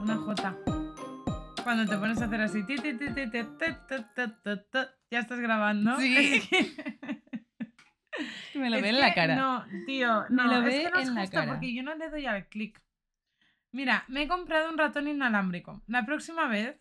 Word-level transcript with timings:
una 0.00 0.16
J. 0.16 0.56
Cuando 1.62 1.86
te 1.86 1.96
pones 1.96 2.20
a 2.20 2.24
hacer 2.24 2.40
así, 2.40 2.64
ya 5.10 5.20
estás 5.20 5.38
grabando. 5.38 5.96
Me 8.54 8.70
lo 8.70 8.80
ve 8.82 8.88
en 8.88 8.98
la 9.00 9.14
cara. 9.14 9.36
No, 9.36 9.64
tío, 9.86 10.24
no, 10.30 10.44
lo 10.46 10.62
ve 10.62 10.90
en 11.00 11.14
la 11.14 11.28
cara. 11.30 11.52
porque 11.52 11.72
yo 11.72 11.84
no 11.84 11.94
le 11.94 12.10
doy 12.10 12.26
al 12.26 12.48
clic. 12.48 12.82
Mira, 13.70 14.04
me 14.08 14.22
he 14.22 14.28
comprado 14.28 14.68
un 14.70 14.78
ratón 14.78 15.06
inalámbrico. 15.06 15.82
La 15.86 16.04
próxima 16.04 16.48
vez 16.48 16.76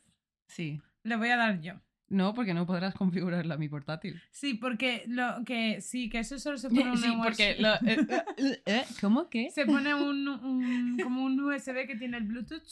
Sí. 0.48 0.82
le 1.04 1.18
voy 1.18 1.30
a 1.30 1.38
dar 1.38 1.60
yo. 1.62 1.74
No, 2.10 2.34
porque 2.34 2.54
no 2.54 2.66
podrás 2.66 2.94
configurarla 2.96 3.56
a 3.56 3.58
mi 3.58 3.68
portátil. 3.68 4.22
Sí, 4.32 4.54
porque 4.54 5.04
lo 5.08 5.44
que 5.46 5.82
sí, 5.82 6.10
que 6.10 6.20
eso 6.20 6.40
solo 6.40 6.58
se 6.58 6.70
pone 6.70 6.92
un 6.92 6.98
Sí, 6.98 7.12
porque 7.22 7.56
lo- 7.60 7.74
eh, 7.86 7.98
eh, 8.38 8.62
eh, 8.66 8.86
¿Cómo 9.02 9.30
que? 9.30 9.52
se 9.52 9.66
pone 9.66 9.94
un, 10.10 10.28
un- 10.28 10.98
como 11.04 11.24
un 11.26 11.40
USB 11.40 11.86
que 11.86 11.96
tiene 11.98 12.18
el 12.18 12.24
Bluetooth 12.24 12.64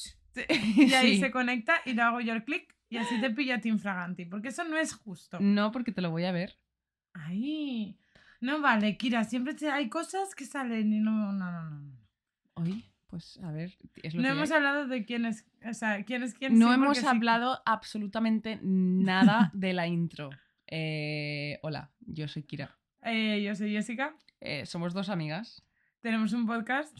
y 0.58 0.94
ahí 0.94 1.16
Sí. 1.16 1.20
se 1.20 1.32
conecta 1.32 1.76
y 1.86 1.94
le 1.94 2.02
hago 2.02 2.20
yo 2.22 2.34
el 2.34 2.44
clic 2.44 2.76
y 2.90 2.98
así 2.98 3.20
te 3.20 3.30
pilla 3.30 3.56
a 3.56 3.62
ti 3.62 3.70
infraganti, 3.70 4.26
porque 4.26 4.50
eso 4.50 4.64
no 4.64 4.78
es 4.78 4.94
justo. 4.94 5.38
No, 5.40 5.72
porque 5.72 5.92
te 5.92 6.02
lo 6.02 6.12
voy 6.12 6.24
a 6.26 6.32
ver. 6.32 6.58
Ay, 7.14 7.98
no 8.42 8.62
vale, 8.62 8.98
Kira, 8.98 9.24
siempre 9.24 9.54
te- 9.54 9.70
hay 9.72 9.90
cosas 9.90 10.36
que 10.36 10.46
salen 10.46 10.94
y 10.94 11.00
no, 11.00 11.32
no, 11.34 11.52
no, 11.52 11.70
no. 11.70 11.80
no. 11.82 11.98
Hoy, 12.56 12.86
pues 13.16 13.40
a 13.44 13.52
ver, 13.52 13.78
es 14.04 14.14
lo 14.14 14.22
No 14.22 14.28
que 14.28 14.34
hemos 14.34 14.52
hay. 14.52 14.58
hablado 14.58 14.88
de 14.88 15.06
quién 15.06 15.26
es, 15.26 15.46
o 15.66 15.74
sea, 15.74 16.04
quién 16.04 16.24
es 16.24 16.34
quién. 16.34 16.60
No 16.60 16.68
sí, 16.70 16.74
hemos 16.74 16.98
sí. 16.98 17.06
hablado 17.06 17.62
absolutamente 17.66 18.60
nada 18.62 19.52
de 19.54 19.74
la 19.74 19.88
intro. 19.88 20.30
Eh, 20.68 21.60
hola, 21.62 21.92
yo 22.08 22.28
soy 22.28 22.42
Kira. 22.42 22.76
Eh, 23.04 23.44
yo 23.46 23.54
soy 23.54 23.72
Jessica, 23.72 24.16
Eh, 24.42 24.66
somos 24.66 24.94
dos 24.96 25.10
amigas 25.10 25.64
tenemos 26.02 26.34
un 26.34 26.48
podcast. 26.48 26.98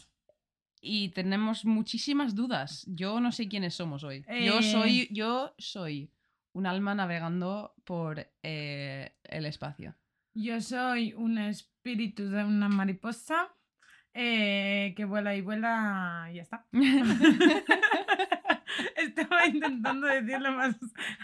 y 0.80 1.08
tenemos 1.10 1.64
muchísimas 1.64 2.34
dudas. 2.36 2.84
Yo 2.88 3.20
no 3.20 3.32
sé 3.32 3.48
quiénes 3.48 3.74
somos 3.74 4.04
hoy. 4.04 4.24
Yo 4.44 4.62
soy, 4.62 5.08
yo 5.10 5.52
soy 5.58 6.12
un 6.52 6.66
alma 6.66 6.94
navegando 6.94 7.74
por 7.84 8.30
el 8.42 9.46
espacio. 9.46 9.96
Yo 10.32 10.60
soy 10.60 11.12
un 11.14 11.38
espíritu 11.38 12.28
de 12.30 12.44
una 12.44 12.68
mariposa 12.68 13.52
eh, 14.18 14.94
que 14.96 15.04
vuela 15.04 15.34
y 15.36 15.42
vuela 15.42 16.28
y 16.32 16.36
ya 16.36 16.42
está. 16.42 16.64
Estaba 18.96 19.46
intentando 19.46 20.06
decir 20.06 20.40
lo 20.40 20.52
más 20.52 20.74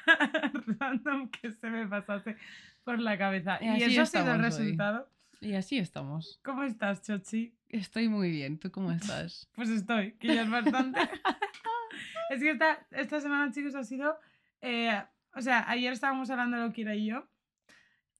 random 0.79 1.29
que 1.31 1.53
se 1.53 1.71
me 1.71 1.87
pasase 1.87 2.37
por 2.85 2.99
la 3.01 3.17
cabeza. 3.17 3.59
Y 3.63 3.83
eso 3.83 4.03
ha 4.03 4.07
sido 4.07 4.25
el 4.33 4.41
hoy. 4.41 4.43
resultado. 4.43 5.09
y 5.41 5.55
así 5.55 5.79
estamos. 5.79 6.39
¿Cómo 6.45 6.65
estás, 6.65 7.03
Chochi? 7.03 7.55
Estoy 7.69 8.09
muy 8.09 8.31
bien. 8.31 8.59
¿Tú 8.59 8.71
cómo 8.71 8.93
estás? 8.93 9.49
Pues 9.55 9.71
estoy, 9.71 10.13
que 10.13 10.35
ya 10.35 10.43
es 10.43 10.51
bastante. 10.51 11.01
es 12.31 12.41
que 12.41 12.51
esta, 12.51 12.87
esta 12.91 13.21
semana, 13.21 13.51
chicos, 13.53 13.75
ha 13.75 13.85
sido. 13.85 14.19
eh, 14.61 15.03
o 15.35 15.41
sea, 15.41 15.65
ayer 15.71 15.95
estábamos 15.95 16.29
hablando 16.29 16.59
de 16.59 16.67
lo 16.67 16.73
que 16.75 16.83
era 16.83 16.95
y 16.95 17.07
yo. 17.07 17.27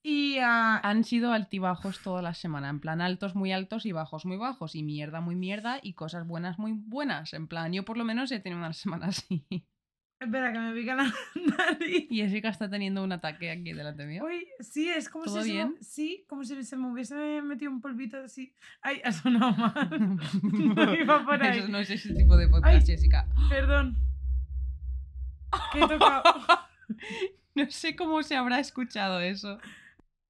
Y 0.05 0.37
ah, 0.39 0.81
Han 0.83 1.05
sido 1.05 1.31
altibajos 1.31 2.01
toda 2.01 2.21
la 2.21 2.33
semana, 2.33 2.69
en 2.69 2.81
plan 2.81 2.99
altos 2.99 3.35
muy 3.35 3.53
altos 3.53 3.85
y 3.85 3.93
bajos 3.93 4.25
muy 4.25 4.35
bajos, 4.35 4.75
y 4.75 4.83
mierda 4.83 5.21
muy 5.21 5.35
mierda 5.35 5.79
y 5.81 5.93
cosas 5.93 6.27
buenas 6.27 6.59
muy 6.59 6.73
buenas. 6.73 7.33
En 7.33 7.47
plan, 7.47 7.71
yo 7.71 7.85
por 7.85 7.97
lo 7.97 8.03
menos 8.03 8.29
he 8.33 8.39
tenido 8.41 8.59
una 8.59 8.73
semana 8.73 9.07
así. 9.07 9.45
espera, 10.19 10.51
que 10.51 10.59
me 10.59 10.73
pica 10.73 10.95
la 10.95 11.03
nariz. 11.57 12.07
Y 12.09 12.17
Jessica 12.17 12.49
está 12.49 12.69
teniendo 12.69 13.01
un 13.01 13.13
ataque 13.13 13.49
aquí 13.49 13.71
delante 13.71 14.05
mío. 14.05 14.25
Uy, 14.25 14.45
sí, 14.59 14.89
es 14.89 15.07
como 15.07 15.23
¿Todo 15.23 15.41
si 15.41 15.51
se 15.53 15.69
sí, 15.79 16.25
como 16.27 16.43
si 16.43 16.61
se 16.63 16.75
me 16.75 16.91
hubiese 16.91 17.41
metido 17.41 17.71
un 17.71 17.79
polvito 17.79 18.17
así. 18.17 18.53
Ay, 18.81 18.99
ha 19.05 19.11
sonado 19.13 19.51
mal. 19.57 20.19
No 20.75 20.95
iba 20.99 21.23
por 21.23 21.41
ahí. 21.41 21.59
Eso 21.59 21.69
no 21.69 21.77
es 21.79 21.89
ese 21.89 22.13
tipo 22.13 22.35
de 22.35 22.49
podcast, 22.49 22.75
Ay. 22.75 22.85
Jessica. 22.85 23.25
Perdón. 23.49 23.97
¿Qué 25.71 25.79
he 25.79 25.87
tocado? 25.87 26.23
No 27.55 27.69
sé 27.69 27.95
cómo 27.95 28.21
se 28.23 28.35
habrá 28.35 28.59
escuchado 28.59 29.21
eso. 29.21 29.59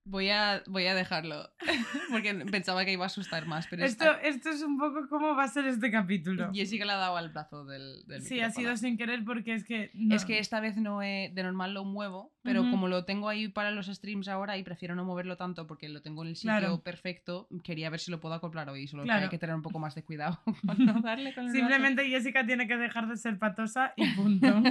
Voy 0.06 0.30
a, 0.30 0.62
voy 0.68 0.86
a 0.86 0.96
dejarlo. 0.96 1.50
Porque 2.12 2.34
pensaba 2.52 2.84
que 2.84 2.92
iba 2.92 3.06
a 3.06 3.08
asustar 3.08 3.46
más, 3.48 3.68
pero 3.68 3.86
esto, 3.86 4.04
está- 4.04 4.20
esto 4.22 4.50
es 4.50 4.62
un 4.62 4.78
poco 4.78 5.08
cómo 5.10 5.34
va 5.36 5.46
a 5.46 5.48
ser 5.48 5.66
este 5.66 5.90
capítulo. 5.92 6.52
Jessica 6.54 6.84
le 6.84 6.92
ha 6.92 6.98
dado 6.98 7.16
al 7.16 7.30
brazo 7.30 7.64
del, 7.64 8.06
del 8.06 8.22
Sí, 8.22 8.42
ha 8.42 8.48
micrófono. 8.48 8.68
sido 8.68 8.78
sin 8.78 8.98
querer 8.98 9.24
porque 9.24 9.54
es 9.54 9.64
que. 9.64 9.92
no. 9.94 10.14
Es 10.14 10.26
que 10.26 10.40
esta 10.40 10.60
vez 10.60 10.76
no 10.76 11.02
he, 11.02 11.32
de 11.34 11.44
normal 11.44 11.74
lo 11.74 11.86
muevo, 11.86 12.34
pero 12.44 12.62
Ujú. 12.64 12.72
como 12.72 12.88
lo 12.90 13.06
tengo 13.06 13.30
ahí 13.30 13.48
para 13.48 13.72
los 13.72 13.88
streams 13.88 14.28
ahora 14.28 14.58
y 14.58 14.64
prefiero 14.64 14.94
no 14.94 15.06
moverlo 15.06 15.38
tanto 15.38 15.68
porque 15.68 15.88
lo 15.88 16.02
tengo 16.02 16.24
en 16.24 16.30
el 16.30 16.36
sitio 16.36 16.50
Claro. 16.58 16.82
perfecto, 16.82 17.48
quería 17.64 17.90
ver 17.90 18.02
si 18.02 18.12
lo 18.12 18.20
puedo 18.20 18.36
acoplar 18.36 18.70
hoy, 18.70 18.88
solo 18.88 19.04
que 19.04 19.08
Claro. 19.08 19.24
hay 19.24 19.30
que 19.30 19.38
tener 19.40 19.56
un 19.56 19.62
poco 19.62 19.80
más 19.80 19.96
de 19.96 20.04
cuidado 20.04 20.38
con 20.68 20.86
no 20.86 21.00
darle 21.02 21.34
con 21.34 21.46
el 21.46 21.52
brazo. 21.52 21.58
Simplemente 21.60 22.10
Jessica 22.10 22.46
tiene 22.46 22.68
que 22.68 22.76
dejar 22.76 23.08
de 23.08 23.16
ser 23.16 23.40
patosa 23.40 23.94
y 23.96 24.06
punto. 24.16 24.48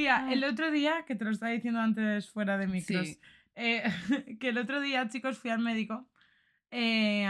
Tía, 0.00 0.32
el 0.32 0.44
otro 0.44 0.70
día, 0.70 1.04
que 1.06 1.14
te 1.14 1.24
lo 1.26 1.30
estaba 1.30 1.52
diciendo 1.52 1.78
antes 1.80 2.30
fuera 2.30 2.56
de 2.56 2.66
micros, 2.66 3.06
Sí. 3.06 3.20
eh, 3.54 3.82
que 4.40 4.48
el 4.48 4.56
otro 4.56 4.80
día, 4.80 5.06
chicos, 5.08 5.38
fui 5.38 5.50
al 5.50 5.58
médico 5.58 6.08
eh, 6.70 7.28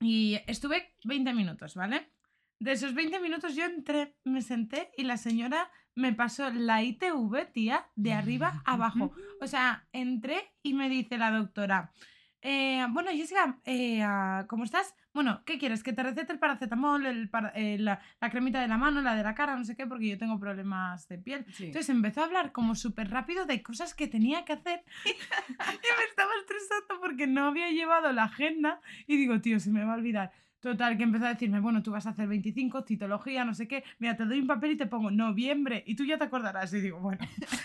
y 0.00 0.38
estuve 0.46 0.94
20 1.04 1.32
minutos, 1.32 1.74
¿vale? 1.74 2.10
De 2.58 2.72
esos 2.72 2.92
20 2.94 3.20
minutos 3.20 3.56
yo 3.56 3.64
entré, 3.64 4.16
me 4.24 4.42
senté 4.42 4.90
y 4.98 5.04
la 5.04 5.16
señora 5.16 5.70
me 5.94 6.12
pasó 6.12 6.50
la 6.50 6.82
ITV, 6.82 7.46
tía, 7.52 7.86
de 7.96 8.12
arriba 8.12 8.62
a 8.66 8.72
abajo. 8.74 9.12
O 9.40 9.46
sea, 9.46 9.88
entré 9.92 10.52
y 10.62 10.74
me 10.74 10.90
dice 10.90 11.16
la 11.16 11.30
doctora, 11.30 11.92
eh, 12.42 12.84
bueno, 12.90 13.10
Jessica, 13.12 13.58
eh, 13.64 14.02
ah, 14.02 14.44
¿cómo 14.48 14.64
estás? 14.64 14.94
Bueno, 15.14 15.42
¿qué 15.44 15.58
quieres? 15.58 15.82
¿Que 15.82 15.92
te 15.92 16.02
recete 16.02 16.32
el 16.32 16.38
paracetamol, 16.38 17.06
el 17.06 17.28
para- 17.28 17.50
eh, 17.54 17.76
la, 17.78 18.00
la 18.20 18.30
cremita 18.30 18.60
de 18.60 18.68
la 18.68 18.78
mano, 18.78 19.00
la 19.00 19.14
de 19.14 19.22
la 19.22 19.34
cara, 19.34 19.56
no 19.56 19.64
sé 19.64 19.76
qué, 19.76 19.86
porque 19.86 20.08
yo 20.08 20.18
tengo 20.18 20.38
problemas 20.40 21.06
de 21.08 21.18
piel? 21.18 21.44
Sí. 21.52 21.66
Entonces 21.66 21.88
empezó 21.90 22.22
a 22.22 22.24
hablar 22.24 22.52
como 22.52 22.74
súper 22.74 23.10
rápido 23.10 23.44
de 23.46 23.62
cosas 23.62 23.94
que 23.94 24.08
tenía 24.08 24.44
que 24.44 24.54
hacer 24.54 24.82
y 25.04 25.08
me 25.10 26.04
estaba 26.08 26.32
estresando 26.40 27.00
porque 27.00 27.26
no 27.26 27.46
había 27.46 27.70
llevado 27.70 28.10
la 28.12 28.24
agenda 28.24 28.80
y 29.06 29.16
digo, 29.16 29.40
tío, 29.40 29.60
se 29.60 29.70
me 29.70 29.84
va 29.84 29.92
a 29.92 29.96
olvidar. 29.96 30.32
Total, 30.60 30.96
que 30.96 31.02
empezó 31.02 31.26
a 31.26 31.30
decirme, 31.30 31.58
bueno, 31.58 31.82
tú 31.82 31.90
vas 31.90 32.06
a 32.06 32.10
hacer 32.10 32.28
25, 32.28 32.82
citología, 32.82 33.44
no 33.44 33.52
sé 33.52 33.66
qué, 33.66 33.82
mira, 33.98 34.16
te 34.16 34.24
doy 34.24 34.38
un 34.40 34.46
papel 34.46 34.70
y 34.70 34.76
te 34.76 34.86
pongo 34.86 35.10
noviembre 35.10 35.82
y 35.88 35.96
tú 35.96 36.04
ya 36.04 36.18
te 36.18 36.24
acordarás. 36.24 36.72
Y 36.72 36.80
digo, 36.80 37.00
bueno, 37.00 37.18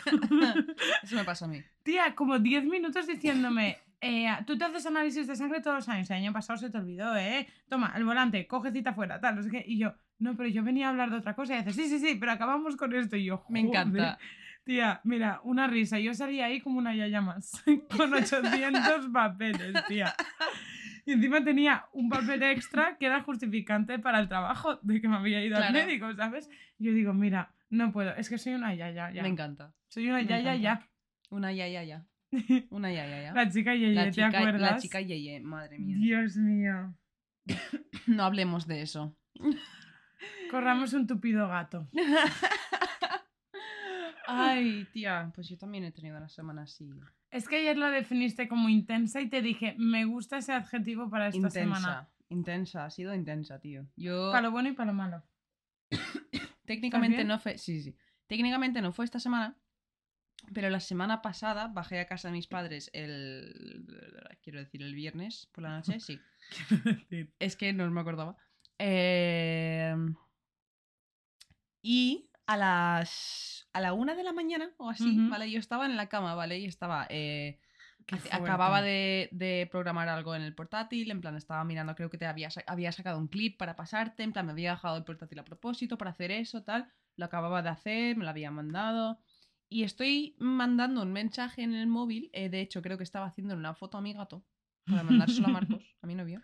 Eso 1.03 1.15
me 1.15 1.23
pasa 1.23 1.45
a 1.45 1.47
mí. 1.47 1.61
tía, 1.83 2.15
como 2.15 2.39
10 2.39 2.65
minutos 2.65 3.05
diciéndome, 3.07 3.77
eh, 4.01 4.27
tú 4.45 4.57
te 4.57 4.65
haces 4.65 4.85
análisis 4.85 5.27
de 5.27 5.35
sangre 5.35 5.61
todos 5.61 5.77
los 5.77 5.89
años, 5.89 6.09
el 6.09 6.17
año 6.17 6.33
pasado 6.33 6.57
se 6.57 6.69
te 6.69 6.77
olvidó, 6.77 7.15
¿eh? 7.17 7.47
Toma, 7.67 7.93
el 7.95 8.05
volante, 8.05 8.45
coge 8.47 8.71
cita 8.71 8.93
fuera, 8.93 9.19
tal, 9.19 9.35
no 9.35 9.43
sé 9.43 9.49
qué. 9.49 9.63
Y 9.65 9.79
yo, 9.79 9.93
no, 10.19 10.35
pero 10.35 10.49
yo 10.49 10.63
venía 10.63 10.87
a 10.87 10.89
hablar 10.89 11.09
de 11.09 11.17
otra 11.17 11.35
cosa 11.35 11.55
y 11.55 11.63
dice, 11.63 11.73
sí, 11.73 11.89
sí, 11.89 11.99
sí, 11.99 12.15
pero 12.19 12.31
acabamos 12.31 12.75
con 12.75 12.93
esto. 12.93 13.15
Y 13.15 13.25
yo, 13.25 13.43
Me 13.49 13.59
encanta. 13.61 14.17
Tía, 14.63 14.99
mira, 15.05 15.39
una 15.43 15.67
risa. 15.67 15.97
Yo 15.97 16.13
salí 16.13 16.41
ahí 16.41 16.59
como 16.59 16.77
una 16.77 16.93
yaya 16.93 17.21
más, 17.21 17.63
con 17.97 18.13
800 18.13 19.07
papeles, 19.13 19.73
tía. 19.87 20.13
Y 21.05 21.13
encima 21.13 21.41
tenía 21.41 21.85
un 21.93 22.09
papel 22.09 22.43
extra 22.43 22.97
que 22.97 23.05
era 23.05 23.21
justificante 23.21 23.97
para 23.97 24.19
el 24.19 24.27
trabajo 24.27 24.75
de 24.81 24.99
que 24.99 25.07
me 25.07 25.15
había 25.15 25.41
ido 25.41 25.57
al 25.57 25.71
médico, 25.71 26.13
¿sabes? 26.15 26.49
Yo 26.79 26.91
digo, 26.91 27.13
mira, 27.13 27.53
no 27.69 27.93
puedo, 27.93 28.13
es 28.15 28.29
que 28.29 28.37
soy 28.37 28.55
una 28.55 28.75
yaya 28.75 29.11
ya. 29.11 29.21
Me 29.21 29.29
encanta. 29.29 29.73
Soy 29.87 30.09
una 30.09 30.17
me 30.17 30.25
yaya 30.25 30.53
encanta. 30.55 30.81
ya. 30.81 30.89
Una 31.29 31.53
ya, 31.53 31.67
ya, 31.69 31.83
ya. 31.83 32.05
Una 32.71 32.91
ya, 32.91 33.07
ya. 33.07 33.33
La 33.33 33.49
chica 33.49 33.73
yeye, 33.73 33.93
La 33.93 34.11
¿te 34.11 34.23
acuerdas? 34.23 34.61
la 34.61 34.77
chica 34.77 35.01
Yeye, 35.01 35.39
madre 35.39 35.79
mía. 35.79 35.97
Dios 35.97 36.35
mío. 36.37 36.95
No 38.07 38.23
hablemos 38.23 38.67
de 38.67 38.81
eso. 38.81 39.15
Corramos 40.51 40.93
un 40.93 41.07
tupido 41.07 41.47
gato. 41.47 41.87
Ay, 44.27 44.85
tía, 44.91 45.31
pues 45.33 45.47
yo 45.49 45.57
también 45.57 45.85
he 45.85 45.91
tenido 45.91 46.17
una 46.17 46.29
semana 46.29 46.63
así. 46.63 46.89
Es 47.31 47.47
que 47.47 47.57
ayer 47.57 47.77
la 47.77 47.89
definiste 47.89 48.47
como 48.47 48.69
intensa 48.69 49.21
y 49.21 49.29
te 49.29 49.41
dije, 49.41 49.75
me 49.77 50.05
gusta 50.05 50.37
ese 50.37 50.53
adjetivo 50.53 51.09
para 51.09 51.27
esta 51.27 51.37
intensa. 51.37 51.59
semana. 51.59 52.09
Intensa, 52.29 52.85
ha 52.85 52.89
sido 52.89 53.13
intensa, 53.13 53.59
tío. 53.59 53.87
Yo 53.95 54.31
Para 54.31 54.43
lo 54.43 54.51
bueno 54.51 54.69
y 54.69 54.73
para 54.73 54.91
lo 54.91 54.97
malo. 54.97 55.23
técnicamente 56.65 57.23
no 57.23 57.39
fue. 57.39 57.57
Sí, 57.57 57.81
sí. 57.81 57.95
Técnicamente 58.27 58.81
no 58.81 58.91
fue 58.91 59.05
esta 59.05 59.19
semana. 59.19 59.57
Pero 60.53 60.69
la 60.69 60.79
semana 60.79 61.21
pasada 61.21 61.67
bajé 61.67 61.99
a 61.99 62.07
casa 62.07 62.29
de 62.29 62.33
mis 62.33 62.47
padres 62.47 62.89
el. 62.93 63.85
Quiero 64.41 64.59
decir, 64.59 64.81
el 64.81 64.95
viernes 64.95 65.47
por 65.51 65.63
la 65.63 65.77
noche, 65.77 65.99
sí. 65.99 66.19
Es 67.39 67.55
que 67.55 67.73
no 67.73 67.89
me 67.91 68.01
acordaba. 68.01 68.37
Eh, 68.79 69.95
y 71.81 72.29
a 72.45 72.57
las. 72.57 73.67
A 73.73 73.81
la 73.81 73.93
una 73.93 74.15
de 74.15 74.23
la 74.23 74.33
mañana 74.33 74.71
o 74.77 74.89
así. 74.89 75.27
¿vale? 75.29 75.51
Yo 75.51 75.59
estaba 75.59 75.85
en 75.85 75.97
la 75.97 76.07
cama, 76.07 76.33
¿vale? 76.35 76.59
Y 76.59 76.65
estaba. 76.65 77.07
eh, 77.09 77.59
acababa 78.31 78.81
de, 78.81 79.27
de 79.31 79.67
programar 79.69 80.07
algo 80.07 80.33
en 80.35 80.41
el 80.41 80.55
portátil, 80.55 81.11
en 81.11 81.19
plan 81.19 81.35
estaba 81.35 81.63
mirando, 81.65 81.95
creo 81.95 82.09
que 82.09 82.17
te 82.17 82.25
había, 82.25 82.49
había 82.65 82.91
sacado 82.91 83.17
un 83.19 83.27
clip 83.27 83.57
para 83.57 83.75
pasarte, 83.75 84.23
en 84.23 84.31
plan 84.31 84.45
me 84.45 84.53
había 84.53 84.71
dejado 84.71 84.97
el 84.97 85.03
portátil 85.03 85.39
a 85.39 85.43
propósito 85.43 85.97
para 85.97 86.11
hacer 86.11 86.31
eso, 86.31 86.63
tal, 86.63 86.89
lo 87.17 87.25
acababa 87.25 87.61
de 87.61 87.69
hacer, 87.69 88.15
me 88.15 88.23
lo 88.23 88.29
había 88.29 88.49
mandado 88.49 89.19
y 89.69 89.83
estoy 89.83 90.35
mandando 90.39 91.01
un 91.01 91.11
mensaje 91.11 91.63
en 91.63 91.73
el 91.73 91.87
móvil, 91.87 92.29
eh, 92.33 92.49
de 92.49 92.61
hecho 92.61 92.81
creo 92.81 92.97
que 92.97 93.03
estaba 93.03 93.25
haciendo 93.25 93.55
una 93.55 93.73
foto 93.73 93.97
a 93.97 94.01
mi 94.01 94.13
gato 94.13 94.45
para 94.85 95.03
mandárselo 95.03 95.47
a 95.47 95.51
Marcos, 95.61 95.95
a 96.01 96.07
mi 96.07 96.15
novio. 96.15 96.41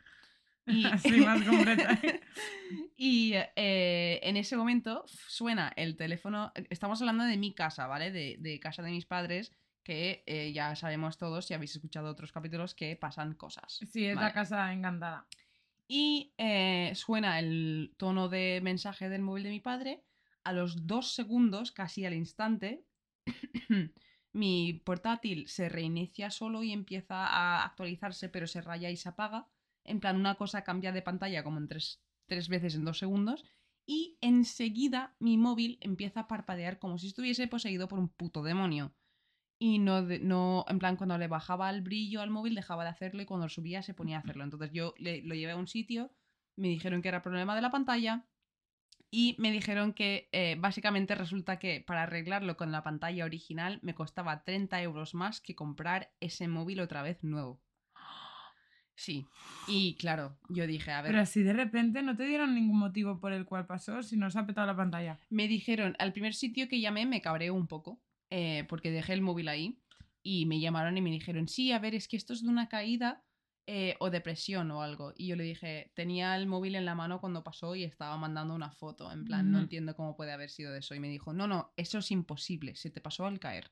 Y, 0.65 0.85
Así 0.85 1.11
más 1.11 1.43
concreta. 1.43 1.99
y 2.97 3.33
eh, 3.55 4.19
en 4.23 4.37
ese 4.37 4.55
momento 4.55 5.03
suena 5.07 5.71
el 5.75 5.95
teléfono. 5.95 6.51
Estamos 6.69 7.01
hablando 7.01 7.25
de 7.25 7.37
mi 7.37 7.53
casa, 7.53 7.87
¿vale? 7.87 8.11
De, 8.11 8.37
de 8.39 8.59
casa 8.59 8.81
de 8.81 8.91
mis 8.91 9.05
padres, 9.05 9.51
que 9.83 10.23
eh, 10.25 10.51
ya 10.53 10.75
sabemos 10.75 11.17
todos, 11.17 11.45
si 11.45 11.53
habéis 11.53 11.75
escuchado 11.75 12.09
otros 12.09 12.31
capítulos, 12.31 12.73
que 12.73 12.95
pasan 12.95 13.33
cosas. 13.35 13.79
Sí, 13.91 14.05
es 14.05 14.15
Vale. 14.15 14.27
la 14.27 14.33
casa 14.33 14.71
encantada. 14.73 15.27
Y 15.87 16.33
eh, 16.37 16.93
suena 16.95 17.39
el 17.39 17.93
tono 17.97 18.29
de 18.29 18.61
mensaje 18.63 19.09
del 19.09 19.21
móvil 19.21 19.43
de 19.43 19.49
mi 19.49 19.59
padre. 19.59 20.03
A 20.45 20.53
los 20.53 20.87
dos 20.87 21.13
segundos, 21.13 21.71
casi 21.71 22.05
al 22.05 22.13
instante, 22.13 22.83
mi 24.33 24.73
portátil 24.73 25.47
se 25.47 25.69
reinicia 25.69 26.29
solo 26.31 26.63
y 26.63 26.71
empieza 26.71 27.25
a 27.27 27.63
actualizarse, 27.65 28.29
pero 28.29 28.47
se 28.47 28.61
raya 28.61 28.89
y 28.89 28.97
se 28.97 29.09
apaga. 29.09 29.49
En 29.83 29.99
plan, 29.99 30.15
una 30.17 30.35
cosa 30.35 30.63
cambia 30.63 30.91
de 30.91 31.01
pantalla 31.01 31.43
como 31.43 31.59
en 31.59 31.67
tres, 31.67 32.01
tres 32.27 32.47
veces 32.49 32.75
en 32.75 32.85
dos 32.85 32.97
segundos. 32.99 33.43
Y 33.85 34.17
enseguida 34.21 35.15
mi 35.19 35.37
móvil 35.37 35.77
empieza 35.81 36.21
a 36.21 36.27
parpadear 36.27 36.79
como 36.79 36.97
si 36.97 37.07
estuviese 37.07 37.47
poseído 37.47 37.87
por 37.87 37.99
un 37.99 38.09
puto 38.09 38.41
demonio. 38.43 38.95
Y 39.59 39.79
no, 39.79 40.01
no, 40.01 40.65
en 40.67 40.79
plan, 40.79 40.97
cuando 40.97 41.17
le 41.17 41.27
bajaba 41.27 41.69
el 41.69 41.81
brillo 41.81 42.21
al 42.21 42.29
móvil 42.29 42.55
dejaba 42.55 42.83
de 42.83 42.89
hacerlo 42.89 43.21
y 43.21 43.25
cuando 43.25 43.49
subía 43.49 43.81
se 43.81 43.93
ponía 43.93 44.17
a 44.17 44.19
hacerlo. 44.19 44.43
Entonces 44.43 44.71
yo 44.73 44.93
le- 44.97 45.21
lo 45.23 45.35
llevé 45.35 45.53
a 45.53 45.57
un 45.57 45.67
sitio, 45.67 46.11
me 46.57 46.67
dijeron 46.69 47.01
que 47.01 47.07
era 47.09 47.21
problema 47.21 47.55
de 47.55 47.61
la 47.61 47.71
pantalla 47.71 48.27
y 49.15 49.35
me 49.37 49.51
dijeron 49.51 49.93
que 49.93 50.27
eh, 50.31 50.55
básicamente 50.57 51.13
resulta 51.13 51.59
que 51.59 51.81
para 51.85 52.01
arreglarlo 52.01 52.57
con 52.57 52.71
la 52.71 52.81
pantalla 52.81 53.25
original 53.25 53.77
me 53.83 53.93
costaba 53.93 54.43
30 54.43 54.81
euros 54.81 55.13
más 55.13 55.39
que 55.39 55.53
comprar 55.53 56.11
ese 56.19 56.47
móvil 56.47 56.79
otra 56.79 57.03
vez 57.03 57.23
nuevo. 57.23 57.61
Sí, 58.95 59.27
y 59.67 59.97
claro, 59.97 60.39
yo 60.49 60.65
dije, 60.65 60.89
a 60.91 61.03
ver, 61.03 61.11
Pero 61.11 61.21
así 61.21 61.43
de 61.43 61.53
repente 61.53 62.01
no 62.01 62.17
te 62.17 62.25
dieron 62.25 62.55
ningún 62.55 62.79
motivo 62.79 63.19
por 63.19 63.33
el 63.33 63.45
cual 63.45 63.67
pasó, 63.67 64.01
si 64.01 64.17
no 64.17 64.31
se 64.31 64.39
ha 64.39 64.47
petado 64.47 64.65
la 64.65 64.75
pantalla. 64.75 65.19
me 65.29 65.47
dijeron, 65.47 65.95
al 65.99 66.11
primer 66.11 66.33
sitio 66.33 66.67
que 66.67 66.81
llamé 66.81 67.05
me 67.05 67.21
cabreó 67.21 67.53
un 67.53 67.67
poco, 67.67 68.01
eh, 68.31 68.65
porque 68.67 68.89
dejé 68.89 69.13
el 69.13 69.21
móvil 69.21 69.47
ahí, 69.47 69.79
y 70.23 70.47
me 70.47 70.59
llamaron 70.59 70.97
y 70.97 71.01
me 71.01 71.11
dijeron, 71.11 71.47
sí, 71.47 71.71
a 71.71 71.77
ver, 71.77 71.93
es 71.93 72.07
que 72.07 72.17
esto 72.17 72.33
es 72.33 72.41
de 72.41 72.49
una 72.49 72.67
caída 72.67 73.23
eh, 73.65 73.95
o 73.99 74.09
depresión 74.09 74.71
o 74.71 74.81
algo. 74.81 75.13
Y 75.15 75.27
yo 75.27 75.35
le 75.35 75.43
dije, 75.43 75.91
tenía 75.95 76.35
el 76.35 76.47
móvil 76.47 76.75
en 76.75 76.85
la 76.85 76.95
mano 76.95 77.21
cuando 77.21 77.43
pasó 77.43 77.75
y 77.75 77.83
estaba 77.83 78.17
mandando 78.17 78.53
una 78.53 78.71
foto, 78.71 79.11
en 79.11 79.23
plan, 79.25 79.51
no 79.51 79.59
entiendo 79.59 79.95
cómo 79.95 80.15
puede 80.15 80.31
haber 80.31 80.49
sido 80.49 80.71
de 80.71 80.79
eso. 80.79 80.95
Y 80.95 80.99
me 80.99 81.09
dijo, 81.09 81.33
no, 81.33 81.47
no, 81.47 81.73
eso 81.77 81.99
es 81.99 82.11
imposible, 82.11 82.75
se 82.75 82.89
te 82.89 83.01
pasó 83.01 83.25
al 83.25 83.39
caer. 83.39 83.71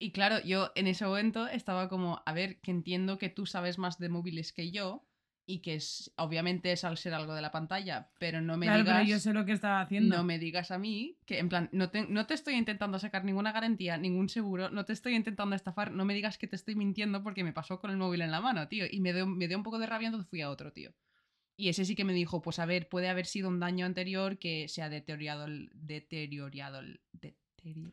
Y 0.00 0.12
claro, 0.12 0.40
yo 0.42 0.72
en 0.74 0.86
ese 0.86 1.04
momento 1.04 1.46
estaba 1.46 1.88
como, 1.88 2.22
a 2.24 2.32
ver, 2.32 2.60
que 2.60 2.70
entiendo 2.70 3.18
que 3.18 3.28
tú 3.28 3.44
sabes 3.44 3.78
más 3.78 3.98
de 3.98 4.08
móviles 4.08 4.52
que 4.52 4.70
yo 4.70 5.06
y 5.46 5.60
que 5.60 5.74
es, 5.74 6.12
obviamente 6.16 6.70
es 6.70 6.84
al 6.84 6.96
ser 6.96 7.12
algo 7.12 7.34
de 7.34 7.42
la 7.42 7.50
pantalla, 7.50 8.10
pero 8.18 8.40
no 8.40 8.56
me 8.56 8.66
claro, 8.66 8.82
digas... 8.84 8.96
pero 8.98 9.08
yo 9.08 9.18
sé 9.18 9.32
lo 9.32 9.44
que 9.44 9.52
estaba 9.52 9.80
haciendo. 9.80 10.16
No 10.16 10.22
me 10.24 10.38
digas 10.38 10.70
a 10.70 10.78
mí 10.78 11.18
que, 11.26 11.38
en 11.38 11.48
plan, 11.48 11.68
no 11.72 11.90
te, 11.90 12.06
no 12.06 12.26
te 12.26 12.34
estoy 12.34 12.54
intentando 12.54 12.98
sacar 12.98 13.24
ninguna 13.24 13.50
garantía, 13.52 13.96
ningún 13.96 14.28
seguro, 14.28 14.70
no 14.70 14.84
te 14.84 14.92
estoy 14.92 15.14
intentando 15.16 15.56
estafar, 15.56 15.90
no 15.90 16.04
me 16.04 16.14
digas 16.14 16.38
que 16.38 16.46
te 16.46 16.54
estoy 16.56 16.76
mintiendo 16.76 17.22
porque 17.22 17.42
me 17.42 17.52
pasó 17.52 17.80
con 17.80 17.90
el 17.90 17.96
móvil 17.96 18.20
en 18.22 18.30
la 18.30 18.40
mano, 18.40 18.68
tío. 18.68 18.84
Y 18.90 19.00
me 19.00 19.12
dio, 19.12 19.26
me 19.26 19.48
dio 19.48 19.56
un 19.56 19.64
poco 19.64 19.78
de 19.78 19.86
rabia, 19.86 20.06
entonces 20.06 20.28
fui 20.30 20.40
a 20.40 20.50
otro, 20.50 20.72
tío. 20.72 20.92
Y 21.56 21.68
ese 21.68 21.84
sí 21.84 21.94
que 21.94 22.04
me 22.04 22.12
dijo, 22.14 22.40
pues 22.40 22.58
a 22.58 22.64
ver, 22.64 22.88
puede 22.88 23.08
haber 23.08 23.26
sido 23.26 23.48
un 23.48 23.60
daño 23.60 23.84
anterior 23.84 24.38
que 24.38 24.68
se 24.68 24.82
ha 24.82 24.88
deteriorado, 24.88 25.44
el- 25.46 25.70
deteriorado, 25.74 26.78
el- 26.78 27.00
deterio- 27.12 27.92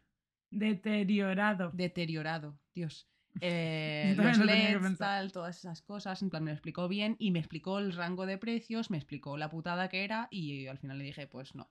Deteriorado. 0.50 1.72
deteriorado, 1.74 2.58
Dios. 2.74 3.08
Eh, 3.42 4.14
los 4.18 4.38
LEDs, 4.38 4.98
tal, 4.98 5.32
todas 5.32 5.58
esas 5.58 5.82
cosas, 5.82 6.22
en 6.22 6.30
plan 6.30 6.44
me 6.44 6.52
lo 6.52 6.56
explicó 6.56 6.88
bien 6.88 7.16
y 7.20 7.32
me 7.32 7.40
explicó 7.40 7.80
el 7.80 7.94
rango 7.94 8.26
de 8.26 8.38
precios, 8.38 8.90
me 8.90 8.98
explicó 8.98 9.38
la 9.38 9.50
putada 9.50 9.90
que 9.90 10.04
era 10.04 10.28
y 10.32 10.68
al 10.68 10.78
final 10.80 10.98
le 10.98 11.06
dije, 11.06 11.28
pues 11.28 11.56
no. 11.56 11.70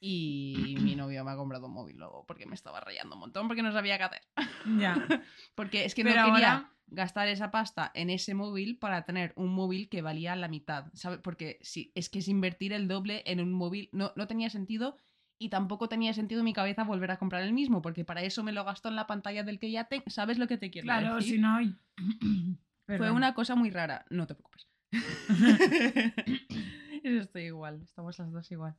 Y 0.00 0.76
mi 0.80 0.94
novio 0.96 1.24
me 1.24 1.30
ha 1.30 1.36
comprado 1.36 1.66
un 1.66 1.72
móvil 1.74 1.96
luego 1.96 2.24
porque 2.26 2.46
me 2.46 2.54
estaba 2.54 2.80
rayando 2.80 3.14
un 3.14 3.20
montón 3.20 3.48
porque 3.48 3.62
no 3.62 3.72
sabía 3.72 3.98
qué 3.98 4.04
hacer. 4.04 4.22
Ya. 4.78 4.94
Porque 5.54 5.84
es 5.84 5.94
que 5.94 6.02
Pero 6.04 6.26
no 6.26 6.32
quería 6.34 6.52
ahora- 6.52 6.72
gastar 6.86 7.28
esa 7.28 7.50
pasta 7.50 7.90
en 7.94 8.10
ese 8.10 8.34
móvil 8.34 8.78
para 8.78 9.04
tener 9.04 9.32
un 9.36 9.48
móvil 9.52 9.88
que 9.88 10.02
valía 10.02 10.36
la 10.36 10.48
mitad, 10.48 10.86
¿sabes? 10.94 11.20
Porque 11.22 11.58
sí, 11.62 11.90
es 11.94 12.08
que 12.10 12.18
es 12.18 12.28
invertir 12.28 12.72
el 12.72 12.86
doble 12.86 13.22
en 13.26 13.40
un 13.40 13.52
móvil 13.52 13.88
no, 13.92 14.12
no 14.14 14.26
tenía 14.26 14.50
sentido 14.50 14.96
y 15.44 15.48
tampoco 15.48 15.88
tenía 15.88 16.12
sentido 16.14 16.40
en 16.40 16.44
mi 16.44 16.52
cabeza 16.52 16.84
volver 16.84 17.10
a 17.10 17.18
comprar 17.18 17.42
el 17.42 17.52
mismo, 17.52 17.82
porque 17.82 18.04
para 18.04 18.22
eso 18.22 18.42
me 18.42 18.52
lo 18.52 18.64
gasto 18.64 18.88
en 18.88 18.96
la 18.96 19.06
pantalla 19.06 19.42
del 19.42 19.58
que 19.58 19.70
ya 19.70 19.84
tengo. 19.84 20.04
¿Sabes 20.08 20.38
lo 20.38 20.46
que 20.46 20.58
te 20.58 20.70
quiero 20.70 20.86
Claro, 20.86 21.16
decir? 21.16 21.34
si 21.34 21.40
no. 21.40 21.58
Fue 22.86 23.10
una 23.10 23.34
cosa 23.34 23.54
muy 23.54 23.70
rara, 23.70 24.04
no 24.10 24.26
te 24.26 24.34
preocupes. 24.34 24.68
Estoy 27.02 27.42
igual, 27.44 27.80
estamos 27.82 28.18
las 28.18 28.30
dos 28.30 28.50
igual. 28.52 28.74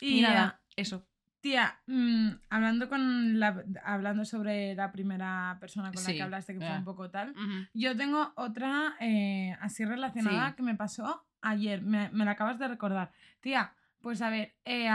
Y, 0.00 0.18
Y 0.18 0.22
nada, 0.22 0.60
eso. 0.76 1.06
Tía, 1.40 1.78
mm, 1.86 2.28
hablando 2.48 2.88
con 2.88 3.38
la, 3.38 3.62
hablando 3.84 4.24
sobre 4.24 4.74
la 4.74 4.92
primera 4.92 5.58
persona 5.60 5.92
con 5.92 6.02
la 6.02 6.12
que 6.12 6.22
hablaste, 6.22 6.54
que 6.54 6.60
fue 6.60 6.78
un 6.78 6.84
poco 6.84 7.10
tal, 7.10 7.34
yo 7.74 7.96
tengo 7.96 8.32
otra 8.36 8.94
eh, 9.00 9.54
así 9.60 9.84
relacionada 9.84 10.50
Sí. 10.50 10.56
que 10.56 10.62
me 10.62 10.74
pasó 10.74 11.26
ayer. 11.42 11.82
Me, 11.82 12.08
me 12.10 12.24
la 12.24 12.30
acabas 12.32 12.58
de 12.58 12.68
recordar. 12.68 13.12
Tía, 13.40 13.74
pues 14.04 14.20
a 14.20 14.28
ver, 14.28 14.54
eh, 14.66 14.86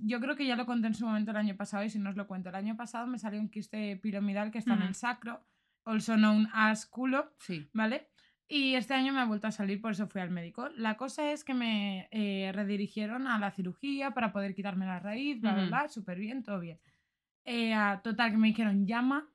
yo 0.00 0.20
creo 0.20 0.34
que 0.34 0.46
ya 0.46 0.56
lo 0.56 0.64
conté 0.64 0.86
en 0.86 0.94
su 0.94 1.04
momento 1.04 1.32
el 1.32 1.36
año 1.36 1.54
pasado 1.54 1.84
y 1.84 1.90
si 1.90 1.98
no 1.98 2.08
os 2.08 2.16
lo 2.16 2.26
cuento, 2.26 2.48
el 2.48 2.54
año 2.54 2.76
pasado 2.76 3.06
me 3.06 3.18
salió 3.18 3.38
un 3.38 3.50
quiste 3.50 3.96
piramidal 3.98 4.50
que 4.50 4.56
está 4.56 4.72
en 4.72 4.80
el 4.82 4.94
sacro, 4.94 5.46
also 5.84 6.16
known 6.16 6.48
as 6.54 6.86
culo, 6.86 7.34
Sí. 7.38 7.68
¿vale? 7.74 8.08
Y 8.48 8.74
este 8.76 8.94
año 8.94 9.12
me 9.12 9.20
ha 9.20 9.26
vuelto 9.26 9.46
a 9.48 9.52
salir, 9.52 9.82
por 9.82 9.92
eso 9.92 10.08
fui 10.08 10.22
al 10.22 10.30
médico. 10.30 10.70
La 10.70 10.96
cosa 10.96 11.30
es 11.30 11.44
que 11.44 11.52
me 11.52 12.08
eh, 12.10 12.50
redirigieron 12.54 13.26
a 13.26 13.38
la 13.38 13.50
cirugía 13.50 14.12
para 14.12 14.32
poder 14.32 14.54
quitarme 14.54 14.86
la 14.86 14.98
raíz, 14.98 15.38
bla, 15.42 15.52
bla, 15.52 15.66
bla, 15.66 15.88
súper 15.88 16.18
bien, 16.18 16.42
todo 16.42 16.58
bien. 16.58 16.80
Eh, 17.44 17.74
total, 18.02 18.30
que 18.30 18.38
me 18.38 18.48
dijeron 18.48 18.86
llama 18.86 19.28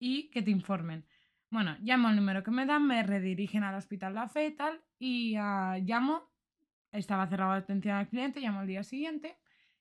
y 0.00 0.28
que 0.30 0.42
te 0.42 0.50
informen. 0.50 1.06
Bueno, 1.50 1.76
llamo 1.80 2.08
el 2.08 2.16
número 2.16 2.42
que 2.42 2.50
me 2.50 2.66
dan, 2.66 2.84
me 2.84 3.00
redirigen 3.04 3.62
al 3.62 3.76
hospital 3.76 4.14
La 4.14 4.28
Fe 4.28 4.46
y 4.48 4.56
tal, 4.56 4.82
y 4.98 5.36
ah, 5.36 5.78
llamo, 5.80 6.33
estaba 6.98 7.26
cerrado 7.26 7.52
la 7.52 7.58
atención 7.58 7.96
al 7.96 8.08
cliente, 8.08 8.40
llamo 8.40 8.60
al 8.60 8.66
día 8.66 8.82
siguiente, 8.82 9.36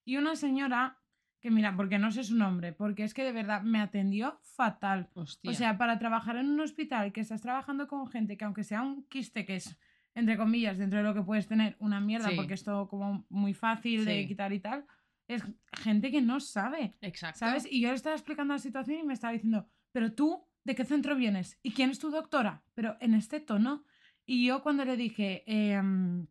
y 0.05 0.17
una 0.17 0.35
señora, 0.35 0.97
que 1.39 1.51
mira, 1.51 1.75
porque 1.75 1.99
no 1.99 2.11
sé 2.11 2.23
su 2.23 2.35
nombre, 2.35 2.73
porque 2.73 3.03
es 3.03 3.13
que 3.13 3.23
de 3.23 3.31
verdad 3.31 3.61
me 3.61 3.79
atendió 3.79 4.39
fatal. 4.41 5.09
Hostia. 5.13 5.51
O 5.51 5.53
sea, 5.53 5.77
para 5.77 5.99
trabajar 5.99 6.37
en 6.37 6.49
un 6.49 6.59
hospital 6.59 7.11
que 7.13 7.21
estás 7.21 7.41
trabajando 7.41 7.87
con 7.87 8.07
gente 8.07 8.37
que 8.37 8.45
aunque 8.45 8.63
sea 8.63 8.81
un 8.81 9.03
quiste 9.07 9.45
que 9.45 9.57
es, 9.57 9.77
entre 10.15 10.37
comillas, 10.37 10.77
dentro 10.77 10.99
de 10.99 11.03
lo 11.03 11.13
que 11.13 11.21
puedes 11.21 11.47
tener, 11.47 11.75
una 11.79 11.99
mierda, 11.99 12.29
Sí. 12.29 12.35
porque 12.35 12.53
es 12.53 12.63
todo 12.63 12.87
como 12.87 13.25
muy 13.29 13.53
fácil 13.53 14.05
de 14.05 14.27
quitar 14.27 14.51
y 14.53 14.59
tal, 14.59 14.85
es 15.27 15.43
gente 15.73 16.11
que 16.11 16.21
no 16.21 16.39
sabe, 16.39 16.95
Exacto. 17.01 17.39
¿sabes? 17.39 17.65
Y 17.69 17.81
yo 17.81 17.89
le 17.89 17.95
estaba 17.95 18.15
explicando 18.15 18.53
la 18.53 18.59
situación 18.59 18.99
y 18.99 19.03
me 19.03 19.13
estaba 19.13 19.33
diciendo, 19.33 19.67
pero 19.91 20.13
tú, 20.13 20.45
¿de 20.63 20.75
qué 20.75 20.85
centro 20.85 21.15
vienes? 21.15 21.59
¿Y 21.63 21.71
quién 21.71 21.89
es 21.89 21.99
tu 21.99 22.09
doctora? 22.09 22.63
Pero 22.73 22.97
en 22.99 23.13
este 23.13 23.39
tono. 23.39 23.85
Y 24.25 24.45
yo 24.45 24.63
cuando 24.63 24.85
le 24.85 24.95
dije 24.95 25.43
em, 25.45 26.27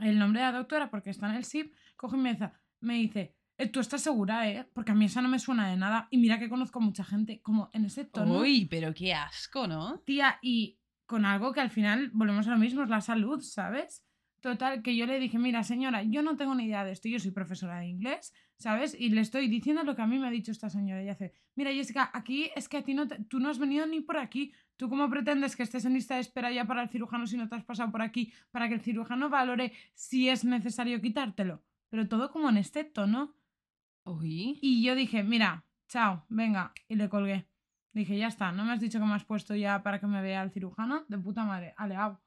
el 0.00 0.18
nombre 0.18 0.40
de 0.40 0.46
la 0.46 0.58
doctora, 0.58 0.90
porque 0.90 1.10
está 1.10 1.28
en 1.30 1.36
el 1.36 1.44
SIP, 1.44 1.72
coge 1.96 2.16
y 2.16 2.20
me 2.20 2.32
dice, 2.32 2.50
me 2.80 2.94
dice 2.94 3.34
"Eh, 3.58 3.68
¿tú 3.68 3.80
estás 3.80 4.02
segura, 4.02 4.48
eh? 4.50 4.68
Porque 4.72 4.92
a 4.92 4.94
mí 4.94 5.06
esa 5.06 5.22
no 5.22 5.28
me 5.28 5.38
suena 5.38 5.68
de 5.70 5.76
nada. 5.76 6.08
Y 6.10 6.18
mira 6.18 6.38
que 6.38 6.48
conozco 6.48 6.80
mucha 6.80 7.04
gente, 7.04 7.40
como 7.40 7.70
en 7.72 7.86
ese 7.86 8.04
tono. 8.04 8.38
Uy, 8.40 8.66
pero 8.66 8.92
qué 8.92 9.14
asco, 9.14 9.66
¿no? 9.66 10.00
Tía, 10.00 10.38
y 10.42 10.78
con 11.06 11.24
algo 11.24 11.52
que 11.52 11.60
al 11.60 11.70
final 11.70 12.10
volvemos 12.12 12.46
a 12.48 12.50
lo 12.50 12.58
mismo, 12.58 12.82
es 12.82 12.88
la 12.90 13.00
salud, 13.00 13.40
¿sabes? 13.40 14.04
Total, 14.40 14.82
que 14.82 14.94
yo 14.94 15.06
le 15.06 15.18
dije, 15.18 15.38
mira, 15.38 15.62
señora, 15.62 16.02
yo 16.02 16.20
no 16.22 16.36
tengo 16.36 16.54
ni 16.54 16.64
idea 16.66 16.84
de 16.84 16.92
esto, 16.92 17.08
yo 17.08 17.18
soy 17.18 17.30
profesora 17.30 17.78
de 17.78 17.86
inglés, 17.86 18.34
¿sabes? 18.58 18.96
Y 18.98 19.10
le 19.10 19.20
estoy 19.20 19.48
diciendo 19.48 19.82
lo 19.84 19.94
que 19.96 20.02
a 20.02 20.06
mí 20.06 20.18
me 20.18 20.26
ha 20.26 20.30
dicho 20.30 20.50
esta 20.52 20.70
señora. 20.70 21.02
Y 21.02 21.08
hace, 21.08 21.32
mira, 21.54 21.72
Jessica, 21.72 22.10
aquí 22.12 22.50
es 22.56 22.68
que 22.68 22.78
a 22.78 22.82
ti 22.82 22.94
no 22.94 23.06
te- 23.08 23.22
tú 23.24 23.38
no 23.40 23.48
has 23.48 23.58
venido 23.58 23.86
ni 23.86 24.00
por 24.00 24.16
aquí. 24.16 24.52
¿Tú 24.76 24.88
cómo 24.88 25.08
pretendes 25.08 25.56
que 25.56 25.62
estés 25.62 25.84
en 25.84 25.94
lista 25.94 26.14
de 26.16 26.20
espera 26.20 26.50
ya 26.52 26.64
para 26.66 26.82
el 26.82 26.88
cirujano 26.88 27.26
si 27.26 27.36
no 27.36 27.48
te 27.48 27.54
has 27.54 27.64
pasado 27.64 27.90
por 27.90 28.02
aquí 28.02 28.32
para 28.50 28.68
que 28.68 28.74
el 28.74 28.80
cirujano 28.80 29.28
valore 29.30 29.72
si 29.94 30.28
es 30.28 30.44
necesario 30.44 31.00
quitártelo? 31.00 31.62
Pero 31.88 32.08
todo 32.08 32.30
como 32.30 32.48
en 32.50 32.58
este 32.58 32.84
tono. 32.84 33.34
Uy. 34.04 34.58
Y 34.60 34.82
yo 34.84 34.94
dije, 34.94 35.22
mira, 35.22 35.64
chao, 35.88 36.24
venga, 36.28 36.72
y 36.88 36.96
le 36.96 37.08
colgué. 37.08 37.46
Dije, 37.92 38.18
ya 38.18 38.28
está, 38.28 38.52
¿no 38.52 38.64
me 38.64 38.72
has 38.72 38.80
dicho 38.80 38.98
que 39.00 39.06
me 39.06 39.14
has 39.14 39.24
puesto 39.24 39.54
ya 39.56 39.82
para 39.82 39.98
que 39.98 40.06
me 40.06 40.20
vea 40.20 40.42
el 40.42 40.50
cirujano? 40.50 41.04
De 41.08 41.16
puta 41.18 41.44
madre, 41.44 41.72
aleado. 41.78 42.20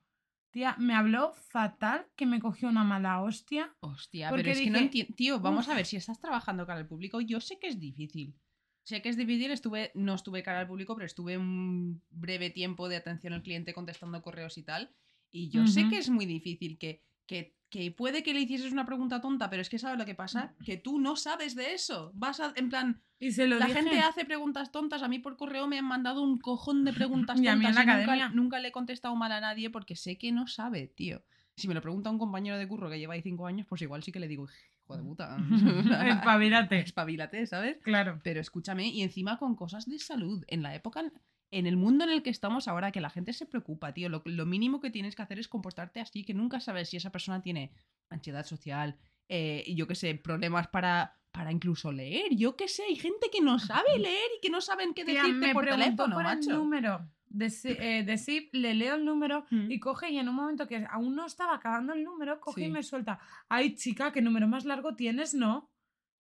Tía, 0.51 0.75
me 0.79 0.95
habló 0.95 1.33
fatal, 1.33 2.07
que 2.15 2.25
me 2.25 2.39
cogió 2.39 2.69
una 2.69 2.83
mala 2.83 3.21
hostia. 3.21 3.75
Hostia, 3.81 4.31
pero 4.31 4.49
es 4.49 4.59
que 4.59 4.69
no 4.69 4.79
entiendo. 4.79 5.13
Tío, 5.15 5.39
vamos 5.39 5.69
a 5.69 5.75
ver, 5.75 5.85
si 5.85 5.95
estás 5.95 6.19
trabajando 6.19 6.65
cara 6.65 6.79
al 6.79 6.87
público, 6.87 7.21
yo 7.21 7.39
sé 7.39 7.59
que 7.59 7.67
es 7.67 7.79
difícil. 7.79 8.35
Sé 8.83 9.03
que 9.03 9.09
es 9.09 9.17
difícil, 9.17 9.51
estuve, 9.51 9.91
no 9.93 10.15
estuve 10.15 10.41
cara 10.41 10.61
al 10.61 10.67
público, 10.67 10.95
pero 10.95 11.05
estuve 11.05 11.37
un 11.37 12.01
breve 12.09 12.49
tiempo 12.49 12.89
de 12.89 12.95
atención 12.95 13.33
al 13.33 13.43
cliente 13.43 13.73
contestando 13.73 14.21
correos 14.23 14.57
y 14.57 14.63
tal. 14.63 14.95
Y 15.31 15.49
yo 15.49 15.67
sé 15.67 15.87
que 15.89 15.99
es 15.99 16.09
muy 16.09 16.25
difícil, 16.25 16.79
que, 16.79 17.03
que, 17.27 17.55
que 17.69 17.91
puede 17.91 18.23
que 18.23 18.33
le 18.33 18.41
hicieses 18.41 18.71
una 18.71 18.85
pregunta 18.85 19.21
tonta, 19.21 19.49
pero 19.49 19.61
es 19.61 19.69
que 19.69 19.79
sabes 19.79 19.97
lo 19.97 20.05
que 20.05 20.15
pasa, 20.15 20.53
que 20.65 20.77
tú 20.77 20.99
no 20.99 21.15
sabes 21.15 21.55
de 21.55 21.73
eso. 21.73 22.11
Vas 22.15 22.39
a, 22.39 22.51
en 22.55 22.69
plan, 22.69 23.01
Y 23.19 23.31
se 23.31 23.47
lo 23.47 23.59
la 23.59 23.67
dije. 23.67 23.81
gente 23.83 23.99
hace 23.99 24.25
preguntas 24.25 24.71
tontas. 24.71 25.03
A 25.03 25.07
mí 25.07 25.19
por 25.19 25.37
correo 25.37 25.67
me 25.67 25.77
han 25.77 25.85
mandado 25.85 26.21
un 26.23 26.39
cojón 26.39 26.83
de 26.83 26.93
preguntas 26.93 27.39
Y 27.39 27.47
a 27.47 27.55
mí 27.55 27.65
en 27.65 27.73
tontas 27.75 27.85
la 27.85 27.93
y 27.93 28.19
nunca, 28.19 28.29
nunca 28.29 28.59
le 28.59 28.69
he 28.69 28.71
contestado 28.71 29.15
mal 29.15 29.31
a 29.31 29.39
nadie 29.39 29.69
porque 29.69 29.95
sé 29.95 30.17
que 30.17 30.31
no 30.31 30.47
sabe, 30.47 30.87
tío. 30.87 31.21
Si 31.55 31.67
me 31.67 31.73
lo 31.73 31.81
pregunta 31.81 32.09
un 32.09 32.17
compañero 32.17 32.57
de 32.57 32.67
curro 32.67 32.89
que 32.89 32.97
lleva 32.97 33.13
ahí 33.15 33.21
cinco 33.21 33.45
años, 33.45 33.67
pues 33.67 33.81
igual 33.81 34.01
sí 34.01 34.11
que 34.11 34.19
le 34.19 34.27
digo, 34.29 34.47
hijo 34.83 34.95
de 34.97 35.03
puta. 35.03 35.37
Espabilate. 36.07 36.79
Espabilate, 36.79 37.45
¿sabes? 37.45 37.77
Claro. 37.83 38.19
Pero 38.23 38.39
escúchame, 38.39 38.87
y 38.87 39.01
encima 39.01 39.37
con 39.37 39.55
cosas 39.55 39.85
de 39.85 39.99
salud. 39.99 40.43
En 40.47 40.63
la 40.63 40.73
época, 40.73 41.03
en 41.51 41.65
el 41.67 41.77
mundo 41.77 42.03
en 42.03 42.11
el 42.11 42.21
que 42.23 42.29
estamos 42.29 42.67
ahora, 42.67 42.91
que 42.91 43.01
la 43.01 43.09
gente 43.09 43.33
se 43.33 43.45
preocupa, 43.45 43.93
tío. 43.93 44.09
Lo, 44.09 44.21
lo 44.25 44.45
mínimo 44.45 44.79
que 44.79 44.91
tienes 44.91 45.15
que 45.15 45.21
hacer 45.21 45.39
es 45.39 45.47
comportarte 45.47 45.99
así, 45.99 46.23
que 46.23 46.33
nunca 46.33 46.59
sabes 46.59 46.89
si 46.89 46.97
esa 46.97 47.11
persona 47.11 47.41
tiene 47.41 47.71
ansiedad 48.09 48.45
social, 48.45 48.97
eh, 49.27 49.63
yo 49.75 49.87
qué 49.87 49.95
sé, 49.95 50.15
problemas 50.15 50.67
para, 50.67 51.15
para 51.31 51.51
incluso 51.51 51.91
leer. 51.91 52.35
Yo 52.35 52.55
qué 52.55 52.67
sé, 52.67 52.83
hay 52.83 52.95
gente 52.95 53.27
que 53.31 53.41
no 53.41 53.59
sabe 53.59 53.89
leer 53.99 54.29
y 54.37 54.41
que 54.41 54.49
no 54.49 54.61
saben 54.61 54.93
qué 54.93 55.05
Tía, 55.05 55.21
decirte 55.23 55.47
me 55.47 55.53
por 55.53 55.65
teléfono, 55.65 56.15
por 56.15 56.25
el 56.25 56.37
macho. 56.37 56.51
número 56.51 57.07
de, 57.27 57.49
Si- 57.51 57.69
eh, 57.69 58.03
de 58.03 58.49
le 58.53 58.73
leo 58.73 58.95
el 58.95 59.05
número 59.05 59.45
Mm. 59.51 59.71
y 59.71 59.79
coge 59.79 60.09
y 60.09 60.17
en 60.17 60.29
un 60.29 60.35
momento 60.35 60.67
que 60.67 60.83
aún 60.89 61.15
no 61.15 61.25
estaba 61.27 61.53
acabando 61.55 61.93
el 61.93 62.03
número, 62.03 62.39
coge 62.39 62.65
y 62.65 62.69
me 62.69 62.81
suelta, 62.83 63.19
ay 63.49 63.75
chica, 63.75 64.11
¿qué 64.11 64.21
número 64.21 64.47
más 64.47 64.65
largo 64.65 64.95
tienes? 64.95 65.33
No. 65.35 65.69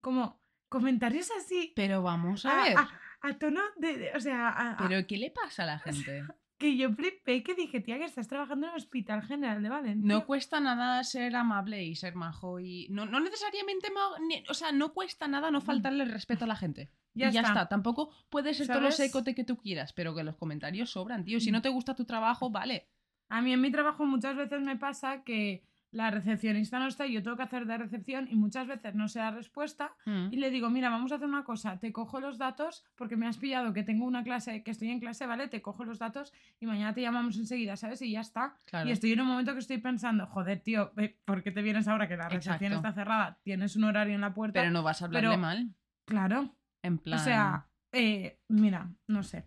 Como 0.01 0.39
comentarios 0.69 1.29
así, 1.37 1.73
Pero 1.75 2.03
vamos 2.03 2.45
a 2.45 2.61
a, 2.61 2.63
ver. 2.63 2.77
a- 2.77 2.89
a 3.21 3.37
tono 3.37 3.61
de, 3.77 3.97
de- 3.97 4.11
o 4.15 4.19
sea, 4.19 4.49
a- 4.49 4.71
a- 4.71 4.77
¿Pero 4.77 5.05
qué 5.07 5.17
le 5.17 5.31
pasa 5.31 5.63
a 5.63 5.65
la 5.65 5.79
gente? 5.79 6.23
que 6.57 6.75
yo 6.75 6.91
flipé, 6.93 7.41
que 7.41 7.55
dije, 7.55 7.79
tía, 7.79 7.97
que 7.97 8.03
estás 8.05 8.27
trabajando 8.27 8.67
en 8.67 8.71
el 8.73 8.77
Hospital 8.77 9.21
General 9.23 9.63
de 9.63 9.69
Valencia. 9.69 10.05
No 10.05 10.25
cuesta 10.25 10.59
nada 10.59 11.01
ser 11.05 11.33
amable 11.37 11.83
y 11.85 11.95
ser 11.95 12.15
majo 12.15 12.59
y... 12.59 12.87
No, 12.89 13.05
no 13.05 13.19
necesariamente... 13.21 13.87
ma- 13.91 14.19
ni- 14.27 14.43
O 14.49 14.53
sea, 14.53 14.71
no 14.73 14.93
cuesta 14.93 15.27
nada 15.29 15.51
no 15.51 15.61
faltarle 15.61 16.03
el 16.03 16.11
respeto 16.11 16.43
a 16.43 16.47
la 16.47 16.57
gente. 16.57 16.91
Ya 17.13 17.29
y 17.29 17.31
ya 17.31 17.39
está. 17.41 17.53
está. 17.53 17.69
Tampoco 17.69 18.11
puedes 18.29 18.57
ser 18.57 18.67
todo 18.67 18.81
lo 18.81 18.91
secote 18.91 19.33
que 19.35 19.45
tú 19.45 19.55
quieras, 19.57 19.93
pero 19.93 20.13
que 20.13 20.23
los 20.23 20.35
comentarios 20.35 20.89
sobran, 20.91 21.23
tío. 21.23 21.37
Mm. 21.37 21.41
Si 21.41 21.51
no 21.51 21.61
te 21.61 21.69
gusta 21.69 21.95
tu 21.95 22.03
trabajo, 22.05 22.49
vale. 22.49 22.89
A 23.29 23.41
mí 23.41 23.53
en 23.53 23.61
mi 23.61 23.71
trabajo 23.71 24.05
muchas 24.05 24.35
veces 24.35 24.59
me 24.61 24.75
pasa 24.75 25.23
que 25.23 25.63
la 25.91 26.11
recepcionista 26.11 26.77
no 26.77 26.87
está 26.87 27.07
y 27.07 27.13
yo 27.13 27.23
tengo 27.23 27.35
que 27.35 27.43
hacer 27.43 27.65
de 27.65 27.77
recepción 27.77 28.27
y 28.29 28.35
muchas 28.35 28.67
veces 28.67 28.93
no 28.93 29.07
sé 29.07 29.19
la 29.19 29.31
respuesta 29.31 29.93
y 30.05 30.37
le 30.37 30.51
digo, 30.51 30.69
mira, 30.69 30.89
vamos 30.89 31.11
a 31.11 31.15
hacer 31.15 31.27
una 31.27 31.43
cosa, 31.43 31.79
te 31.79 31.91
cojo 31.91 32.19
los 32.19 32.37
datos 32.37 32.85
porque 32.95 33.15
me 33.17 33.25
has 33.27 33.37
pillado 33.37 33.73
que 33.73 33.81
tengo 33.83 34.05
una 34.05 34.23
clase, 34.23 34.61
que 34.63 34.71
estoy 34.71 34.89
en 34.89 34.99
clase, 34.99 35.25
¿vale? 35.25 35.47
Te 35.47 35.61
cojo 35.61 35.85
los 35.85 35.97
datos 35.97 36.31
y 36.59 36.67
mañana 36.67 36.93
te 36.93 37.01
llamamos 37.01 37.37
enseguida, 37.37 37.75
¿sabes? 37.75 38.01
Y 38.03 38.11
ya 38.11 38.21
está. 38.21 38.55
Claro. 38.65 38.87
Y 38.87 38.91
estoy 38.91 39.13
en 39.13 39.21
un 39.21 39.27
momento 39.27 39.53
que 39.53 39.59
estoy 39.59 39.79
pensando, 39.79 40.27
joder, 40.27 40.59
tío, 40.61 40.93
¿por 41.25 41.41
qué 41.41 41.51
te 41.51 41.61
vienes 41.61 41.87
ahora 41.87 42.07
que 42.07 42.17
la 42.17 42.29
recepción 42.29 42.71
Exacto. 42.71 42.87
está 42.89 42.93
cerrada? 42.93 43.39
Tienes 43.43 43.75
un 43.75 43.85
horario 43.85 44.13
en 44.15 44.21
la 44.21 44.33
puerta. 44.33 44.59
Pero 44.59 44.71
no 44.71 44.83
vas 44.83 45.01
a 45.01 45.05
hablarle 45.05 45.29
pero- 45.29 45.41
mal. 45.41 45.73
Claro. 46.05 46.55
En 46.83 46.97
plan... 46.99 47.19
O 47.19 47.23
sea, 47.23 47.67
eh, 47.91 48.39
mira, 48.47 48.89
no 49.07 49.23
sé. 49.23 49.45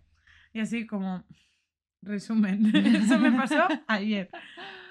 Y 0.51 0.59
así 0.59 0.85
como 0.85 1.23
resumen, 2.05 2.65
eso 2.75 3.17
me 3.19 3.31
pasó 3.31 3.67
ayer. 3.87 4.29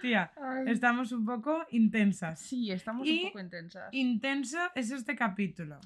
Tía, 0.00 0.32
estamos 0.66 1.12
un 1.12 1.24
poco 1.24 1.64
intensas. 1.70 2.40
Sí, 2.40 2.70
estamos 2.70 3.06
Y- 3.06 3.18
un 3.24 3.26
poco 3.28 3.40
intensas. 3.40 3.88
Intenso 3.92 4.58
es 4.74 4.90
este 4.90 5.14
capítulo. 5.14 5.78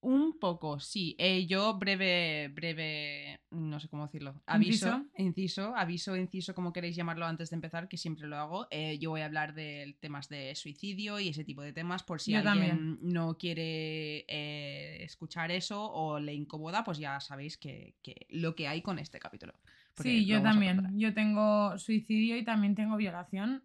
Un 0.00 0.38
poco, 0.38 0.78
sí. 0.78 1.16
Eh, 1.18 1.44
yo 1.46 1.76
breve, 1.76 2.48
breve, 2.54 3.40
no 3.50 3.80
sé 3.80 3.88
cómo 3.88 4.06
decirlo. 4.06 4.40
Aviso, 4.46 5.04
inciso, 5.16 5.74
aviso, 5.74 6.16
inciso, 6.16 6.54
como 6.54 6.72
queréis 6.72 6.94
llamarlo 6.94 7.26
antes 7.26 7.50
de 7.50 7.56
empezar, 7.56 7.88
que 7.88 7.96
siempre 7.96 8.28
lo 8.28 8.36
hago. 8.36 8.68
Eh, 8.70 8.98
yo 9.00 9.10
voy 9.10 9.22
a 9.22 9.24
hablar 9.24 9.54
de 9.54 9.96
temas 10.00 10.28
de 10.28 10.54
suicidio 10.54 11.18
y 11.18 11.30
ese 11.30 11.42
tipo 11.44 11.62
de 11.62 11.72
temas, 11.72 12.04
por 12.04 12.20
si 12.20 12.30
Yo 12.30 12.38
alguien 12.38 12.68
también. 12.68 12.98
no 13.02 13.36
quiere 13.38 14.24
eh, 14.28 14.98
escuchar 15.02 15.50
eso 15.50 15.82
o 15.90 16.20
le 16.20 16.32
incomoda, 16.32 16.84
pues 16.84 16.98
ya 16.98 17.18
sabéis 17.18 17.58
que, 17.58 17.96
que 18.00 18.24
lo 18.30 18.54
que 18.54 18.68
hay 18.68 18.82
con 18.82 19.00
este 19.00 19.18
capítulo. 19.18 19.54
Sí, 20.02 20.26
yo 20.26 20.42
también. 20.42 20.98
Yo 20.98 21.14
tengo 21.14 21.78
suicidio 21.78 22.36
y 22.36 22.44
también 22.44 22.74
tengo 22.74 22.96
violación. 22.96 23.64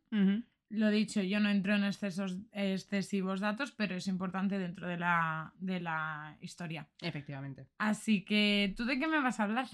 Lo 0.70 0.90
dicho, 0.90 1.22
yo 1.22 1.40
no 1.40 1.50
entro 1.50 1.76
en 1.76 1.84
excesos 1.84 2.40
excesivos 2.52 3.42
datos, 3.42 3.72
pero 3.72 3.96
es 3.96 4.08
importante 4.08 4.58
dentro 4.58 4.88
de 4.88 4.98
la, 4.98 5.54
de 5.60 5.80
la 5.80 6.36
historia. 6.42 6.90
Efectivamente. 7.00 7.68
Así 7.78 8.26
que, 8.26 8.74
¿tú 8.76 8.86
de 8.86 8.98
qué 8.98 9.08
me 9.08 9.22
vas 9.22 9.40
a 9.40 9.44
hablar? 9.44 9.68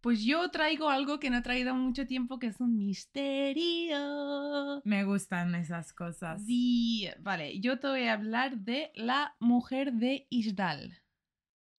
Pues 0.00 0.24
yo 0.24 0.50
traigo 0.50 0.88
algo 0.88 1.18
que 1.18 1.28
no 1.28 1.38
he 1.38 1.42
traído 1.42 1.74
mucho 1.74 2.06
tiempo, 2.06 2.38
que 2.38 2.46
es 2.46 2.60
un 2.60 2.78
misterio. 2.78 4.80
Me 4.84 5.04
gustan 5.04 5.54
esas 5.54 5.92
cosas. 5.92 6.42
Sí, 6.46 7.08
vale, 7.20 7.60
yo 7.60 7.78
te 7.78 7.88
voy 7.88 8.04
a 8.04 8.14
hablar 8.14 8.58
de 8.58 8.92
la 8.94 9.34
mujer 9.40 9.92
de 9.92 10.26
Isdal. 10.30 10.96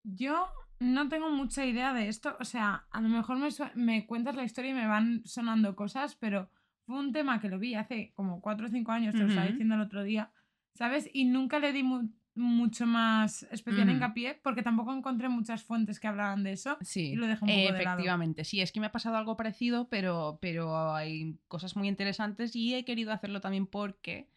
Yo 0.02 0.48
no 0.78 1.08
tengo 1.08 1.30
mucha 1.30 1.64
idea 1.64 1.92
de 1.92 2.08
esto. 2.08 2.36
O 2.40 2.44
sea, 2.44 2.86
a 2.90 3.00
lo 3.00 3.08
mejor 3.08 3.38
me, 3.38 3.48
me 3.74 4.06
cuentas 4.06 4.34
la 4.36 4.44
historia 4.44 4.70
y 4.72 4.74
me 4.74 4.86
van 4.86 5.22
sonando 5.24 5.74
cosas, 5.76 6.14
pero 6.16 6.50
fue 6.86 6.98
un 6.98 7.12
tema 7.12 7.40
que 7.40 7.48
lo 7.48 7.58
vi 7.58 7.74
hace 7.74 8.12
como 8.14 8.40
4 8.40 8.66
o 8.66 8.70
5 8.70 8.92
años, 8.92 9.14
te 9.14 9.20
lo 9.20 9.26
estaba 9.28 9.46
diciendo 9.48 9.74
el 9.74 9.80
otro 9.80 10.02
día, 10.04 10.30
¿sabes? 10.74 11.08
Y 11.12 11.24
nunca 11.24 11.58
le 11.58 11.72
di 11.72 11.82
mu- 11.82 12.08
mucho 12.34 12.86
más 12.86 13.44
especial 13.50 13.88
hincapié 13.90 14.38
porque 14.42 14.62
tampoco 14.62 14.92
encontré 14.92 15.28
muchas 15.30 15.64
fuentes 15.64 15.98
que 15.98 16.06
hablaran 16.06 16.44
de 16.44 16.52
eso. 16.52 16.76
Sí, 16.82 17.12
Y 17.12 17.16
lo 17.16 17.26
dejé 17.26 17.44
un 17.44 17.48
poco 17.48 17.72
de 17.72 17.82
lado. 17.84 17.96
efectivamente. 17.98 18.44
Sí, 18.44 18.60
es 18.60 18.72
que 18.72 18.80
me 18.80 18.86
ha 18.86 18.92
pasado 18.92 19.16
algo 19.16 19.36
parecido, 19.38 19.88
pero, 19.88 20.38
pero 20.40 20.94
hay 20.94 21.38
cosas 21.48 21.74
muy 21.76 21.88
interesantes 21.88 22.54
y 22.54 22.74
he 22.74 22.84
querido 22.84 23.12
hacerlo 23.12 23.40
también 23.40 23.66
porque 23.66 24.28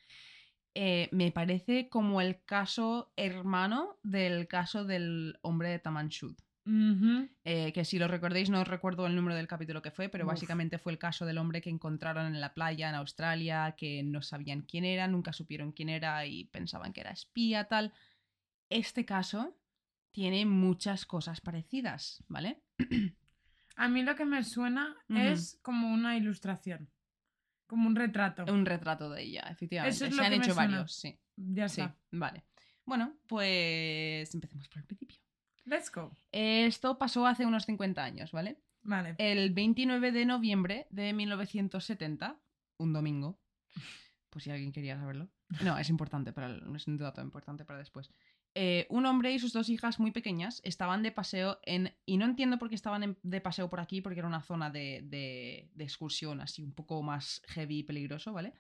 eh, 0.76 1.10
me 1.12 1.32
parece 1.32 1.90
como 1.90 2.22
el 2.22 2.44
caso 2.44 3.12
hermano 3.16 3.98
del 4.04 4.48
caso 4.48 4.86
del 4.86 5.38
hombre 5.42 5.70
de 5.70 5.80
Tamanshud. 5.80 6.36
Ujú. 6.66 7.28
Eh, 7.46 7.74
que 7.74 7.84
si 7.84 7.98
lo 7.98 8.08
recordéis, 8.08 8.50
no 8.50 8.64
recuerdo 8.64 9.08
el 9.08 9.16
número 9.16 9.36
del 9.36 9.48
capítulo 9.48 9.82
que 9.82 9.92
fue, 9.92 10.10
pero 10.10 10.26
Uf. 10.26 10.32
básicamente 10.32 10.78
fue 10.78 10.92
el 10.92 11.00
caso 11.00 11.26
del 11.26 11.40
hombre 11.40 11.62
que 11.62 11.70
encontraron 11.70 12.28
en 12.28 12.40
la 12.40 12.54
playa 12.54 12.90
en 12.90 12.96
Australia, 12.96 13.74
que 13.76 14.04
no 14.04 14.22
sabían 14.22 14.62
quién 14.62 14.86
era, 14.86 15.08
nunca 15.08 15.34
supieron 15.34 15.72
quién 15.72 15.90
era 15.90 16.26
y 16.26 16.46
pensaban 16.46 16.94
que 16.94 17.02
era 17.02 17.12
espía, 17.12 17.66
tal. 17.66 17.92
Este 18.70 19.04
caso 19.04 19.58
tiene 20.12 20.46
muchas 20.46 21.06
cosas 21.06 21.42
parecidas, 21.42 22.24
¿vale? 22.28 22.62
A 23.76 23.88
mí 23.88 24.04
lo 24.04 24.16
que 24.16 24.26
me 24.26 24.44
suena 24.44 24.96
es 25.08 25.58
como 25.62 25.92
una 25.92 26.18
ilustración, 26.18 26.90
como 27.70 27.88
un 27.88 27.96
retrato. 27.96 28.44
Un 28.52 28.66
retrato 28.66 29.10
de 29.10 29.22
ella, 29.24 29.42
efectivamente. 29.50 29.96
Eso 29.96 30.06
es 30.06 30.12
Se 30.12 30.18
lo 30.18 30.24
han 30.24 30.32
que 30.32 30.40
me 30.40 30.44
hecho 30.46 30.54
suena. 30.54 30.72
varios, 30.72 30.94
sí. 30.94 31.18
Ya 31.38 31.70
Sí, 31.70 31.82
está. 31.82 31.96
vale. 32.12 32.44
Bueno, 32.84 33.16
pues 33.28 34.34
empecemos 34.34 34.68
por 34.68 34.80
el 34.80 34.86
principio. 34.86 35.18
Let's 35.66 35.92
go. 35.92 36.18
Esto 36.32 36.98
pasó 36.98 37.26
hace 37.28 37.46
unos 37.46 37.66
50 37.66 38.04
años, 38.04 38.32
¿vale? 38.32 38.58
Vale. 38.82 39.16
El 39.20 39.54
29 39.54 40.12
de 40.12 40.26
noviembre 40.26 40.88
de 40.90 41.14
1970, 41.14 42.40
un 42.78 42.92
domingo, 42.94 43.40
pues 44.32 44.44
si 44.46 44.52
alguien 44.52 44.72
quería 44.72 44.98
saberlo. 44.98 45.30
No, 45.64 45.78
es 45.78 45.90
importante, 45.90 46.32
para 46.34 46.48
el- 46.48 46.76
es 46.76 46.88
un 46.88 46.98
dato 46.98 47.22
importante 47.22 47.66
para 47.66 47.80
después. 47.80 48.12
Eh, 48.56 48.88
un 48.90 49.06
hombre 49.06 49.32
y 49.32 49.40
sus 49.40 49.54
dos 49.54 49.70
hijas 49.70 50.00
muy 50.00 50.12
pequeñas 50.12 50.60
estaban 50.64 51.04
de 51.04 51.12
paseo 51.12 51.60
en... 51.64 51.94
Y 52.06 52.18
no 52.18 52.26
entiendo 52.26 52.58
por 52.58 52.68
qué 52.70 52.76
estaban 52.76 53.04
en- 53.04 53.18
de 53.24 53.42
paseo 53.42 53.70
por 53.70 53.80
aquí, 53.80 54.02
porque 54.02 54.20
era 54.20 54.28
una 54.28 54.42
zona 54.42 54.70
de, 54.70 55.02
de- 55.04 55.70
de 55.74 55.84
excursión 55.84 56.42
así 56.42 56.64
un 56.64 56.74
poco 56.74 57.02
más 57.04 57.42
heavy 57.50 57.80
y 57.80 57.84
peligroso, 57.84 58.34
¿vale? 58.34 58.54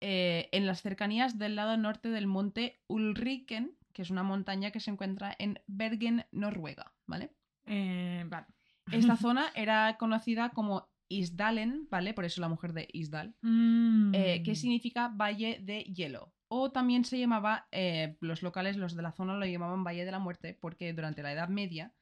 Eh, 0.00 0.48
en 0.52 0.66
las 0.66 0.82
cercanías 0.82 1.38
del 1.38 1.54
lado 1.56 1.76
norte 1.76 2.08
del 2.10 2.26
monte 2.26 2.80
Ulriken, 2.88 3.76
que 3.92 4.02
es 4.02 4.10
una 4.10 4.22
montaña 4.22 4.70
que 4.70 4.80
se 4.80 4.90
encuentra 4.90 5.34
en 5.38 5.58
Bergen, 5.66 6.26
Noruega, 6.32 6.94
¿vale? 7.06 7.30
Eh, 7.66 8.24
vale. 8.28 8.46
Esta 9.14 9.16
zona 9.16 9.50
era 9.54 9.96
conocida 9.98 10.50
como 10.50 10.88
Isdalen, 11.08 11.88
¿vale? 11.90 12.14
Por 12.14 12.24
eso 12.24 12.40
la 12.40 12.48
mujer 12.48 12.72
de 12.72 12.88
Isdal, 12.92 13.34
Mm. 13.42 14.12
que 14.44 14.54
significa 14.54 15.08
Valle 15.08 15.58
de 15.62 15.80
Hielo. 15.84 16.32
O 16.48 16.70
también 16.70 17.04
se 17.04 17.18
llamaba, 17.18 17.68
eh, 17.72 18.16
los 18.20 18.42
locales, 18.42 18.76
los 18.76 18.94
de 18.94 19.02
la 19.02 19.12
zona 19.12 19.34
lo 19.36 19.46
llamaban 19.46 19.84
Valle 19.84 20.04
de 20.04 20.10
la 20.12 20.18
Muerte, 20.18 20.54
porque 20.60 20.92
durante 20.92 21.22
la 21.22 21.32
Edad 21.32 21.48
Media 21.48 21.92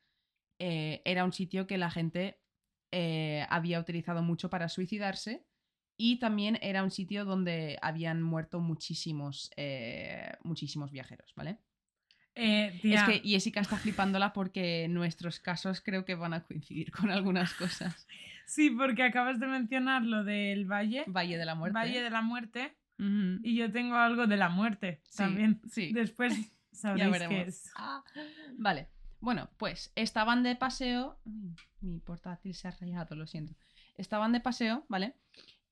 eh, 0.58 1.02
era 1.04 1.24
un 1.24 1.32
sitio 1.32 1.66
que 1.66 1.78
la 1.78 1.90
gente 1.90 2.40
eh, 2.92 3.46
había 3.48 3.80
utilizado 3.80 4.22
mucho 4.22 4.50
para 4.50 4.68
suicidarse 4.68 5.44
y 5.96 6.18
también 6.18 6.58
era 6.60 6.82
un 6.82 6.90
sitio 6.90 7.24
donde 7.24 7.78
habían 7.82 8.22
muerto 8.22 8.60
muchísimos, 8.60 9.50
eh, 9.56 10.32
muchísimos 10.42 10.90
viajeros, 10.90 11.32
¿vale? 11.34 11.58
Eh, 12.34 12.80
Es 12.82 13.02
que 13.04 13.20
Jessica 13.24 13.60
está 13.60 13.76
flipándola 13.76 14.32
porque 14.32 14.88
nuestros 14.88 15.38
casos 15.38 15.80
creo 15.80 16.04
que 16.04 16.16
van 16.16 16.34
a 16.34 16.42
coincidir 16.44 16.90
con 16.90 17.10
algunas 17.10 17.54
cosas. 17.54 18.06
Sí, 18.46 18.68
porque 18.68 19.02
acabas 19.02 19.40
de 19.40 19.46
mencionar 19.46 20.02
lo 20.02 20.22
del 20.22 20.70
Valle, 20.70 21.04
Valle 21.06 21.38
de 21.38 21.46
la 21.46 21.54
Muerte. 21.54 21.78
Valle 21.78 22.02
de 22.02 22.10
la 22.10 22.20
Muerte, 22.20 22.76
Y 22.98 23.56
yo 23.56 23.70
tengo 23.72 23.96
algo 23.96 24.26
de 24.26 24.36
la 24.36 24.48
muerte 24.48 25.00
Sí, 25.08 25.16
también. 25.18 25.60
Sí. 25.70 25.92
Después 25.92 26.34
Ya 26.72 26.78
sabréis 26.78 27.12
qué 27.12 27.18
veremos. 27.28 27.48
es. 27.48 27.72
Ah, 27.76 28.02
Vale. 28.56 28.88
Bueno, 29.20 29.48
pues 29.56 29.90
estaban 29.96 30.42
de 30.42 30.54
paseo. 30.56 31.18
Uy, 31.24 31.54
Mi 31.80 31.98
portátil 32.00 32.54
se 32.54 32.68
ha 32.68 32.72
rayado, 32.72 33.16
lo 33.16 33.26
siento. 33.26 33.54
Estaban 33.96 34.32
de 34.32 34.40
paseo, 34.40 34.84
¿vale? 34.88 35.14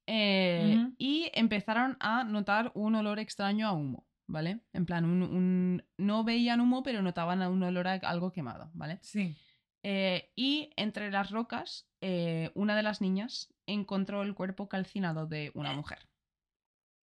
Eh. 0.06 0.88
Y 0.98 1.30
empezaron 1.34 1.96
a 2.00 2.24
notar 2.24 2.72
un 2.74 2.94
olor 2.94 3.18
extraño 3.18 3.66
a 3.68 3.72
humo, 3.72 4.06
¿vale? 4.26 4.60
En 4.72 4.86
plan, 4.86 5.04
un, 5.04 5.22
un- 5.22 5.84
no 5.98 6.24
veían 6.24 6.60
humo, 6.60 6.82
pero 6.82 7.02
notaban 7.02 7.42
un 7.42 7.62
olor 7.62 7.88
a 7.88 7.94
algo 7.94 8.32
quemado, 8.32 8.70
¿vale? 8.74 8.98
Sí. 9.02 9.36
Eh, 9.82 10.30
y 10.36 10.70
entre 10.76 11.10
las 11.10 11.30
rocas, 11.30 11.88
eh, 12.00 12.50
una 12.54 12.76
de 12.76 12.82
las 12.84 13.00
niñas 13.00 13.52
encontró 13.66 14.22
el 14.22 14.34
cuerpo 14.34 14.68
calcinado 14.68 15.26
de 15.26 15.50
una 15.54 15.72
mujer. 15.72 15.98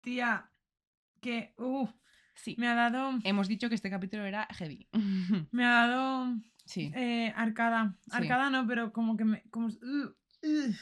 Tía, 0.08 0.50
que 1.20 1.54
uh, 1.58 1.86
Sí. 2.34 2.56
me 2.58 2.70
ha 2.70 2.76
dado. 2.76 3.20
Hemos 3.26 3.50
dicho 3.50 3.68
que 3.68 3.76
este 3.76 3.90
capítulo 3.90 4.24
era 4.24 4.48
heavy. 4.52 4.88
Me 5.52 5.66
ha 5.66 5.86
dado. 5.86 6.34
sí. 6.64 6.94
eh, 6.96 7.34
arcada. 7.36 7.98
Sí. 8.06 8.12
Arcada 8.14 8.50
no, 8.50 8.66
pero 8.66 8.94
como 8.94 9.18
que 9.18 9.26
me. 9.26 9.44
Como, 9.50 9.68
uh, 9.68 10.06
uh. 10.44 10.74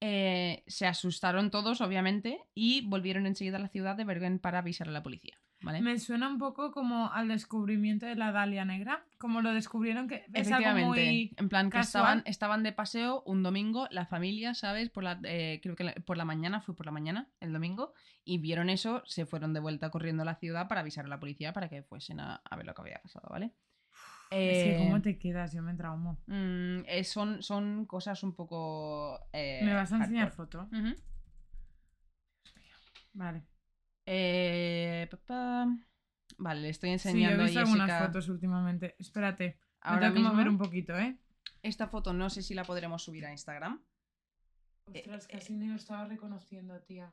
Eh, 0.00 0.64
se 0.66 0.88
asustaron 0.88 1.52
todos, 1.52 1.80
obviamente, 1.80 2.40
y 2.54 2.84
volvieron 2.88 3.26
enseguida 3.26 3.58
a 3.58 3.60
la 3.60 3.68
ciudad 3.68 3.94
de 3.94 4.02
Bergen 4.02 4.40
para 4.40 4.58
avisar 4.58 4.88
a 4.88 4.90
la 4.90 5.04
policía. 5.04 5.40
¿Vale? 5.62 5.80
Me 5.80 5.98
suena 5.98 6.28
un 6.28 6.38
poco 6.38 6.72
como 6.72 7.12
al 7.12 7.28
descubrimiento 7.28 8.06
de 8.06 8.14
la 8.16 8.32
Dalia 8.32 8.64
Negra. 8.64 9.04
Como 9.18 9.40
lo 9.40 9.52
descubrieron 9.54 10.08
que 10.08 10.24
es 10.32 10.50
algo 10.50 10.72
muy. 10.72 11.32
en 11.36 11.48
plan 11.48 11.70
que 11.70 11.78
casual. 11.78 11.84
estaban, 12.04 12.22
estaban 12.26 12.62
de 12.62 12.72
paseo 12.72 13.22
un 13.24 13.42
domingo, 13.42 13.86
la 13.90 14.06
familia, 14.06 14.54
¿sabes? 14.54 14.90
Por 14.90 15.04
la, 15.04 15.20
eh, 15.24 15.60
creo 15.62 15.76
que 15.76 15.84
la- 15.84 15.94
por 15.94 16.16
la 16.16 16.24
mañana, 16.24 16.60
fue 16.60 16.74
por 16.74 16.86
la 16.86 16.92
mañana, 16.92 17.28
el 17.40 17.52
domingo, 17.52 17.92
y 18.24 18.38
vieron 18.38 18.68
eso, 18.70 19.02
se 19.06 19.26
fueron 19.26 19.52
de 19.54 19.60
vuelta 19.60 19.90
corriendo 19.90 20.22
a 20.22 20.26
la 20.26 20.34
ciudad 20.36 20.66
para 20.68 20.80
avisar 20.80 21.04
a 21.04 21.08
la 21.08 21.20
policía 21.20 21.52
para 21.52 21.68
que 21.68 21.82
fuesen 21.82 22.20
a, 22.20 22.36
a 22.36 22.56
ver 22.56 22.66
lo 22.66 22.74
que 22.74 22.82
había 22.82 23.00
pasado, 23.02 23.28
¿vale? 23.30 23.52
Es 24.30 24.62
que, 24.64 24.70
Eh, 24.72 24.76
¿cómo 24.78 25.00
te 25.02 25.18
quedas? 25.18 25.52
Yo 25.52 25.62
me 25.62 25.74
traumo. 25.74 26.16
mm, 26.26 26.84
eh, 26.86 27.04
son, 27.04 27.42
son 27.42 27.84
cosas 27.86 28.22
un 28.22 28.34
poco... 28.34 29.20
eh, 29.32 29.60
¿Me 29.62 29.74
vas 29.74 29.92
a 29.92 29.96
enseñar 29.96 30.30
foto? 30.32 30.66
Vale. 33.14 33.42
Eh, 34.06 35.08
pa, 35.10 35.16
pa. 35.16 35.66
Vale, 36.38 36.60
le 36.60 36.68
estoy 36.70 36.98
Sí, 36.98 37.04
yo 37.04 37.10
he 37.10 37.12
enseñando 37.12 37.44
visto 37.44 37.58
a 37.58 37.62
algunas 37.62 38.06
fotos 38.06 38.28
últimamente. 38.28 38.96
Espérate. 38.98 39.44
Me 39.44 39.56
Ahora 39.80 40.12
tengo 40.12 40.28
que 40.28 40.34
mover 40.34 40.48
un 40.48 40.58
poquito, 40.58 40.96
¿eh? 40.98 41.18
esta 41.62 41.86
foto 41.86 42.12
no 42.12 42.28
sé 42.30 42.42
si 42.42 42.54
la 42.54 42.64
podremos 42.64 43.02
subir 43.02 43.24
a 43.26 43.30
Instagram. 43.30 43.82
Ostras, 44.86 45.26
casi 45.28 45.54
ni 45.54 45.68
lo 45.68 45.76
estaba 45.76 46.04
reconociendo, 46.04 46.78
tía. 46.80 47.12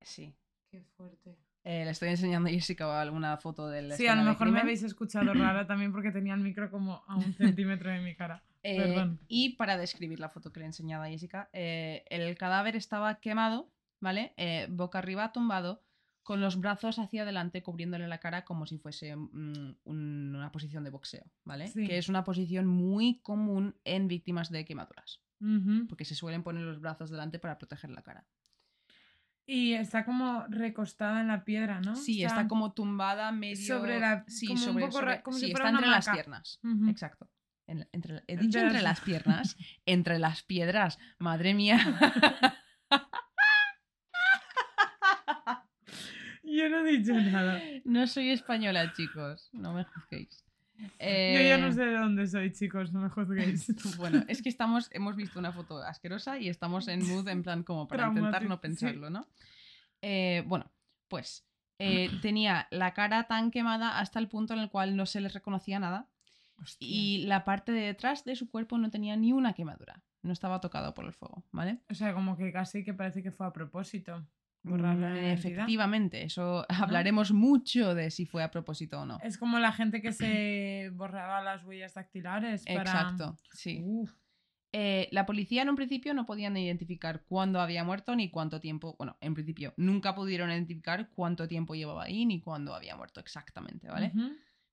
Sí. 0.00 0.34
Qué 0.70 0.82
fuerte. 0.96 1.36
Eh, 1.64 1.84
le 1.84 1.90
estoy 1.90 2.10
enseñando 2.10 2.48
a 2.48 2.52
Jessica 2.52 3.00
alguna 3.00 3.36
foto 3.36 3.68
del 3.68 3.92
Sí, 3.92 4.06
a 4.06 4.14
lo 4.14 4.22
mejor 4.22 4.50
me 4.50 4.60
habéis 4.60 4.82
escuchado 4.82 5.34
rara 5.34 5.66
también 5.66 5.92
porque 5.92 6.12
tenía 6.12 6.34
el 6.34 6.40
micro 6.40 6.70
como 6.70 7.02
a 7.06 7.16
un 7.16 7.32
centímetro 7.34 7.90
de 7.90 8.00
mi 8.00 8.14
cara. 8.14 8.42
Perdón. 8.62 9.18
Eh, 9.20 9.24
y 9.28 9.56
para 9.56 9.76
describir 9.76 10.20
la 10.20 10.28
foto 10.28 10.52
que 10.52 10.60
le 10.60 10.64
he 10.64 10.68
enseñado 10.68 11.02
a 11.02 11.08
Jessica, 11.08 11.48
eh, 11.52 12.04
el 12.10 12.36
cadáver 12.36 12.76
estaba 12.76 13.20
quemado, 13.20 13.70
¿vale? 14.00 14.32
Eh, 14.36 14.66
boca 14.70 14.98
arriba 14.98 15.32
tumbado, 15.32 15.82
con 16.28 16.42
los 16.42 16.60
brazos 16.60 16.98
hacia 16.98 17.22
adelante 17.22 17.62
cubriéndole 17.62 18.06
la 18.06 18.18
cara 18.20 18.44
como 18.44 18.66
si 18.66 18.76
fuese 18.76 19.16
mm, 19.16 19.76
un- 19.84 20.34
una 20.36 20.52
posición 20.52 20.84
de 20.84 20.90
boxeo, 20.90 21.24
¿vale? 21.42 21.68
Sí. 21.68 21.86
Que 21.86 21.96
es 21.96 22.10
una 22.10 22.22
posición 22.22 22.66
muy 22.66 23.18
común 23.22 23.74
en 23.84 24.08
víctimas 24.08 24.50
de 24.50 24.66
quemaduras, 24.66 25.22
porque 25.88 26.04
se 26.04 26.14
suelen 26.14 26.42
poner 26.42 26.64
los 26.64 26.80
brazos 26.80 27.08
delante 27.08 27.38
para 27.38 27.56
proteger 27.56 27.88
la 27.88 28.02
cara. 28.02 28.26
Y 29.46 29.72
está 29.72 30.04
como 30.04 30.44
recostada 30.50 31.22
en 31.22 31.28
la 31.28 31.46
piedra, 31.46 31.80
¿no? 31.80 31.96
Sí, 31.96 32.22
está, 32.22 32.46
como 32.46 32.74
tumbada 32.74 33.32
medio... 33.32 33.66
sobre 33.66 33.98
la- 33.98 34.26
Sí, 34.28 34.48
como 34.48 34.58
un 34.58 34.64
sobre, 34.66 34.84
poco 34.84 34.98
sobre- 34.98 35.22
si 35.32 35.46
sí, 35.46 35.50
fuera 35.52 35.68
está 35.68 35.70
una 35.70 35.78
entre 35.78 35.90
las 35.90 36.08
piernas. 36.10 36.60
Exacto. 36.90 37.30
En- 37.66 37.88
entre, 37.92 38.16
he 38.16 38.34
Entre 38.34 38.36
dicho 38.46 38.58
entre 38.58 38.74
las- 38.74 38.82
las 38.82 39.00
piernas, 39.08 39.56
entre 39.86 40.18
las 40.18 40.42
piedras. 40.42 40.98
Madre 41.18 41.54
mía. 41.54 41.78
Yo 46.58 46.68
no 46.68 46.84
he 46.84 46.96
dicho 46.96 47.14
nada. 47.14 47.60
No 47.84 48.06
soy 48.06 48.30
española, 48.30 48.92
chicos. 48.92 49.48
No 49.52 49.72
me 49.72 49.84
juzguéis. 49.84 50.44
Yo 50.78 50.86
ya 50.98 51.56
Eh, 51.56 51.58
no 51.60 51.72
sé 51.72 51.84
de 51.84 51.94
dónde 51.94 52.26
soy, 52.26 52.52
chicos, 52.52 52.92
no 52.92 53.00
me 53.00 53.08
juzguéis. 53.08 53.66
Bueno, 53.96 54.24
es 54.28 54.42
que 54.42 54.48
estamos, 54.48 54.88
hemos 54.92 55.16
visto 55.16 55.38
una 55.38 55.52
foto 55.52 55.78
asquerosa 55.82 56.38
y 56.38 56.48
estamos 56.48 56.88
en 56.88 57.06
mood 57.06 57.28
en 57.28 57.42
plan 57.42 57.62
como 57.62 57.86
para 57.86 58.08
intentar 58.08 58.44
no 58.44 58.56
sí. 58.56 58.60
pensarlo, 58.62 59.10
¿no? 59.10 59.26
Eh, 60.02 60.42
bueno, 60.46 60.70
pues 61.08 61.44
eh, 61.78 62.10
tenía 62.22 62.66
la 62.70 62.92
cara 62.94 63.24
tan 63.24 63.50
quemada 63.50 63.98
hasta 63.98 64.18
el 64.18 64.28
punto 64.28 64.54
en 64.54 64.60
el 64.60 64.70
cual 64.70 64.96
no 64.96 65.06
se 65.06 65.20
le 65.20 65.28
reconocía 65.28 65.78
nada 65.78 66.08
y 66.80 67.24
la 67.26 67.44
parte 67.44 67.70
de 67.72 67.82
detrás 67.82 68.24
de 68.24 68.34
su 68.34 68.50
cuerpo 68.50 68.78
no 68.78 68.90
tenía 68.90 69.16
ni 69.16 69.32
una 69.32 69.52
quemadura. 69.52 70.02
No 70.22 70.32
estaba 70.32 70.60
tocado 70.60 70.94
por 70.94 71.04
el 71.04 71.12
fuego, 71.12 71.44
¿vale? 71.52 71.78
O 71.88 71.94
sea, 71.94 72.12
como 72.12 72.36
que 72.36 72.52
casi 72.52 72.84
que 72.84 72.94
parece 72.94 73.22
que 73.22 73.30
fue 73.30 73.46
a 73.46 73.52
propósito. 73.52 74.26
Borrar 74.68 74.96
la 74.96 75.08
identidad. 75.10 75.32
Efectivamente, 75.32 76.24
eso 76.24 76.64
hablaremos 76.68 77.32
mucho 77.32 77.94
de 77.94 78.10
si 78.10 78.26
fue 78.26 78.42
a 78.42 78.50
propósito 78.50 79.00
o 79.00 79.06
no. 79.06 79.18
Es 79.22 79.38
como 79.38 79.58
la 79.58 79.72
gente 79.72 80.00
que 80.00 80.12
se 80.12 80.90
borraba 80.94 81.42
las 81.42 81.64
huellas 81.64 81.94
dactilares 81.94 82.64
para... 82.64 82.82
Exacto, 82.82 83.36
sí. 83.52 83.80
Uf. 83.84 84.12
Eh, 84.72 85.08
la 85.12 85.24
policía 85.24 85.62
en 85.62 85.70
un 85.70 85.76
principio 85.76 86.12
no 86.12 86.26
podían 86.26 86.56
identificar 86.56 87.24
cuándo 87.24 87.60
había 87.60 87.84
muerto 87.84 88.14
ni 88.14 88.30
cuánto 88.30 88.60
tiempo. 88.60 88.96
Bueno, 88.98 89.16
en 89.20 89.34
principio 89.34 89.72
nunca 89.78 90.14
pudieron 90.14 90.50
identificar 90.50 91.08
cuánto 91.10 91.48
tiempo 91.48 91.74
llevaba 91.74 92.04
ahí 92.04 92.26
ni 92.26 92.40
cuándo 92.40 92.74
había 92.74 92.94
muerto 92.94 93.20
exactamente, 93.20 93.88
¿vale? 93.88 94.12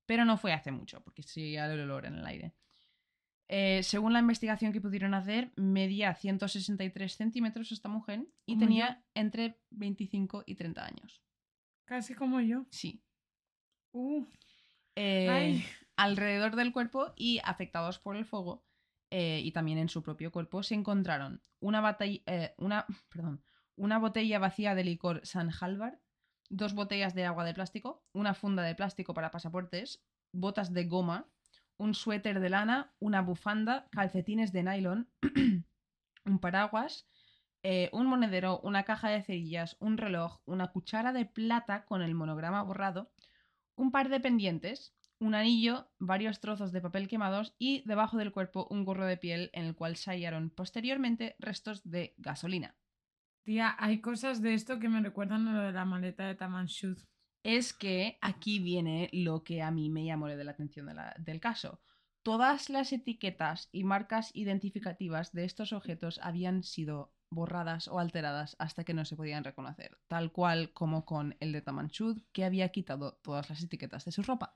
Pero 0.05 0.25
no 0.25 0.37
fue 0.37 0.53
hace 0.53 0.71
mucho, 0.71 1.01
porque 1.01 1.23
seguía 1.23 1.71
el 1.71 1.79
olor 1.79 2.05
en 2.05 2.15
el 2.15 2.25
aire. 2.25 2.53
Eh, 3.47 3.83
según 3.83 4.13
la 4.13 4.19
investigación 4.19 4.73
que 4.73 4.81
pudieron 4.81 5.13
hacer, 5.13 5.51
medía 5.55 6.13
163 6.15 7.15
centímetros 7.15 7.71
esta 7.71 7.89
mujer 7.89 8.25
y 8.45 8.57
tenía 8.57 9.03
entre 9.13 9.59
25 9.69 10.43
y 10.45 10.55
30 10.55 10.85
años. 10.85 11.21
Casi 11.85 12.15
como 12.15 12.41
yo. 12.41 12.65
Sí. 12.71 13.03
Uh, 13.91 14.25
Eh, 14.95 15.63
alrededor 15.97 16.55
del 16.55 16.71
cuerpo 16.71 17.13
y 17.15 17.39
afectados 17.43 17.99
por 17.99 18.15
el 18.15 18.25
fuego 18.25 18.65
eh, 19.11 19.41
y 19.43 19.51
también 19.51 19.77
en 19.77 19.89
su 19.89 20.01
propio 20.01 20.31
cuerpo 20.31 20.63
se 20.63 20.73
encontraron 20.75 21.41
una, 21.59 21.81
batall- 21.81 22.23
una, 22.57 22.85
perdón, 23.09 23.43
una 23.75 23.99
botella 23.99 24.39
vacía 24.39 24.73
de 24.73 24.83
licor 24.85 25.21
San 25.25 25.51
Halvard, 25.59 25.99
dos 26.49 26.73
botellas 26.73 27.13
de 27.13 27.25
agua 27.25 27.43
de 27.45 27.53
plástico, 27.53 28.03
una 28.13 28.33
funda 28.33 28.63
de 28.63 28.73
plástico 28.75 29.13
para 29.13 29.31
pasaportes, 29.31 30.01
botas 30.33 30.73
de 30.73 30.85
goma, 30.85 31.29
un 31.77 31.93
suéter 31.93 32.39
de 32.39 32.49
lana, 32.49 32.93
una 32.99 33.21
bufanda, 33.21 33.87
calcetines 33.91 34.51
de 34.51 34.63
nylon, 34.63 35.09
un 36.25 36.39
paraguas, 36.39 37.07
eh, 37.63 37.89
un 37.93 38.05
monedero, 38.07 38.59
una 38.59 38.83
caja 38.83 39.09
de 39.09 39.23
cerillas, 39.23 39.75
un 39.79 39.97
reloj, 39.97 40.39
una 40.45 40.67
cuchara 40.67 41.13
de 41.13 41.25
plata 41.25 41.85
con 41.85 42.01
el 42.01 42.13
monograma 42.13 42.61
borrado, 42.61 43.11
un 43.75 43.91
par 43.91 44.09
de 44.09 44.19
pendientes, 44.19 44.95
un 45.19 45.33
anillo, 45.33 45.89
varios 45.97 46.39
trozos 46.39 46.71
de 46.71 46.81
papel 46.81 47.07
quemados 47.07 47.55
y 47.57 47.83
debajo 47.85 48.17
del 48.17 48.31
cuerpo 48.31 48.67
un 48.69 48.85
gorro 48.85 49.05
de 49.05 49.17
piel 49.17 49.49
en 49.53 49.65
el 49.65 49.75
cual 49.75 49.95
se 49.95 50.11
hallaron 50.11 50.49
posteriormente 50.49 51.35
restos 51.39 51.81
de 51.89 52.13
gasolina. 52.17 52.75
tía, 53.43 53.75
hay 53.79 54.01
cosas 54.01 54.41
de 54.41 54.53
esto 54.53 54.79
que 54.79 54.89
me 54.89 55.01
recuerdan 55.01 55.47
a 55.47 55.53
lo 55.53 55.61
de 55.61 55.71
la 55.71 55.85
maleta 55.85 56.27
de 56.27 56.35
Tamanshud. 56.35 56.97
Es 57.45 57.73
que 57.73 58.17
aquí 58.21 58.57
viene 58.57 59.07
lo 59.13 59.43
que 59.43 59.61
a 59.61 59.69
mí 59.69 59.91
me 59.91 60.03
llamó 60.03 60.27
la 60.27 60.49
atención 60.49 60.87
de 60.87 60.95
la- 60.95 61.15
del 61.19 61.39
caso. 61.39 61.79
Todas 62.23 62.71
las 62.71 62.91
etiquetas 62.91 63.69
y 63.71 63.83
marcas 63.83 64.31
identificativas 64.33 65.31
de 65.31 65.45
estos 65.45 65.71
objetos 65.71 66.19
habían 66.23 66.63
sido 66.63 67.13
borradas 67.29 67.87
o 67.87 67.99
alteradas 67.99 68.55
hasta 68.57 68.83
que 68.83 68.95
no 68.95 69.05
se 69.05 69.15
podían 69.15 69.43
reconocer, 69.43 69.95
tal 70.07 70.31
cual 70.31 70.73
como 70.73 71.05
con 71.05 71.35
el 71.39 71.51
de 71.51 71.61
Tamanchud, 71.61 72.17
que 72.31 72.45
había 72.45 72.69
quitado 72.69 73.19
todas 73.21 73.47
las 73.47 73.61
etiquetas 73.61 74.05
de 74.05 74.11
su 74.11 74.23
ropa. 74.23 74.55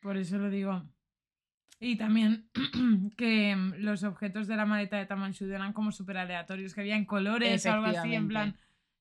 Por 0.00 0.16
eso 0.16 0.36
lo 0.38 0.50
digo. 0.50 0.82
Y 1.78 1.94
también 1.96 2.50
que 3.16 3.54
mm, 3.54 3.74
los 3.84 4.02
objetos 4.02 4.48
de 4.48 4.56
la 4.56 4.66
maleta 4.66 4.96
de 4.96 5.06
Tamanshud 5.06 5.52
eran 5.52 5.72
como 5.72 5.92
súper 5.92 6.16
aleatorios, 6.16 6.74
que 6.74 6.80
habían 6.80 7.04
colores 7.04 7.64
o 7.66 7.70
algo 7.70 7.86
así, 7.86 8.14
en 8.16 8.26
plan, 8.26 8.56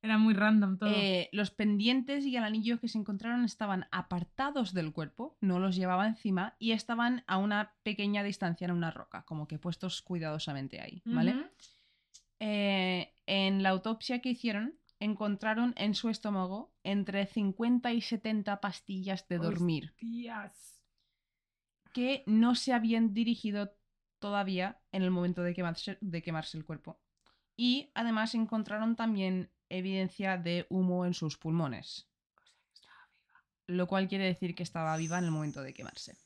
era 0.06 0.18
muy 0.18 0.34
random 0.34 0.78
todo. 0.78 0.90
Eh, 0.90 1.30
los 1.32 1.52
pendientes 1.52 2.26
y 2.26 2.36
el 2.38 2.44
anillo 2.44 2.80
que 2.80 2.88
se 2.88 2.98
encontraron 2.98 3.44
estaban 3.44 3.88
apartados 3.92 4.74
del 4.74 4.94
cuerpo, 4.94 5.38
no 5.42 5.60
los 5.60 5.76
llevaba 5.76 6.08
encima 6.08 6.56
y 6.60 6.72
estaban 6.72 7.24
a 7.28 7.38
una 7.38 7.74
pequeña 7.84 8.24
distancia 8.24 8.66
en 8.66 8.72
una 8.72 8.92
roca, 8.92 9.24
como 9.24 9.48
que 9.48 9.60
puestos 9.60 10.02
cuidadosamente 10.02 10.80
ahí, 10.80 11.02
¿vale? 11.06 11.36
Eh, 12.40 13.14
en 13.26 13.64
la 13.64 13.70
autopsia 13.70 14.20
que 14.20 14.30
hicieron, 14.30 14.76
encontraron 15.00 15.74
en 15.78 15.96
su 15.96 16.10
estómago 16.10 16.74
entre 16.84 17.26
50 17.26 17.92
y 17.94 18.02
70 18.02 18.62
pastillas 18.62 19.28
de 19.28 19.38
dormir. 19.38 19.92
Hostias. 19.92 20.82
que 21.94 22.24
no 22.26 22.56
se 22.56 22.74
habían 22.74 23.14
dirigido 23.14 23.74
todavía 24.20 24.82
en 24.92 25.02
el 25.02 25.12
momento 25.12 25.44
de 25.44 25.54
quemarse, 25.54 25.98
de 26.02 26.22
quemarse 26.22 26.58
el 26.58 26.66
cuerpo. 26.66 27.00
Y 27.56 27.92
además 27.94 28.36
encontraron 28.36 28.96
también 28.96 29.50
evidencia 29.70 30.38
de 30.38 30.66
humo 30.70 31.06
en 31.06 31.14
sus 31.14 31.38
pulmones. 31.38 32.08
Lo 33.68 33.88
cual 33.88 34.08
quiere 34.08 34.26
decir 34.26 34.54
que 34.56 34.64
estaba 34.64 34.96
viva 34.98 35.18
en 35.18 35.26
el 35.26 35.32
momento 35.32 35.62
de 35.64 35.74
quemarse. 35.74 36.18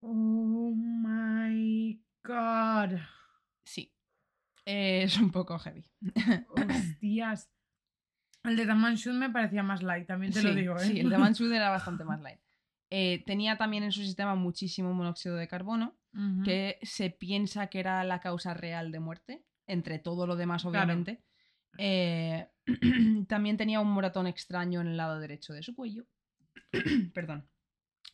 Oh 0.00 0.72
my 0.74 2.02
god. 2.24 2.98
Sí. 3.64 3.92
Eh, 4.64 5.02
es 5.02 5.18
un 5.18 5.30
poco 5.30 5.58
heavy. 5.58 5.84
Hostias. 6.48 7.50
El 8.44 8.56
de 8.56 8.66
Tamanshut 8.66 9.12
me 9.12 9.28
parecía 9.28 9.62
más 9.62 9.82
light, 9.82 10.06
también 10.06 10.32
te 10.32 10.42
lo 10.42 10.54
digo, 10.54 10.76
¿eh? 10.76 10.86
Sí, 10.86 11.00
el 11.00 11.10
de 11.10 11.18
Mansud 11.18 11.52
era 11.52 11.68
bastante 11.68 12.04
más 12.04 12.20
light. 12.20 12.40
Eh, 12.88 13.22
tenía 13.26 13.56
también 13.56 13.84
en 13.84 13.92
su 13.92 14.00
sistema 14.00 14.34
muchísimo 14.34 14.92
monóxido 14.94 15.36
de 15.36 15.46
carbono, 15.46 15.96
que 16.44 16.78
se 16.82 17.10
piensa 17.10 17.68
que 17.68 17.78
era 17.78 18.02
la 18.02 18.18
causa 18.18 18.52
real 18.52 18.90
de 18.90 18.98
muerte, 18.98 19.44
entre 19.68 20.00
todo 20.00 20.26
lo 20.26 20.34
demás, 20.34 20.64
Claro. 20.64 21.04
Eh, 21.78 22.48
también 23.28 23.56
tenía 23.56 23.80
un 23.80 23.90
moratón 23.90 24.26
extraño 24.26 24.80
en 24.80 24.88
el 24.88 24.96
lado 24.96 25.18
derecho 25.20 25.52
de 25.52 25.62
su 25.62 25.74
cuello. 25.74 26.04
Perdón. 27.14 27.48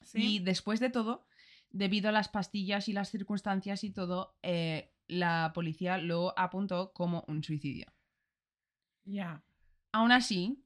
Sí. 0.03 0.37
Y 0.37 0.39
después 0.41 0.81
de 0.81 0.91
todo, 0.91 1.27
debido 1.71 2.09
a 2.09 2.13
las 2.13 2.29
pastillas 2.29 2.89
y 2.89 2.93
las 2.93 3.11
circunstancias 3.11 3.83
y 3.85 3.91
todo, 3.91 4.37
eh, 4.43 4.93
la 5.09 5.53
policía 5.55 5.99
lo 5.99 6.39
apuntó 6.39 6.93
como 6.93 7.25
un 7.29 7.43
suicidio. 7.43 7.87
Ya. 9.05 9.43
Aún 9.93 10.13
así, 10.13 10.63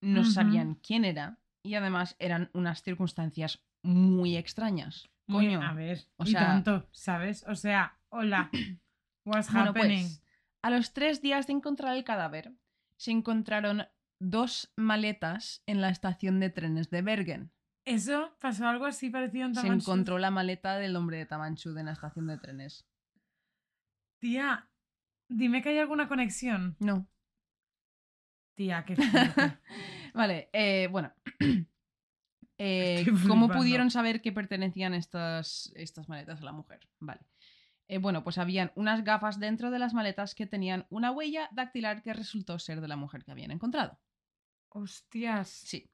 no 0.00 0.24
sabían 0.24 0.74
quién 0.76 1.04
era 1.04 1.38
y 1.62 1.74
además 1.74 2.14
eran 2.18 2.50
unas 2.54 2.82
circunstancias 2.82 3.60
muy 3.82 4.36
extrañas. 4.36 5.08
Muy- 5.26 5.46
Coño. 5.46 5.62
a 5.62 5.72
ver, 5.74 6.06
o 6.16 6.24
y 6.24 6.30
sea- 6.30 6.40
tanto, 6.46 6.88
¿sabes? 6.92 7.44
O 7.48 7.54
sea, 7.54 7.98
hola. 8.08 8.50
What's 9.24 9.52
Bueno, 9.52 9.70
happening? 9.70 10.04
pues, 10.06 10.22
a 10.62 10.70
los 10.70 10.92
tres 10.92 11.22
días 11.22 11.46
de 11.46 11.54
encontrar 11.54 11.96
el 11.96 12.04
cadáver, 12.04 12.52
se 12.96 13.10
encontraron 13.10 13.86
dos 14.20 14.72
maletas 14.76 15.62
en 15.66 15.80
la 15.80 15.90
estación 15.90 16.40
de 16.40 16.50
trenes 16.50 16.90
de 16.90 17.02
Bergen. 17.02 17.52
Eso 17.84 18.36
pasó 18.40 18.66
algo 18.66 18.84
así 18.84 19.08
parecido 19.08 19.46
en 19.46 19.54
Se 19.54 19.66
encontró 19.66 20.18
la 20.18 20.30
maleta 20.30 20.76
del 20.76 20.96
hombre 20.96 21.18
de 21.18 21.26
Tamanchud 21.26 21.76
en 21.78 21.86
la 21.86 21.92
estación 21.92 22.26
de 22.26 22.36
trenes. 22.36 22.86
Tía, 24.18 24.68
dime 25.28 25.62
que 25.62 25.70
hay 25.70 25.78
alguna 25.78 26.08
conexión. 26.08 26.76
No. 26.80 27.08
Tía, 28.56 28.84
qué 28.84 28.94
vale, 30.14 30.50
eh, 30.52 30.88
bueno. 30.90 31.12
Eh, 32.60 33.06
¿Cómo 33.28 33.48
pudieron 33.48 33.88
saber 33.88 34.20
que 34.20 34.32
pertenecían 34.32 34.92
estas, 34.92 35.72
estas 35.76 36.08
maletas 36.08 36.40
a 36.40 36.44
la 36.44 36.50
mujer? 36.50 36.80
Vale. 36.98 37.20
Eh, 37.88 37.98
bueno, 37.98 38.22
pues 38.22 38.36
habían 38.38 38.70
unas 38.74 39.02
gafas 39.02 39.40
dentro 39.40 39.70
de 39.70 39.78
las 39.78 39.94
maletas 39.94 40.34
que 40.34 40.46
tenían 40.46 40.86
una 40.90 41.10
huella 41.10 41.48
dactilar 41.52 42.02
que 42.02 42.12
resultó 42.12 42.58
ser 42.58 42.80
de 42.82 42.88
la 42.88 42.96
mujer 42.96 43.24
que 43.24 43.32
habían 43.32 43.50
encontrado. 43.50 43.98
Hostias. 44.68 45.48
Sí. 45.48 45.90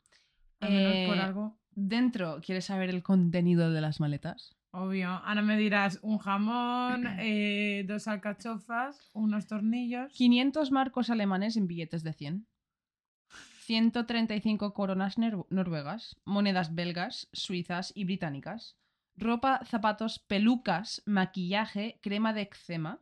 Al 0.60 0.70
menos 0.72 1.08
por 1.08 1.16
Eh, 1.16 1.20
algo. 1.20 1.58
Dentro, 1.70 2.40
¿quieres 2.44 2.64
saber 2.66 2.90
el 2.90 3.02
contenido 3.02 3.70
de 3.72 3.80
las 3.80 4.00
maletas? 4.00 4.56
Obvio. 4.72 5.08
Ahora 5.08 5.42
me 5.42 5.56
dirás 5.56 6.00
un 6.02 6.18
jamón, 6.18 7.06
eh, 7.20 7.84
dos 7.86 8.08
alcachofas, 8.08 9.10
unos 9.12 9.46
tornillos. 9.46 10.12
500 10.12 10.72
marcos 10.72 11.10
alemanes 11.10 11.56
en 11.56 11.68
billetes 11.68 12.02
de 12.02 12.12
100. 12.12 12.46
135 13.60 14.74
coronas 14.74 15.16
noruegas, 15.16 16.16
monedas 16.24 16.74
belgas, 16.74 17.28
suizas 17.32 17.92
y 17.94 18.04
británicas, 18.04 18.76
ropa, 19.16 19.60
zapatos, 19.64 20.18
pelucas, 20.18 21.02
maquillaje, 21.06 21.98
crema 22.02 22.32
de 22.32 22.42
eczema, 22.42 23.00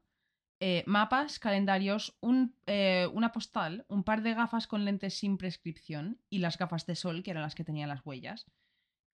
eh, 0.60 0.84
mapas, 0.86 1.38
calendarios, 1.38 2.16
un, 2.20 2.54
eh, 2.66 3.08
una 3.12 3.32
postal, 3.32 3.84
un 3.88 4.04
par 4.04 4.22
de 4.22 4.34
gafas 4.34 4.66
con 4.66 4.84
lentes 4.84 5.14
sin 5.14 5.36
prescripción 5.38 6.20
y 6.30 6.38
las 6.38 6.56
gafas 6.58 6.86
de 6.86 6.94
sol, 6.94 7.22
que 7.22 7.32
eran 7.32 7.42
las 7.42 7.54
que 7.54 7.64
tenían 7.64 7.88
las 7.88 8.04
huellas, 8.06 8.46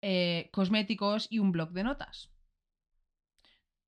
eh, 0.02 0.50
cosméticos 0.52 1.26
y 1.30 1.38
un 1.38 1.52
bloc 1.52 1.72
de 1.72 1.84
notas. 1.84 2.30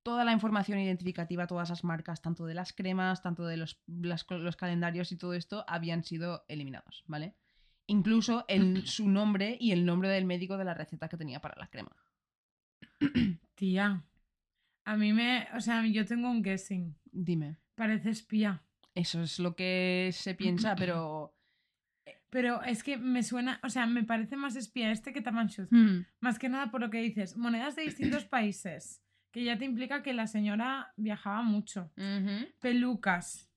Toda 0.03 0.25
la 0.25 0.31
información 0.31 0.79
identificativa, 0.79 1.45
todas 1.45 1.69
las 1.69 1.83
marcas, 1.83 2.21
tanto 2.23 2.45
de 2.45 2.55
las 2.55 2.73
cremas, 2.73 3.21
tanto 3.21 3.45
de 3.45 3.57
los, 3.57 3.79
las- 3.85 4.25
los 4.29 4.55
calendarios 4.55 5.11
y 5.11 5.17
todo 5.17 5.33
esto, 5.35 5.63
habían 5.67 6.03
sido 6.03 6.43
eliminados, 6.47 7.03
¿vale? 7.05 7.35
Incluso 7.85 8.45
el, 8.47 8.81
su 8.87 9.07
nombre 9.07 9.57
y 9.59 9.71
el 9.73 9.85
nombre 9.85 10.09
del 10.09 10.25
médico 10.25 10.57
de 10.57 10.65
la 10.65 10.73
receta 10.73 11.07
que 11.07 11.17
tenía 11.17 11.39
para 11.39 11.55
la 11.59 11.67
crema. 11.67 11.95
Tía. 13.55 14.03
A 14.85 14.97
mí 14.97 15.13
me. 15.13 15.47
O 15.55 15.59
sea, 15.61 15.85
yo 15.85 16.05
tengo 16.05 16.29
un 16.29 16.41
guessing. 16.41 16.95
Dime. 17.11 17.57
Parece 17.75 18.09
espía. 18.11 18.63
Eso 18.95 19.21
es 19.21 19.39
lo 19.39 19.55
que 19.55 20.09
se 20.13 20.35
piensa, 20.35 20.75
pero... 20.75 21.33
Pero 22.29 22.63
es 22.63 22.81
que 22.81 22.97
me 22.97 23.23
suena. 23.23 23.59
O 23.61 23.69
sea, 23.69 23.85
me 23.85 24.05
parece 24.05 24.37
más 24.37 24.55
espía 24.55 24.89
este 24.93 25.11
que 25.11 25.21
Tamanshut. 25.21 25.67
Hmm, 25.69 26.05
Más 26.21 26.39
que 26.39 26.47
nada 26.47 26.71
por 26.71 26.79
lo 26.79 26.89
que 26.89 27.01
dices. 27.01 27.35
Monedas 27.35 27.75
de 27.75 27.81
distintos 27.83 28.23
países. 28.29 29.03
Que 29.33 29.43
ya 29.43 29.57
te 29.57 29.65
implica 29.65 30.01
que 30.01 30.13
la 30.13 30.27
señora 30.27 30.93
viajaba 30.95 31.41
mucho. 31.41 31.91
Pelucas. 32.61 33.50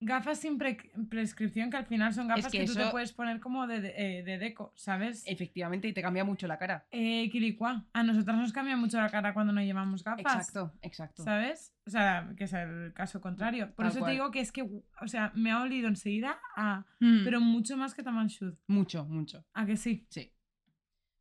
Gafas 0.00 0.38
sin 0.38 0.58
pre- 0.58 0.92
prescripción, 1.10 1.70
que 1.70 1.76
al 1.76 1.86
final 1.86 2.14
son 2.14 2.28
gafas 2.28 2.52
que 2.52 2.58
que, 2.60 2.66
tú 2.66 2.74
te 2.74 2.86
puedes 2.86 3.12
poner 3.12 3.40
como 3.40 3.66
de, 3.66 3.80
de, 3.80 3.94
eh, 3.96 4.22
de 4.22 4.38
deco, 4.38 4.72
¿sabes? 4.76 5.24
Efectivamente, 5.26 5.88
y 5.88 5.92
te 5.92 6.02
cambia 6.02 6.24
mucho 6.24 6.46
la 6.46 6.56
cara. 6.56 6.86
Eh, 6.92 7.28
Quilicuá. 7.32 7.84
A 7.92 8.02
nosotras 8.04 8.36
nos 8.36 8.52
cambia 8.52 8.76
mucho 8.76 8.96
la 9.00 9.08
cara 9.10 9.34
cuando 9.34 9.52
no 9.52 9.60
llevamos 9.60 10.04
gafas. 10.04 10.20
Exacto, 10.20 10.72
exacto. 10.82 11.24
¿Sabes? 11.24 11.74
O 11.84 11.90
sea, 11.90 12.32
que 12.36 12.44
es 12.44 12.52
el 12.52 12.92
caso 12.94 13.20
contrario. 13.20 13.74
Por 13.74 13.86
Tal 13.86 13.90
eso 13.90 13.98
cual. 13.98 14.10
te 14.10 14.12
digo 14.12 14.30
que 14.30 14.38
es 14.40 14.52
que, 14.52 14.62
o 14.62 15.08
sea, 15.08 15.32
me 15.34 15.50
ha 15.50 15.62
olido 15.62 15.88
enseguida 15.88 16.38
a. 16.54 16.84
Hmm, 17.00 17.24
Pero 17.24 17.40
mucho 17.40 17.76
más 17.76 17.94
que 17.94 18.04
Tamanshud. 18.04 18.54
Mucho, 18.68 19.04
mucho. 19.04 19.44
¿A 19.52 19.66
que 19.66 19.76
sí? 19.76 20.06
Sí. 20.10 20.32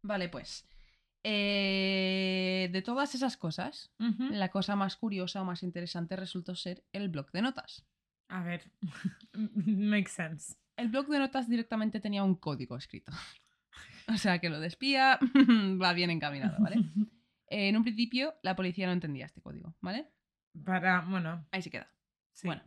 Vale, 0.04 0.30
pues. 0.30 0.68
eh, 1.24 2.70
de 2.72 2.82
todas 2.82 3.16
esas 3.16 3.38
cosas, 3.38 3.92
la 3.98 4.50
cosa 4.50 4.76
más 4.76 4.96
curiosa 4.98 5.42
o 5.42 5.46
más 5.46 5.64
interesante 5.64 6.16
resultó 6.16 6.56
ser 6.56 6.84
el 6.94 7.10
bloc 7.10 7.32
de 7.32 7.42
notas. 7.42 7.86
A 8.30 8.44
ver. 8.44 8.72
Makes 9.34 10.12
sense. 10.12 10.56
El 10.76 10.90
bloc 10.90 11.08
de 11.08 11.20
notas 11.20 11.50
directamente 11.50 12.00
tenía 12.00 12.24
un 12.24 12.36
código 12.36 12.78
escrito. 12.78 13.12
O 14.10 14.16
sea 14.18 14.40
que 14.40 14.50
lo 14.50 14.62
de 14.62 14.68
espía 14.68 15.20
va 15.82 15.92
bien 15.92 16.10
encaminado, 16.10 16.56
¿vale? 16.60 16.78
En 17.48 17.76
un 17.76 17.84
principio, 17.84 18.36
la 18.42 18.56
policía 18.56 18.88
no 18.88 18.94
entendía 18.94 19.26
este 19.26 19.42
código, 19.42 19.76
¿vale? 19.82 20.08
Para, 20.64 21.02
bueno, 21.02 21.46
Ahí 21.52 21.62
se 21.62 21.70
queda. 21.70 21.94
sí. 22.32 22.48
Bueno. 22.48 22.64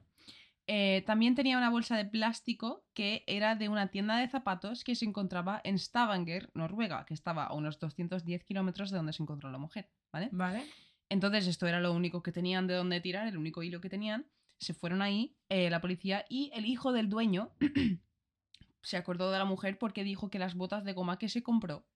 Eh, 0.66 1.02
también 1.06 1.34
tenía 1.34 1.56
una 1.56 1.70
bolsa 1.70 1.96
de 1.96 2.04
plástico 2.04 2.84
que 2.94 3.24
era 3.26 3.56
de 3.56 3.68
una 3.68 3.88
tienda 3.88 4.18
de 4.18 4.28
zapatos 4.28 4.84
que 4.84 4.94
se 4.94 5.04
encontraba 5.06 5.60
en 5.64 5.78
Stavanger, 5.78 6.50
Noruega, 6.54 7.06
que 7.06 7.14
estaba 7.14 7.44
a 7.44 7.54
unos 7.54 7.80
210 7.80 8.44
kilómetros 8.44 8.90
de 8.90 8.98
donde 8.98 9.12
se 9.14 9.22
encontró 9.22 9.50
la 9.50 9.58
mujer, 9.58 9.90
¿vale? 10.12 10.28
Vale. 10.30 10.62
Entonces 11.08 11.46
esto 11.48 11.66
era 11.66 11.80
lo 11.80 11.92
único 11.92 12.22
que 12.22 12.30
tenían 12.32 12.66
de 12.68 12.74
dónde 12.74 13.00
tirar, 13.00 13.26
el 13.26 13.36
único 13.36 13.62
hilo 13.64 13.80
que 13.80 13.88
tenían. 13.88 14.26
Se 14.60 14.74
fueron 14.74 15.02
ahí, 15.02 15.36
eh, 15.48 15.70
la 15.70 15.80
policía, 15.80 16.24
y 16.28 16.50
el 16.54 16.66
hijo 16.66 16.92
del 16.92 17.08
dueño 17.08 17.52
se 18.82 18.96
acordó 18.96 19.30
de 19.32 19.38
la 19.38 19.44
mujer 19.44 19.78
porque 19.78 20.04
dijo 20.04 20.30
que 20.30 20.38
las 20.38 20.54
botas 20.54 20.84
de 20.84 20.92
goma 20.92 21.18
que 21.18 21.28
se 21.28 21.42
compró 21.42 21.86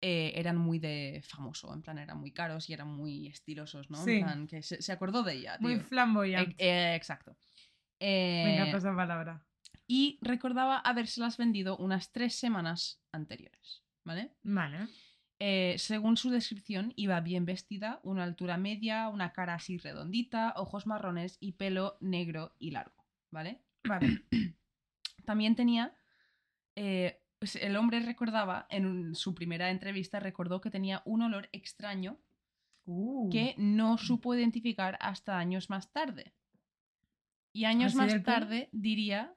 eh, 0.00 0.32
eran 0.36 0.56
muy 0.56 0.78
de 0.78 1.22
famoso, 1.26 1.72
en 1.74 1.82
plan 1.82 1.98
eran 1.98 2.18
muy 2.20 2.30
caros 2.30 2.68
y 2.68 2.72
eran 2.72 2.88
muy 2.88 3.26
estilosos, 3.26 3.90
¿no? 3.90 4.04
Sí. 4.04 4.18
En 4.18 4.24
plan, 4.24 4.46
que 4.46 4.62
se, 4.62 4.80
se 4.80 4.92
acordó 4.92 5.22
de 5.22 5.34
ella, 5.34 5.56
Muy 5.60 5.80
flamboyante. 5.80 6.54
Eh, 6.58 6.94
exacto. 6.94 7.36
Me 8.00 8.54
encanta 8.54 8.76
esa 8.76 8.94
palabra. 8.94 9.44
y 9.88 10.18
recordaba 10.20 10.78
habérselas 10.78 11.36
vendido 11.36 11.76
unas 11.78 12.12
tres 12.12 12.38
semanas 12.38 13.00
anteriores, 13.10 13.82
¿vale? 14.04 14.36
Vale. 14.42 14.86
Eh, 15.40 15.76
según 15.78 16.16
su 16.16 16.30
descripción, 16.30 16.92
iba 16.96 17.20
bien 17.20 17.44
vestida, 17.44 18.00
una 18.02 18.24
altura 18.24 18.56
media, 18.56 19.08
una 19.08 19.32
cara 19.32 19.54
así 19.54 19.78
redondita, 19.78 20.52
ojos 20.56 20.86
marrones 20.86 21.36
y 21.40 21.52
pelo 21.52 21.96
negro 22.00 22.54
y 22.58 22.72
largo, 22.72 23.06
¿vale? 23.30 23.62
Vale. 23.84 24.24
También 25.24 25.54
tenía... 25.54 25.94
eh, 26.76 27.20
pues 27.38 27.54
el 27.54 27.76
hombre 27.76 28.00
recordaba, 28.00 28.66
en 28.68 29.14
su 29.14 29.32
primera 29.32 29.70
entrevista, 29.70 30.18
recordó 30.18 30.60
que 30.60 30.72
tenía 30.72 31.02
un 31.04 31.22
olor 31.22 31.48
extraño 31.52 32.18
Uh. 32.90 33.28
que 33.28 33.54
no 33.58 33.98
supo 33.98 34.34
identificar 34.34 34.96
hasta 35.00 35.38
años 35.38 35.68
más 35.68 35.92
tarde. 35.92 36.34
Y 37.52 37.66
años 37.66 37.88
¿Así 37.88 37.96
más 37.98 38.12
del 38.12 38.22
tarde 38.22 38.70
diría 38.72 39.36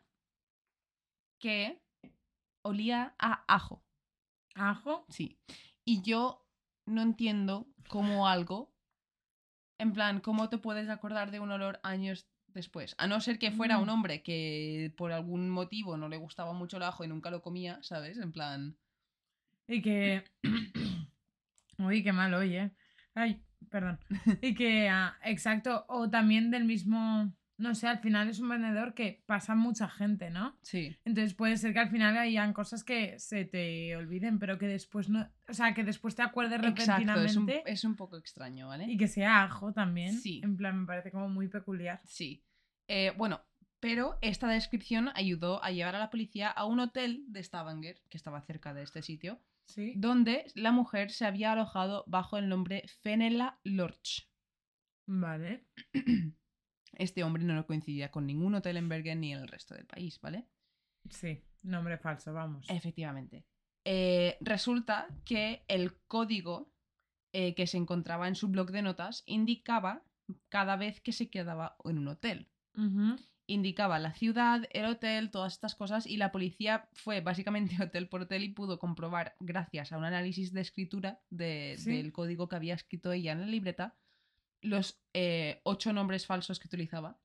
que 1.38 1.82
olía 2.64 3.14
a 3.20 3.44
ajo. 3.54 3.84
¿Ajo? 4.56 5.06
Sí. 5.10 5.38
Y 5.86 6.02
yo 6.02 6.46
no 6.86 7.02
entiendo 7.02 7.68
cómo 7.90 8.28
algo, 8.28 8.74
en 9.78 9.94
plan, 9.94 10.20
cómo 10.20 10.50
te 10.50 10.58
puedes 10.58 10.90
acordar 10.90 11.32
de 11.32 11.40
un 11.40 11.52
olor 11.52 11.80
años 11.84 12.28
después. 12.48 12.96
A 12.98 13.08
no 13.08 13.20
ser 13.22 13.40
que 13.40 13.52
fuera 13.52 13.78
un 13.78 13.88
Mm. 13.88 13.92
hombre 13.92 14.24
que 14.24 14.94
por 14.98 15.12
algún 15.12 15.50
motivo 15.50 15.98
no 15.98 16.08
le 16.10 16.18
gustaba 16.18 16.54
mucho 16.54 16.78
el 16.78 16.84
ajo 16.84 17.04
y 17.04 17.08
nunca 17.08 17.32
lo 17.32 17.42
comía, 17.42 17.82
¿sabes? 17.82 18.18
En 18.18 18.32
plan... 18.32 18.78
Y 19.68 19.82
que. 19.82 20.24
Uy, 21.78 22.04
qué 22.04 22.12
mal, 22.12 22.34
oye. 22.34 22.72
Ay, 23.16 23.42
perdón. 23.70 24.00
Y 24.42 24.54
que, 24.54 24.90
ah, 24.90 25.18
exacto, 25.24 25.86
o 25.88 26.10
también 26.10 26.52
del 26.52 26.66
mismo, 26.66 27.34
no 27.62 27.76
sé, 27.76 27.88
al 27.88 28.00
final 28.00 28.30
es 28.30 28.40
un 28.40 28.50
vendedor 28.50 28.94
que 28.94 29.24
pasa 29.26 29.56
mucha 29.56 29.88
gente, 29.88 30.30
¿no? 30.30 30.58
Sí. 30.62 30.96
Entonces 31.06 31.34
puede 31.34 31.58
ser 31.58 31.74
que 31.74 31.80
al 31.80 31.90
final 31.90 32.18
hayan 32.18 32.54
cosas 32.54 32.84
que 32.84 33.18
se 33.20 33.46
te 33.46 33.96
olviden, 33.96 34.40
pero 34.40 34.58
que 34.58 34.68
después 34.68 35.10
no, 35.10 35.30
o 35.48 35.54
sea, 35.54 35.74
que 35.74 35.84
después 35.84 36.16
te 36.16 36.24
acuerdes 36.24 36.62
Exacto, 36.64 36.82
es 37.22 37.36
un, 37.36 37.48
repentinamente 37.48 37.72
es 37.72 37.84
un 37.84 37.96
poco 37.96 38.18
extraño, 38.18 38.68
¿vale? 38.68 38.86
y 38.86 38.98
que 38.98 39.08
sea 39.08 39.44
ajo 39.44 39.72
también. 39.72 40.14
Sí. 40.20 40.42
En 40.44 40.58
plan, 40.58 40.82
me 40.82 40.86
parece 40.88 41.12
como 41.12 41.30
muy 41.30 41.48
peculiar. 41.48 42.02
Sí. 42.06 42.44
Eh, 42.88 43.14
bueno, 43.18 43.42
pero 43.80 44.18
esta 44.22 44.48
descripción 44.48 45.10
ayudó 45.16 45.64
a 45.64 45.72
llevar 45.72 45.96
a 45.96 46.00
la 46.00 46.10
policía 46.10 46.50
a 46.50 46.66
un 46.66 46.80
hotel 46.80 47.24
de 47.28 47.44
Stavanger, 47.44 48.02
que 48.10 48.18
estaba 48.18 48.42
cerca 48.42 48.74
de 48.74 48.84
este 48.84 49.02
sitio, 49.02 49.40
Sí. 49.66 49.94
donde 49.96 50.46
la 50.56 50.72
mujer 50.72 51.12
se 51.12 51.26
había 51.26 51.54
alojado 51.54 52.04
bajo 52.08 52.38
el 52.38 52.50
nombre 52.50 52.84
Fenela 53.02 53.60
Lorch. 53.64 54.30
Vale. 55.08 55.68
Este 57.02 57.24
hombre 57.24 57.44
no 57.44 57.66
coincidía 57.66 58.12
con 58.12 58.26
ningún 58.28 58.56
hotel 58.56 58.78
en 58.78 58.90
Bergen 58.90 59.22
ni 59.22 59.34
en 59.34 59.40
el 59.40 59.48
resto 59.48 59.74
del 59.76 59.86
país, 59.86 60.20
¿vale? 60.22 60.48
Sí. 61.10 61.42
Nombre 61.64 61.98
falso, 61.98 62.34
vamos. 62.34 62.70
Efectivamente. 62.70 63.46
Eh, 63.86 64.38
resulta 64.42 65.08
que 65.26 65.64
el 65.68 65.98
código 66.08 66.72
eh, 67.34 67.56
que 67.56 67.66
se 67.68 67.78
encontraba 67.78 68.28
en 68.28 68.36
su 68.36 68.50
blog 68.50 68.72
de 68.72 68.82
notas 68.82 69.24
indicaba 69.26 70.04
cada 70.50 70.76
vez 70.76 71.02
que 71.02 71.12
se 71.12 71.30
quedaba 71.30 71.76
en 71.86 71.98
un 71.98 72.08
hotel. 72.10 72.50
Indicaba 73.48 74.00
la 74.00 74.14
ciudad, 74.14 74.64
el 74.72 74.86
hotel, 74.86 75.30
todas 75.30 75.54
estas 75.54 75.76
cosas 75.76 76.06
y 76.08 76.16
la 76.18 76.32
policía 76.32 76.88
fue 76.94 77.20
básicamente 77.22 77.76
hotel 77.84 78.08
por 78.08 78.22
hotel 78.22 78.44
y 78.44 78.50
pudo 78.50 78.80
comprobar, 78.80 79.36
gracias 79.40 79.92
a 79.92 79.98
un 79.98 80.06
análisis 80.06 80.54
de 80.54 80.62
escritura 80.62 81.22
de- 81.30 81.76
Sí. 81.78 81.92
del 81.98 82.14
código 82.14 82.48
que 82.48 82.56
había 82.56 82.76
escrito 82.76 83.12
ella 83.12 83.34
en 83.34 83.42
la 83.42 83.48
libreta, 83.48 83.98
los 84.62 85.02
eh, 85.14 85.62
ocho 85.64 85.94
nombres 85.94 86.26
falsos 86.26 86.60
que 86.60 86.68
utilizaba 86.68 87.20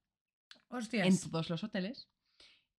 Hostias. 0.68 1.06
en 1.06 1.30
todos 1.30 1.50
los 1.50 1.62
hoteles. 1.64 2.08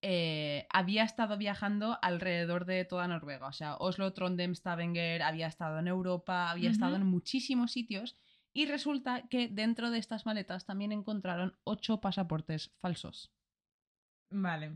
eh, 0.02 0.66
había 0.70 1.02
estado 1.02 1.36
viajando 1.38 1.98
alrededor 2.02 2.66
de 2.66 2.84
toda 2.84 3.08
Noruega, 3.08 3.48
o 3.48 3.52
sea, 3.52 3.76
Oslo, 3.76 4.12
Trondheim, 4.12 4.54
Stavanger, 4.54 5.22
había 5.22 5.48
estado 5.48 5.78
en 5.80 5.88
Europa, 5.88 6.50
había 6.50 6.70
estado 6.70 6.94
en 6.96 7.04
muchísimos 7.06 7.72
sitios 7.72 8.16
y 8.52 8.66
resulta 8.66 9.26
que 9.28 9.48
dentro 9.48 9.90
de 9.90 9.98
estas 9.98 10.24
maletas 10.24 10.66
también 10.66 10.92
encontraron 10.92 11.56
ocho 11.64 12.00
pasaportes 12.00 12.72
falsos. 12.78 13.32
Vale. 14.30 14.72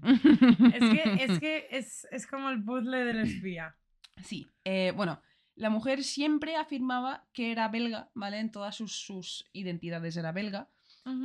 Es 0.75 0.91
que, 0.91 1.25
es, 1.25 1.39
que 1.41 1.67
es, 1.71 2.09
es 2.11 2.27
como 2.27 2.51
el 2.51 2.65
puzzle 2.65 3.05
del 3.05 3.21
espía. 3.21 3.77
Sí, 4.25 4.47
eh, 4.65 4.93
bueno, 4.97 5.21
la 5.55 5.71
mujer 5.71 6.03
siempre 6.03 6.57
afirmaba 6.57 7.29
que 7.33 7.53
era 7.53 7.69
belga, 7.69 8.11
¿vale? 8.15 8.39
En 8.39 8.51
todas 8.51 8.77
sus, 8.77 8.93
sus 8.93 9.45
identidades 9.53 10.17
era 10.17 10.33
belga 10.33 10.71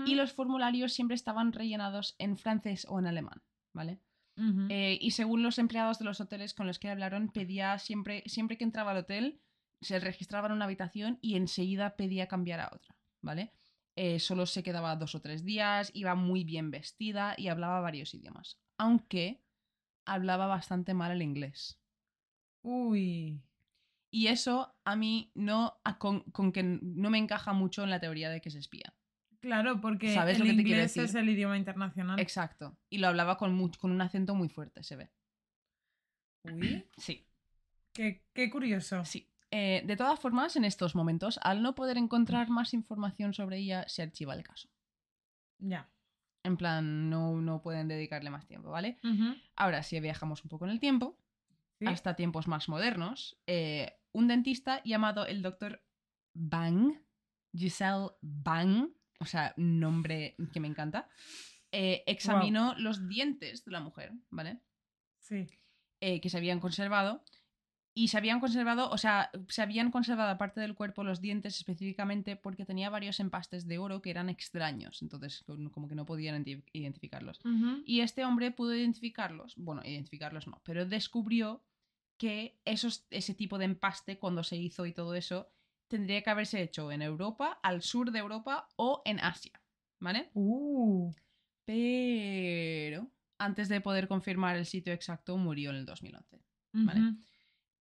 y 0.05 0.15
los 0.15 0.33
formularios 0.33 0.93
siempre 0.93 1.15
estaban 1.15 1.53
rellenados 1.53 2.15
en 2.17 2.37
francés 2.37 2.87
o 2.89 2.99
en 2.99 3.07
alemán, 3.07 3.43
¿vale? 3.73 4.01
Eh, 4.69 4.99
y 5.01 5.11
según 5.11 5.41
los 5.41 5.57
empleados 5.57 5.97
de 5.97 6.05
los 6.05 6.21
hoteles 6.21 6.53
con 6.53 6.67
los 6.67 6.77
que 6.77 6.89
hablaron, 6.89 7.29
pedía 7.29 7.79
siempre, 7.79 8.23
siempre 8.27 8.57
que 8.57 8.63
entraba 8.63 8.91
al 8.91 8.97
hotel, 8.97 9.41
se 9.81 9.99
registraba 9.99 10.47
en 10.47 10.53
una 10.53 10.65
habitación 10.65 11.17
y 11.21 11.35
enseguida 11.35 11.95
pedía 11.95 12.27
cambiar 12.27 12.59
a 12.59 12.69
otra, 12.73 12.95
¿vale? 13.21 13.53
Eh, 13.95 14.19
solo 14.19 14.45
se 14.45 14.61
quedaba 14.61 14.95
dos 14.95 15.15
o 15.15 15.21
tres 15.21 15.43
días, 15.43 15.89
iba 15.95 16.13
muy 16.13 16.43
bien 16.43 16.69
vestida 16.69 17.33
y 17.35 17.47
hablaba 17.47 17.81
varios 17.81 18.13
idiomas. 18.13 18.59
Aunque 18.77 19.41
hablaba 20.05 20.45
bastante 20.45 20.93
mal 20.93 21.11
el 21.11 21.23
inglés. 21.23 21.79
Uy. 22.61 23.41
Y 24.17 24.29
eso 24.29 24.75
a 24.83 24.95
mí 24.95 25.31
no, 25.35 25.79
a- 25.83 25.99
con, 25.99 26.21
con 26.31 26.51
que 26.51 26.63
no 26.63 27.11
me 27.11 27.19
encaja 27.19 27.53
mucho 27.53 27.83
en 27.83 27.91
la 27.91 27.99
teoría 27.99 28.31
de 28.31 28.41
que 28.41 28.49
se 28.49 28.57
espía. 28.57 28.95
Claro, 29.41 29.79
porque 29.79 30.11
¿Sabes 30.15 30.37
el 30.37 30.39
lo 30.39 30.45
que 30.45 30.57
te 30.57 30.63
quiero 30.63 30.79
inglés 30.81 30.97
es 30.97 31.13
el 31.13 31.29
idioma 31.29 31.55
internacional. 31.55 32.19
Exacto. 32.19 32.75
Y 32.89 32.97
lo 32.97 33.07
hablaba 33.09 33.37
con, 33.37 33.69
con 33.73 33.91
un 33.91 34.01
acento 34.01 34.33
muy 34.33 34.49
fuerte, 34.49 34.81
se 34.81 34.95
ve. 34.95 35.11
Uy. 36.45 36.83
Sí. 36.97 37.27
Qué, 37.93 38.23
qué 38.33 38.49
curioso. 38.49 39.05
Sí. 39.05 39.29
Eh, 39.51 39.83
de 39.85 39.95
todas 39.95 40.19
formas, 40.19 40.55
en 40.55 40.65
estos 40.65 40.95
momentos, 40.95 41.39
al 41.43 41.61
no 41.61 41.75
poder 41.75 41.97
encontrar 41.97 42.49
más 42.49 42.73
información 42.73 43.33
sobre 43.33 43.57
ella, 43.59 43.87
se 43.87 44.01
archiva 44.01 44.33
el 44.33 44.43
caso. 44.43 44.67
Ya. 45.59 45.89
En 46.43 46.57
plan, 46.57 47.09
no, 47.11 47.39
no 47.39 47.61
pueden 47.61 47.87
dedicarle 47.87 48.29
más 48.31 48.47
tiempo, 48.47 48.71
¿vale? 48.71 48.97
Ahora, 49.55 49.83
si 49.83 49.99
viajamos 49.99 50.43
un 50.43 50.49
poco 50.49 50.65
en 50.65 50.71
el 50.71 50.79
tiempo, 50.79 51.17
Sí. 51.79 51.85
hasta 51.85 52.15
tiempos 52.15 52.47
más 52.47 52.69
modernos, 52.69 53.37
eh, 53.45 53.96
un 54.13 54.27
dentista 54.27 54.81
llamado 54.83 55.25
el 55.25 55.41
doctor 55.41 55.83
Bang, 56.33 56.93
Giselle 57.53 58.09
Bang, 58.21 58.89
o 59.19 59.25
sea, 59.25 59.53
nombre 59.57 60.35
que 60.53 60.59
me 60.59 60.67
encanta, 60.67 61.09
eh, 61.71 62.03
examinó 62.07 62.75
los 62.77 63.07
dientes 63.07 63.65
de 63.65 63.71
la 63.71 63.79
mujer, 63.81 64.13
¿vale? 64.29 64.61
Sí. 65.19 65.47
eh, 65.99 66.21
que 66.21 66.29
se 66.29 66.37
habían 66.37 66.59
conservado. 66.59 67.23
Y 67.93 68.09
se 68.09 68.17
habían 68.19 68.39
conservado, 68.39 68.91
o 68.91 68.97
sea, 68.99 69.31
se 69.49 69.63
habían 69.63 69.89
conservado 69.89 70.29
aparte 70.29 70.61
del 70.61 70.75
cuerpo 70.75 71.03
los 71.03 71.19
dientes 71.19 71.57
específicamente 71.57 72.35
porque 72.35 72.63
tenía 72.63 72.91
varios 72.91 73.19
empastes 73.19 73.65
de 73.67 73.79
oro 73.79 74.03
que 74.03 74.11
eran 74.11 74.29
extraños. 74.29 75.01
Entonces, 75.01 75.43
como 75.71 75.87
que 75.87 75.95
no 75.95 76.05
podían 76.05 76.45
identi- 76.45 76.63
identificarlos. 76.73 77.39
Y 77.87 78.01
este 78.01 78.23
hombre 78.23 78.51
pudo 78.51 78.75
identificarlos. 78.75 79.55
Bueno, 79.57 79.81
identificarlos 79.83 80.45
no, 80.45 80.61
pero 80.63 80.85
descubrió 80.85 81.65
que 82.17 82.59
esos, 82.65 83.05
ese 83.09 83.33
tipo 83.33 83.57
de 83.57 83.65
empaste, 83.65 84.17
cuando 84.17 84.43
se 84.43 84.57
hizo 84.57 84.85
y 84.85 84.93
todo 84.93 85.15
eso, 85.15 85.49
tendría 85.87 86.21
que 86.21 86.29
haberse 86.29 86.61
hecho 86.61 86.91
en 86.91 87.01
Europa, 87.01 87.59
al 87.63 87.81
sur 87.81 88.11
de 88.11 88.19
Europa 88.19 88.67
o 88.75 89.01
en 89.05 89.19
Asia. 89.19 89.61
¿Vale? 89.99 90.29
Uh. 90.33 91.11
Pero 91.65 93.11
antes 93.39 93.69
de 93.69 93.81
poder 93.81 94.07
confirmar 94.07 94.55
el 94.55 94.65
sitio 94.65 94.93
exacto, 94.93 95.37
murió 95.37 95.69
en 95.71 95.77
el 95.77 95.85
2011. 95.85 96.41
Vale. 96.73 97.15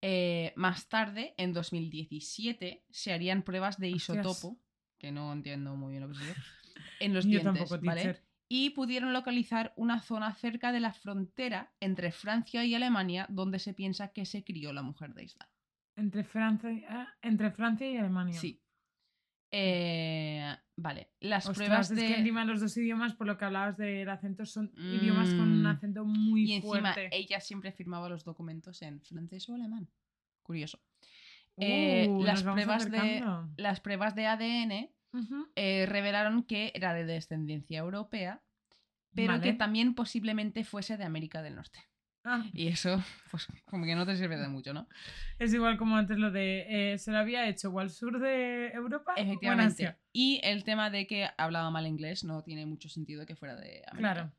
Eh, 0.00 0.52
más 0.56 0.88
tarde, 0.88 1.34
en 1.36 1.52
2017, 1.52 2.84
se 2.88 3.12
harían 3.12 3.42
pruebas 3.42 3.78
de 3.78 3.92
Hostias. 3.92 4.18
isotopo, 4.18 4.58
que 4.98 5.12
no 5.12 5.32
entiendo 5.32 5.76
muy 5.76 5.92
bien 5.92 6.08
lo 6.08 6.08
que 6.08 6.30
es 6.30 6.36
en 7.00 7.14
los 7.14 7.24
Yo 7.24 7.40
dientes, 7.40 7.70
¿vale? 7.82 8.22
Y 8.48 8.70
pudieron 8.70 9.12
localizar 9.12 9.72
una 9.76 10.00
zona 10.00 10.32
cerca 10.34 10.70
de 10.72 10.80
la 10.80 10.92
frontera 10.92 11.72
entre 11.80 12.12
Francia 12.12 12.64
y 12.64 12.74
Alemania 12.74 13.26
donde 13.28 13.58
se 13.58 13.74
piensa 13.74 14.08
que 14.12 14.24
se 14.24 14.44
crió 14.44 14.72
la 14.72 14.82
mujer 14.82 15.14
de 15.14 15.24
Isla. 15.24 15.48
Entre 15.96 16.22
Francia, 16.24 16.70
ah, 16.88 17.08
entre 17.22 17.50
Francia 17.50 17.90
y 17.90 17.96
Alemania. 17.96 18.38
Sí. 18.38 18.62
Eh, 19.50 20.54
vale, 20.76 21.12
las 21.20 21.46
Ostras, 21.48 21.56
pruebas 21.66 21.90
es 21.90 21.96
de... 21.96 22.06
que 22.06 22.14
encima 22.18 22.44
los 22.44 22.60
dos 22.60 22.76
idiomas, 22.76 23.14
por 23.14 23.26
lo 23.26 23.38
que 23.38 23.44
hablabas 23.44 23.76
del 23.76 24.08
acento, 24.08 24.44
son 24.44 24.72
idiomas 24.76 25.28
con 25.30 25.40
un 25.50 25.62
Mm. 25.62 25.66
acento 25.66 26.04
muy 26.04 26.50
Y 26.50 26.54
encima 26.54 26.92
fuerte. 26.94 27.08
ella 27.16 27.40
siempre 27.40 27.72
firmaba 27.72 28.08
los 28.08 28.24
documentos 28.24 28.82
en 28.82 29.00
francés 29.00 29.48
o 29.48 29.54
alemán. 29.54 29.88
Curioso. 30.42 30.80
eh, 31.58 32.06
Uh, 32.10 32.22
las 32.22 32.42
pruebas 32.42 32.90
de-. 32.90 33.24
Las 33.56 33.80
pruebas 33.80 34.14
de 34.14 34.26
ADN 34.26 34.90
Eh, 35.54 35.86
revelaron 35.86 36.42
que 36.42 36.72
era 36.74 36.92
de 36.94 37.04
descendencia 37.04 37.78
europea, 37.78 38.42
pero 39.14 39.32
Vale. 39.34 39.42
que 39.42 39.52
también 39.54 39.94
posiblemente 39.94 40.64
fuese 40.64 40.96
de 40.96 41.04
América 41.04 41.42
del 41.42 41.54
Norte. 41.56 41.78
Ah, 42.24 42.44
Y 42.52 42.66
eso, 42.68 43.00
pues 43.30 43.46
como 43.66 43.84
que 43.84 43.94
no 43.94 44.04
te 44.04 44.16
sirve 44.16 44.36
de 44.36 44.48
mucho, 44.48 44.72
¿no? 44.74 44.88
es 45.38 45.54
igual 45.54 45.76
como 45.78 45.96
antes 45.96 46.18
lo 46.18 46.30
de 46.32 46.92
eh, 46.94 46.98
se 46.98 47.12
lo 47.12 47.18
había 47.18 47.46
hecho 47.48 47.70
o 47.70 47.78
al 47.78 47.90
sur 47.90 48.18
de 48.18 48.68
Europa 48.72 49.14
o 49.16 49.20
en 49.20 49.26
Efectivamente. 49.28 49.86
Asia. 49.86 50.00
Y 50.12 50.40
el 50.42 50.64
tema 50.64 50.90
de 50.90 51.06
que 51.06 51.28
hablaba 51.38 51.70
mal 51.70 51.86
inglés 51.86 52.24
no 52.24 52.42
tiene 52.42 52.66
mucho 52.66 52.88
sentido 52.88 53.26
que 53.26 53.36
fuera 53.36 53.54
de 53.54 53.82
América. 53.86 54.12
Claro. 54.14 54.32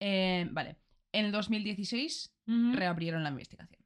Eh, 0.00 0.46
vale. 0.50 0.76
En 1.12 1.24
el 1.24 1.32
2016 1.32 2.34
Ujú. 2.46 2.72
reabrieron 2.76 3.22
la 3.22 3.30
investigación. 3.30 3.82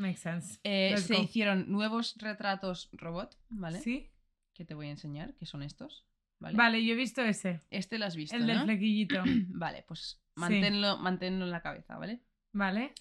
Makes 0.00 0.20
sense. 0.20 0.58
Eh, 0.64 0.96
se 0.96 1.14
go. 1.14 1.22
hicieron 1.22 1.70
nuevos 1.70 2.16
retratos 2.16 2.88
robot, 2.92 3.36
¿vale? 3.50 3.80
¿Sí? 3.80 4.10
Que 4.54 4.64
te 4.64 4.74
voy 4.74 4.86
a 4.86 4.90
enseñar, 4.90 5.34
que 5.34 5.44
son 5.44 5.62
estos. 5.62 6.06
¿vale? 6.38 6.56
Vale, 6.56 6.84
yo 6.84 6.94
he 6.94 6.96
visto 6.96 7.20
ese. 7.22 7.60
Este 7.70 7.98
lo 7.98 8.06
has 8.06 8.16
visto, 8.16 8.34
el 8.34 8.46
del 8.46 8.62
flequillito. 8.62 9.22
Vale, 9.48 9.84
pues 9.86 10.22
manténlo, 10.36 10.96
manténlo 10.96 11.44
en 11.44 11.50
la 11.50 11.60
cabeza, 11.60 11.98
¿vale? 11.98 12.22
Vale. 12.54 12.94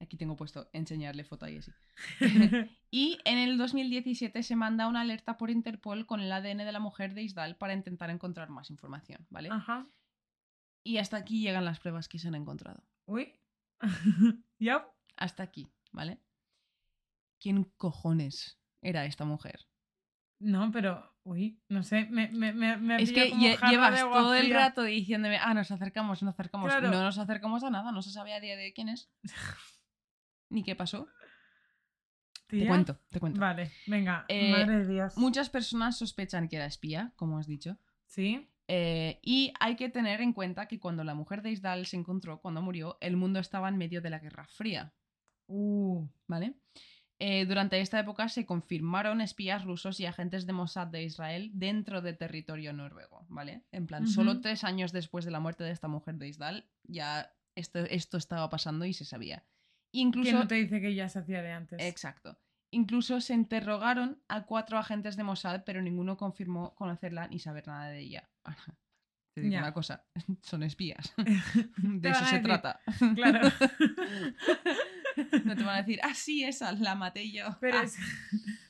Aquí 0.00 0.16
tengo 0.16 0.34
puesto 0.36 0.70
enseñarle 0.72 1.24
foto 1.24 1.44
ahí 1.44 1.58
así. 1.58 1.72
Y 2.90 3.18
en 3.24 3.36
el 3.36 3.58
2017 3.58 4.42
se 4.42 4.56
manda 4.56 4.88
una 4.88 5.02
alerta 5.02 5.36
por 5.36 5.50
Interpol 5.50 6.06
con 6.06 6.20
el 6.20 6.32
ADN 6.32 6.58
de 6.58 6.72
la 6.72 6.80
mujer 6.80 7.12
de 7.12 7.22
Isdal 7.22 7.56
para 7.56 7.74
intentar 7.74 8.08
encontrar 8.08 8.48
más 8.48 8.70
información, 8.70 9.26
¿vale? 9.28 9.50
Ajá. 9.52 9.86
Y 10.82 10.96
hasta 10.96 11.18
aquí 11.18 11.42
llegan 11.42 11.66
las 11.66 11.80
pruebas 11.80 12.08
que 12.08 12.18
se 12.18 12.28
han 12.28 12.34
encontrado. 12.34 12.82
Uy. 13.04 13.34
ya. 14.58 14.88
Hasta 15.16 15.42
aquí, 15.42 15.68
¿vale? 15.92 16.20
¿Quién 17.40 17.64
cojones 17.76 18.58
era 18.82 19.04
esta 19.04 19.24
mujer? 19.24 19.66
No, 20.38 20.70
pero. 20.70 21.12
Uy, 21.24 21.60
no 21.68 21.82
sé. 21.82 22.06
Me, 22.10 22.28
me, 22.28 22.52
me, 22.52 22.76
me 22.76 23.02
Es 23.02 23.12
que 23.12 23.30
como 23.30 23.42
de 23.42 23.56
llevas 23.68 24.00
agua 24.00 24.18
todo 24.20 24.34
el 24.34 24.52
rato 24.52 24.82
diciéndome, 24.82 25.38
ah, 25.38 25.54
nos 25.54 25.70
acercamos, 25.70 26.22
nos 26.22 26.34
acercamos. 26.34 26.70
Claro. 26.70 26.90
No 26.90 27.02
nos 27.02 27.18
acercamos 27.18 27.64
a 27.64 27.70
nada, 27.70 27.90
no 27.90 28.02
se 28.02 28.12
sabe 28.12 28.32
a 28.32 28.40
día 28.40 28.56
de 28.56 28.72
quién 28.72 28.88
es. 28.88 29.10
Ni 30.50 30.62
qué 30.62 30.76
pasó. 30.76 31.08
Tía. 32.46 32.60
Te 32.60 32.66
cuento, 32.68 33.00
te 33.10 33.18
cuento. 33.18 33.40
Vale, 33.40 33.72
venga. 33.88 34.24
Eh, 34.28 34.52
Madre 34.52 34.84
de 34.84 34.92
Dios. 34.92 35.16
Muchas 35.16 35.50
personas 35.50 35.98
sospechan 35.98 36.48
que 36.48 36.56
era 36.56 36.66
espía, 36.66 37.12
como 37.16 37.38
has 37.38 37.48
dicho. 37.48 37.76
Sí. 38.06 38.48
Eh, 38.68 39.18
y 39.22 39.52
hay 39.58 39.74
que 39.74 39.88
tener 39.88 40.20
en 40.20 40.32
cuenta 40.32 40.68
que 40.68 40.78
cuando 40.78 41.02
la 41.02 41.14
mujer 41.14 41.42
de 41.42 41.50
Isdal 41.50 41.86
se 41.86 41.96
encontró, 41.96 42.40
cuando 42.40 42.62
murió, 42.62 42.98
el 43.00 43.16
mundo 43.16 43.40
estaba 43.40 43.68
en 43.68 43.78
medio 43.78 44.00
de 44.00 44.10
la 44.10 44.20
Guerra 44.20 44.46
Fría, 44.46 44.92
Uh. 45.48 46.06
¿vale? 46.26 46.54
Eh, 47.18 47.46
durante 47.46 47.80
esta 47.80 47.98
época 47.98 48.28
se 48.28 48.44
confirmaron 48.44 49.22
espías 49.22 49.64
rusos 49.64 50.00
y 50.00 50.06
agentes 50.06 50.46
de 50.46 50.52
Mossad 50.52 50.88
de 50.88 51.02
Israel 51.02 51.50
dentro 51.54 52.02
de 52.02 52.12
territorio 52.12 52.72
noruego, 52.74 53.24
¿vale? 53.28 53.64
En 53.72 53.86
plan, 53.86 54.06
solo 54.06 54.32
Ujú. 54.32 54.40
tres 54.42 54.64
años 54.64 54.92
después 54.92 55.24
de 55.24 55.30
la 55.30 55.40
muerte 55.40 55.64
de 55.64 55.70
esta 55.70 55.88
mujer 55.88 56.16
de 56.16 56.28
Isdal, 56.28 56.68
ya 56.84 57.32
esto, 57.54 57.78
esto 57.80 58.18
estaba 58.18 58.50
pasando 58.50 58.84
y 58.84 58.92
se 58.92 59.06
sabía. 59.06 59.44
Incluso... 59.92 60.28
¿Quién 60.28 60.38
no 60.40 60.46
te 60.46 60.56
dice 60.56 60.80
que 60.80 60.94
ya 60.94 61.08
se 61.08 61.20
hacía 61.20 61.40
de 61.40 61.52
antes? 61.52 61.82
Exacto. 61.82 62.38
Incluso 62.70 63.20
se 63.22 63.32
interrogaron 63.32 64.20
a 64.28 64.42
cuatro 64.44 64.76
agentes 64.76 65.16
de 65.16 65.22
Mossad, 65.22 65.62
pero 65.64 65.80
ninguno 65.80 66.18
confirmó 66.18 66.74
conocerla 66.74 67.28
ni 67.28 67.38
saber 67.38 67.66
nada 67.66 67.88
de 67.88 68.00
ella. 68.00 68.28
Te 69.34 69.40
digo 69.42 69.52
Ya. 69.52 69.58
una 69.60 69.72
cosa, 69.72 70.04
son 70.42 70.62
espías. 70.62 71.14
De 71.76 72.10
eso 72.10 72.24
se 72.26 72.40
trata. 72.40 72.80
Claro. 73.14 73.40
No 75.44 75.56
te 75.56 75.62
van 75.64 75.76
a 75.76 75.82
decir, 75.82 75.98
ah, 76.02 76.14
sí, 76.14 76.44
esa, 76.44 76.72
la 76.72 76.94
maté 76.94 77.30
yo. 77.30 77.56
Pero 77.60 77.78
Ah". 77.78 77.82
es, 77.84 77.96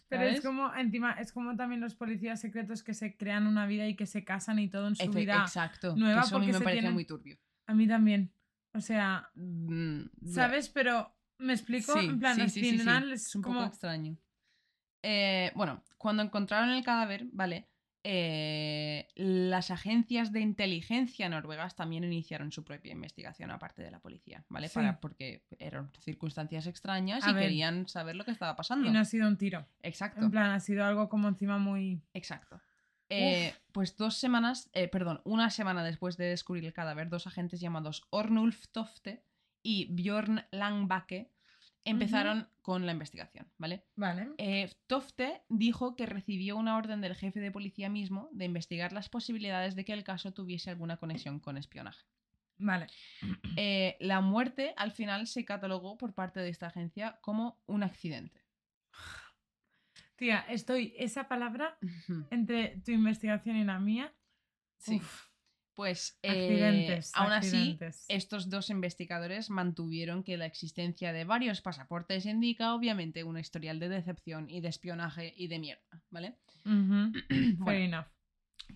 pero 0.09 0.23
es 0.25 0.41
como, 0.41 0.73
encima, 0.75 1.13
es 1.13 1.33
como 1.33 1.57
también 1.57 1.81
los 1.81 1.95
policías 1.95 2.41
secretos 2.41 2.83
que 2.83 2.95
se 2.95 3.17
crean 3.17 3.47
una 3.47 3.67
vida 3.67 3.87
y 3.89 3.97
que 3.97 4.07
se 4.07 4.25
casan 4.25 4.59
y 4.59 4.69
todo 4.69 4.89
en 4.89 4.97
su 4.97 5.03
Efe- 5.05 5.15
vida. 5.21 5.43
Exacto. 5.43 5.95
que 5.95 6.01
nueva 6.01 6.23
eso 6.23 6.37
a 6.37 6.39
mí 6.39 6.47
porque 6.47 6.59
me 6.59 6.65
parece 6.65 6.81
tienen- 6.81 6.95
muy 6.95 7.05
turbio. 7.05 7.39
A 7.67 7.75
mí 7.75 7.89
también. 7.89 8.31
O 8.73 8.81
sea, 8.81 9.31
Mm. 9.35 10.03
¿sabes? 10.27 10.69
Pero, 10.69 11.13
¿me 11.39 11.53
explico? 11.55 11.99
Sí, 11.99 12.07
en 12.07 12.19
plan, 12.21 12.37
sí, 12.37 12.41
al 12.43 12.51
sí, 12.51 12.61
sí, 12.61 12.71
sí. 12.71 12.79
final 12.79 13.13
es, 13.13 13.27
Es 13.27 13.35
un 13.37 13.43
como... 13.43 13.57
poco 13.61 13.69
extraño. 13.69 14.17
Eh, 15.03 15.51
bueno, 15.55 15.83
cuando 15.99 16.23
encontraron 16.23 16.71
el 16.71 16.85
cadáver, 16.85 17.27
¿vale? 17.33 17.69
Eh, 18.09 19.09
las 19.17 19.73
agencias 19.73 20.31
de 20.31 20.39
inteligencia 20.39 21.29
noruegas 21.29 21.75
también 21.75 22.05
iniciaron 22.05 22.53
su 22.53 22.63
propia 22.63 22.93
investigación, 22.93 23.51
aparte 23.51 23.83
de 23.83 23.91
la 23.91 23.99
policía, 23.99 24.45
¿vale? 24.49 24.69
Sí. 24.69 24.75
Para, 24.75 25.01
porque 25.01 25.45
eran 25.59 25.91
circunstancias 25.99 26.69
extrañas 26.69 27.27
A 27.27 27.31
y 27.31 27.35
ver. 27.35 27.43
querían 27.43 27.89
saber 27.89 28.15
lo 28.15 28.25
que 28.25 28.31
estaba 28.31 28.55
pasando. 28.55 28.87
Y 28.87 28.93
no 28.93 29.01
ha 29.01 29.05
sido 29.05 29.27
un 29.27 29.37
tiro. 29.37 29.67
Exacto. 29.83 30.21
En 30.21 30.31
plan, 30.31 30.53
ha 30.53 30.61
sido 30.61 30.85
algo 30.85 31.09
como 31.09 31.27
encima 31.27 31.59
muy... 31.59 32.01
Exacto. 32.15 32.61
Eh, 33.09 33.53
pues 33.73 33.97
dos 33.97 34.15
semanas, 34.17 34.71
eh, 34.73 34.87
perdón, 34.87 35.21
una 35.25 35.51
semana 35.51 35.83
después 35.83 36.17
de 36.17 36.27
descubrir 36.27 36.65
el 36.65 36.73
cadáver, 36.73 37.09
dos 37.09 37.27
agentes 37.27 37.61
llamados 37.61 38.07
Ornulf 38.11 38.69
Tofte 38.69 39.25
y 39.65 39.87
Bjorn 39.93 40.45
Langbake 40.53 41.33
empezaron 41.87 42.49
con 42.63 42.85
la 42.85 42.93
investigación, 42.93 43.47
¿vale? 43.59 43.85
Vale. 43.95 44.29
Eh, 44.39 44.71
Tofte 44.87 45.43
dijo 45.49 45.97
que 45.97 46.05
recibió 46.05 46.57
una 46.57 46.77
orden 46.77 47.01
del 47.01 47.15
jefe 47.15 47.41
de 47.41 47.51
policía 47.53 47.89
mismo 47.89 48.29
de 48.33 48.45
investigar 48.45 48.93
las 48.93 49.09
posibilidades 49.09 49.77
de 49.77 49.85
que 49.85 49.93
el 49.93 50.05
caso 50.05 50.33
tuviese 50.33 50.71
alguna 50.71 50.97
conexión 50.97 51.41
con 51.41 51.57
espionaje. 51.57 52.05
Vale. 52.59 52.87
Eh, 53.57 53.97
la 54.01 54.21
muerte 54.21 54.75
al 54.77 54.91
final 54.91 55.27
se 55.27 55.45
catalogó 55.45 55.97
por 55.97 56.15
parte 56.15 56.41
de 56.41 56.49
esta 56.49 56.67
agencia 56.67 57.19
como 57.21 57.61
un 57.67 57.83
accidente. 57.83 58.41
Tía, 60.17 60.45
estoy... 60.49 60.95
Esa 60.97 61.29
palabra 61.29 61.79
entre 62.31 62.81
tu 62.81 62.91
investigación 62.91 63.57
y 63.57 63.65
la 63.65 63.79
mía... 63.79 64.13
Sí. 64.79 64.97
uf, 64.97 65.26
Pues 65.77 66.19
eh, 66.23 66.31
accidentes. 66.31 67.13
aún 67.15 67.33
así, 67.33 67.79
estos 68.09 68.49
dos 68.49 68.71
investigadores 68.71 69.51
mantuvieron 69.51 70.25
que 70.25 70.39
la 70.39 70.47
existencia 70.47 71.13
de 71.13 71.25
varios 71.25 71.61
pasaportes 71.61 72.25
indica 72.25 72.75
obviamente 72.75 73.25
un 73.25 73.39
historial 73.39 73.79
de 73.79 73.91
decepción 73.91 74.49
y 74.49 74.63
de 74.63 74.69
espionaje 74.69 75.35
y 75.37 75.49
de 75.49 75.59
mierda, 75.59 76.03
¿vale? 76.09 76.39
Ujú, 76.65 77.13
Fair 77.29 77.57
Bueno, 77.59 77.99
enough. 77.99 78.07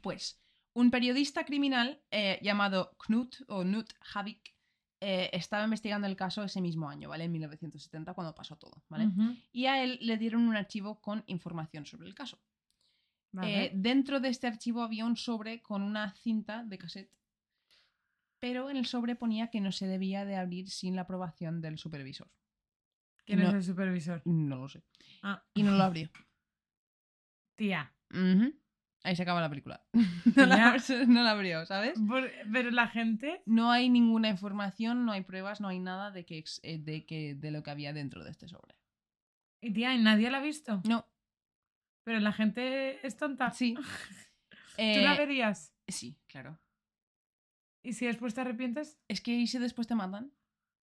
pues 0.02 0.42
un 0.74 0.90
periodista 0.90 1.44
criminal 1.44 2.02
eh, 2.10 2.38
llamado 2.42 2.94
Knut 2.98 3.36
o 3.48 3.62
Knut 3.62 3.94
Havik 4.14 4.54
eh, 5.00 5.30
estaba 5.32 5.64
investigando 5.64 6.06
el 6.06 6.16
caso 6.16 6.44
ese 6.44 6.60
mismo 6.60 6.90
año, 6.90 7.08
¿vale? 7.08 7.24
En 7.24 7.32
1970 7.32 8.12
cuando 8.12 8.34
pasó 8.34 8.56
todo, 8.56 8.84
¿vale? 8.90 9.08
Y 9.52 9.64
a 9.64 9.82
él 9.82 9.98
le 10.02 10.18
dieron 10.18 10.42
un 10.46 10.54
archivo 10.54 11.00
con 11.00 11.24
información 11.26 11.86
sobre 11.86 12.06
el 12.08 12.14
caso. 12.14 12.38
Vale. 13.32 13.64
Eh, 13.66 13.72
dentro 13.74 14.20
de 14.20 14.28
este 14.28 14.46
archivo 14.46 14.82
había 14.82 15.04
un 15.04 15.16
sobre 15.16 15.60
con 15.62 15.82
una 15.82 16.12
cinta 16.14 16.64
de 16.64 16.78
cassette, 16.78 17.10
pero 18.38 18.70
en 18.70 18.76
el 18.76 18.86
sobre 18.86 19.16
ponía 19.16 19.48
que 19.48 19.60
no 19.60 19.70
se 19.72 19.86
debía 19.86 20.24
de 20.24 20.36
abrir 20.36 20.70
sin 20.70 20.96
la 20.96 21.02
aprobación 21.02 21.60
del 21.60 21.78
supervisor. 21.78 22.30
¿Quién 23.26 23.40
no- 23.40 23.48
es 23.48 23.54
el 23.54 23.62
supervisor? 23.64 24.22
No 24.24 24.56
lo 24.56 24.68
sé. 24.68 24.82
Ah, 25.22 25.42
Y 25.54 25.62
no 25.62 25.72
lo 25.72 25.82
abrió. 25.84 26.08
tía. 27.56 27.92
Ahí 29.02 29.16
se 29.16 29.22
acaba 29.22 29.40
la 29.40 29.48
película. 29.48 29.82
No 30.36 30.46
la, 30.46 30.76
Ya. 30.76 30.76
no 31.06 31.22
la 31.22 31.30
abrió, 31.32 31.64
¿sabes? 31.66 31.98
Por- 32.08 32.30
pero 32.52 32.70
la 32.70 32.88
gente... 32.88 33.42
No 33.46 33.70
hay 33.70 33.88
ninguna 33.88 34.28
información, 34.28 35.04
no 35.04 35.12
hay 35.12 35.22
pruebas, 35.22 35.60
no 35.60 35.68
hay 35.68 35.78
nada 35.78 36.10
de 36.10 36.24
que, 36.24 36.44
eh, 36.62 36.78
de 36.78 37.04
que 37.06 37.34
de 37.34 37.50
lo 37.50 37.62
que 37.62 37.70
había 37.70 37.92
dentro 37.92 38.24
de 38.24 38.30
este 38.30 38.48
sobre. 38.48 38.74
Y 39.60 39.72
tía, 39.72 39.94
¿y 39.94 40.02
nadie 40.02 40.30
la 40.30 40.38
ha 40.38 40.42
visto? 40.42 40.80
No, 40.88 41.06
Pero 42.04 42.20
la 42.20 42.32
gente 42.32 43.04
es 43.06 43.16
tonta. 43.16 43.50
sí. 43.52 43.74
¿Tú 44.76 45.00
la 45.00 45.14
Eh, 45.14 45.18
verías? 45.18 45.74
sí, 45.88 46.18
claro. 46.26 46.58
¿Y 47.82 47.92
si 47.94 48.06
después 48.06 48.34
te 48.34 48.40
arrepientes? 48.42 48.98
Es 49.08 49.20
que 49.20 49.32
¿y 49.32 49.46
si 49.46 49.58
después 49.58 49.86
te 49.86 49.94
matan? 49.94 50.32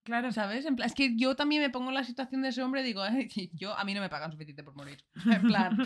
Claro. 0.04 0.32
¿Sabes? 0.32 0.64
En 0.66 0.76
plan, 0.76 0.86
es 0.86 0.94
que 0.94 1.16
yo 1.16 1.36
también 1.36 1.62
me 1.62 1.70
pongo 1.70 1.88
en 1.88 1.94
la 1.94 2.04
situación 2.04 2.42
de 2.42 2.48
ese 2.48 2.62
hombre 2.62 2.80
y 2.80 2.84
digo, 2.84 3.02
"Ay, 3.02 3.28
yo 3.54 3.76
a 3.76 3.84
mí 3.84 3.94
no 3.94 4.00
me 4.00 4.08
pagan 4.08 4.30
suficiente 4.32 4.62
por 4.62 4.74
morir. 4.74 5.04
En 5.42 5.42
plan, 5.46 5.76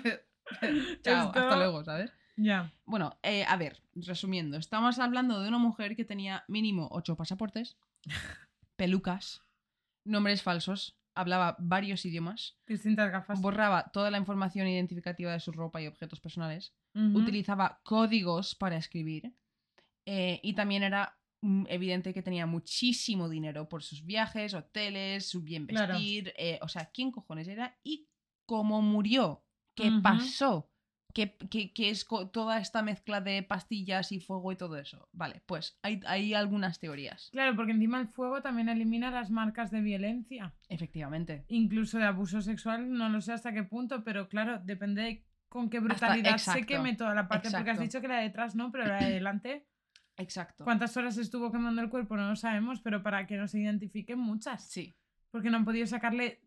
chao, 1.02 1.28
hasta 1.34 1.56
luego, 1.56 1.84
¿sabes? 1.84 2.12
Ya. 2.36 2.72
Bueno, 2.84 3.18
eh, 3.22 3.44
a 3.46 3.56
ver, 3.56 3.82
resumiendo, 3.94 4.56
estamos 4.58 4.98
hablando 4.98 5.40
de 5.40 5.48
una 5.48 5.58
mujer 5.58 5.96
que 5.96 6.04
tenía 6.04 6.44
mínimo 6.48 6.88
ocho 6.90 7.16
pasaportes, 7.16 7.76
pelucas, 8.76 9.42
nombres 10.04 10.42
falsos, 10.42 10.96
hablaba 11.14 11.56
varios 11.58 12.04
idiomas, 12.04 12.58
Distintas 12.66 13.10
gafas. 13.10 13.40
borraba 13.40 13.90
toda 13.92 14.10
la 14.10 14.18
información 14.18 14.66
identificativa 14.66 15.32
de 15.32 15.40
su 15.40 15.52
ropa 15.52 15.80
y 15.82 15.86
objetos 15.86 16.20
personales, 16.20 16.74
utilizaba 16.94 17.80
códigos 17.84 18.54
para 18.54 18.76
escribir 18.76 19.32
eh, 20.06 20.40
y 20.42 20.54
también 20.54 20.82
era 20.82 21.18
mm, 21.42 21.64
evidente 21.68 22.12
que 22.12 22.22
tenía 22.22 22.46
muchísimo 22.46 23.28
dinero 23.28 23.68
por 23.68 23.82
sus 23.82 24.04
viajes, 24.04 24.54
hoteles, 24.54 25.28
su 25.28 25.42
bien 25.42 25.66
Claro. 25.66 25.94
vestir, 25.94 26.34
eh, 26.36 26.58
o 26.62 26.68
sea, 26.68 26.90
¿quién 26.92 27.10
cojones 27.12 27.48
era? 27.48 27.78
Y 27.82 28.08
cómo 28.46 28.82
murió, 28.82 29.44
qué 29.74 29.90
pasó, 30.02 30.71
¿Qué, 31.12 31.36
qué- 31.50 31.72
qué 31.72 31.90
es 31.90 32.06
toda 32.32 32.58
esta 32.58 32.82
mezcla 32.82 33.20
de 33.20 33.42
pastillas 33.42 34.12
y 34.12 34.20
fuego 34.20 34.52
y 34.52 34.56
todo 34.56 34.76
eso. 34.78 35.08
Vale, 35.12 35.42
pues 35.46 35.78
hay, 35.82 36.00
hay 36.06 36.34
algunas 36.34 36.78
teorías, 36.78 37.28
Claro, 37.32 37.54
porque 37.56 37.72
encima 37.72 38.00
el 38.00 38.08
fuego 38.08 38.40
también 38.42 38.68
elimina 38.68 39.10
las 39.10 39.30
marcas 39.30 39.70
de 39.70 39.80
violencia. 39.80 40.54
efectivamente. 40.68 41.44
Incluso 41.48 41.98
de 41.98 42.04
abuso 42.04 42.40
sexual, 42.40 42.90
no 42.90 43.08
lo 43.08 43.20
sé 43.20 43.32
hasta 43.32 43.52
qué 43.52 43.62
punto, 43.62 44.04
pero 44.04 44.28
claro, 44.28 44.58
depende 44.64 45.02
de 45.02 45.26
con 45.48 45.68
qué 45.68 45.80
brutalidad 45.80 46.30
se 46.30 46.36
exacto, 46.36 46.66
queme 46.66 46.94
toda 46.96 47.14
la 47.14 47.28
parte. 47.28 47.50
Porque 47.50 47.70
has 47.70 47.78
dicho 47.78 48.00
que 48.00 48.08
la 48.08 48.16
de 48.16 48.22
detrás 48.22 48.54
no, 48.54 48.72
pero 48.72 48.86
la 48.86 49.04
de 49.04 49.10
delante. 49.12 49.66
Exacto. 50.16 50.64
¿Cuántas 50.64 50.96
horas 50.96 51.16
estuvo 51.18 51.50
quemando 51.50 51.80
el 51.82 51.88
cuerpo? 51.90 52.16
No 52.16 52.28
lo 52.28 52.36
sabemos, 52.36 52.80
pero 52.80 53.02
para 53.02 53.26
que 53.26 53.36
no 53.36 53.48
se 53.48 53.60
identifiquen 53.60 54.18
muchas. 54.18 54.68
Sí, 54.70 54.94
Porque 55.30 55.50
no 55.50 55.56
han 55.56 55.64
podido 55.64 55.86
sacarle, 55.86 56.40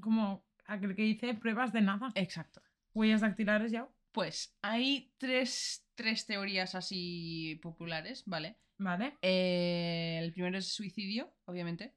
como 0.00 0.44
aquel 0.66 0.94
que 0.94 1.02
dice, 1.02 1.34
pruebas 1.34 1.72
de 1.72 1.80
nada. 1.82 2.10
exacto. 2.14 2.60
Huellas 2.94 3.20
dactilares 3.22 3.72
ya. 3.72 3.88
Pues 4.12 4.56
hay 4.62 5.14
tres, 5.18 5.86
tres 5.94 6.26
teorías 6.26 6.74
así 6.74 7.58
populares, 7.62 8.22
¿vale? 8.26 8.58
Vale. 8.78 9.16
Eh, 9.22 10.18
el 10.22 10.32
primero 10.32 10.58
es 10.58 10.68
suicidio, 10.72 11.34
obviamente. 11.46 11.94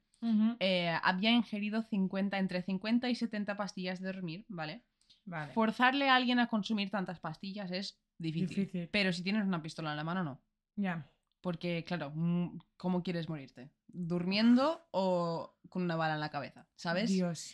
Eh, 0.60 0.89
había 1.04 1.30
ingerido 1.30 1.84
50, 1.84 2.39
entre 2.39 2.63
50 2.63 3.10
y 3.10 3.15
70 3.15 3.58
pastillas 3.58 3.99
de 4.01 4.12
dormir, 4.12 4.43
¿vale? 4.47 4.84
Vale. 5.25 5.54
Forzarle 5.54 6.10
a 6.10 6.15
alguien 6.15 6.39
a 6.39 6.47
consumir 6.47 6.89
tantas 6.89 7.19
pastillas 7.19 7.69
es 7.71 8.01
difícil. 8.17 8.47
Difícil. 8.47 8.89
Pero 8.89 9.13
si 9.13 9.21
tienes 9.23 9.46
una 9.46 9.62
pistola 9.62 9.92
en 9.92 9.98
la 9.98 10.04
mano, 10.04 10.23
no. 10.23 10.44
Ya. 10.75 11.12
Porque, 11.42 11.83
claro, 11.85 12.12
mm, 12.15 12.58
¿cómo 12.75 13.04
quieres 13.04 13.29
morirte? 13.29 13.69
¿Durmiendo 13.87 14.87
o 14.92 15.56
con 15.69 15.83
una 15.83 15.96
bala 15.96 16.15
en 16.15 16.21
la 16.21 16.29
cabeza? 16.31 16.67
¿Sabes? 16.75 17.12
Dios. 17.12 17.54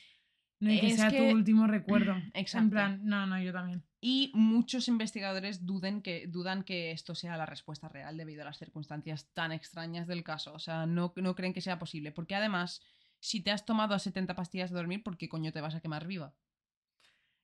No, 0.62 0.72
y 0.72 0.80
que 0.80 0.88
Es 0.88 0.96
sea 0.96 1.10
que- 1.10 1.18
tu 1.18 1.26
último 1.26 1.68
recuerdo. 1.68 2.14
Exacto. 2.34 2.64
En 2.66 2.70
plan, 2.70 3.02
no, 3.04 3.26
no, 3.28 3.42
yo 3.42 3.52
también. 3.52 3.84
Y 4.04 4.32
muchos 4.34 4.88
investigadores 4.88 5.64
duden 5.68 6.02
que, 6.02 6.26
dudan 6.26 6.64
que 6.64 6.90
esto 6.90 7.14
sea 7.14 7.38
la 7.38 7.46
respuesta 7.46 7.88
real 7.88 8.18
debido 8.18 8.42
a 8.42 8.46
las 8.46 8.58
circunstancias 8.58 9.30
tan 9.34 9.52
extrañas 9.52 10.08
del 10.08 10.24
caso. 10.24 10.54
O 10.54 10.60
sea, 10.60 10.88
no, 10.88 11.14
no 11.18 11.36
creen 11.36 11.54
que 11.54 11.62
sea 11.62 11.78
posible. 11.78 12.12
Porque 12.12 12.34
además, 12.34 12.82
si 13.20 13.42
te 13.42 13.52
has 13.52 13.64
tomado 13.64 13.98
70 14.00 14.36
pastillas 14.36 14.72
de 14.72 14.78
dormir, 14.78 15.04
¿por 15.04 15.18
qué 15.18 15.30
coño 15.30 15.52
te 15.52 15.62
vas 15.62 15.76
a 15.76 15.82
quemar 15.82 16.08
viva? 16.08 16.34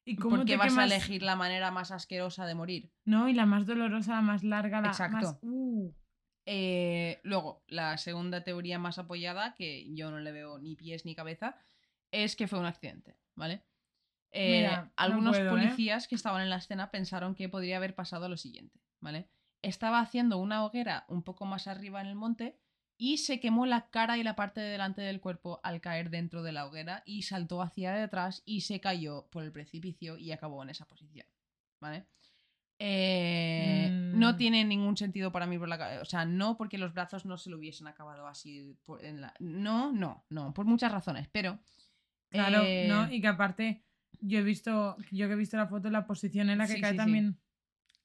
¿Y 0.03 0.15
cómo 0.15 0.37
¿Por 0.37 0.45
qué 0.45 0.53
te 0.53 0.57
vas 0.57 0.75
a 0.75 0.85
elegir 0.85 1.21
la 1.21 1.35
manera 1.35 1.69
más 1.69 1.91
asquerosa 1.91 2.47
de 2.47 2.55
morir? 2.55 2.91
No, 3.05 3.29
y 3.29 3.33
la 3.33 3.45
más 3.45 3.67
dolorosa, 3.67 4.13
la 4.13 4.21
más 4.21 4.43
larga, 4.43 4.81
la 4.81 4.87
Exacto. 4.87 5.15
más... 5.15 5.37
Uh, 5.41 5.93
Eh, 6.49 7.19
luego, 7.23 7.61
la 7.67 7.97
segunda 7.97 8.45
teoría 8.45 8.79
más 8.79 8.97
apoyada, 8.97 9.53
que 9.53 9.93
yo 9.93 10.09
no 10.09 10.19
le 10.19 10.31
veo 10.31 10.59
ni 10.59 10.77
pies 10.77 11.03
ni 11.03 11.13
cabeza, 11.13 11.57
es 12.09 12.37
que 12.37 12.47
fue 12.47 12.57
un 12.57 12.65
accidente, 12.65 13.17
¿vale? 13.35 13.63
Eh, 14.31 14.57
Mira, 14.61 14.83
no 14.85 14.91
algunos 14.97 15.37
¿eh? 15.37 15.47
policías 15.49 16.07
que 16.07 16.15
estaban 16.15 16.41
en 16.41 16.49
la 16.49 16.57
escena 16.57 16.91
pensaron 16.91 17.33
que 17.35 17.49
podría 17.49 17.77
haber 17.77 17.95
pasado 17.95 18.27
lo 18.29 18.37
siguiente, 18.37 18.79
¿vale? 18.99 19.29
Estaba 19.61 19.99
haciendo 19.99 20.37
una 20.37 20.63
hoguera 20.65 21.05
un 21.07 21.23
poco 21.23 21.45
más 21.45 21.67
arriba 21.67 22.01
en 22.01 22.07
el 22.07 22.15
monte 22.15 22.59
y 22.97 23.17
se 23.17 23.39
quemó 23.39 23.65
la 23.65 23.89
cara 23.89 24.17
y 24.17 24.23
la 24.23 24.35
parte 24.35 24.59
de 24.59 24.69
delante 24.69 25.01
del 25.01 25.21
cuerpo 25.21 25.59
al 25.63 25.81
caer 25.81 26.09
dentro 26.09 26.43
de 26.43 26.51
la 26.51 26.65
hoguera 26.65 27.03
y 27.05 27.23
saltó 27.23 27.61
hacia 27.61 27.93
detrás 27.93 28.41
y 28.45 28.61
se 28.61 28.79
cayó 28.79 29.27
por 29.31 29.43
el 29.43 29.51
precipicio 29.51 30.17
y 30.17 30.31
acabó 30.31 30.61
en 30.63 30.69
esa 30.69 30.85
posición, 30.87 31.27
¿vale? 31.79 32.05
Eh, 32.79 33.89
Mm. 33.91 34.19
No 34.19 34.35
tiene 34.35 34.63
ningún 34.63 34.97
sentido 34.97 35.31
para 35.31 35.45
mí 35.47 35.57
por 35.57 35.67
la 35.67 35.99
O 36.01 36.05
sea, 36.05 36.25
no 36.25 36.57
porque 36.57 36.77
los 36.77 36.93
brazos 36.93 37.25
no 37.25 37.37
se 37.37 37.49
lo 37.49 37.57
hubiesen 37.57 37.87
acabado 37.87 38.27
así. 38.27 38.75
por- 38.85 39.03
en 39.03 39.21
la- 39.21 39.33
No, 39.39 39.91
no, 39.91 40.25
no, 40.29 40.53
por 40.53 40.65
muchas 40.65 40.91
razones, 40.91 41.27
pero. 41.31 41.59
Claro, 42.29 42.63
¿no? 42.87 43.11
Y 43.11 43.21
que 43.21 43.27
aparte, 43.27 43.83
yo 44.21 44.39
he 44.39 44.43
visto, 44.43 44.97
yo 45.11 45.27
que 45.27 45.33
he 45.33 45.37
visto 45.37 45.57
la 45.57 45.67
foto, 45.67 45.89
la 45.89 46.05
posición 46.07 46.49
en 46.49 46.57
la 46.59 46.67
que 46.67 46.75
Sí, 46.75 46.81
cae 46.81 46.91
sí, 46.91 46.95
sí. 46.95 46.97
también. 46.97 47.37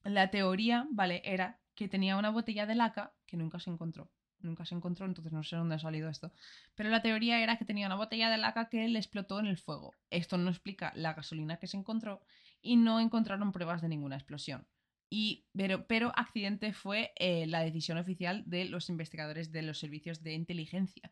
La 0.03 0.31
teoría, 0.31 0.87
¿vale? 0.91 1.21
Era 1.25 1.59
que 1.75 1.87
tenía 1.87 2.17
una 2.17 2.29
botella 2.29 2.65
de 2.65 2.75
laca 2.75 3.13
que 3.25 3.37
nunca 3.37 3.59
se 3.59 3.69
encontró. 3.69 4.11
Nunca 4.39 4.65
se 4.65 4.75
encontró, 4.75 5.05
entonces 5.05 5.31
no 5.31 5.41
sé 5.43 5.55
dónde 5.55 5.75
ha 5.75 5.79
salido 5.79 6.09
esto. 6.09 6.33
Pero 6.75 6.89
la 6.89 7.01
teoría 7.01 7.41
era 7.41 7.57
que 7.57 7.63
tenía 7.63 7.87
una 7.87 7.95
botella 7.95 8.29
de 8.29 8.37
laca 8.37 8.67
que 8.67 8.87
le 8.89 8.99
explotó 8.99 9.39
en 9.39 9.45
el 9.45 9.57
fuego. 9.57 9.93
Esto 10.09 10.37
no 10.37 10.49
explica 10.49 10.91
la 10.95 11.13
gasolina 11.13 11.57
que 11.57 11.67
se 11.67 11.77
encontró 11.77 12.21
y 12.61 12.75
no 12.75 12.99
encontraron 12.99 13.53
pruebas 13.53 13.81
de 13.81 13.87
ninguna 13.87 14.15
explosión. 14.17 14.67
Y, 15.09 15.45
pero, 15.55 15.87
pero 15.87 16.11
accidente 16.17 16.73
fue 16.73 17.13
eh, 17.15 17.45
la 17.47 17.61
decisión 17.61 17.97
oficial 17.97 18.43
de 18.45 18.65
los 18.65 18.89
investigadores 18.89 19.51
de 19.51 19.61
los 19.61 19.79
servicios 19.79 20.21
de 20.23 20.33
inteligencia. 20.33 21.11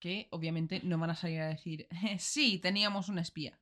Que 0.00 0.26
obviamente 0.32 0.80
no 0.82 0.98
van 0.98 1.10
a 1.10 1.14
salir 1.14 1.40
a 1.40 1.48
decir, 1.48 1.86
sí, 2.18 2.58
teníamos 2.58 3.08
un 3.08 3.18
espía. 3.20 3.60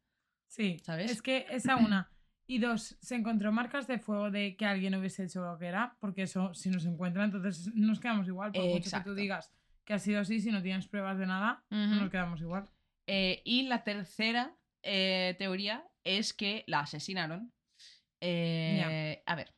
Sí, 0.53 0.78
¿Sabes? 0.80 1.11
Es 1.11 1.22
que 1.22 1.46
esa 1.48 1.76
una. 1.76 2.11
Y 2.46 2.59
dos, 2.59 2.98
se 3.00 3.14
encontró 3.14 3.50
marcas 3.53 3.86
de 3.86 3.98
fuego 3.98 4.30
de 4.30 4.55
que 4.55 4.66
alguien 4.66 4.94
hubiese 4.94 5.24
hecho 5.24 5.40
lo 5.42 5.59
que 5.59 5.64
era, 5.64 5.96
porque 5.98 6.24
eso, 6.24 6.53
si 6.53 6.68
nos 6.68 6.84
encuentra, 6.84 7.24
entonces 7.24 7.74
nos 7.74 8.00
quedamos 8.00 8.28
igual. 8.28 8.53
Por 8.53 8.64
mucho 8.64 8.90
que 8.90 9.00
tú 9.00 9.14
digas 9.14 9.50
que 9.86 9.94
ha 9.94 9.98
sido 9.98 10.20
así, 10.20 10.40
si 10.40 10.50
no 10.50 10.61
tienes 10.62 10.86
pruebas 10.88 11.16
de 11.16 11.24
nada, 11.24 11.64
Ujú. 11.70 11.94
nos 11.94 12.11
quedamos 12.11 12.42
igual. 12.42 12.68
Eh, 13.07 13.40
y 13.46 13.62
la 13.62 13.82
tercera 13.82 14.55
eh, 14.82 15.36
teoría 15.38 15.88
es 16.05 16.34
que 16.34 16.64
la 16.66 16.80
asesinaron. 16.80 17.50
Eh, 18.20 19.22
A 19.24 19.34
ver, 19.34 19.55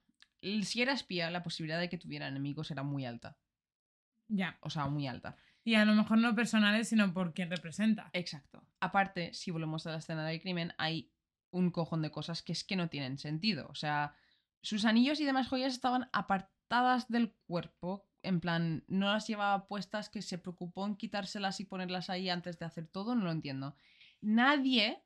si 0.62 0.80
era 0.80 0.92
espía, 0.92 1.28
la 1.28 1.42
posibilidad 1.42 1.80
de 1.80 1.88
que 1.88 1.98
tuviera 1.98 2.28
enemigos 2.28 2.70
era 2.70 2.84
muy 2.84 3.04
alta. 3.04 3.36
Ya. 4.28 4.58
O 4.60 4.70
sea, 4.70 4.86
muy 4.86 5.08
alta. 5.08 5.34
Y 5.64 5.74
a 5.76 5.84
lo 5.86 5.94
mejor 5.94 6.18
no 6.18 6.34
personales, 6.34 6.88
sino 6.88 7.12
por 7.14 7.32
quien 7.32 7.50
representa. 7.50 8.10
Exacto. 8.12 8.66
Aparte, 8.80 9.32
si 9.32 9.50
volvemos 9.50 9.86
a 9.86 9.92
la 9.92 9.98
escena 9.98 10.26
del 10.26 10.40
crimen, 10.40 10.72
hay 10.76 11.10
un 11.50 11.70
cojón 11.70 12.02
de 12.02 12.10
cosas 12.10 12.42
que 12.42 12.52
es 12.52 12.64
que 12.64 12.76
no 12.76 12.88
tienen 12.90 13.16
sentido. 13.16 13.66
O 13.70 13.74
sea, 13.74 14.14
sus 14.62 14.84
anillos 14.84 15.20
y 15.20 15.24
demás 15.24 15.48
joyas 15.48 15.72
estaban 15.72 16.08
apartadas 16.12 17.08
del 17.08 17.34
cuerpo. 17.46 18.06
En 18.22 18.40
plan, 18.40 18.84
no 18.88 19.10
las 19.12 19.26
llevaba 19.26 19.66
puestas, 19.66 20.08
que 20.10 20.20
se 20.22 20.38
preocupó 20.38 20.86
en 20.86 20.96
quitárselas 20.96 21.60
y 21.60 21.64
ponerlas 21.64 22.10
ahí 22.10 22.28
antes 22.28 22.58
de 22.58 22.66
hacer 22.66 22.86
todo, 22.86 23.14
no 23.14 23.24
lo 23.24 23.30
entiendo. 23.32 23.76
Nadie, 24.20 25.02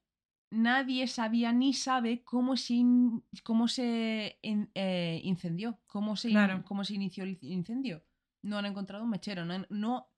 nadie 0.50 1.06
sabía 1.08 1.52
ni 1.52 1.74
sabe 1.74 2.22
cómo 2.24 2.56
se, 2.56 2.74
in- 2.74 3.24
cómo 3.44 3.68
se 3.68 4.38
in- 4.42 4.70
eh, 4.74 5.20
incendió, 5.24 5.80
cómo 5.86 6.16
se, 6.16 6.30
in- 6.30 6.62
cómo 6.62 6.84
se 6.84 6.94
inició 6.94 7.24
el 7.24 7.38
incendio. 7.42 8.04
No 8.42 8.58
han 8.58 8.66
encontrado 8.66 9.02
un 9.04 9.10
mechero, 9.10 9.44
no, 9.44 9.66
no, 9.68 10.08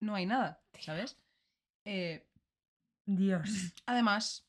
no 0.00 0.14
hay 0.14 0.26
nada, 0.26 0.62
¿sabes? 0.80 1.18
Eh, 1.84 2.26
Dios. 3.06 3.48
además, 3.86 4.48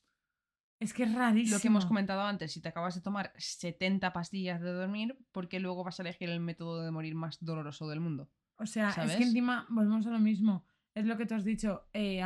Es 0.79 0.93
que 0.93 1.03
es 1.03 1.13
rarísimo. 1.13 1.55
lo 1.57 1.61
que 1.61 1.67
hemos 1.67 1.85
comentado 1.85 2.21
antes, 2.21 2.51
si 2.51 2.61
te 2.61 2.69
acabas 2.69 2.95
de 2.95 3.01
tomar 3.01 3.31
70 3.37 4.13
pastillas 4.13 4.61
de 4.61 4.71
dormir, 4.71 5.17
¿por 5.31 5.47
qué 5.47 5.59
luego 5.59 5.83
vas 5.83 5.99
a 5.99 6.03
elegir 6.03 6.29
el 6.29 6.39
método 6.39 6.81
de 6.83 6.91
morir 6.91 7.15
más 7.15 7.37
doloroso 7.43 7.87
del 7.87 7.99
mundo? 7.99 8.29
O 8.57 8.65
sea, 8.65 8.89
es 8.89 9.15
que 9.15 9.23
encima 9.23 9.65
volvemos 9.69 10.05
a 10.07 10.11
lo 10.11 10.19
mismo. 10.19 10.65
Es 10.95 11.05
lo 11.05 11.15
que 11.17 11.25
tú 11.27 11.35
has 11.35 11.43
dicho. 11.43 11.87
eh, 11.93 12.21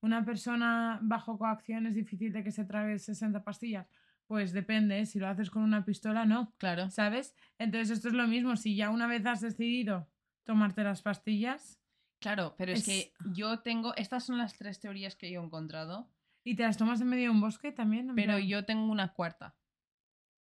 una 0.00 0.22
persona 0.24 0.98
bajo 1.02 1.38
coacción 1.38 1.86
es 1.86 1.94
difícil 1.94 2.32
de 2.32 2.44
que 2.44 2.50
se 2.50 2.64
trague 2.66 2.98
60 2.98 3.42
pastillas. 3.42 3.86
Pues 4.26 4.52
depende, 4.52 5.04
si 5.06 5.18
lo 5.18 5.28
haces 5.28 5.50
con 5.50 5.62
una 5.62 5.84
pistola, 5.84 6.24
no. 6.26 6.52
Claro. 6.58 6.90
¿Sabes? 6.90 7.34
Entonces 7.58 7.90
esto 7.90 8.08
es 8.08 8.14
lo 8.14 8.26
mismo. 8.26 8.56
Si 8.56 8.74
ya 8.76 8.90
una 8.90 9.06
vez 9.06 9.24
has 9.26 9.40
decidido 9.40 10.08
tomarte 10.44 10.82
las 10.84 11.02
pastillas 11.02 11.80
Claro, 12.24 12.54
pero 12.56 12.72
es, 12.72 12.80
Es- 12.80 12.84
que 12.86 13.12
yo 13.34 13.60
tengo. 13.60 13.94
Estas 13.96 14.24
son 14.24 14.38
las 14.38 14.54
tres 14.56 14.80
teorías 14.80 15.14
que 15.14 15.30
yo 15.30 15.40
he 15.42 15.44
encontrado. 15.44 16.08
y 16.46 16.56
te 16.56 16.62
las 16.62 16.76
tomas 16.76 17.00
en 17.00 17.08
medio 17.08 17.24
de 17.24 17.30
un 17.30 17.40
bosque 17.40 17.70
también. 17.72 18.14
Pero 18.14 18.34
plan- 18.36 18.46
yo 18.46 18.64
tengo 18.64 18.90
una 18.90 19.12
cuarta, 19.14 19.54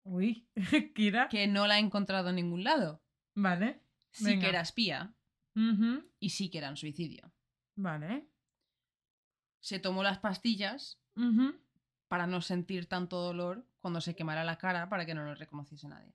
Uy, 0.04 0.48
Kira. 0.96 1.28
que 1.30 1.48
no 1.48 1.66
la 1.68 1.78
he 1.78 1.80
encontrado 1.80 2.30
en 2.30 2.36
ningún 2.38 2.64
lado. 2.64 3.04
Vale. 3.36 3.82
Sí 4.12 4.26
Venga. 4.26 4.42
que 4.42 4.50
era 4.50 4.62
espía 4.62 5.14
y 6.20 6.30
sí 6.30 6.50
que 6.50 6.58
era 6.60 6.68
en 6.70 6.78
suicidio. 6.78 7.32
Vale. 7.76 8.28
Se 9.60 9.80
tomó 9.80 10.02
las 10.04 10.18
pastillas 10.20 11.00
para 12.08 12.26
no 12.28 12.42
sentir 12.42 12.88
tanto 12.88 13.18
dolor 13.22 13.66
cuando 13.80 14.02
se 14.02 14.16
quemara 14.16 14.44
la 14.44 14.58
cara 14.58 14.90
para 14.90 15.06
que 15.06 15.14
no 15.14 15.24
lo 15.24 15.36
reconociese 15.36 15.88
nadie. 15.88 16.14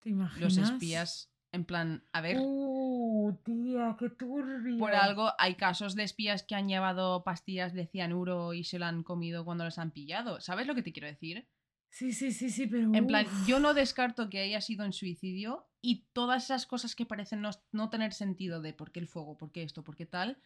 ¿Te 0.00 0.10
imaginas? 0.10 0.56
Los 0.56 0.70
espías, 0.70 1.29
en 1.52 1.64
plan, 1.64 2.04
a 2.12 2.20
ver. 2.20 2.36
Uh, 2.40 3.36
tía, 3.44 3.96
qué 3.98 4.10
turbio. 4.10 4.78
Por 4.78 4.94
algo 4.94 5.32
hay 5.38 5.54
casos 5.56 5.94
de 5.94 6.04
espías 6.04 6.42
que 6.42 6.54
han 6.54 6.68
llevado 6.68 7.24
pastillas 7.24 7.72
de 7.74 7.86
cianuro 7.86 8.54
y 8.54 8.64
se 8.64 8.78
lo 8.78 8.86
han 8.86 9.02
comido 9.02 9.44
cuando 9.44 9.64
los 9.64 9.78
han 9.78 9.90
pillado. 9.90 10.40
¿Sabes 10.40 10.66
lo 10.66 10.74
que 10.74 10.82
te 10.82 10.92
quiero 10.92 11.08
decir? 11.08 11.48
Sí, 11.88 12.12
sí, 12.12 12.30
sí, 12.32 12.50
sí, 12.50 12.66
pero. 12.68 12.94
En 12.94 13.06
plan, 13.06 13.26
uf. 13.26 13.46
yo 13.48 13.58
no 13.58 13.74
descarto 13.74 14.30
que 14.30 14.40
haya 14.40 14.60
sido 14.60 14.84
en 14.84 14.92
suicidio 14.92 15.66
y 15.82 16.06
todas 16.12 16.44
esas 16.44 16.66
cosas 16.66 16.94
que 16.94 17.04
parecen 17.06 17.40
no, 17.40 17.50
no 17.72 17.90
tener 17.90 18.12
sentido 18.12 18.60
de 18.60 18.72
por 18.72 18.92
qué 18.92 19.00
el 19.00 19.08
fuego, 19.08 19.36
por 19.36 19.50
qué 19.50 19.62
esto, 19.64 19.82
por 19.82 19.96
qué 19.96 20.06
tal. 20.06 20.38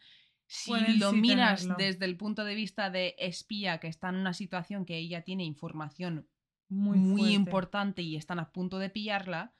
Si 0.47 0.69
Pueden 0.71 0.99
lo 0.99 1.11
sí 1.11 1.17
miras 1.21 1.61
tenerlo. 1.61 1.75
desde 1.83 2.05
el 2.05 2.17
punto 2.17 2.43
de 2.45 2.55
vista 2.55 2.89
de 2.89 3.15
espía 3.17 3.79
que 3.79 3.87
está 3.87 4.09
en 4.09 4.15
una 4.15 4.33
situación 4.33 4.85
que 4.85 4.97
ella 4.97 5.23
tiene 5.23 5.43
información 5.43 6.27
Muy, 6.69 6.97
muy, 6.99 7.33
fuerte. 7.33 7.33
importante 7.33 8.01
y 8.03 8.15
están 8.15 8.39
a 8.39 8.51
punto 8.51 8.77
de 8.79 8.89
pillarla, 8.89 9.53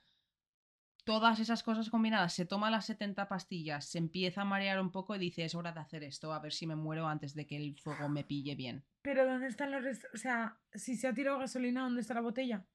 todas 1.06 1.40
esas 1.40 1.64
cosas 1.64 1.90
combinadas, 1.90 2.34
se 2.34 2.46
toma 2.46 2.70
las 2.70 2.86
70 2.86 3.28
pastillas, 3.30 3.86
se 3.86 3.98
empieza 4.00 4.42
a 4.42 4.46
marear 4.46 4.82
un 4.82 4.92
poco 4.92 5.16
y 5.16 5.20
dice, 5.20 5.46
es 5.46 5.56
hora 5.56 5.72
de 5.72 5.80
hacer 5.80 6.04
esto, 6.04 6.34
a 6.34 6.40
ver 6.40 6.52
si 6.52 6.68
me 6.68 6.76
muero 6.76 7.08
antes 7.08 7.34
de 7.36 7.46
que 7.48 7.56
el 7.56 7.80
fuego 7.80 8.10
me 8.10 8.24
pille 8.24 8.56
bien. 8.56 8.84
Pero 9.04 9.26
¿dónde 9.26 9.48
están 9.48 9.72
los 9.72 9.84
restos? 9.84 10.10
O 10.14 10.18
sea, 10.18 10.58
si 10.74 10.96
se 10.98 11.08
ha 11.08 11.14
tirado 11.14 11.40
gasolina, 11.40 11.84
¿dónde 11.84 12.02
está 12.02 12.14
la 12.16 12.22
botella? 12.22 12.66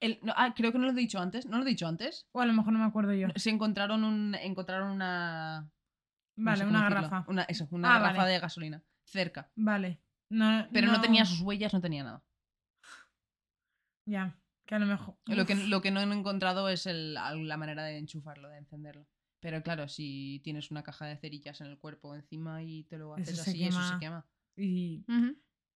El- 0.00 0.18
no, 0.22 0.32
ah, 0.36 0.54
creo 0.54 0.72
que 0.72 0.78
no 0.78 0.86
lo 0.86 0.92
he 0.92 0.94
dicho 0.94 1.18
antes, 1.20 1.46
¿no 1.46 1.58
lo 1.58 1.64
he 1.64 1.68
dicho 1.68 1.86
antes? 1.86 2.26
O 2.32 2.40
a 2.40 2.46
lo 2.46 2.52
mejor 2.52 2.72
no 2.72 2.78
me 2.78 2.84
acuerdo 2.86 3.12
yo. 3.12 3.28
Se 3.36 3.50
encontraron, 3.50 4.04
un, 4.04 4.34
encontraron 4.36 4.90
una... 4.92 5.68
no 6.36 6.44
Vale, 6.44 6.58
sé 6.58 6.66
una 6.66 6.80
decirlo, 6.82 7.02
garrafa. 7.02 7.24
Una, 7.30 7.42
eso, 7.44 7.68
una 7.72 7.96
Ah, 7.96 7.98
garrafa 7.98 8.18
vale. 8.22 8.32
de 8.32 8.38
gasolina, 8.38 8.82
cerca. 9.04 9.50
Vale. 9.56 10.00
No, 10.30 10.68
Pero 10.72 10.86
no. 10.92 11.00
tenía 11.00 11.24
sus 11.24 11.40
huellas, 11.40 11.72
no 11.74 11.80
tenía 11.80 12.04
nada. 12.04 12.22
Ya, 14.06 14.36
que 14.70 14.76
a 14.76 14.78
lo 14.78 14.86
mejor. 14.86 15.16
Lo 15.26 15.46
que, 15.46 15.56
lo 15.56 15.82
que 15.82 15.90
no 15.90 15.98
he 16.00 16.04
encontrado 16.04 16.68
es 16.68 16.86
el- 16.86 17.14
la 17.14 17.56
manera 17.56 17.82
de 17.82 17.98
enchufarlo, 17.98 18.48
de 18.48 18.58
encenderlo. 18.58 19.04
Pero 19.40 19.62
claro, 19.64 19.88
si 19.88 20.40
tienes 20.44 20.70
una 20.70 20.84
caja 20.84 21.06
de 21.06 21.16
cerillas 21.16 21.60
en 21.60 21.66
el 21.66 21.76
cuerpo 21.78 22.14
encima 22.14 22.62
y 22.62 22.84
te 22.84 22.96
lo 22.96 23.14
haces 23.14 23.40
así, 23.40 23.64
eso 23.64 23.82
se 23.82 23.98
quema. 23.98 24.24
Y. 24.56 25.04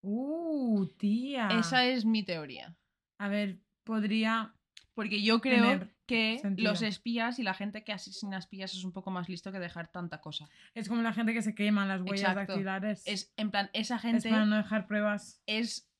Uh, 0.02 0.86
tía. 0.96 1.48
Esa 1.48 1.86
es 1.86 2.04
mi 2.04 2.22
teoría. 2.22 2.76
A 3.18 3.28
ver, 3.28 3.58
podría. 3.82 4.54
Porque 4.94 5.22
yo 5.22 5.40
creo 5.40 5.88
que 6.06 6.38
sentido. 6.40 6.70
los 6.70 6.82
espías 6.82 7.40
y 7.40 7.42
la 7.42 7.54
gente 7.54 7.82
que 7.82 7.92
asesina 7.92 8.38
espías 8.38 8.74
es 8.74 8.84
un 8.84 8.92
poco 8.92 9.10
más 9.10 9.28
listo 9.28 9.50
que 9.50 9.58
dejar 9.58 9.88
tanta 9.88 10.20
cosa. 10.20 10.48
Es 10.74 10.88
como 10.88 11.02
la 11.02 11.12
gente 11.12 11.32
que 11.34 11.42
se 11.42 11.56
quema 11.56 11.84
las 11.84 12.00
huellas 12.02 12.20
Exacto. 12.30 12.52
dactilares. 12.52 13.02
Es, 13.06 13.32
en 13.36 13.50
plan, 13.50 13.70
esa 13.72 13.96
Es 13.96 14.02
gente 14.02 14.30
para 14.30 14.46
no 14.46 14.56
dejar 14.56 14.86
pruebas. 14.86 15.42
es 15.46 15.90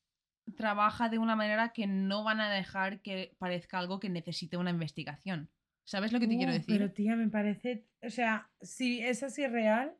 trabaja 0.57 1.09
de 1.09 1.17
una 1.17 1.35
manera 1.35 1.69
que 1.73 1.87
no 1.87 2.23
van 2.23 2.39
a 2.39 2.49
dejar 2.51 3.01
que 3.01 3.35
parezca 3.39 3.79
algo 3.79 3.99
que 3.99 4.09
necesite 4.09 4.57
una 4.57 4.69
investigación. 4.69 5.49
¿Sabes 5.83 6.11
lo 6.11 6.19
que 6.19 6.27
te 6.27 6.35
quiero 6.37 6.51
Uh, 6.51 6.55
decir? 6.55 6.77
Pero 6.79 6.91
tía, 6.91 7.15
me 7.15 7.27
parece. 7.29 7.87
O 8.01 8.09
sea, 8.09 8.49
si 8.61 9.01
es 9.01 9.21
así 9.23 9.45
real. 9.47 9.95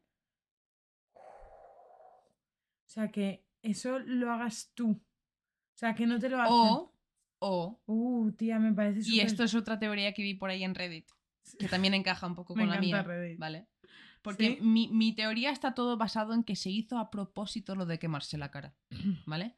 O 1.16 2.90
sea, 2.90 3.10
que 3.10 3.46
eso 3.62 4.00
lo 4.00 4.32
hagas 4.32 4.72
tú. 4.74 4.92
O 4.92 5.78
sea, 5.78 5.94
que 5.96 6.06
no 6.08 6.20
te 6.20 6.30
lo 6.30 6.40
hacen. 6.42 6.54
O, 6.56 6.94
o, 7.40 7.80
Uh, 7.86 8.32
tía, 8.32 8.58
me 8.60 8.74
parece 8.74 9.00
y 9.00 9.04
súper- 9.04 9.26
esto 9.26 9.44
es 9.44 9.54
otra 9.56 9.78
teoría 9.80 10.14
que 10.14 10.24
vi 10.24 10.34
por 10.34 10.50
ahí 10.50 10.64
en 10.64 10.74
Reddit, 10.74 11.08
que 11.60 11.68
también 11.68 11.94
encaja 11.94 12.26
un 12.28 12.36
poco 12.36 12.56
Me 12.56 12.62
con 12.64 12.70
la 12.72 12.80
mía. 12.80 13.04
Reddit. 13.04 13.38
¿Vale? 13.38 13.68
Porque 14.22 14.56
¿Sí? 14.56 14.58
mi, 14.62 14.88
mi 14.88 15.14
teoría 15.14 15.52
está 15.52 15.76
todo 15.76 15.98
basado 15.98 16.34
en 16.34 16.44
que 16.44 16.56
se 16.56 16.70
hizo 16.72 16.98
a 16.98 17.12
propósito 17.12 17.76
lo 17.76 17.86
de 17.86 18.00
quemarse 18.00 18.38
la 18.38 18.50
cara. 18.50 18.74
¿Vale? 19.28 19.56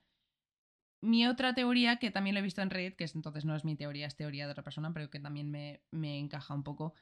Mi 1.01 1.27
otra 1.27 1.53
teoría, 1.53 1.97
que 1.97 2.11
también 2.11 2.33
lo 2.33 2.39
he 2.39 2.43
visto 2.43 2.61
en 2.61 2.69
Reddit, 2.69 2.95
que 2.95 3.03
es, 3.03 3.15
entonces 3.15 3.45
no 3.45 3.55
es 3.55 3.63
mi 3.63 3.75
teoría, 3.75 4.07
es 4.07 4.15
teoría 4.15 4.45
de 4.45 4.51
otra 4.51 4.63
persona, 4.63 4.93
pero 4.93 5.09
que 5.09 5.19
también 5.19 5.51
me, 5.51 5.83
me 5.91 6.17
encaja 6.17 6.53
un 6.53 6.63
poco, 6.63 6.93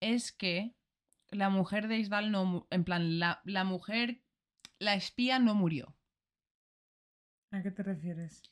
es 0.00 0.32
que 0.32 0.74
la 1.32 1.48
mujer 1.48 1.88
de 1.88 1.98
Isdal 1.98 2.30
no. 2.30 2.66
En 2.70 2.84
plan, 2.84 3.18
la, 3.18 3.40
la 3.44 3.64
mujer. 3.64 4.22
La 4.78 4.94
espía 4.94 5.38
no 5.38 5.54
murió. 5.54 5.96
¿A 7.52 7.62
qué 7.62 7.70
te 7.70 7.82
refieres? 7.82 8.42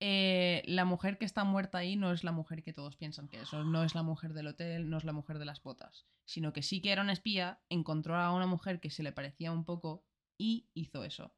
Eh, 0.00 0.62
la 0.66 0.84
mujer 0.84 1.18
que 1.18 1.24
está 1.24 1.44
muerta 1.44 1.78
ahí 1.78 1.96
no 1.96 2.12
es 2.12 2.24
la 2.24 2.32
mujer 2.32 2.62
que 2.62 2.72
todos 2.72 2.96
piensan 2.96 3.28
que 3.28 3.40
es. 3.40 3.52
No 3.52 3.84
es 3.84 3.94
la 3.94 4.02
mujer 4.02 4.34
del 4.34 4.48
hotel, 4.48 4.88
no 4.88 4.98
es 4.98 5.04
la 5.04 5.12
mujer 5.12 5.38
de 5.38 5.44
las 5.44 5.62
botas. 5.62 6.06
Sino 6.24 6.52
que 6.52 6.62
sí 6.62 6.80
que 6.80 6.92
era 6.92 7.02
una 7.02 7.12
espía, 7.12 7.60
encontró 7.68 8.16
a 8.16 8.34
una 8.34 8.46
mujer 8.46 8.80
que 8.80 8.90
se 8.90 9.02
le 9.02 9.12
parecía 9.12 9.52
un 9.52 9.64
poco 9.64 10.04
y 10.38 10.68
hizo 10.74 11.04
eso. 11.04 11.34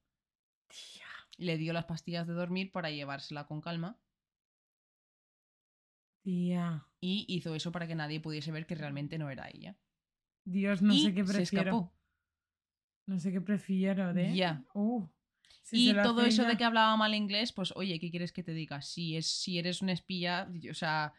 Tía. 0.69 1.22
Le 1.39 1.57
dio 1.57 1.73
las 1.73 1.87
pastillas 1.87 2.27
de 2.27 2.35
dormir 2.35 2.73
para 2.73 2.91
llevársela 2.91 3.47
con 3.47 3.61
calma. 3.61 3.99
Tía. 6.23 6.87
Y 7.01 7.27
hizo 7.29 7.55
eso 7.55 7.73
para 7.73 7.87
que 7.87 7.95
nadie 7.95 8.21
pudiese 8.21 8.53
ver 8.53 8.67
que 8.67 8.75
realmente 8.75 9.19
no 9.19 9.31
era 9.31 9.49
ella. 9.53 9.77
Dios, 10.45 10.83
no 10.83 10.95
y 10.95 11.03
sé 11.03 11.15
qué 11.15 11.25
se 11.25 11.33
prefiero. 11.33 11.71
escapó. 11.71 11.95
No 13.07 13.19
sé 13.19 13.33
qué 13.33 13.41
prefiero, 13.41 14.15
¿de? 14.15 14.35
Ya. 14.35 14.65
Uh, 14.75 15.09
si 15.63 15.91
y 15.91 15.93
se 15.93 16.03
todo 16.03 16.25
eso 16.25 16.45
de 16.45 16.57
que 16.57 16.65
hablaba 16.65 16.97
mal 16.97 17.15
inglés, 17.15 17.53
pues 17.53 17.73
oye, 17.77 17.99
¿qué 17.99 18.11
quieres 18.11 18.33
que 18.33 18.43
te 18.43 18.53
diga? 18.53 18.83
Si, 18.83 19.17
es, 19.17 19.27
si 19.27 19.59
eres 19.59 19.83
un 19.83 19.89
espía, 19.89 20.51
o 20.71 20.75
sea, 20.75 21.13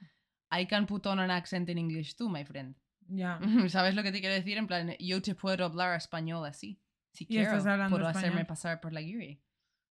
I 0.52 0.68
can 0.68 0.86
put 0.86 1.06
on 1.08 1.20
an 1.20 1.32
accent 1.32 1.70
in 1.70 1.78
English 1.78 2.16
too, 2.16 2.30
my 2.30 2.46
friend. 2.46 2.76
Ya. 3.08 3.40
¿Sabes 3.70 3.96
lo 3.96 4.04
que 4.04 4.12
te 4.12 4.20
quiero 4.20 4.36
decir? 4.36 4.58
En 4.58 4.68
plan, 4.68 4.96
yo 5.00 5.22
te 5.22 5.36
puedo 5.36 5.66
hablar 5.66 5.96
español 5.98 6.46
así. 6.46 6.80
Si 7.12 7.26
Y 7.26 7.28
quiero, 7.28 7.44
estás 7.52 7.66
hablando 7.66 7.96
puedo 7.96 8.08
hacerme 8.08 8.46
pasar 8.46 8.82
por 8.82 8.94
la 8.94 9.02
guiri. 9.02 9.42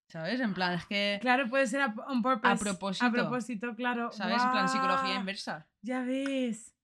¿Sabes? 0.08 0.40
En 0.40 0.52
plan, 0.52 0.74
es 0.74 0.86
que... 0.86 1.18
Claro, 1.22 1.48
puede 1.48 1.66
ser 1.66 1.80
a, 1.80 1.94
on 2.06 2.22
purpose. 2.22 2.52
A 2.52 2.56
propósito. 2.56 3.06
A 3.06 3.10
propósito, 3.10 3.74
claro. 3.74 4.12
¿Sabes? 4.12 4.42
En 4.42 4.50
plan, 4.50 4.68
psicología 4.68 5.14
inversa. 5.14 5.66
Ya 5.80 6.02
ves. 6.02 6.74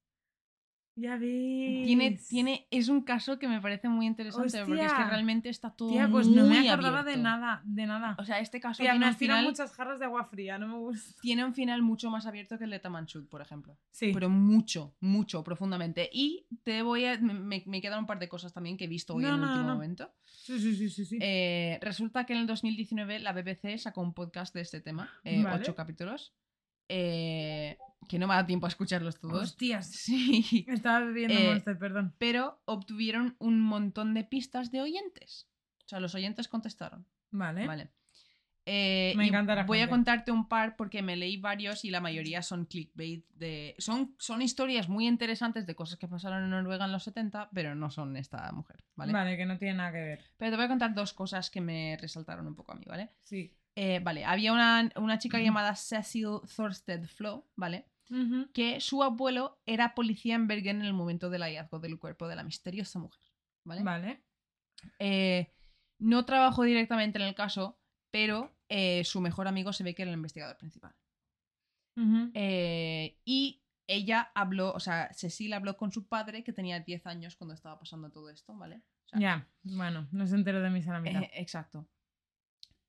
Ya 1.00 1.16
ves. 1.16 1.86
Tiene, 1.86 2.18
tiene, 2.28 2.66
es 2.70 2.88
un 2.88 3.02
caso 3.02 3.38
que 3.38 3.46
me 3.46 3.60
parece 3.60 3.88
muy 3.88 4.06
interesante 4.06 4.64
porque 4.66 4.84
es 4.84 4.92
que 4.92 5.04
realmente 5.04 5.48
está 5.48 5.70
todo 5.70 5.90
Tía, 5.90 6.08
pues 6.10 6.26
no 6.26 6.44
me 6.46 6.68
acordaba 6.68 7.04
de 7.04 7.16
nada, 7.16 7.62
de 7.64 7.86
nada. 7.86 8.16
O 8.18 8.24
sea, 8.24 8.40
este 8.40 8.60
caso 8.60 8.82
Tía, 8.82 8.92
tiene 8.92 9.06
me 9.06 9.12
un, 9.12 9.16
final, 9.16 9.44
muchas 9.44 9.72
jarras 9.72 10.00
de 10.00 10.06
agua 10.06 10.24
fría, 10.24 10.58
no 10.58 10.66
me 10.66 10.74
gusta. 10.74 11.20
tiene 11.20 11.44
un 11.44 11.54
final 11.54 11.82
mucho 11.82 12.10
más 12.10 12.26
abierto 12.26 12.58
que 12.58 12.64
el 12.64 12.70
de 12.70 12.80
Tamanchut, 12.80 13.28
por 13.28 13.40
ejemplo. 13.40 13.78
Sí. 13.92 14.10
Pero 14.12 14.28
mucho, 14.28 14.96
mucho, 15.00 15.44
profundamente. 15.44 16.10
Y 16.12 16.46
te 16.64 16.82
voy 16.82 17.04
a... 17.04 17.16
Me, 17.18 17.62
me 17.64 17.80
quedan 17.80 18.00
un 18.00 18.06
par 18.06 18.18
de 18.18 18.28
cosas 18.28 18.52
también 18.52 18.76
que 18.76 18.84
he 18.86 18.88
visto 18.88 19.14
hoy 19.14 19.22
No, 19.22 19.28
en 19.28 19.34
el 19.34 19.40
no, 19.40 19.52
último 19.52 19.68
momento. 19.68 20.10
Sí, 20.24 20.58
sí, 20.58 20.74
sí, 20.74 20.90
sí. 20.90 21.04
sí. 21.04 21.18
Eh, 21.20 21.78
resulta 21.80 22.26
que 22.26 22.32
en 22.32 22.40
el 22.40 22.46
2019 22.48 23.20
la 23.20 23.32
BBC 23.32 23.78
sacó 23.78 24.00
un 24.02 24.14
podcast 24.14 24.52
de 24.54 24.62
este 24.62 24.80
tema, 24.80 25.12
eh, 25.22 25.42
Vale. 25.44 25.60
ocho 25.60 25.74
capítulos, 25.74 26.34
eh, 26.88 27.76
que 28.08 28.18
no 28.18 28.26
me 28.26 28.34
da 28.34 28.46
tiempo 28.46 28.66
a 28.66 28.68
escucharlos 28.68 29.18
todos. 29.20 29.42
Hostias. 29.42 29.86
Sí, 29.92 30.64
Estaba 30.68 31.00
bebiendo 31.00 31.34
Eh, 31.34 31.50
Monster, 31.50 31.78
perdón. 31.78 32.14
pero 32.18 32.60
obtuvieron 32.64 33.36
un 33.38 33.60
montón 33.60 34.14
de 34.14 34.24
pistas 34.24 34.70
de 34.70 34.80
oyentes. 34.82 35.48
O 35.84 35.88
sea, 35.88 36.00
los 36.00 36.14
oyentes 36.14 36.48
contestaron. 36.48 37.06
Vale. 37.30 37.66
Vale. 37.66 37.90
Eh, 38.70 39.14
Me 39.16 39.24
y 39.24 39.28
encanta 39.28 39.54
la 39.54 39.64
voy 39.64 39.80
a 39.80 39.88
contarte 39.88 40.30
un 40.30 40.46
par 40.46 40.76
porque 40.76 41.00
me 41.00 41.16
leí 41.16 41.38
varios 41.38 41.86
y 41.86 41.90
la 41.90 42.02
mayoría 42.02 42.42
son 42.42 42.66
clickbait 42.66 43.26
de 43.30 43.74
son, 43.78 44.14
son 44.18 44.42
historias 44.42 44.90
muy 44.90 45.06
interesantes 45.08 45.66
de 45.66 45.74
cosas 45.74 45.98
que 45.98 46.06
pasaron 46.06 46.44
en 46.44 46.50
Noruega 46.50 46.84
en 46.84 46.92
los 46.92 47.02
70 47.04 47.48
pero 47.54 47.74
no 47.74 47.90
son 47.90 48.14
esta 48.18 48.52
mujer 48.52 48.84
¿vale? 48.94 49.14
¿Vale? 49.14 49.38
que 49.38 49.46
no 49.46 49.56
tiene 49.56 49.72
nada 49.78 49.92
que 49.92 50.02
ver. 50.02 50.20
pero 50.36 50.50
te 50.50 50.56
voy 50.58 50.66
a 50.66 50.68
contar 50.68 50.92
dos 50.92 51.14
cosas 51.14 51.48
que 51.48 51.62
me 51.62 51.96
resaltaron 51.98 52.46
un 52.46 52.54
poco 52.54 52.72
a 52.72 52.74
mí 52.74 52.84
¿vale? 52.86 53.08
Sí. 53.22 53.54
Eh, 53.74 54.00
vale, 54.02 54.26
había 54.26 54.52
una, 54.52 54.90
una 54.96 55.18
chica 55.18 55.38
llamada 55.40 55.74
Cecil 55.74 56.40
Thorsted 56.54 57.06
Flo, 57.06 57.46
¿vale? 57.56 57.86
Que 58.54 58.80
su 58.80 59.02
abuelo 59.02 59.60
era 59.66 59.94
policía 59.94 60.34
en 60.34 60.46
Bergen 60.46 60.80
en 60.80 60.86
el 60.86 60.94
momento 60.94 61.28
del 61.28 61.42
hallazgo 61.42 61.78
del 61.78 61.98
cuerpo 61.98 62.26
de 62.26 62.36
la 62.36 62.42
misteriosa 62.42 62.98
mujer, 62.98 63.20
¿vale? 63.64 63.82
Vale. 63.82 64.24
Eh, 64.98 65.52
no 65.98 66.24
trabajó 66.24 66.62
directamente 66.62 67.18
en 67.18 67.26
el 67.26 67.34
caso, 67.34 67.78
pero 68.10 68.56
eh, 68.68 69.04
su 69.04 69.20
mejor 69.20 69.48
amigo 69.48 69.72
se 69.72 69.84
ve 69.84 69.94
que 69.94 70.02
era 70.02 70.10
el 70.10 70.16
investigador 70.16 70.56
principal. 70.56 70.94
Eh, 72.32 73.18
y 73.24 73.60
ella 73.88 74.30
habló, 74.34 74.72
o 74.72 74.78
sea, 74.78 75.12
Cecil 75.12 75.52
habló 75.52 75.76
con 75.76 75.90
su 75.90 76.06
padre, 76.06 76.44
que 76.44 76.52
tenía 76.52 76.78
10 76.78 77.06
años 77.06 77.34
cuando 77.34 77.54
estaba 77.54 77.78
pasando 77.78 78.10
todo 78.10 78.30
esto, 78.30 78.54
¿vale? 78.56 78.84
O 79.04 79.08
sea, 79.08 79.20
Ya, 79.20 79.48
bueno, 79.64 80.06
no 80.12 80.26
se 80.26 80.36
enteró 80.36 80.62
de 80.62 80.70
mis 80.70 80.86
a 80.86 80.92
la 80.92 81.00
mitad. 81.00 81.22
Eh, 81.22 81.30
exacto. 81.34 81.88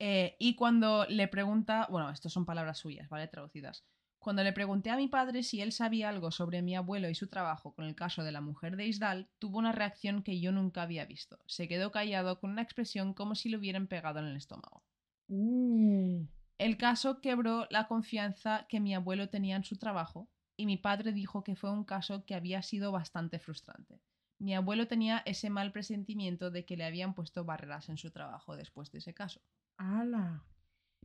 Y 0.02 0.56
cuando 0.56 1.06
le 1.10 1.28
pregunta, 1.28 1.88
bueno, 1.90 2.10
estas 2.10 2.32
son 2.32 2.46
palabras 2.46 2.78
suyas, 2.78 3.10
¿vale? 3.10 3.28
Traducidas. 3.28 3.84
Cuando 4.20 4.44
le 4.44 4.52
pregunté 4.52 4.90
a 4.90 4.98
mi 4.98 5.08
padre 5.08 5.44
si 5.44 5.62
él 5.62 5.72
sabía 5.72 6.10
algo 6.10 6.32
sobre 6.32 6.62
mi 6.62 6.76
abuelo 6.76 7.10
y 7.10 7.16
su 7.16 7.28
trabajo 7.28 7.74
con 7.74 7.86
el 7.86 7.96
caso 7.96 8.24
de 8.24 8.34
la 8.34 8.42
mujer 8.42 8.76
de 8.76 8.86
Isdal, 8.86 9.30
tuvo 9.40 9.58
una 9.58 9.72
reacción 9.72 10.24
que 10.24 10.42
yo 10.42 10.52
nunca 10.52 10.82
había 10.82 11.06
visto. 11.06 11.40
Se 11.48 11.70
quedó 11.70 11.92
callado 11.92 12.40
con 12.40 12.52
una 12.52 12.62
expresión 12.62 13.14
como 13.14 13.36
si 13.36 13.50
le 13.50 13.58
hubieran 13.58 13.88
pegado 13.88 14.20
en 14.20 14.26
el 14.26 14.36
estómago. 14.36 14.84
Uh. 15.30 16.26
El 16.58 16.78
caso 16.78 17.22
quebró 17.22 17.68
la 17.70 17.88
confianza 17.88 18.66
que 18.68 18.82
mi 18.82 18.94
abuelo 18.94 19.30
tenía 19.30 19.56
en 19.56 19.64
su 19.64 19.78
trabajo 19.78 20.30
y 20.58 20.66
mi 20.66 20.76
padre 20.76 21.14
dijo 21.14 21.42
que 21.42 21.56
fue 21.56 21.72
un 21.72 21.86
caso 21.86 22.26
que 22.26 22.36
había 22.36 22.62
sido 22.62 22.92
bastante 22.92 23.40
frustrante. 23.40 24.02
Mi 24.40 24.54
abuelo 24.54 24.88
tenía 24.88 25.24
ese 25.26 25.50
mal 25.50 25.72
presentimiento 25.72 26.52
de 26.52 26.66
que 26.66 26.76
le 26.76 26.84
habían 26.84 27.14
puesto 27.14 27.46
barreras 27.46 27.88
en 27.88 27.98
su 27.98 28.12
trabajo 28.12 28.58
después 28.58 28.92
de 28.92 28.98
ese 28.98 29.14
caso. 29.14 29.42
¡Hala! 29.78 30.44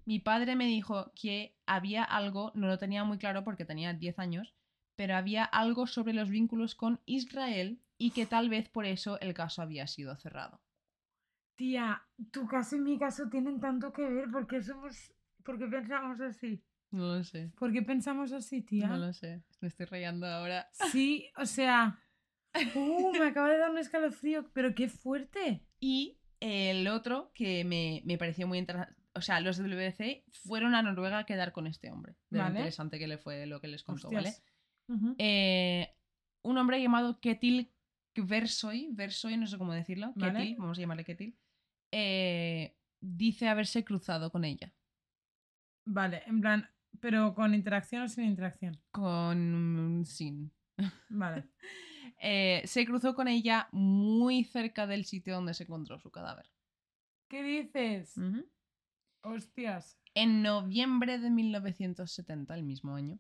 Mi 0.07 0.19
padre 0.19 0.55
me 0.55 0.67
dijo 0.67 1.13
que 1.15 1.57
había 1.67 2.05
algo, 2.05 2.53
no 2.55 2.67
lo 2.67 2.79
tenía 2.79 3.05
muy 3.05 3.19
claro 3.19 3.43
porque 3.43 3.65
tenía 3.65 3.95
10 3.95 4.19
años, 4.19 4.55
pero 4.97 5.17
había 5.17 5.45
algo 5.45 5.87
sobre 5.87 6.13
los 6.13 6.29
vínculos 6.29 6.75
con 6.75 7.01
Israel 7.07 7.81
y 7.97 8.11
que 8.11 8.27
tal 8.27 8.49
vez 8.49 8.69
por 8.69 8.87
eso 8.87 9.19
el 9.21 9.35
caso 9.35 9.63
había 9.63 9.87
sido 9.87 10.17
cerrado. 10.17 10.61
Tía, 11.57 12.03
tu 12.33 12.47
caso 12.47 12.77
y 12.77 12.81
mi 12.81 12.99
caso 12.99 13.29
tienen 13.29 13.61
tanto 13.61 13.93
que 13.93 14.09
ver 14.09 14.29
porque 14.31 14.61
somos. 14.61 15.13
¿Por 15.45 15.59
qué 15.59 15.67
pensamos 15.67 16.21
así? 16.21 16.63
No 16.91 17.17
lo 17.17 17.25
sé. 17.25 17.53
¿Por 17.57 17.73
qué 17.73 17.83
pensamos 17.83 18.33
así, 18.33 18.63
tía? 18.63 18.89
No 18.89 18.97
lo 18.99 19.13
sé. 19.13 19.43
Me 19.61 19.69
estoy 19.69 19.87
rayando 19.87 20.27
ahora. 20.27 20.69
Sí, 20.91 21.31
o 21.37 21.47
sea. 21.47 21.99
Uh, 22.77 23.11
me 23.19 23.27
acaba 23.27 23.51
de 23.51 23.59
dar 23.59 23.73
un 23.73 23.79
escalofrío, 23.79 24.49
pero 24.53 24.77
qué 24.77 24.89
fuerte. 24.89 25.67
Y 25.81 26.21
el 26.39 26.87
otro 26.87 27.33
que 27.35 27.65
me, 27.65 28.01
me 28.05 28.17
pareció 28.17 28.47
muy 28.47 28.59
interesante. 28.59 28.95
O 29.15 29.21
sea, 29.21 29.41
los 29.41 29.59
del 29.59 29.75
BBC 29.75 30.25
fueron 30.33 30.75
a 30.75 30.83
Noruega 30.83 31.21
a 31.21 31.27
quedar 31.27 31.53
con 31.53 31.67
este 31.67 31.91
hombre. 31.91 32.17
De 32.31 32.39
lo 32.39 32.45
Vale. 32.45 32.59
interesante 32.59 32.99
que 32.99 33.07
le 33.07 33.19
fue 33.19 33.47
lo 33.47 33.61
que 33.61 33.69
les 33.69 33.83
contó, 33.85 34.09
Hostias. 34.09 34.43
¿vale? 34.89 35.15
Eh, 35.19 35.95
un 36.43 36.59
hombre 36.59 36.83
llamado 36.83 37.21
Ketil 37.21 37.73
Versoy, 38.17 38.89
Versoy, 38.93 39.37
no 39.37 39.47
sé 39.47 39.59
cómo 39.59 39.73
decirlo, 39.73 40.13
Vale. 40.17 40.33
Ketil, 40.33 40.57
vamos 40.59 40.79
a 40.79 40.81
llamarle 40.81 41.05
Ketil, 41.05 41.39
eh, 41.93 42.77
dice 43.01 43.49
haberse 43.49 43.85
cruzado 43.85 44.31
con 44.31 44.45
ella. 44.45 44.73
Vale, 45.87 46.23
en 46.27 46.41
plan, 46.41 46.71
pero 47.01 47.35
con 47.35 47.55
interacción 47.55 48.03
o 48.03 48.09
sin 48.09 48.25
interacción. 48.25 48.81
Con. 48.91 50.03
sin. 50.07 50.53
Vale. 51.09 51.49
Eh, 52.27 52.63
se 52.65 52.87
cruzó 52.87 53.15
con 53.15 53.29
ella 53.29 53.69
muy 53.73 54.45
cerca 54.45 54.87
del 54.87 55.05
sitio 55.05 55.35
donde 55.35 55.53
se 55.53 55.65
encontró 55.65 55.99
su 55.99 56.11
cadáver. 56.11 56.51
¿Qué 57.29 57.43
dices? 57.43 58.17
Ujú. 58.17 58.49
Hostias. 59.25 59.99
En 60.15 60.43
noviembre 60.43 61.19
de 61.19 61.31
1970, 61.31 62.55
el 62.55 62.63
mismo 62.63 62.95
año. 62.95 63.19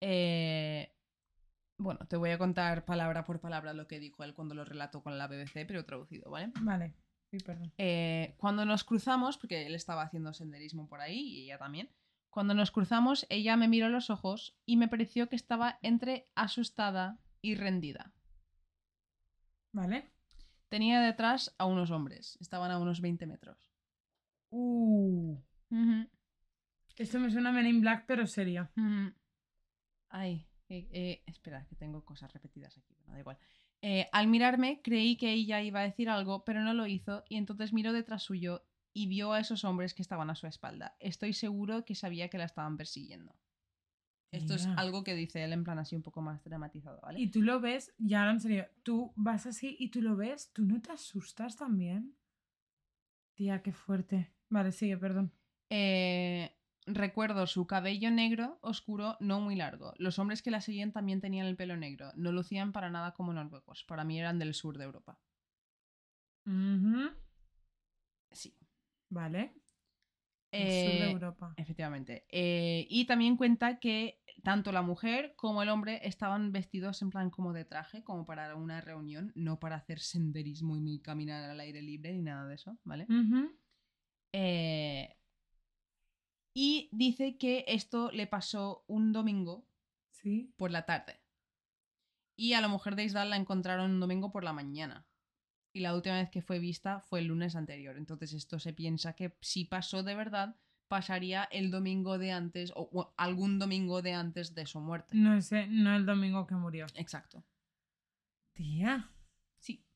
eh, 0.00 0.92
bueno, 1.78 2.00
te 2.08 2.16
voy 2.16 2.30
a 2.30 2.38
contar 2.38 2.84
palabra 2.84 3.24
por 3.24 3.40
palabra 3.40 3.72
lo 3.72 3.86
que 3.86 3.98
dijo 3.98 4.22
él 4.24 4.34
cuando 4.34 4.54
lo 4.54 4.64
relató 4.64 5.02
con 5.02 5.18
la 5.18 5.26
BBC, 5.26 5.64
pero 5.66 5.84
traducido, 5.84 6.30
¿vale? 6.30 6.52
Vale. 6.60 6.94
Sí, 7.30 7.38
perdón. 7.38 7.72
Eh, 7.78 8.34
cuando 8.36 8.64
nos 8.64 8.84
cruzamos, 8.84 9.38
porque 9.38 9.66
él 9.66 9.74
estaba 9.74 10.02
haciendo 10.02 10.32
senderismo 10.34 10.88
por 10.88 11.00
ahí 11.00 11.20
y 11.20 11.44
ella 11.44 11.58
también, 11.58 11.90
cuando 12.30 12.54
nos 12.54 12.70
cruzamos, 12.70 13.26
ella 13.30 13.56
me 13.56 13.68
miró 13.68 13.86
a 13.86 13.90
los 13.90 14.10
ojos 14.10 14.56
y 14.64 14.76
me 14.76 14.88
pareció 14.88 15.28
que 15.28 15.36
estaba 15.36 15.78
entre 15.82 16.28
asustada 16.34 17.18
y 17.40 17.54
rendida. 17.54 18.12
Vale. 19.72 20.12
Tenía 20.68 21.00
detrás 21.00 21.54
a 21.58 21.64
unos 21.64 21.90
hombres, 21.90 22.38
estaban 22.40 22.70
a 22.70 22.78
unos 22.78 23.00
20 23.00 23.26
metros. 23.26 23.71
Uh. 24.52 25.38
Esto 26.96 27.18
me 27.18 27.30
suena 27.30 27.48
a 27.48 27.52
Men 27.52 27.66
in 27.66 27.80
Black, 27.80 28.04
pero 28.06 28.26
serio. 28.26 28.70
ujú. 28.76 29.12
Ay, 30.10 30.46
eh, 30.68 30.88
eh, 30.92 31.22
espera, 31.26 31.66
que 31.66 31.74
tengo 31.74 32.04
cosas 32.04 32.30
repetidas 32.34 32.76
aquí, 32.76 32.94
bueno, 32.94 33.14
da 33.14 33.20
igual. 33.20 33.38
Eh, 33.80 34.08
al 34.12 34.28
mirarme, 34.28 34.82
creí 34.82 35.16
que 35.16 35.32
ella 35.32 35.62
iba 35.62 35.80
a 35.80 35.84
decir 35.84 36.10
algo, 36.10 36.44
pero 36.44 36.60
no 36.60 36.74
lo 36.74 36.86
hizo, 36.86 37.24
y 37.30 37.36
entonces 37.36 37.72
miró 37.72 37.94
detrás 37.94 38.22
suyo 38.22 38.62
y 38.92 39.06
vio 39.06 39.32
a 39.32 39.40
esos 39.40 39.64
hombres 39.64 39.94
que 39.94 40.02
estaban 40.02 40.28
a 40.28 40.34
su 40.34 40.46
espalda. 40.46 40.96
Estoy 41.00 41.32
seguro 41.32 41.86
que 41.86 41.94
sabía 41.94 42.28
que 42.28 42.36
la 42.36 42.44
estaban 42.44 42.76
persiguiendo. 42.76 43.34
Esto 44.30 44.54
es 44.54 44.66
algo 44.66 45.02
que 45.04 45.14
dice 45.14 45.44
él 45.44 45.52
en 45.52 45.64
plan 45.64 45.78
así 45.78 45.94
un 45.94 46.02
poco 46.02 46.22
más 46.22 46.42
dramatizado, 46.42 47.00
¿vale? 47.02 47.20
Y 47.20 47.30
tú 47.30 47.42
lo 47.42 47.60
ves, 47.60 47.94
y 47.98 48.14
ahora 48.14 48.30
en 48.32 48.40
serio, 48.40 48.66
tú 48.82 49.12
vas 49.16 49.46
así 49.46 49.76
y 49.78 49.90
tú 49.90 50.00
lo 50.00 50.16
ves, 50.16 50.52
¿tú 50.52 50.64
no 50.64 50.80
te 50.80 50.92
asustas 50.92 51.56
también? 51.56 52.16
Tía, 53.34 53.62
qué 53.62 53.72
fuerte. 53.72 54.30
Vale, 54.52 54.70
sigue, 54.70 54.98
perdón. 54.98 55.32
Eh, 55.70 56.54
recuerdo 56.84 57.46
su 57.46 57.66
cabello 57.66 58.10
negro, 58.10 58.58
oscuro, 58.60 59.16
no 59.18 59.40
muy 59.40 59.56
largo. 59.56 59.94
Los 59.96 60.18
hombres 60.18 60.42
que 60.42 60.50
la 60.50 60.60
seguían 60.60 60.92
también 60.92 61.22
tenían 61.22 61.46
el 61.46 61.56
pelo 61.56 61.74
negro. 61.78 62.12
No 62.16 62.32
lucían 62.32 62.70
para 62.72 62.90
nada 62.90 63.14
como 63.14 63.32
noruegos. 63.32 63.84
Para 63.84 64.04
mí 64.04 64.20
eran 64.20 64.38
del 64.38 64.52
sur 64.52 64.76
de 64.76 64.84
Europa. 64.84 65.18
Sí. 68.30 68.54
Vale. 69.08 69.54
El 70.50 70.68
sur 70.68 71.00
de 71.00 71.08
Eh, 71.08 71.10
Europa. 71.12 71.54
Efectivamente. 71.56 72.26
Eh, 72.28 72.86
y 72.90 73.06
también 73.06 73.38
cuenta 73.38 73.78
que 73.78 74.20
tanto 74.42 74.70
la 74.70 74.82
mujer 74.82 75.32
como 75.34 75.62
el 75.62 75.70
hombre 75.70 76.06
estaban 76.06 76.52
vestidos 76.52 77.00
en 77.00 77.08
plan 77.08 77.30
como 77.30 77.54
de 77.54 77.64
traje, 77.64 78.04
como 78.04 78.26
para 78.26 78.54
una 78.54 78.82
reunión, 78.82 79.32
no 79.34 79.58
para 79.58 79.76
hacer 79.76 79.98
senderismo 80.00 80.76
y 80.76 80.82
ni 80.82 81.00
caminar 81.00 81.48
al 81.48 81.60
aire 81.60 81.80
libre 81.80 82.12
ni 82.12 82.20
nada 82.20 82.46
de 82.46 82.56
eso, 82.56 82.78
¿vale? 82.84 83.06
Eh, 84.32 85.16
y 86.54 86.88
dice 86.92 87.36
que 87.38 87.64
esto 87.68 88.10
le 88.12 88.26
pasó 88.26 88.84
un 88.86 89.12
domingo 89.12 89.66
Sí. 90.10 90.52
por 90.56 90.70
la 90.70 90.84
tarde. 90.86 91.20
Y 92.36 92.52
a 92.54 92.60
la 92.60 92.68
mujer 92.68 92.94
de 92.96 93.04
Isdal 93.04 93.30
la 93.30 93.36
encontraron 93.36 93.90
un 93.90 94.00
domingo 94.00 94.30
por 94.32 94.44
la 94.44 94.52
mañana. 94.52 95.06
Y 95.74 95.80
la 95.80 95.94
última 95.94 96.16
vez 96.18 96.30
que 96.30 96.42
fue 96.42 96.58
vista 96.58 97.00
fue 97.00 97.20
el 97.20 97.26
lunes 97.26 97.56
anterior. 97.56 97.96
Entonces 97.96 98.32
esto 98.34 98.58
se 98.58 98.72
piensa 98.74 99.14
que 99.14 99.36
si 99.40 99.64
pasó 99.64 100.02
de 100.02 100.14
verdad, 100.14 100.56
pasaría 100.88 101.44
el 101.44 101.70
domingo 101.70 102.18
de 102.18 102.32
antes 102.32 102.72
o, 102.76 102.88
o 102.92 103.14
algún 103.16 103.58
domingo 103.58 104.02
de 104.02 104.12
antes 104.12 104.54
de 104.54 104.66
su 104.66 104.80
muerte. 104.80 105.16
No 105.16 105.40
sé, 105.40 105.66
no 105.68 105.96
el 105.96 106.04
domingo 106.04 106.46
que 106.46 106.54
murió. 106.54 106.86
Exacto. 106.94 107.42
Tía. 108.52 109.10
Sí. 109.58 109.86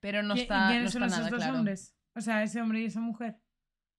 Pero 0.00 0.22
no 0.22 0.34
¿Qui- 0.34 0.40
está, 0.42 0.64
no 0.64 0.70
¿Quiénes 0.70 0.92
son 0.92 1.02
está 1.02 1.14
esos 1.16 1.18
nada 1.26 1.30
dos 1.30 1.38
claro. 1.44 1.58
hombres? 1.58 1.94
O 2.14 2.20
sea, 2.22 2.42
ese 2.42 2.60
hombre 2.62 2.80
y 2.80 2.84
esa 2.86 3.00
mujer. 3.00 3.41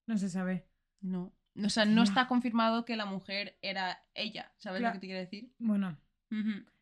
No 0.07 0.17
se 0.17 0.29
sabe. 0.29 0.65
No. 1.01 1.33
O 1.63 1.69
sea, 1.69 1.85
no 1.85 2.01
está 2.03 2.27
confirmado 2.27 2.83
que 2.85 2.95
la 2.95 3.05
mujer 3.05 3.57
era 3.61 4.03
ella. 4.15 4.51
¿Sabes 4.57 4.81
lo 4.81 4.91
que 4.91 4.99
te 4.99 5.05
quiero 5.07 5.19
decir? 5.19 5.51
Bueno, 5.59 5.97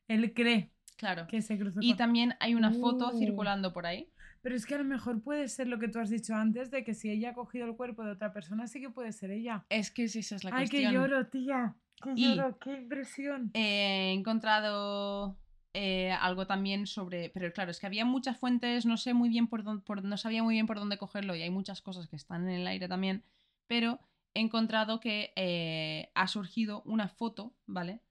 él 0.07 0.33
cree 0.33 0.71
Claro. 0.97 1.27
que 1.27 1.41
se 1.41 1.57
cruzó 1.57 1.79
Y 1.81 1.89
con- 1.89 1.97
también 1.97 2.35
hay 2.39 2.55
una 2.55 2.71
foto 2.71 3.09
Uh. 3.13 3.17
circulando 3.19 3.73
por 3.73 3.85
ahí. 3.85 4.07
Pero 4.41 4.55
es 4.55 4.65
que 4.65 4.73
a 4.75 4.77
lo 4.79 4.83
mejor 4.85 5.21
puede 5.21 5.47
ser 5.49 5.67
lo 5.67 5.77
que 5.77 5.87
tú 5.87 5.99
has 5.99 6.09
dicho 6.09 6.33
antes, 6.33 6.71
de 6.71 6.83
que 6.83 6.93
si 6.95 7.11
ella 7.11 7.31
ha 7.31 7.33
cogido 7.33 7.65
el 7.67 7.75
cuerpo 7.75 8.03
de 8.03 8.11
otra 8.11 8.33
persona, 8.33 8.65
sí 8.67 8.79
que 8.81 8.89
puede 8.89 9.11
ser 9.11 9.29
ella. 9.31 9.65
Es 9.69 9.91
que 9.91 10.05
esa 10.05 10.19
es 10.19 10.43
la 10.43 10.49
Ay, 10.51 10.67
cuestión. 10.67 10.91
que 10.91 10.97
lloro, 10.97 11.27
tía. 11.27 11.75
Que 12.01 12.13
Y- 12.15 12.35
lloro, 12.35 12.57
qué 12.57 12.73
impresión. 12.77 13.51
He 13.53 14.13
encontrado 14.13 15.37
eh, 15.73 16.11
algo 16.11 16.47
también 16.47 16.87
sobre. 16.87 17.29
Pero 17.29 17.51
claro, 17.53 17.71
es 17.71 17.79
que 17.79 17.85
había 17.87 18.05
muchas 18.05 18.37
fuentes, 18.37 18.85
no 18.85 18.97
sé 18.97 19.13
muy 19.13 19.29
bien 19.29 19.47
por 19.47 19.63
dónde. 19.63 19.83
no 20.03 20.17
sabía 20.17 20.43
muy 20.43 20.55
bien 20.55 20.67
por 20.67 20.77
dónde 20.79 20.97
cogerlo 20.97 21.35
y 21.35 21.41
hay 21.41 21.49
muchas 21.49 21.81
cosas 21.81 22.07
que 22.07 22.15
están 22.15 22.47
en 22.49 22.61
el 22.61 22.67
aire 22.67 22.87
también. 22.87 23.23
Pero 23.67 23.99
he 24.33 24.41
encontrado 24.41 24.99
que 24.99 25.33
eh, 25.35 26.11
ha 26.15 26.27
surgido 26.27 26.81
una 26.83 27.07
foto, 27.07 27.53
¿vale? 27.65 28.01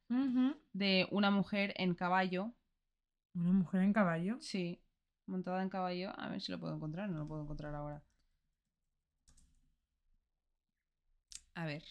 De 0.72 1.06
una 1.10 1.30
mujer 1.30 1.72
en 1.76 1.94
caballo. 1.94 2.52
Una 3.34 3.52
mujer 3.52 3.82
en 3.82 3.92
caballo. 3.92 4.38
Sí, 4.40 4.82
montada 5.26 5.62
en 5.62 5.68
caballo. 5.68 6.12
A 6.18 6.28
ver 6.28 6.40
si 6.40 6.50
lo 6.50 6.58
puedo 6.58 6.74
encontrar, 6.74 7.08
no 7.10 7.18
lo 7.18 7.28
puedo 7.28 7.42
encontrar 7.42 7.74
ahora. 7.74 8.02
A 11.54 11.64
ver. 11.66 11.84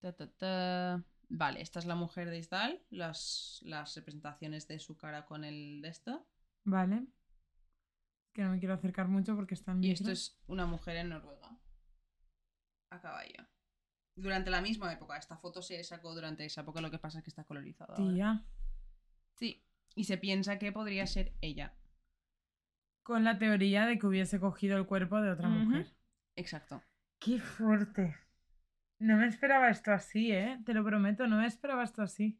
Ta, 0.00 0.12
ta, 0.12 0.26
ta. 0.38 1.15
Vale, 1.28 1.60
esta 1.60 1.78
es 1.78 1.86
la 1.86 1.94
mujer 1.94 2.30
de 2.30 2.38
Isdal. 2.38 2.82
Las, 2.90 3.60
las 3.64 3.94
representaciones 3.96 4.68
de 4.68 4.78
su 4.78 4.96
cara 4.96 5.26
con 5.26 5.44
el 5.44 5.82
de 5.82 5.88
esto. 5.88 6.26
Vale. 6.64 7.06
Que 8.32 8.42
no 8.42 8.50
me 8.50 8.58
quiero 8.58 8.74
acercar 8.74 9.08
mucho 9.08 9.34
porque 9.34 9.54
están 9.54 9.82
Y 9.82 9.90
esto 9.90 10.10
es 10.10 10.38
una 10.46 10.66
mujer 10.66 10.96
en 10.96 11.08
Noruega. 11.08 11.58
A 12.90 13.00
caballo. 13.00 13.46
Durante 14.14 14.50
la 14.50 14.60
misma 14.60 14.92
época. 14.92 15.16
Esta 15.16 15.36
foto 15.36 15.62
se 15.62 15.82
sacó 15.82 16.14
durante 16.14 16.44
esa 16.44 16.60
época. 16.60 16.80
Lo 16.80 16.90
que 16.90 16.98
pasa 16.98 17.18
es 17.18 17.24
que 17.24 17.30
está 17.30 17.44
colorizada. 17.44 17.94
ahora. 17.94 18.12
Tía. 18.12 18.44
Sí. 19.36 19.64
Y 19.94 20.04
se 20.04 20.18
piensa 20.18 20.58
que 20.58 20.72
podría 20.72 21.06
ser 21.06 21.34
ella. 21.40 21.74
Con 23.02 23.24
la 23.24 23.38
teoría 23.38 23.86
de 23.86 23.98
que 23.98 24.06
hubiese 24.06 24.38
cogido 24.38 24.76
el 24.76 24.86
cuerpo 24.86 25.20
de 25.20 25.30
otra 25.30 25.48
mujer. 25.48 25.94
Exacto. 26.36 26.82
Qué 27.18 27.40
fuerte. 27.40 28.16
No 28.98 29.16
me 29.16 29.26
esperaba 29.26 29.68
esto 29.70 29.92
así, 29.92 30.32
¿eh? 30.32 30.58
Te 30.64 30.72
lo 30.74 30.84
prometo, 30.84 31.26
no 31.26 31.36
me 31.38 31.46
esperaba 31.46 31.84
esto 31.84 32.02
así. 32.02 32.38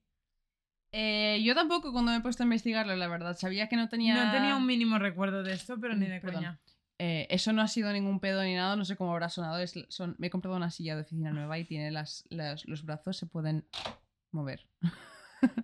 Eh, 0.92 1.42
yo 1.44 1.54
tampoco 1.54 1.92
cuando 1.92 2.12
me 2.12 2.18
he 2.18 2.20
puesto 2.20 2.42
a 2.42 2.46
investigarlo, 2.46 2.96
la 2.96 3.08
verdad. 3.08 3.36
Sabía 3.36 3.68
que 3.68 3.76
no 3.76 3.88
tenía... 3.88 4.24
No 4.24 4.30
tenía 4.30 4.56
un 4.56 4.64
mínimo 4.66 4.98
recuerdo 4.98 5.42
de 5.42 5.52
esto, 5.52 5.78
pero 5.78 5.94
ni 5.94 6.06
Mm, 6.06 6.10
de 6.10 6.20
perdón. 6.20 6.34
coña. 6.36 6.60
Eh, 6.98 7.26
eso 7.28 7.52
no 7.52 7.60
ha 7.60 7.68
sido 7.68 7.92
ningún 7.92 8.20
pedo 8.20 8.42
ni 8.42 8.54
nada, 8.54 8.74
no 8.74 8.86
sé 8.86 8.96
cómo 8.96 9.12
habrá 9.12 9.28
sonado. 9.28 9.58
Es, 9.58 9.74
son, 9.88 10.14
me 10.18 10.28
he 10.28 10.30
comprado 10.30 10.56
una 10.56 10.70
silla 10.70 10.94
de 10.96 11.02
oficina 11.02 11.30
nueva 11.30 11.58
y 11.58 11.64
tiene 11.66 11.90
las, 11.90 12.24
las- 12.30 12.64
los 12.66 12.84
brazos, 12.84 13.18
se 13.18 13.26
pueden 13.26 13.66
mover. 14.30 14.66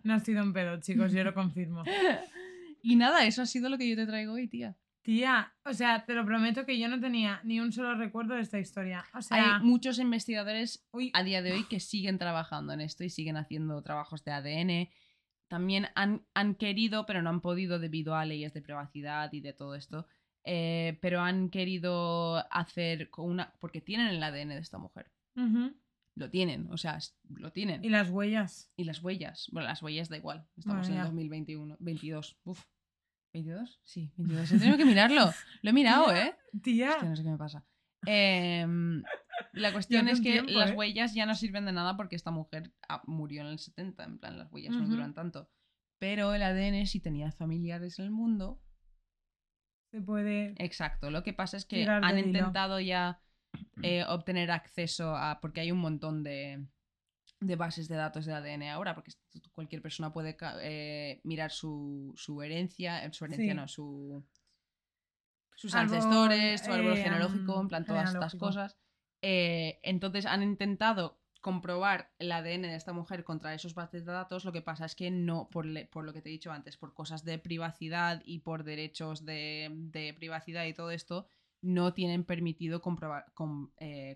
No 0.02 0.12
ha 0.14 0.20
sido 0.20 0.42
un 0.42 0.52
pedo, 0.52 0.78
chicos, 0.80 1.12
yo 1.12 1.24
lo 1.24 1.32
confirmo. 1.34 1.84
Y 2.84 2.96
nada, 2.96 3.24
eso 3.24 3.42
ha 3.42 3.46
sido 3.46 3.68
lo 3.70 3.78
que 3.78 3.88
yo 3.88 3.94
te 3.94 4.06
traigo 4.06 4.32
hoy, 4.32 4.48
tía. 4.48 4.74
Tía, 5.02 5.52
o 5.64 5.74
sea, 5.74 6.04
te 6.06 6.14
lo 6.14 6.24
prometo 6.24 6.64
que 6.64 6.78
yo 6.78 6.88
no 6.88 7.00
tenía 7.00 7.40
ni 7.42 7.58
un 7.58 7.72
solo 7.72 7.96
recuerdo 7.96 8.34
de 8.34 8.42
esta 8.42 8.60
historia. 8.60 9.04
O 9.14 9.20
sea, 9.20 9.56
Hay 9.56 9.62
muchos 9.64 9.98
investigadores 9.98 10.86
uy, 10.92 11.10
a 11.14 11.24
día 11.24 11.42
de 11.42 11.52
hoy 11.52 11.64
que 11.64 11.80
siguen 11.80 12.18
trabajando 12.18 12.72
en 12.72 12.80
esto 12.80 13.02
y 13.02 13.10
siguen 13.10 13.36
haciendo 13.36 13.82
trabajos 13.82 14.22
de 14.24 14.30
ADN. 14.30 14.88
También 15.48 15.88
han, 15.96 16.24
han 16.34 16.54
querido, 16.54 17.04
pero 17.04 17.20
no 17.20 17.30
han 17.30 17.40
podido 17.40 17.78
debido 17.80 18.14
a 18.14 18.24
leyes 18.24 18.54
de 18.54 18.62
privacidad 18.62 19.32
y 19.32 19.40
de 19.40 19.52
todo 19.52 19.74
esto. 19.74 20.06
eh, 20.44 20.98
pero 21.02 21.20
han 21.20 21.50
querido 21.50 22.44
hacer 22.52 23.10
con 23.10 23.28
una. 23.30 23.52
porque 23.60 23.80
tienen 23.80 24.06
el 24.08 24.22
ADN 24.22 24.48
de 24.50 24.58
esta 24.58 24.78
mujer. 24.78 25.10
Lo 26.14 26.30
tienen, 26.30 26.70
o 26.70 26.76
sea, 26.76 26.98
lo 27.28 27.52
tienen. 27.52 27.84
y 27.84 27.88
las 27.88 28.10
huellas. 28.10 28.70
Y 28.76 28.84
las 28.84 29.02
huellas. 29.02 29.48
Bueno, 29.50 29.68
las 29.68 29.82
huellas 29.82 30.08
da 30.08 30.16
igual. 30.16 30.46
Estamos 30.56 30.86
en 30.88 30.94
mía. 30.94 31.04
2021. 31.04 31.76
22. 31.80 32.38
Uf. 32.44 32.64
¿22? 33.32 33.78
Sí, 33.84 34.12
22. 34.16 34.52
He 34.52 34.58
tenido 34.58 34.76
que 34.76 34.84
mirarlo. 34.84 35.32
Lo 35.62 35.70
he 35.70 35.72
mirado, 35.72 36.06
Tía, 36.06 36.26
¿eh? 36.26 36.36
Tía, 36.62 36.90
Hostia, 36.90 37.08
no 37.08 37.16
sé 37.16 37.22
qué 37.22 37.30
me 37.30 37.38
pasa. 37.38 37.64
Em, 38.04 39.02
la 39.52 39.72
cuestión 39.72 40.08
es 40.08 40.20
que 40.20 40.32
tiempo, 40.32 40.52
las 40.52 40.70
¿eh? 40.70 40.74
huellas 40.74 41.14
ya 41.14 41.24
no 41.24 41.34
sirven 41.34 41.64
de 41.64 41.72
nada 41.72 41.96
porque 41.96 42.16
esta 42.16 42.30
mujer 42.30 42.72
ah, 42.88 43.02
murió 43.06 43.42
en 43.42 43.48
el 43.48 43.58
70. 43.58 44.04
En 44.04 44.18
plan, 44.18 44.38
las 44.38 44.50
huellas 44.52 44.74
no 44.74 44.86
duran 44.86 45.14
tanto. 45.14 45.48
Pero 45.98 46.34
el 46.34 46.42
ADN, 46.42 46.86
si 46.86 47.00
tenía 47.00 47.30
familiares 47.30 47.98
en 47.98 48.06
el 48.06 48.10
mundo. 48.10 48.60
se 49.92 50.00
puede. 50.00 50.54
Exacto. 50.58 51.10
Lo 51.10 51.22
que 51.22 51.32
pasa 51.32 51.56
es 51.56 51.64
que 51.64 51.84
han 51.86 52.18
intentado 52.18 52.80
ya 52.80 53.20
eh, 53.82 54.04
obtener 54.08 54.50
acceso 54.50 55.14
a. 55.16 55.40
Porque 55.40 55.60
hay 55.60 55.70
un 55.70 55.78
montón 55.78 56.24
de, 56.24 56.66
de 57.46 57.56
bases 57.56 57.88
de 57.88 57.96
datos 57.96 58.24
de 58.26 58.32
ADN 58.32 58.70
ahora, 58.70 58.94
porque 58.94 59.12
cualquier 59.52 59.82
persona 59.82 60.12
puede 60.12 60.36
eh, 60.62 61.20
mirar 61.24 61.50
su, 61.50 62.12
su 62.16 62.42
herencia, 62.42 63.04
eh, 63.04 63.12
su 63.12 63.24
herencia 63.24 63.52
Sí. 63.52 63.54
no, 63.54 63.68
su, 63.68 64.24
sus 65.54 65.74
Árbol, 65.74 65.96
ancestores, 65.96 66.60
su 66.62 66.72
árbol 66.72 66.92
eh, 66.94 67.02
genealógico, 67.02 67.60
en 67.60 67.68
plan 67.68 67.84
todas 67.84 68.08
estas 68.14 68.34
cosas. 68.36 68.78
Eh, 69.22 69.78
entonces 69.82 70.26
han 70.26 70.42
intentado 70.42 71.20
comprobar 71.40 72.12
el 72.18 72.30
ADN 72.32 72.62
de 72.68 72.76
esta 72.76 72.92
mujer 72.92 73.24
contra 73.24 73.52
esos 73.54 73.74
bases 73.74 74.04
de 74.04 74.12
datos, 74.12 74.44
lo 74.44 74.52
que 74.52 74.62
pasa 74.62 74.84
es 74.84 74.94
que 74.94 75.10
no, 75.10 75.48
por, 75.50 75.66
le- 75.66 75.86
por 75.86 76.04
lo 76.04 76.12
que 76.12 76.22
te 76.22 76.28
he 76.28 76.32
dicho 76.32 76.52
antes, 76.52 76.76
por 76.76 76.94
cosas 76.94 77.24
de 77.24 77.38
privacidad 77.38 78.22
y 78.24 78.38
por 78.40 78.62
derechos 78.62 79.24
de, 79.24 79.68
de 79.72 80.14
privacidad 80.14 80.64
y 80.66 80.74
todo 80.74 80.90
esto, 80.92 81.26
no 81.60 81.94
tienen 81.94 82.24
permitido 82.24 82.80
comprobar, 82.80 83.26
com- 83.34 83.70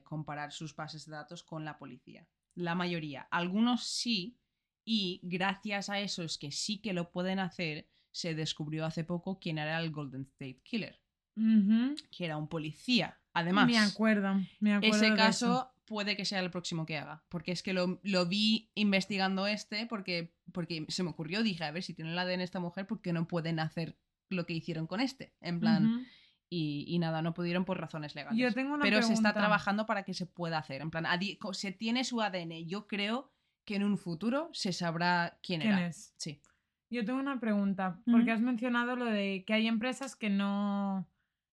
comparar 0.04 0.52
sus 0.52 0.74
bases 0.74 1.04
de 1.06 1.12
datos 1.12 1.42
con 1.42 1.64
la 1.64 1.78
policía. 1.78 2.26
La 2.56 2.74
mayoría. 2.74 3.28
Algunos 3.30 3.84
sí, 3.84 4.40
y 4.84 5.20
gracias 5.22 5.88
a 5.88 6.00
esos 6.00 6.38
que 6.38 6.50
sí 6.50 6.78
que 6.78 6.92
lo 6.92 7.12
pueden 7.12 7.38
hacer, 7.38 7.88
se 8.10 8.34
descubrió 8.34 8.86
hace 8.86 9.04
poco 9.04 9.38
quién 9.38 9.58
era 9.58 9.78
el 9.78 9.90
Golden 9.90 10.22
State 10.22 10.62
Killer, 10.64 10.98
que 11.34 12.24
era 12.24 12.36
un 12.36 12.48
policía. 12.48 13.20
Además, 13.34 13.66
me 13.66 13.78
acuerdo, 13.78 14.40
me 14.58 14.72
acuerdo. 14.72 14.96
ese 14.96 15.14
caso 15.14 15.46
eso. 15.46 15.74
puede 15.84 16.16
que 16.16 16.24
sea 16.24 16.40
el 16.40 16.50
próximo 16.50 16.86
que 16.86 16.96
haga. 16.96 17.22
Porque 17.28 17.52
es 17.52 17.62
que 17.62 17.74
lo, 17.74 18.00
lo 18.02 18.24
vi 18.24 18.70
investigando 18.74 19.46
este, 19.46 19.86
porque, 19.86 20.34
porque 20.52 20.86
se 20.88 21.02
me 21.02 21.10
ocurrió, 21.10 21.42
dije, 21.42 21.64
a 21.64 21.70
ver 21.70 21.82
si 21.82 21.92
tienen 21.92 22.14
el 22.14 22.18
ADN 22.18 22.40
esta 22.40 22.58
mujer, 22.58 22.86
¿por 22.86 23.02
qué 23.02 23.12
no 23.12 23.28
pueden 23.28 23.60
hacer 23.60 23.98
lo 24.30 24.46
que 24.46 24.54
hicieron 24.54 24.86
con 24.86 25.00
este? 25.00 25.34
En 25.42 25.60
plan. 25.60 26.06
Y, 26.48 26.84
y 26.88 26.98
nada, 26.98 27.22
no 27.22 27.34
pudieron 27.34 27.64
por 27.64 27.80
razones 27.80 28.14
legales. 28.14 28.38
Yo 28.38 28.52
tengo 28.52 28.74
una 28.74 28.82
Pero 28.82 29.02
se 29.02 29.12
está 29.12 29.32
trabajando 29.32 29.86
para 29.86 30.04
que 30.04 30.14
se 30.14 30.26
pueda 30.26 30.58
hacer. 30.58 30.80
En 30.80 30.90
plan, 30.90 31.06
se 31.52 31.72
tiene 31.72 32.04
su 32.04 32.20
ADN. 32.20 32.66
Yo 32.66 32.86
creo 32.86 33.32
que 33.64 33.76
en 33.76 33.84
un 33.84 33.98
futuro 33.98 34.50
se 34.52 34.72
sabrá 34.72 35.38
quién, 35.42 35.60
¿Quién 35.60 35.74
era. 35.74 35.86
es? 35.86 36.14
Sí. 36.16 36.40
Yo 36.88 37.04
tengo 37.04 37.18
una 37.18 37.40
pregunta, 37.40 38.00
porque 38.04 38.30
has 38.30 38.40
mencionado 38.40 38.94
lo 38.94 39.06
de 39.06 39.44
que 39.44 39.54
hay 39.54 39.66
empresas 39.66 40.14
que 40.14 40.30
no, 40.30 41.08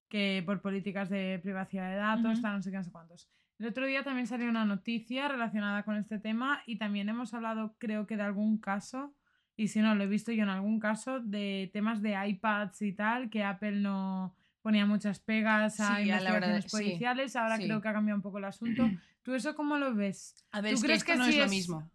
que 0.09 0.43
por 0.45 0.61
políticas 0.61 1.09
de 1.09 1.39
privacidad 1.41 1.89
de 1.89 1.95
datos, 1.95 2.33
Ujú. 2.33 2.41
tal, 2.41 2.57
no 2.57 2.61
sé 2.61 2.69
qué, 2.69 2.77
no 2.77 2.83
sé 2.83 2.91
cuántos. 2.91 3.29
El 3.57 3.67
otro 3.67 3.87
día 3.87 4.03
también 4.03 4.27
salió 4.27 4.47
una 4.47 4.65
noticia 4.65 5.27
relacionada 5.27 5.81
con 5.83 5.95
este 5.95 6.19
tema 6.19 6.61
y 6.67 6.77
también 6.77 7.09
hemos 7.09 7.33
hablado, 7.33 7.75
creo 7.79 8.05
que 8.05 8.15
de 8.15 8.23
algún 8.23 8.59
caso, 8.59 9.15
y 9.55 9.69
si 9.69 9.79
no, 9.81 9.95
lo 9.95 10.03
he 10.03 10.07
visto 10.07 10.31
yo 10.31 10.43
en 10.43 10.49
algún 10.49 10.79
caso, 10.79 11.19
de 11.19 11.71
temas 11.73 12.03
de 12.03 12.15
iPads 12.27 12.83
y 12.83 12.93
tal, 12.93 13.31
que 13.31 13.43
Apple 13.43 13.79
no 13.79 14.35
ponía 14.63 14.87
muchas 14.87 15.19
pegas 15.19 15.79
a 15.79 15.97
Sí, 15.97 16.09
a 16.09 16.19
la 16.21 16.31
hora 16.31 16.47
de- 16.47 16.53
investigaciones 16.55 16.63
sí, 16.63 16.69
policiales, 16.71 17.35
ahora 17.35 17.57
sí. 17.57 17.65
creo 17.65 17.81
que 17.81 17.87
ha 17.89 17.93
cambiado 17.93 18.15
un 18.17 18.23
poco 18.23 18.39
el 18.39 18.45
asunto. 18.45 18.83
¿Tú 19.21 19.35
eso 19.35 19.55
cómo 19.55 19.77
lo 19.77 19.93
ves? 19.93 20.35
A 20.51 20.61
ver, 20.61 20.71
¿Tú 20.71 20.75
es 20.77 20.81
que 20.81 20.85
crees 20.87 20.99
esto 21.01 21.11
que 21.11 21.17
no 21.19 21.25
es 21.27 21.37
lo 21.37 21.47
mismo. 21.47 21.91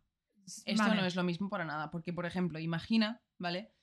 Esto 0.64 0.83
Vale. 0.85 1.01
no 1.01 1.07
es 1.07 1.16
lo 1.16 1.25
mismo 1.25 1.49
para 1.51 1.64
nada. 1.64 1.91
Porque, 1.91 2.12
por 2.12 2.25
ejemplo, 2.27 2.59
imagina, 2.59 3.21
¿vale? 3.39 3.75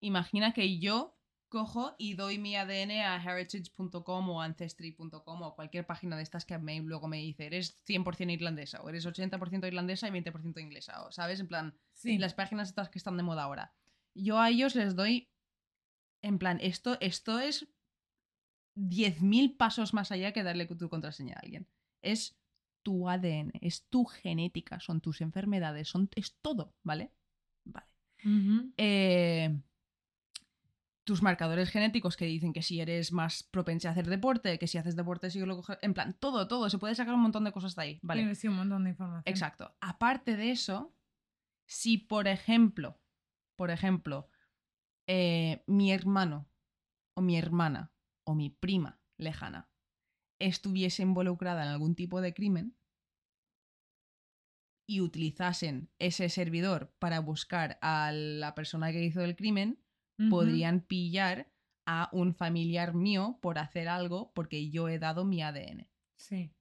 Imagina 0.00 0.52
que 0.52 0.78
yo 0.78 1.16
cojo 1.48 1.94
y 1.98 2.14
doy 2.14 2.38
mi 2.38 2.56
ADN 2.56 2.92
a 3.02 3.16
heritage.com 3.22 4.28
o 4.30 4.40
ancestry.com 4.40 5.42
o 5.42 5.54
cualquier 5.54 5.84
página 5.86 6.16
de 6.16 6.22
estas 6.22 6.44
que 6.46 6.56
me, 6.58 6.80
luego 6.80 7.08
me 7.08 7.18
dice, 7.18 7.46
eres 7.46 7.76
100% 7.86 8.32
irlandesa 8.32 8.80
o 8.82 8.88
eres 8.88 9.04
80% 9.06 9.66
irlandesa 9.66 10.08
y 10.08 10.12
20% 10.12 10.60
inglesa, 10.62 11.02
o 11.04 11.12
sabes, 11.12 11.40
en 11.40 11.48
plan, 11.48 11.74
Sí. 11.92 12.16
las 12.18 12.32
páginas 12.34 12.68
estas 12.70 12.88
que 12.88 12.98
están 12.98 13.16
de 13.18 13.22
moda 13.22 13.42
ahora. 13.42 13.74
Yo 14.14 14.40
a 14.40 14.48
ellos 14.48 14.74
les 14.76 14.96
doy, 14.96 15.30
en 16.22 16.38
plan, 16.38 16.58
esto, 16.62 16.96
esto 17.00 17.38
es 17.38 17.68
10.000 18.74 19.56
pasos 19.56 19.92
más 19.94 20.12
allá 20.12 20.32
que 20.32 20.42
darle 20.42 20.66
tu 20.66 20.88
contraseña 20.88 21.34
a 21.36 21.40
alguien. 21.40 21.66
Es 22.00 22.38
tu 22.82 23.08
ADN, 23.08 23.52
es 23.60 23.86
tu 23.88 24.04
genética, 24.04 24.80
son 24.80 25.00
tus 25.00 25.20
enfermedades, 25.20 25.88
son, 25.88 26.08
es 26.16 26.36
todo, 26.40 26.74
¿vale? 26.82 27.12
Vale. 27.64 27.86
Eh, 28.76 29.60
tus 31.04 31.22
marcadores 31.22 31.70
genéticos 31.70 32.16
que 32.16 32.26
dicen 32.26 32.52
que 32.52 32.62
si 32.62 32.80
eres 32.80 33.12
más 33.12 33.42
propensa 33.42 33.88
a 33.88 33.92
hacer 33.92 34.06
deporte, 34.08 34.58
que 34.58 34.66
si 34.68 34.78
haces 34.78 34.96
deporte, 34.96 35.30
si 35.30 35.40
lo 35.40 35.60
coges- 35.62 35.78
En 35.82 35.94
plan, 35.94 36.16
todo, 36.18 36.46
todo. 36.48 36.70
Se 36.70 36.78
puede 36.78 36.94
sacar 36.94 37.14
un 37.14 37.20
montón 37.22 37.44
de 37.44 37.52
cosas 37.52 37.74
de 37.74 37.82
ahí. 37.82 37.98
Vale. 38.02 38.20
Tiene, 38.22 38.34
sí, 38.34 38.48
un 38.48 38.56
montón 38.56 38.84
de 38.84 38.90
información. 38.90 39.22
Exacto. 39.26 39.74
Aparte 39.80 40.36
de 40.36 40.50
eso, 40.52 40.94
si 41.66 41.98
por 41.98 42.28
ejemplo, 42.28 43.00
por 43.56 43.70
ejemplo, 43.70 44.28
eh, 45.06 45.62
mi 45.66 45.92
hermano 45.92 46.48
o 47.14 47.20
mi 47.20 47.36
hermana 47.36 47.91
o 48.24 48.34
mi 48.34 48.50
prima 48.50 49.00
lejana 49.16 49.68
estuviese 50.38 51.02
involucrada 51.02 51.62
en 51.62 51.68
algún 51.68 51.94
tipo 51.94 52.20
de 52.20 52.34
crimen 52.34 52.76
y 54.86 55.00
utilizasen 55.00 55.90
ese 55.98 56.28
servidor 56.28 56.92
para 56.98 57.20
buscar 57.20 57.78
a 57.80 58.10
la 58.12 58.54
persona 58.54 58.90
que 58.92 59.04
hizo 59.04 59.22
el 59.22 59.36
crimen, 59.36 59.78
podrían 60.28 60.80
pillar 60.80 61.50
a 61.86 62.08
un 62.12 62.34
familiar 62.34 62.94
mío 62.94 63.38
por 63.40 63.58
hacer 63.58 63.88
algo 63.88 64.32
porque 64.34 64.70
yo 64.70 64.88
he 64.88 64.98
dado 64.98 65.24
mi 65.24 65.42
ADN. 65.42 65.90
Sí. 66.16 66.52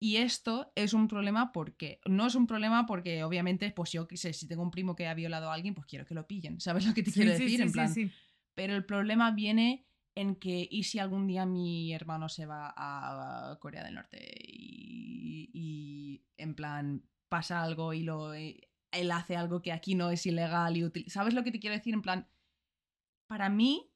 Y 0.00 0.16
esto 0.16 0.72
es 0.74 0.92
un 0.92 1.08
problema 1.08 1.52
porque, 1.52 2.00
no 2.06 2.26
es 2.26 2.34
un 2.34 2.46
problema 2.46 2.86
porque 2.86 3.24
obviamente, 3.24 3.70
pues 3.70 3.92
yo 3.92 4.06
qué 4.06 4.16
sé, 4.16 4.32
si 4.32 4.46
tengo 4.46 4.62
un 4.62 4.70
primo 4.70 4.94
que 4.94 5.06
ha 5.06 5.14
violado 5.14 5.50
a 5.50 5.54
alguien, 5.54 5.74
pues 5.74 5.86
quiero 5.86 6.04
que 6.04 6.14
lo 6.14 6.26
pillen. 6.26 6.60
¿Sabes 6.60 6.86
lo 6.86 6.94
que 6.94 7.02
te 7.02 7.10
Sí, 7.10 7.20
quiero 7.20 7.36
sí, 7.36 7.44
decir? 7.44 7.56
sí, 7.58 7.62
en 7.62 7.68
sí, 7.68 7.72
plan, 7.72 7.94
sí. 7.94 8.10
Pero 8.54 8.74
el 8.74 8.84
problema 8.84 9.30
viene 9.30 9.86
en 10.14 10.36
que, 10.36 10.66
¿y 10.70 10.84
si 10.84 10.98
algún 10.98 11.26
día 11.26 11.46
mi 11.46 11.92
hermano 11.92 12.28
se 12.28 12.46
va 12.46 12.72
a 12.76 13.58
Corea 13.60 13.84
del 13.84 13.94
Norte 13.94 14.18
y, 14.46 15.50
y, 15.52 16.24
en 16.36 16.54
plan 16.54 17.04
pasa 17.28 17.62
algo 17.62 17.92
y 17.94 18.02
lo, 18.02 18.32
eh, 18.34 18.68
él 18.92 19.10
hace 19.10 19.36
algo 19.36 19.60
que 19.62 19.72
aquí 19.72 19.94
no 19.94 20.10
es 20.10 20.24
ilegal 20.26 20.76
y 20.76 20.82
util- 20.82 21.08
¿Sabes 21.08 21.34
lo 21.34 21.42
que 21.42 21.50
te 21.52 21.58
quiero 21.60 21.74
decir? 21.76 21.94
En 21.94 22.02
plan, 22.02 22.28
para 23.26 23.48
mí, 23.48 23.90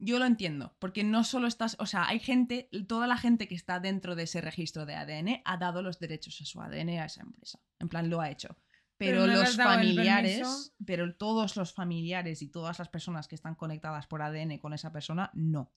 yo 0.00 0.18
lo 0.18 0.26
entiendo, 0.26 0.76
porque 0.78 1.02
no 1.04 1.24
solo 1.24 1.46
estás, 1.48 1.76
o 1.80 1.86
sea, 1.86 2.06
hay 2.08 2.20
gente, 2.20 2.70
toda 2.86 3.06
la 3.06 3.16
gente 3.16 3.48
que 3.48 3.54
está 3.56 3.80
dentro 3.80 4.14
de 4.14 4.22
ese 4.24 4.40
registro 4.40 4.86
de 4.86 4.94
ADN 4.94 5.42
ha 5.44 5.56
dado 5.56 5.82
los 5.82 5.98
derechos 5.98 6.40
a 6.40 6.44
su 6.44 6.60
ADN 6.62 7.00
a 7.00 7.06
esa 7.06 7.22
empresa. 7.22 7.60
En 7.80 7.88
plan, 7.88 8.08
lo 8.08 8.20
ha 8.20 8.30
hecho. 8.30 8.56
Pero, 8.98 9.20
Pero 9.20 9.26
no 9.26 9.32
le 9.32 9.38
los 9.38 9.56
familiares, 9.56 10.74
pero 10.84 11.14
todos 11.14 11.56
los 11.56 11.72
familiares 11.72 12.42
y 12.42 12.48
todas 12.48 12.78
las 12.80 12.88
personas 12.88 13.28
que 13.28 13.36
están 13.36 13.54
conectadas 13.54 14.06
por 14.08 14.22
ADN 14.22 14.58
con 14.58 14.74
esa 14.74 14.92
persona, 14.92 15.30
no. 15.34 15.72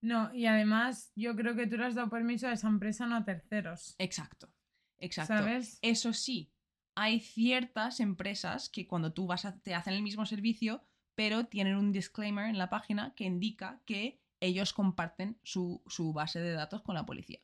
No, 0.00 0.34
y 0.34 0.46
además 0.46 1.12
yo 1.14 1.34
creo 1.36 1.54
que 1.54 1.66
tú 1.66 1.76
le 1.76 1.86
has 1.86 1.94
dado 1.94 2.10
permiso 2.10 2.48
a 2.48 2.52
esa 2.52 2.68
empresa, 2.68 3.06
no 3.06 3.16
a 3.16 3.24
terceros. 3.24 3.94
Exacto. 3.98 4.52
Exacto. 4.98 5.34
¿Sabes? 5.34 5.78
Eso 5.82 6.12
sí, 6.12 6.52
hay 6.94 7.20
ciertas 7.20 8.00
empresas 8.00 8.68
que 8.68 8.86
cuando 8.86 9.12
tú 9.12 9.26
vas 9.26 9.44
a, 9.44 9.58
te 9.60 9.74
hacen 9.74 9.94
el 9.94 10.02
mismo 10.02 10.26
servicio, 10.26 10.82
pero 11.14 11.46
tienen 11.46 11.76
un 11.76 11.92
disclaimer 11.92 12.48
en 12.48 12.58
la 12.58 12.70
página 12.70 13.14
que 13.14 13.24
indica 13.24 13.80
que 13.86 14.20
ellos 14.40 14.72
comparten 14.72 15.38
su, 15.42 15.82
su 15.86 16.12
base 16.12 16.40
de 16.40 16.52
datos 16.52 16.82
con 16.82 16.94
la 16.94 17.06
policía. 17.06 17.40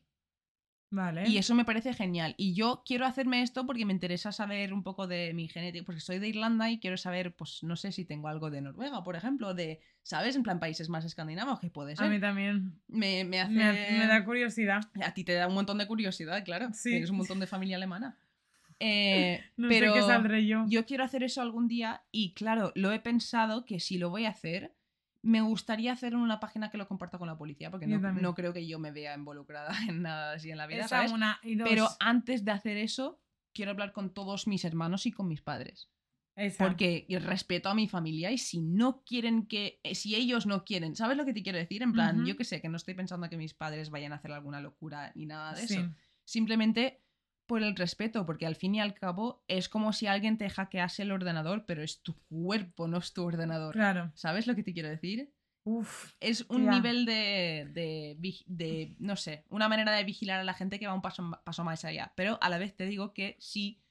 Vale. 0.93 1.27
Y 1.27 1.37
eso 1.37 1.55
me 1.55 1.63
parece 1.63 1.93
genial. 1.93 2.35
Y 2.37 2.53
yo 2.53 2.83
quiero 2.85 3.05
hacerme 3.05 3.41
esto 3.43 3.65
porque 3.65 3.85
me 3.85 3.93
interesa 3.93 4.31
saber 4.33 4.73
un 4.73 4.83
poco 4.83 5.07
de 5.07 5.33
mi 5.33 5.47
genética, 5.47 5.85
porque 5.85 6.01
soy 6.01 6.19
de 6.19 6.27
Irlanda 6.27 6.69
y 6.69 6.79
quiero 6.79 6.97
saber, 6.97 7.33
pues 7.33 7.63
no 7.63 7.77
sé 7.77 7.93
si 7.93 8.03
tengo 8.03 8.27
algo 8.27 8.49
de 8.51 8.59
Noruega, 8.61 9.01
por 9.03 9.15
ejemplo, 9.15 9.53
de, 9.53 9.79
¿sabes? 10.03 10.35
En 10.35 10.43
plan 10.43 10.59
países 10.59 10.89
más 10.89 11.05
escandinavos, 11.05 11.59
que 11.61 11.69
puede 11.69 11.93
A 11.97 12.03
mí 12.03 12.09
ser. 12.15 12.21
también. 12.21 12.73
Me, 12.89 13.23
me 13.23 13.39
hace... 13.39 13.53
Me, 13.53 13.71
me 13.99 14.07
da 14.07 14.25
curiosidad. 14.25 14.81
A 15.01 15.13
ti 15.13 15.23
te 15.23 15.33
da 15.33 15.47
un 15.47 15.53
montón 15.53 15.77
de 15.77 15.87
curiosidad, 15.87 16.43
claro. 16.43 16.67
Sí. 16.73 16.89
Tienes 16.91 17.09
un 17.09 17.17
montón 17.17 17.39
de 17.39 17.47
familia 17.47 17.77
alemana. 17.77 18.17
Eh, 18.83 19.43
No 19.57 19.69
pero 19.69 19.93
sé 19.93 19.99
qué 19.99 20.05
saldré 20.07 20.47
yo. 20.47 20.65
yo 20.67 20.87
quiero 20.87 21.03
hacer 21.03 21.21
eso 21.21 21.39
algún 21.43 21.67
día 21.67 22.01
y 22.11 22.33
claro, 22.33 22.71
lo 22.73 22.91
he 22.91 22.99
pensado 22.99 23.63
que 23.63 23.79
si 23.79 23.99
lo 23.99 24.09
voy 24.09 24.25
a 24.25 24.29
hacer, 24.31 24.73
me 25.23 25.41
gustaría 25.41 25.93
hacer 25.93 26.15
una 26.15 26.39
página 26.39 26.69
que 26.69 26.77
lo 26.77 26.87
comparta 26.87 27.17
con 27.17 27.27
la 27.27 27.37
policía, 27.37 27.69
porque 27.69 27.87
no, 27.87 28.33
creo 28.33 28.53
que 28.53 28.65
yo 28.65 28.79
me 28.79 28.91
vea 28.91 29.15
involucrada 29.15 29.69
en 29.89 30.01
nada 30.01 30.33
así 30.33 30.51
en 30.51 30.57
la 30.57 30.67
vida, 30.67 30.87
¿sabes? 30.87 31.11
una 31.11 31.39
y 31.43 31.55
dos. 31.55 31.69
Pero 31.69 31.87
antes 31.99 32.43
de 32.43 32.51
hacer 32.51 32.77
eso, 32.77 33.21
quiero 33.53 33.71
hablar 33.71 33.93
con 33.93 34.13
todos 34.13 34.47
mis 34.47 34.65
hermanos 34.65 35.05
y 35.05 35.11
con 35.11 35.27
mis 35.27 35.41
padres. 35.41 35.89
Esa. 36.35 36.63
Porque 36.63 37.05
respeto 37.21 37.69
a 37.69 37.75
mi 37.75 37.87
familia 37.87 38.31
y 38.31 38.37
si 38.37 38.61
no 38.61 39.03
quieren 39.03 39.45
que, 39.47 39.79
eh, 39.83 39.95
si 39.95 40.15
ellos 40.15 40.45
no 40.45 40.63
quieren, 40.63 40.95
¿sabes 40.95 41.17
lo 41.17 41.25
que 41.25 41.33
te 41.33 41.43
quiero 41.43 41.57
decir? 41.57 41.83
En 41.83 41.91
plan, 41.91 42.25
yo 42.25 42.37
que 42.37 42.45
sé, 42.45 42.61
que 42.61 42.69
no 42.69 42.77
estoy 42.77 42.93
pensando 42.93 43.29
que 43.29 43.37
mis 43.37 43.53
padres 43.53 43.89
vayan 43.89 44.13
a 44.13 44.15
hacer 44.15 44.31
alguna 44.31 44.61
locura 44.61 45.11
ni 45.13 45.25
nada 45.25 45.53
de 45.53 45.67
Sí. 45.67 45.73
eso. 45.75 45.93
Simplemente 46.23 47.00
por 47.51 47.63
el 47.63 47.75
respeto, 47.75 48.25
porque 48.25 48.45
al 48.45 48.55
fin 48.55 48.75
y 48.75 48.79
al 48.79 48.93
cabo 48.93 49.43
es 49.49 49.67
como 49.67 49.91
si 49.91 50.07
alguien 50.07 50.37
te 50.37 50.49
hackease 50.49 51.01
el 51.03 51.11
ordenador, 51.11 51.65
pero 51.65 51.83
es 51.83 52.01
tu 52.01 52.15
cuerpo, 52.29 52.87
no 52.87 52.97
es 52.99 53.11
tu 53.11 53.25
ordenador. 53.25 53.73
Claro. 53.73 54.09
¿Sabes 54.15 54.47
lo 54.47 54.55
que 54.55 54.63
te 54.63 54.71
quiero 54.71 54.87
decir? 54.87 55.33
Uf. 55.65 56.13
Es 56.21 56.45
un 56.49 56.63
Ya. 56.63 56.71
nivel 56.71 57.03
de, 57.03 57.67
de, 57.73 58.17
de, 58.47 58.95
no 58.99 59.17
sé, 59.17 59.43
una 59.49 59.67
manera 59.67 59.91
de 59.91 60.05
vigilar 60.05 60.39
a 60.39 60.45
la 60.45 60.53
gente 60.53 60.79
que 60.79 60.87
va 60.87 60.93
un 60.93 61.01
paso, 61.01 61.29
paso 61.43 61.65
más 61.65 61.83
allá. 61.83 62.13
Pero 62.15 62.37
a 62.41 62.47
la 62.47 62.57
vez 62.57 62.73
te 62.73 62.85
digo 62.85 63.13
que 63.13 63.35
si 63.41 63.83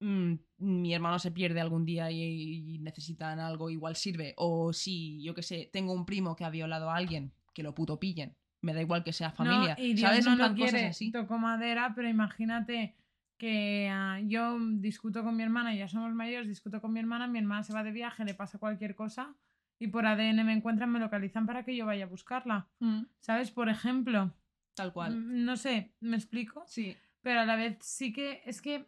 mm, 0.00 0.34
mi 0.58 0.92
hermano 0.92 1.18
se 1.18 1.30
pierde 1.30 1.62
algún 1.62 1.86
día 1.86 2.10
y, 2.10 2.74
y 2.74 2.78
necesitan 2.80 3.40
algo, 3.40 3.70
igual 3.70 3.96
sirve. 3.96 4.34
O 4.36 4.74
si, 4.74 5.22
yo 5.22 5.34
que 5.34 5.42
sé, 5.42 5.70
tengo 5.72 5.94
un 5.94 6.04
primo 6.04 6.36
que 6.36 6.44
ha 6.44 6.50
violado 6.50 6.90
a 6.90 6.96
alguien, 6.96 7.32
que 7.54 7.62
lo 7.62 7.74
puto 7.74 7.98
pillen. 7.98 8.36
Me 8.64 8.72
da 8.74 8.80
igual 8.80 9.04
que 9.04 9.12
sea 9.12 9.30
familia. 9.30 9.76
No, 9.78 9.84
y 9.84 9.94
Dios 9.94 10.08
¿Sabes? 10.08 10.24
no 10.24 10.32
en 10.32 10.38
plan, 10.38 10.50
lo 10.52 10.56
cosas 10.56 10.70
quiere, 10.72 10.86
así. 10.88 11.12
toco 11.12 11.38
madera, 11.38 11.92
pero 11.94 12.08
imagínate 12.08 12.94
que 13.36 13.88
ah, 13.92 14.20
yo 14.24 14.58
discuto 14.58 15.22
con 15.22 15.36
mi 15.36 15.42
hermana, 15.42 15.74
ya 15.74 15.86
somos 15.88 16.12
mayores, 16.14 16.48
discuto 16.48 16.80
con 16.80 16.92
mi 16.92 17.00
hermana, 17.00 17.26
mi 17.26 17.38
hermana 17.38 17.62
se 17.62 17.72
va 17.74 17.82
de 17.82 17.90
viaje, 17.92 18.24
le 18.24 18.34
pasa 18.34 18.58
cualquier 18.58 18.94
cosa 18.94 19.34
y 19.78 19.88
por 19.88 20.06
ADN 20.06 20.44
me 20.44 20.52
encuentran, 20.52 20.90
me 20.90 20.98
localizan 21.00 21.44
para 21.46 21.64
que 21.64 21.76
yo 21.76 21.84
vaya 21.84 22.04
a 22.04 22.08
buscarla. 22.08 22.68
Mm, 22.78 23.02
¿Sabes? 23.18 23.50
Por 23.50 23.68
ejemplo, 23.68 24.32
tal 24.74 24.92
cual. 24.92 25.16
mm, 25.16 25.44
no 25.44 25.56
sé, 25.56 25.92
¿me 26.00 26.16
explico? 26.16 26.62
Sí. 26.66 26.96
Pero 27.20 27.40
a 27.40 27.44
la 27.44 27.56
vez 27.56 27.76
sí 27.80 28.12
que 28.12 28.40
es 28.46 28.62
que 28.62 28.86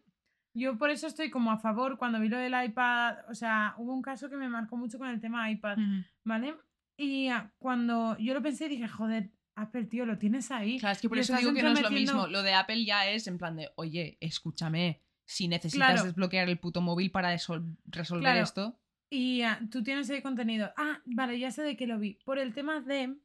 yo 0.55 0.79
por 0.79 0.89
eso 0.91 1.07
estoy 1.07 1.29
como 1.29 1.51
a 1.51 1.59
favor 1.59 1.99
cuando 1.99 2.19
vi 2.21 2.29
lo 2.29 2.39
del 2.39 2.55
iPad, 2.65 3.17
o 3.29 3.35
sea, 3.35 3.75
hubo 3.77 3.93
un 3.93 4.01
caso 4.01 4.31
que 4.31 4.37
me 4.37 4.49
marcó 4.49 4.77
mucho 4.77 4.97
con 4.97 5.09
el 5.09 5.21
tema 5.21 5.51
iPad, 5.51 5.77
Ujú. 5.79 6.05
¿vale? 6.25 6.55
Y 6.97 7.29
ah, 7.29 7.51
cuando 7.59 8.17
yo 8.19 8.33
lo 8.33 8.41
pensé 8.43 8.69
dije, 8.69 8.89
joder, 8.89 9.31
Apple, 9.57 9.85
tío, 9.87 10.05
lo 10.07 10.19
tienes 10.19 10.51
ahí. 10.51 10.79
Claro, 10.79 10.93
es 10.95 11.01
que 11.01 11.09
por 11.09 11.19
eso 11.19 11.35
digo 11.37 11.53
que 11.55 11.63
no 11.63 11.73
es 11.73 11.81
lo 11.83 11.91
mismo. 11.91 12.27
Lo 12.27 12.43
de 12.43 12.53
Apple 12.55 12.85
ya 12.85 13.09
es 13.11 13.27
en 13.27 13.39
plan 13.39 13.57
de, 13.57 13.71
oye, 13.77 14.19
escúchame, 14.21 15.03
si 15.25 15.49
necesitas 15.49 15.93
Claro. 15.93 16.05
desbloquear 16.05 16.49
el 16.49 16.59
puto 16.59 16.81
móvil 16.81 17.11
para 17.11 17.35
eso- 17.35 17.65
resolver 17.87 18.23
Claro. 18.23 18.43
esto. 18.45 18.79
Y 19.11 19.43
ah, 19.43 19.59
tú 19.71 19.83
tienes 19.83 20.11
ahí 20.11 20.21
contenido. 20.23 20.73
Ah, 20.77 21.01
vale, 21.07 21.39
ya 21.39 21.51
sé 21.51 21.63
de 21.63 21.77
qué 21.77 21.87
lo 21.87 21.99
vi. 21.99 22.19
Por 22.25 22.39
el 22.39 22.53
tema 22.55 22.81
de, 22.81 23.17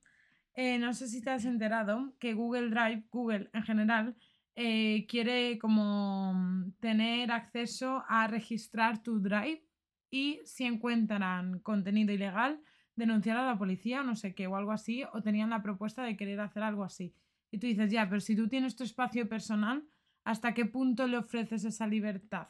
eh, 0.55 0.77
no 0.79 0.93
sé 0.93 1.07
si 1.07 1.21
te 1.21 1.29
has 1.31 1.45
enterado, 1.45 2.13
que 2.19 2.33
Google 2.33 2.69
Drive, 2.69 3.03
Google 3.11 3.49
en 3.53 3.63
general, 3.63 4.15
eh, 4.55 5.05
quiere 5.07 5.57
como 5.59 6.65
tener 6.79 7.31
acceso 7.31 8.03
a 8.07 8.27
registrar 8.27 9.01
tu 9.03 9.19
Drive 9.19 9.63
y 10.09 10.39
si 10.45 10.65
encuentran 10.65 11.59
contenido 11.59 12.13
ilegal, 12.13 12.59
denunciar 12.95 13.37
a 13.37 13.45
la 13.45 13.57
policía 13.57 14.01
o 14.01 14.03
no 14.03 14.15
sé 14.15 14.33
qué, 14.35 14.47
o 14.47 14.55
algo 14.55 14.71
así, 14.71 15.03
o 15.13 15.21
tenían 15.21 15.49
la 15.49 15.61
propuesta 15.63 16.03
de 16.03 16.17
querer 16.17 16.39
hacer 16.39 16.63
algo 16.63 16.83
así. 16.83 17.13
Y 17.51 17.57
tú 17.57 17.67
dices, 17.67 17.91
ya, 17.91 18.07
pero 18.09 18.21
si 18.21 18.35
tú 18.35 18.47
tienes 18.47 18.75
tu 18.75 18.83
espacio 18.83 19.27
personal, 19.27 19.83
¿hasta 20.23 20.53
qué 20.53 20.65
punto 20.65 21.07
le 21.07 21.17
ofreces 21.17 21.63
esa 21.65 21.87
libertad? 21.87 22.47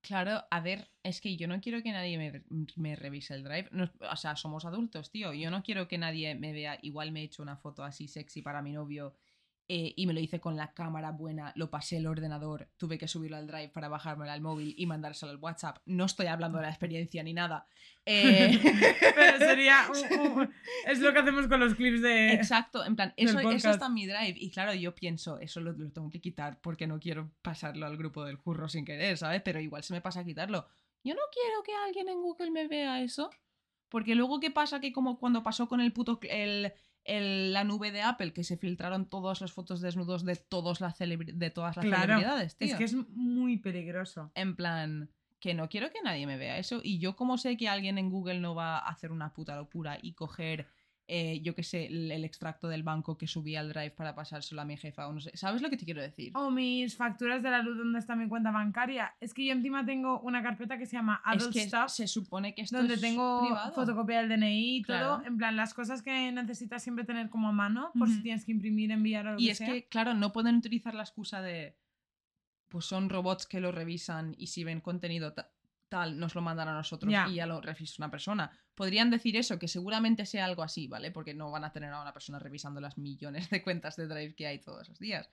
Claro, 0.00 0.42
a 0.50 0.60
ver, 0.60 0.88
es 1.04 1.20
que 1.20 1.36
yo 1.36 1.46
no 1.46 1.60
quiero 1.60 1.80
que 1.82 1.92
nadie 1.92 2.18
me, 2.18 2.42
me 2.76 2.96
revise 2.96 3.34
el 3.34 3.44
drive. 3.44 3.68
No- 3.70 3.88
o 4.10 4.16
sea, 4.16 4.34
somos 4.34 4.64
adultos, 4.64 5.10
tío. 5.12 5.32
Yo 5.32 5.50
no 5.50 5.62
quiero 5.62 5.86
que 5.86 5.96
nadie 5.98 6.34
me 6.34 6.52
vea. 6.52 6.78
Igual 6.82 7.12
me 7.12 7.20
he 7.20 7.24
hecho 7.24 7.42
una 7.42 7.56
foto 7.56 7.84
así 7.84 8.08
sexy 8.08 8.42
para 8.42 8.62
mi 8.62 8.72
novio 8.72 9.14
eh, 9.68 9.94
y 9.96 10.06
me 10.06 10.12
lo 10.12 10.20
hice 10.20 10.40
con 10.40 10.56
la 10.56 10.72
cámara 10.74 11.12
buena, 11.12 11.52
lo 11.56 11.70
pasé 11.70 11.96
el 11.96 12.06
ordenador, 12.06 12.68
tuve 12.76 12.98
que 12.98 13.08
subirlo 13.08 13.36
al 13.36 13.46
drive 13.46 13.68
para 13.70 13.88
bajármelo 13.88 14.30
al 14.30 14.40
móvil 14.40 14.74
y 14.76 14.86
mandárselo 14.86 15.32
al 15.32 15.38
WhatsApp. 15.38 15.78
No 15.86 16.04
estoy 16.04 16.26
hablando 16.26 16.58
de 16.58 16.64
la 16.64 16.70
experiencia 16.70 17.22
ni 17.22 17.32
nada. 17.32 17.66
Eh, 18.04 18.58
Pero 19.14 19.38
sería. 19.38 19.86
un- 20.34 20.52
es 20.86 20.98
lo 20.98 21.12
que 21.12 21.18
hacemos 21.20 21.46
con 21.46 21.60
los 21.60 21.74
clips 21.74 22.02
de. 22.02 22.32
Exacto, 22.32 22.84
en 22.84 22.96
plan, 22.96 23.14
eso, 23.16 23.38
está 23.38 23.86
en 23.86 23.94
mi 23.94 24.06
drive. 24.06 24.34
Y 24.36 24.50
claro, 24.50 24.74
yo 24.74 24.94
pienso, 24.94 25.38
eso 25.38 25.60
lo, 25.60 25.72
lo 25.72 25.90
tengo 25.92 26.10
que 26.10 26.20
quitar 26.20 26.60
porque 26.60 26.86
no 26.86 26.98
quiero 26.98 27.30
pasarlo 27.42 27.86
al 27.86 27.96
grupo 27.96 28.24
del 28.24 28.38
curro 28.38 28.68
sin 28.68 28.84
querer, 28.84 29.16
¿sabes? 29.16 29.42
Pero 29.42 29.60
igual 29.60 29.82
se 29.84 29.94
me 29.94 30.00
pasa 30.00 30.20
a 30.20 30.24
quitarlo. 30.24 30.66
Yo 31.04 31.14
no 31.14 31.20
quiero 31.32 31.62
que 31.62 31.72
alguien 31.86 32.08
en 32.08 32.20
Google 32.20 32.50
me 32.50 32.68
vea 32.68 33.00
eso. 33.02 33.30
Porque 33.88 34.14
luego, 34.14 34.40
¿qué 34.40 34.50
pasa? 34.50 34.80
Que 34.80 34.92
como 34.92 35.18
cuando 35.18 35.42
pasó 35.42 35.68
con 35.68 35.80
el 35.80 35.92
puto. 35.92 36.18
El, 36.22 36.72
el- 37.04 37.52
la 37.52 37.64
nube 37.64 37.90
de 37.90 38.02
Apple, 38.02 38.32
que 38.32 38.44
se 38.44 38.56
filtraron 38.56 39.08
todas 39.08 39.40
las 39.40 39.52
fotos 39.52 39.80
desnudos 39.80 40.24
de, 40.24 40.36
todos 40.36 40.80
las 40.80 40.98
de 40.98 41.50
todas 41.50 41.76
las 41.76 41.84
Claro, 41.84 42.02
celebridades, 42.14 42.56
tío. 42.56 42.68
Es 42.68 42.74
que 42.74 42.84
es 42.84 42.94
muy 42.94 43.58
peligroso. 43.58 44.30
En 44.34 44.56
plan, 44.56 45.10
que 45.40 45.54
no 45.54 45.68
quiero 45.68 45.90
que 45.90 46.00
nadie 46.02 46.26
me 46.26 46.36
vea 46.36 46.58
eso. 46.58 46.80
Y 46.84 46.98
yo, 47.00 47.16
como 47.16 47.36
sé 47.36 47.56
que 47.56 47.68
alguien 47.68 47.98
en 47.98 48.10
Google 48.10 48.38
no 48.38 48.54
va 48.54 48.78
a 48.78 48.88
hacer 48.88 49.10
una 49.10 49.32
puta 49.32 49.56
locura 49.56 49.98
y 50.00 50.12
coger, 50.14 50.68
eh, 51.08 51.40
yo 51.42 51.54
qué 51.54 51.62
sé, 51.62 51.86
el, 51.86 52.10
el 52.12 52.24
extracto 52.24 52.68
del 52.68 52.82
banco 52.82 53.18
que 53.18 53.26
subí 53.26 53.56
al 53.56 53.68
drive 53.68 53.90
para 53.90 54.14
pasárselo 54.14 54.62
a 54.62 54.64
mi 54.64 54.76
jefa 54.76 55.08
o 55.08 55.12
no 55.12 55.20
sé. 55.20 55.30
¿Sabes 55.36 55.60
lo 55.60 55.68
que 55.68 55.76
te 55.76 55.84
quiero 55.84 56.00
decir? 56.00 56.32
O 56.34 56.50
mis 56.50 56.96
facturas 56.96 57.42
de 57.42 57.50
la 57.50 57.60
luz 57.62 57.76
donde 57.76 57.98
está 57.98 58.14
mi 58.16 58.28
cuenta 58.28 58.50
bancaria. 58.50 59.14
Es 59.20 59.34
que 59.34 59.44
yo 59.44 59.52
encima 59.52 59.84
tengo 59.84 60.20
una 60.20 60.42
carpeta 60.42 60.78
que 60.78 60.86
se 60.86 60.96
llama 60.96 61.20
es 61.26 61.42
Adult 61.42 61.52
que 61.52 61.66
Stuff, 61.68 61.88
se 61.88 62.06
supone 62.06 62.54
que 62.54 62.62
esto 62.62 62.76
donde 62.78 62.94
es 62.94 63.00
tengo 63.00 63.42
privado. 63.42 63.72
fotocopia 63.74 64.22
del 64.22 64.28
DNI 64.40 64.76
y 64.78 64.82
todo. 64.82 65.22
En 65.26 65.36
plan, 65.36 65.56
las 65.56 65.74
cosas 65.74 66.02
que 66.02 66.32
necesitas 66.32 66.82
siempre 66.82 67.04
tener 67.04 67.28
como 67.30 67.48
a 67.48 67.52
mano, 67.52 67.90
por 67.98 68.08
si 68.08 68.22
tienes 68.22 68.44
que 68.44 68.52
imprimir, 68.52 68.90
enviar 68.90 69.26
o 69.26 69.32
lo 69.34 69.40
Y 69.40 69.46
que 69.46 69.50
es 69.52 69.58
sea. 69.58 69.66
que, 69.66 69.84
claro, 69.88 70.14
no 70.14 70.32
pueden 70.32 70.56
utilizar 70.56 70.94
la 70.94 71.02
excusa 71.02 71.42
de. 71.42 71.76
Pues 72.68 72.86
son 72.86 73.10
robots 73.10 73.46
que 73.46 73.60
lo 73.60 73.70
revisan 73.70 74.34
y 74.38 74.46
si 74.46 74.64
ven 74.64 74.80
contenido 74.80 75.34
tal, 75.92 76.18
nos 76.18 76.34
lo 76.34 76.40
mandan 76.40 76.68
a 76.68 76.72
nosotros 76.72 77.12
y 77.28 77.34
ya 77.34 77.46
lo 77.46 77.60
revisa 77.60 77.96
una 77.98 78.10
persona. 78.10 78.50
Podrían 78.74 79.10
decir 79.10 79.36
eso, 79.36 79.58
que 79.58 79.68
seguramente 79.68 80.24
sea 80.26 80.46
algo 80.46 80.62
así, 80.62 80.86
¿vale? 80.88 81.10
Porque 81.10 81.34
no 81.34 81.50
van 81.50 81.64
a 81.64 81.72
tener 81.72 81.90
a 81.92 82.00
una 82.00 82.12
persona 82.14 82.38
revisando 82.38 82.80
las 82.80 82.96
millones 82.96 83.50
de 83.50 83.62
cuentas 83.62 83.96
de 83.96 84.06
Drive 84.08 84.34
que 84.34 84.46
hay 84.46 84.58
todos 84.60 84.88
los 84.88 84.98
días. 84.98 85.28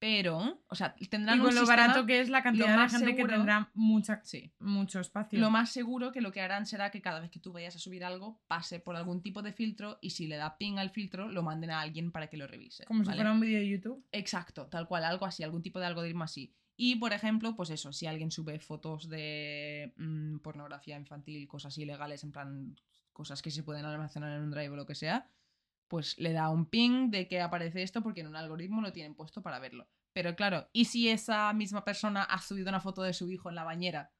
Pero, 0.00 0.60
o 0.68 0.74
sea, 0.76 0.94
tendrán 1.10 1.38
Y 1.38 1.40
con 1.40 1.48
un 1.48 1.54
lo 1.56 1.60
sistema- 1.62 1.82
barato 1.88 2.06
que 2.06 2.20
es 2.20 2.28
la 2.28 2.42
cantidad 2.44 2.68
de 2.68 2.76
más 2.76 2.92
gente 2.92 3.06
que 3.12 3.16
seguro- 3.16 3.34
tendrá 3.34 3.70
mucha, 3.74 4.20
Sí. 4.22 4.52
mucho 4.60 5.00
espacio. 5.00 5.40
Lo 5.40 5.50
más 5.50 5.70
seguro 5.72 6.12
que 6.12 6.20
lo 6.20 6.30
que 6.30 6.40
harán 6.40 6.66
será 6.66 6.90
que 6.92 7.02
cada 7.02 7.18
vez 7.18 7.30
que 7.32 7.40
tú 7.40 7.52
vayas 7.52 7.74
a 7.74 7.80
subir 7.80 8.04
algo, 8.04 8.40
pase 8.46 8.78
por 8.78 8.94
algún 8.94 9.22
tipo 9.22 9.42
de 9.42 9.52
filtro 9.52 9.98
y 10.00 10.10
si 10.10 10.28
le 10.28 10.36
da 10.36 10.56
ping 10.56 10.78
al 10.78 10.90
filtro, 10.90 11.28
lo 11.28 11.42
manden 11.42 11.70
a 11.72 11.80
alguien 11.80 12.12
para 12.12 12.28
que 12.28 12.36
lo 12.36 12.46
revise. 12.46 12.84
Como 12.84 13.02
si 13.04 13.10
fuera 13.12 13.32
un 13.32 13.40
vídeo 13.40 13.58
de 13.58 13.68
YouTube. 13.68 14.04
Exacto, 14.12 14.66
tal 14.66 14.86
cual, 14.86 15.02
algo 15.02 15.26
así, 15.26 15.42
algún 15.42 15.62
tipo 15.62 15.80
de 15.80 15.86
algoritmo 15.86 16.22
así. 16.22 16.54
Y, 16.80 16.94
por 16.96 17.12
ejemplo, 17.12 17.56
pues 17.56 17.70
eso, 17.70 17.92
si 17.92 18.06
alguien 18.06 18.30
sube 18.30 18.60
fotos 18.60 19.08
de 19.08 19.92
mm, 19.96 20.38
pornografía 20.38 20.96
infantil, 20.96 21.48
cosas 21.48 21.76
ilegales, 21.76 22.22
en 22.22 22.30
plan, 22.30 22.76
cosas 23.12 23.42
que 23.42 23.50
se 23.50 23.64
pueden 23.64 23.84
almacenar 23.84 24.30
en 24.36 24.44
un 24.44 24.50
drive 24.52 24.70
o 24.70 24.76
lo 24.76 24.86
que 24.86 24.94
sea, 24.94 25.28
pues 25.88 26.16
le 26.18 26.32
da 26.32 26.50
un 26.50 26.66
ping 26.66 27.10
de 27.10 27.26
que 27.26 27.40
aparece 27.40 27.82
esto 27.82 28.00
porque 28.00 28.20
en 28.20 28.28
un 28.28 28.36
algoritmo 28.36 28.80
lo 28.80 28.92
tienen 28.92 29.16
puesto 29.16 29.42
para 29.42 29.58
verlo. 29.58 29.88
Pero 30.12 30.36
claro, 30.36 30.68
¿y 30.72 30.84
si 30.84 31.08
esa 31.08 31.52
misma 31.52 31.84
persona 31.84 32.22
ha 32.22 32.40
subido 32.40 32.68
una 32.68 32.80
foto 32.80 33.02
de 33.02 33.12
su 33.12 33.28
hijo 33.28 33.48
en 33.48 33.56
la 33.56 33.64
bañera 33.64 34.12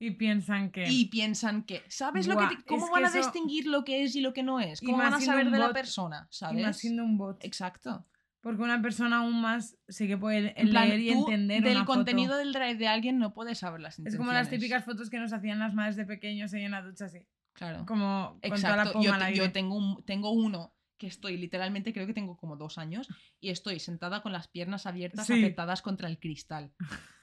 Y 0.00 0.10
piensan 0.12 0.72
que. 0.72 0.84
y 0.90 1.04
piensan 1.06 1.62
que, 1.62 1.84
¿sabes 1.88 2.26
lo 2.26 2.36
que 2.38 2.56
te- 2.56 2.64
¿Cómo 2.64 2.90
van 2.90 3.04
a 3.04 3.08
eso- 3.08 3.18
distinguir 3.18 3.66
lo 3.68 3.84
que 3.84 4.02
es 4.02 4.16
y 4.16 4.20
lo 4.20 4.32
que 4.32 4.42
no 4.42 4.58
es? 4.58 4.82
Y 4.82 4.86
¿Cómo 4.86 4.98
van 4.98 5.14
a 5.14 5.20
saber 5.20 5.48
de 5.48 5.58
la 5.58 5.72
persona? 5.72 6.26
y 6.28 6.34
¿Sabes? 6.34 6.64
más 6.64 6.76
siendo 6.76 7.04
un 7.04 7.16
bot. 7.16 7.44
Exacto. 7.44 8.04
Porque 8.42 8.60
una 8.62 8.82
persona 8.82 9.18
aún 9.18 9.40
más 9.40 9.76
sí 9.88 10.08
que 10.08 10.16
puede 10.18 10.52
En 10.60 10.70
plan, 10.70 10.88
leer 10.88 11.00
y 11.00 11.12
tú 11.12 11.20
entender 11.28 11.62
del 11.62 11.76
una 11.76 11.84
foto. 11.86 11.94
contenido 11.98 12.36
del 12.36 12.52
drive 12.52 12.74
de 12.74 12.88
alguien 12.88 13.18
no 13.18 13.32
puedes 13.34 13.58
saber 13.58 13.80
las 13.80 13.94
Es 13.94 13.98
intenciones. 14.00 14.18
como 14.26 14.32
las 14.32 14.50
típicas 14.50 14.84
fotos 14.84 15.08
que 15.10 15.18
nos 15.20 15.32
hacían 15.32 15.60
las 15.60 15.74
madres 15.74 15.94
de 15.96 16.04
pequeños 16.04 16.52
ahí 16.52 16.64
en 16.64 16.72
la 16.72 16.82
ducha, 16.82 17.04
así. 17.04 17.20
Claro. 17.54 17.84
Como 17.86 18.38
con 18.42 18.60
toda 18.60 18.76
la 18.76 18.82
Exacto. 18.82 18.92
poma 18.94 19.04
Yo, 19.04 19.12
al 19.14 19.20
te- 19.20 19.34
yo 19.36 19.42
aire. 19.44 19.52
tengo, 19.52 19.76
un- 19.76 20.04
tengo 20.04 20.30
uno 20.32 20.74
que 20.98 21.06
estoy 21.06 21.36
literalmente, 21.36 21.92
creo 21.92 22.06
que 22.06 22.14
tengo 22.14 22.36
como 22.36 22.56
dos 22.56 22.78
años, 22.78 23.08
y 23.40 23.50
estoy 23.50 23.78
sentada 23.80 24.22
con 24.22 24.32
las 24.32 24.48
piernas 24.48 24.86
abiertas, 24.86 25.26
Sí. 25.26 25.34
apretadas 25.34 25.82
contra 25.82 26.08
el 26.08 26.18
cristal. 26.18 26.72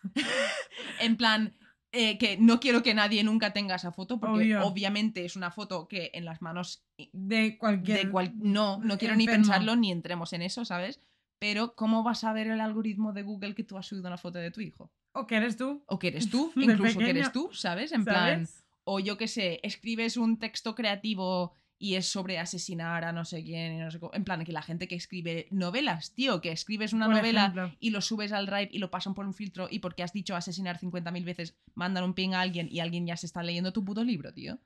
en 1.01 1.17
plan, 1.17 1.57
eh, 1.91 2.17
que 2.17 2.37
no 2.37 2.59
quiero 2.59 2.83
que 2.83 2.93
nadie 2.93 3.23
nunca 3.23 3.51
tenga 3.51 3.75
esa 3.75 3.91
foto, 3.91 4.19
porque 4.19 4.43
Obvio. 4.55 4.65
obviamente 4.65 5.25
es 5.25 5.35
una 5.35 5.49
foto 5.51 5.87
que 5.87 6.11
en 6.13 6.23
las 6.25 6.41
manos 6.41 6.85
De 7.13 7.57
cualquier. 7.57 8.05
de 8.05 8.11
cual 8.11 8.33
no, 8.35 8.77
no 8.83 8.97
quiero 8.97 9.15
ni 9.15 9.23
enfermo. 9.23 9.43
pensarlo 9.45 9.75
ni 9.75 9.91
entremos 9.91 10.33
en 10.33 10.41
eso, 10.43 10.65
¿sabes? 10.65 11.01
Pero, 11.39 11.73
¿cómo 11.75 12.03
vas 12.03 12.23
a 12.23 12.33
ver 12.33 12.47
el 12.47 12.61
algoritmo 12.61 13.13
de 13.13 13.23
Google 13.23 13.55
que 13.55 13.63
tú 13.63 13.77
has 13.77 13.87
subido 13.87 14.07
una 14.07 14.17
foto 14.17 14.39
de 14.39 14.51
tu 14.51 14.61
hijo? 14.61 14.91
O 15.13 15.25
que 15.25 15.37
eres 15.37 15.57
tú. 15.57 15.83
O 15.87 15.97
que 15.97 16.09
eres 16.09 16.29
tú, 16.29 16.51
incluso 16.55 16.99
que 16.99 17.09
eres 17.09 17.31
tú, 17.31 17.49
¿sabes? 17.53 17.91
En 17.91 18.05
plan, 18.05 18.47
o 18.83 18.99
yo 18.99 19.17
qué 19.17 19.27
sé, 19.27 19.59
escribes 19.63 20.17
un 20.17 20.37
texto 20.37 20.75
creativo 20.75 21.53
y 21.81 21.95
es 21.95 22.07
sobre 22.07 22.37
asesinar 22.37 23.05
a 23.05 23.13
no 23.13 23.23
sé 23.23 23.41
quién, 23.41 23.73
y 23.73 23.77
no 23.77 23.89
sé 23.89 23.99
cómo. 23.99 24.13
En 24.13 24.25
plan, 24.25 24.43
que 24.43 24.51
la 24.51 24.61
gente 24.61 24.89
que 24.89 24.95
escribe 24.95 25.47
novelas, 25.49 26.13
tío, 26.13 26.41
que 26.41 26.51
escribes 26.51 26.91
una 26.91 27.05
Por 27.05 27.15
novela 27.15 27.41
ejemplo. 27.43 27.71
y 27.79 27.91
lo 27.91 28.01
subes 28.01 28.33
al 28.33 28.47
drive 28.47 28.67
y 28.71 28.79
lo 28.79 28.91
pasan 28.91 29.13
por 29.13 29.25
un 29.25 29.33
filtro 29.33 29.69
y 29.71 29.79
porque 29.79 30.03
has 30.03 30.11
dicho 30.11 30.35
asesinar 30.35 30.77
50.000 30.77 31.23
veces, 31.23 31.57
mandan 31.75 32.03
un 32.03 32.13
ping 32.13 32.33
a 32.33 32.41
alguien 32.41 32.67
y 32.69 32.81
alguien 32.81 33.07
ya 33.07 33.15
se 33.15 33.27
está 33.27 33.43
leyendo 33.43 33.71
tu 33.71 33.85
puto 33.85 34.03
libro, 34.03 34.33
tío. 34.33 34.59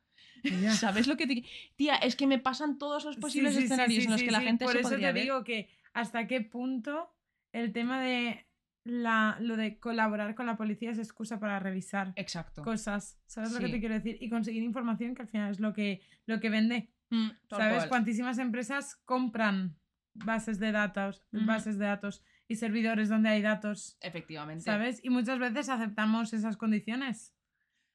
Ya. 0.43 0.73
¿Sabes 0.73 1.05
lo 1.05 1.15
que 1.15 1.27
te... 1.27 1.43
Tía, 1.75 1.95
es 1.97 2.15
que 2.15 2.25
me 2.25 2.39
pasan 2.39 2.79
todos 2.79 3.05
los 3.05 3.17
posibles 3.17 3.53
sí, 3.53 3.59
sí, 3.59 3.65
escenarios 3.65 3.99
sí, 3.99 4.05
en 4.05 4.11
los 4.11 4.23
que 4.23 4.31
la 4.31 4.41
gente 4.41 4.65
Por 4.65 4.73
se 4.73 4.79
eso 4.79 4.89
podría 4.89 5.09
te 5.09 5.13
ver. 5.13 5.23
digo 5.23 5.43
que 5.43 5.69
hasta 5.93 6.27
qué 6.27 6.41
punto 6.41 7.15
el 7.51 7.71
tema 7.71 8.01
de 8.01 8.47
la, 8.83 9.37
lo 9.39 9.55
de 9.55 9.79
colaborar 9.79 10.35
con 10.35 10.45
la 10.45 10.57
policía 10.57 10.91
es 10.91 10.97
excusa 10.97 11.39
para 11.39 11.59
revisar 11.59 12.13
Exacto. 12.15 12.63
cosas. 12.63 13.19
¿Sabes 13.25 13.51
lo 13.53 13.59
que 13.59 13.69
te 13.69 13.79
quiero 13.79 13.95
decir? 13.95 14.17
Y 14.19 14.29
conseguir 14.29 14.63
información 14.63 15.15
que 15.15 15.21
al 15.21 15.27
final 15.29 15.51
es 15.51 15.59
lo 15.59 15.73
que, 15.73 16.01
lo 16.25 16.39
que 16.39 16.49
vende. 16.49 16.89
Mm, 17.09 17.29
¿Sabes? 17.49 17.77
cual. 17.77 17.89
Cuantísimas 17.89 18.39
empresas 18.39 18.95
compran 19.05 19.77
bases 20.13 20.59
de 20.59 20.71
datos, 20.71 21.25
bases 21.31 21.77
de 21.77 21.85
datos 21.85 22.23
y 22.47 22.55
servidores 22.55 23.09
donde 23.09 23.29
hay 23.29 23.41
datos. 23.41 23.97
Efectivamente. 24.01 24.63
¿Sabes? 24.63 25.03
Y 25.03 25.09
muchas 25.09 25.39
veces 25.39 25.69
aceptamos 25.69 26.33
esas 26.33 26.57
condiciones 26.57 27.32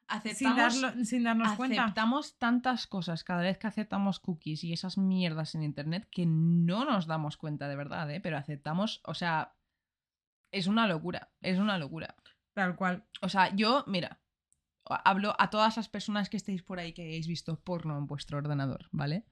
sin, 0.09 0.49
Aceptamos, 0.49 0.81
darlo, 0.81 1.05
sin 1.05 1.23
darnos 1.23 1.53
cuenta. 1.53 1.85
aceptamos 1.85 2.39
tantas 2.39 2.87
cosas 2.87 3.25
cada 3.25 3.43
vez 3.43 3.59
que 3.59 3.67
aceptamos 3.67 4.21
cookies 4.21 4.65
y 4.65 4.73
esas 4.73 4.99
mierdas 4.99 5.55
en 5.55 5.63
internet 5.63 6.09
que 6.11 6.25
no 6.27 6.85
nos 6.85 7.07
damos 7.07 7.37
cuenta 7.37 7.69
de 7.69 7.77
verdad, 7.77 8.11
¿eh? 8.11 8.21
Pero 8.21 8.37
aceptamos, 8.37 9.01
o 9.05 9.15
sea, 9.15 9.55
es 10.51 10.67
una 10.67 10.87
locura, 10.87 11.31
es 11.41 11.59
una 11.59 11.79
locura. 11.79 12.15
Tal 12.55 12.75
cual. 12.77 13.05
O 13.21 13.29
sea, 13.29 13.55
yo, 13.55 13.85
mira, 13.87 14.21
hablo 15.05 15.35
a 15.39 15.51
todas 15.51 15.77
las 15.77 15.89
personas 15.89 16.29
que 16.29 16.37
estéis 16.37 16.63
por 16.63 16.79
ahí 16.79 16.93
que 16.93 17.03
hayáis 17.03 17.27
visto 17.27 17.61
porno 17.61 17.99
en 17.99 18.07
vuestro 18.07 18.39
ordenador, 18.39 18.89
¿vale? 18.91 19.25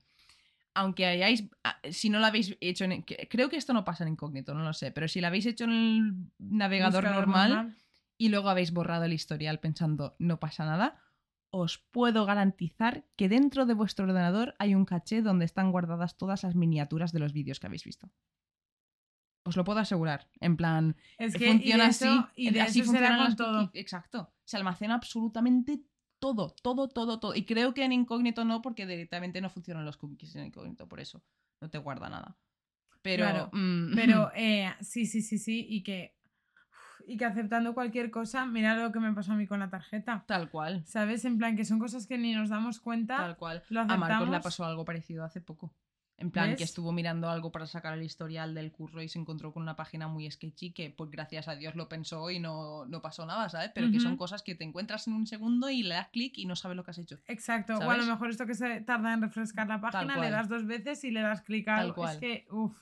Aunque 0.74 1.06
hayáis, 1.06 1.48
ah, 1.64 1.78
si 1.90 2.10
no 2.10 2.18
lo 2.18 2.26
habéis 2.26 2.56
hecho 2.60 2.84
en, 2.84 3.02
creo 3.02 3.48
que 3.48 3.56
esto 3.56 3.72
no 3.72 3.84
pasa 3.84 4.04
en 4.04 4.10
incógnito, 4.12 4.52
no 4.52 4.62
lo 4.62 4.74
sé, 4.74 4.92
pero 4.92 5.08
si 5.08 5.20
lo 5.22 5.26
habéis 5.26 5.46
hecho 5.46 5.64
en 5.64 5.70
el 5.70 6.14
navegador 6.38 7.04
Buscador 7.04 7.26
normal, 7.26 7.76
y 8.18 8.28
luego 8.28 8.48
habéis 8.48 8.72
borrado 8.72 9.04
el 9.04 9.12
historial 9.12 9.60
pensando 9.60 10.16
no 10.18 10.40
pasa 10.40 10.64
nada, 10.64 11.00
os 11.50 11.78
puedo 11.78 12.26
garantizar 12.26 13.06
que 13.16 13.28
dentro 13.28 13.66
de 13.66 13.74
vuestro 13.74 14.06
ordenador 14.06 14.54
hay 14.58 14.74
un 14.74 14.84
caché 14.84 15.22
donde 15.22 15.44
están 15.44 15.72
guardadas 15.72 16.16
todas 16.16 16.42
las 16.42 16.54
miniaturas 16.54 17.12
de 17.12 17.20
los 17.20 17.32
vídeos 17.32 17.60
que 17.60 17.66
habéis 17.66 17.84
visto. 17.84 18.10
Os 19.44 19.56
lo 19.56 19.64
puedo 19.64 19.78
asegurar. 19.78 20.28
En 20.40 20.56
plan, 20.56 20.96
Es 21.18 21.36
que 21.36 21.52
funciona 21.52 21.84
y 21.84 21.88
así. 21.88 22.06
y 22.34 22.50
de 22.50 22.60
así 22.60 22.80
eso 22.80 22.92
con 22.92 23.00
las 23.00 23.36
todo. 23.36 23.70
Exacto. 23.74 24.34
Se 24.44 24.56
almacena 24.56 24.94
absolutamente 24.94 25.84
todo, 26.18 26.50
todo, 26.62 26.88
todo, 26.88 27.20
todo. 27.20 27.34
Y 27.34 27.44
creo 27.44 27.72
que 27.72 27.84
en 27.84 27.92
incógnito 27.92 28.44
no, 28.44 28.60
porque 28.60 28.86
directamente 28.86 29.40
no 29.40 29.48
funcionan 29.48 29.84
los 29.84 29.96
cookies 29.96 30.34
en 30.34 30.46
incógnito, 30.46 30.88
por 30.88 30.98
eso. 30.98 31.22
No 31.60 31.70
te 31.70 31.78
guarda 31.78 32.08
nada. 32.10 32.36
Pero. 33.02 33.24
Claro, 33.24 33.50
mm, 33.52 33.94
Pero 33.94 34.32
eh, 34.34 34.74
sí, 34.80 35.06
sí, 35.06 35.22
sí, 35.22 35.38
sí. 35.38 35.64
Y 35.68 35.84
que, 35.84 36.15
y 37.06 37.16
que 37.16 37.24
aceptando 37.24 37.72
cualquier 37.74 38.10
cosa, 38.10 38.44
mira 38.46 38.76
lo 38.76 38.92
que 38.92 39.00
me 39.00 39.12
pasó 39.12 39.32
a 39.32 39.36
mí 39.36 39.46
con 39.46 39.60
la 39.60 39.70
tarjeta. 39.70 40.24
Tal 40.26 40.50
cual. 40.50 40.82
¿Sabes? 40.86 41.24
En 41.24 41.38
plan, 41.38 41.56
que 41.56 41.64
son 41.64 41.78
cosas 41.78 42.06
que 42.06 42.18
ni 42.18 42.34
nos 42.34 42.48
damos 42.48 42.80
cuenta. 42.80 43.16
Tal 43.16 43.36
cual. 43.36 43.62
Lo 43.68 43.80
A 43.80 43.96
Marcos 43.96 44.28
le 44.28 44.40
pasó 44.40 44.64
algo 44.64 44.84
parecido 44.84 45.24
hace 45.24 45.40
poco. 45.40 45.72
En 46.18 46.30
plan, 46.30 46.46
que 46.46 46.62
¿Ves? 46.62 46.70
estuvo 46.70 46.92
mirando 46.92 47.28
algo 47.28 47.52
para 47.52 47.66
sacar 47.66 47.92
el 47.92 48.02
historial 48.02 48.54
del 48.54 48.72
curro 48.72 49.02
y 49.02 49.08
se 49.08 49.18
encontró 49.18 49.52
con 49.52 49.62
una 49.62 49.76
página 49.76 50.08
muy 50.08 50.30
sketchy 50.30 50.72
que, 50.72 50.88
pues 50.88 51.10
gracias 51.10 51.46
a 51.46 51.56
Dios 51.56 51.76
lo 51.76 51.90
pensó 51.90 52.30
y 52.30 52.40
no, 52.40 52.86
no 52.86 53.02
pasó 53.02 53.26
nada, 53.26 53.50
¿sabes? 53.50 53.70
Pero 53.74 53.90
que 53.90 54.00
son 54.00 54.16
cosas 54.16 54.42
que 54.42 54.54
te 54.54 54.64
encuentras 54.64 55.06
en 55.08 55.12
un 55.12 55.26
segundo 55.26 55.68
y 55.68 55.82
le 55.82 55.94
das 55.94 56.08
clic 56.08 56.38
y 56.38 56.46
no 56.46 56.56
sabes 56.56 56.74
lo 56.74 56.84
que 56.84 56.92
has 56.92 56.98
hecho. 56.98 57.18
Exacto. 57.26 57.74
O 57.74 57.76
a 57.76 57.80
¿Sabes? 57.80 58.06
lo 58.06 58.12
mejor 58.12 58.30
esto 58.30 58.46
que 58.46 58.54
se 58.54 58.80
tarda 58.80 59.12
en 59.12 59.20
refrescar 59.20 59.68
la 59.68 59.78
página, 59.82 60.16
le 60.16 60.30
das 60.30 60.48
dos 60.48 60.64
veces 60.66 61.04
y 61.04 61.10
le 61.10 61.20
das 61.20 61.42
clic 61.42 61.68
a 61.68 61.76
Tal 61.76 61.84
algo. 61.84 61.94
cual. 61.96 62.14
Es 62.14 62.20
que, 62.20 62.46
uff. 62.50 62.74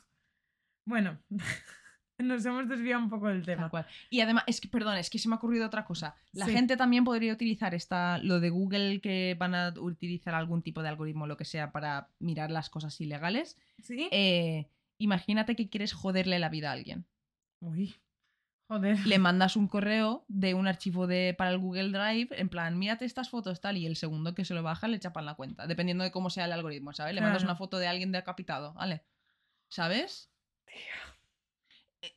Bueno, 0.85 1.18
nos 2.19 2.45
hemos 2.47 2.69
desviado 2.69 3.03
un 3.03 3.11
poco 3.11 3.29
del 3.29 3.45
tema. 3.45 3.69
Cual. 3.71 3.87
Y 4.11 4.21
además, 4.21 4.45
es 4.47 4.61
que, 4.61 4.69
perdón, 4.69 4.97
es 4.97 5.11
que 5.11 5.19
se 5.19 5.29
me 5.29 5.35
ha 5.35 5.39
ocurrido 5.39 5.67
otra 5.67 5.85
cosa. 5.85 6.15
La 6.33 6.47
Sí. 6.47 6.53
gente 6.53 6.77
también 6.77 7.05
podría 7.05 7.33
utilizar 7.33 7.75
esta, 7.75 8.19
lo 8.19 8.41
de 8.41 8.51
Google 8.51 9.01
que 9.01 9.37
van 9.39 9.55
a 9.55 9.73
utilizar 9.79 10.35
algún 10.35 10.62
tipo 10.62 10.83
de 10.83 10.89
algoritmo, 10.89 11.27
lo 11.27 11.37
que 11.37 11.45
sea, 11.45 11.73
para 11.73 12.09
mirar 12.19 12.51
las 12.51 12.71
cosas 12.71 13.01
ilegales. 13.01 13.59
¿Sí? 13.83 14.09
Eh, 14.12 14.69
imagínate 14.99 15.57
que 15.57 15.69
quieres 15.69 15.93
joderle 15.93 16.39
la 16.39 16.49
vida 16.49 16.71
a 16.71 16.73
alguien. 16.73 17.05
Uy. 17.61 17.95
Joder. 18.67 18.99
le 19.07 19.19
mandas 19.19 19.57
un 19.57 19.69
correo 19.69 20.25
de 20.27 20.55
un 20.55 20.67
archivo 20.67 21.07
de, 21.07 21.35
para 21.37 21.51
el 21.51 21.59
Google 21.59 21.91
Drive, 21.91 22.29
en 22.41 22.49
plan, 22.49 22.79
mírate 22.79 23.05
estas 23.05 23.29
fotos, 23.29 23.61
tal, 23.61 23.77
y 23.77 23.85
el 23.85 23.95
segundo 23.95 24.35
que 24.35 24.47
se 24.47 24.55
lo 24.55 24.62
baja 24.62 24.89
le 24.89 24.99
chapan 24.99 25.27
la 25.27 25.35
cuenta, 25.35 25.67
dependiendo 25.67 26.03
de 26.03 26.11
cómo 26.11 26.31
sea 26.31 26.47
el 26.47 26.53
algoritmo, 26.53 26.95
¿sabes? 26.95 27.15
Le 27.15 27.21
mandas 27.21 27.43
una 27.45 27.57
foto 27.57 27.79
de 27.79 27.89
alguien 27.89 28.11
decapitado, 28.11 28.73
¿vale? 28.73 29.03
¿Sabes? 29.69 30.31
E- 30.67 30.73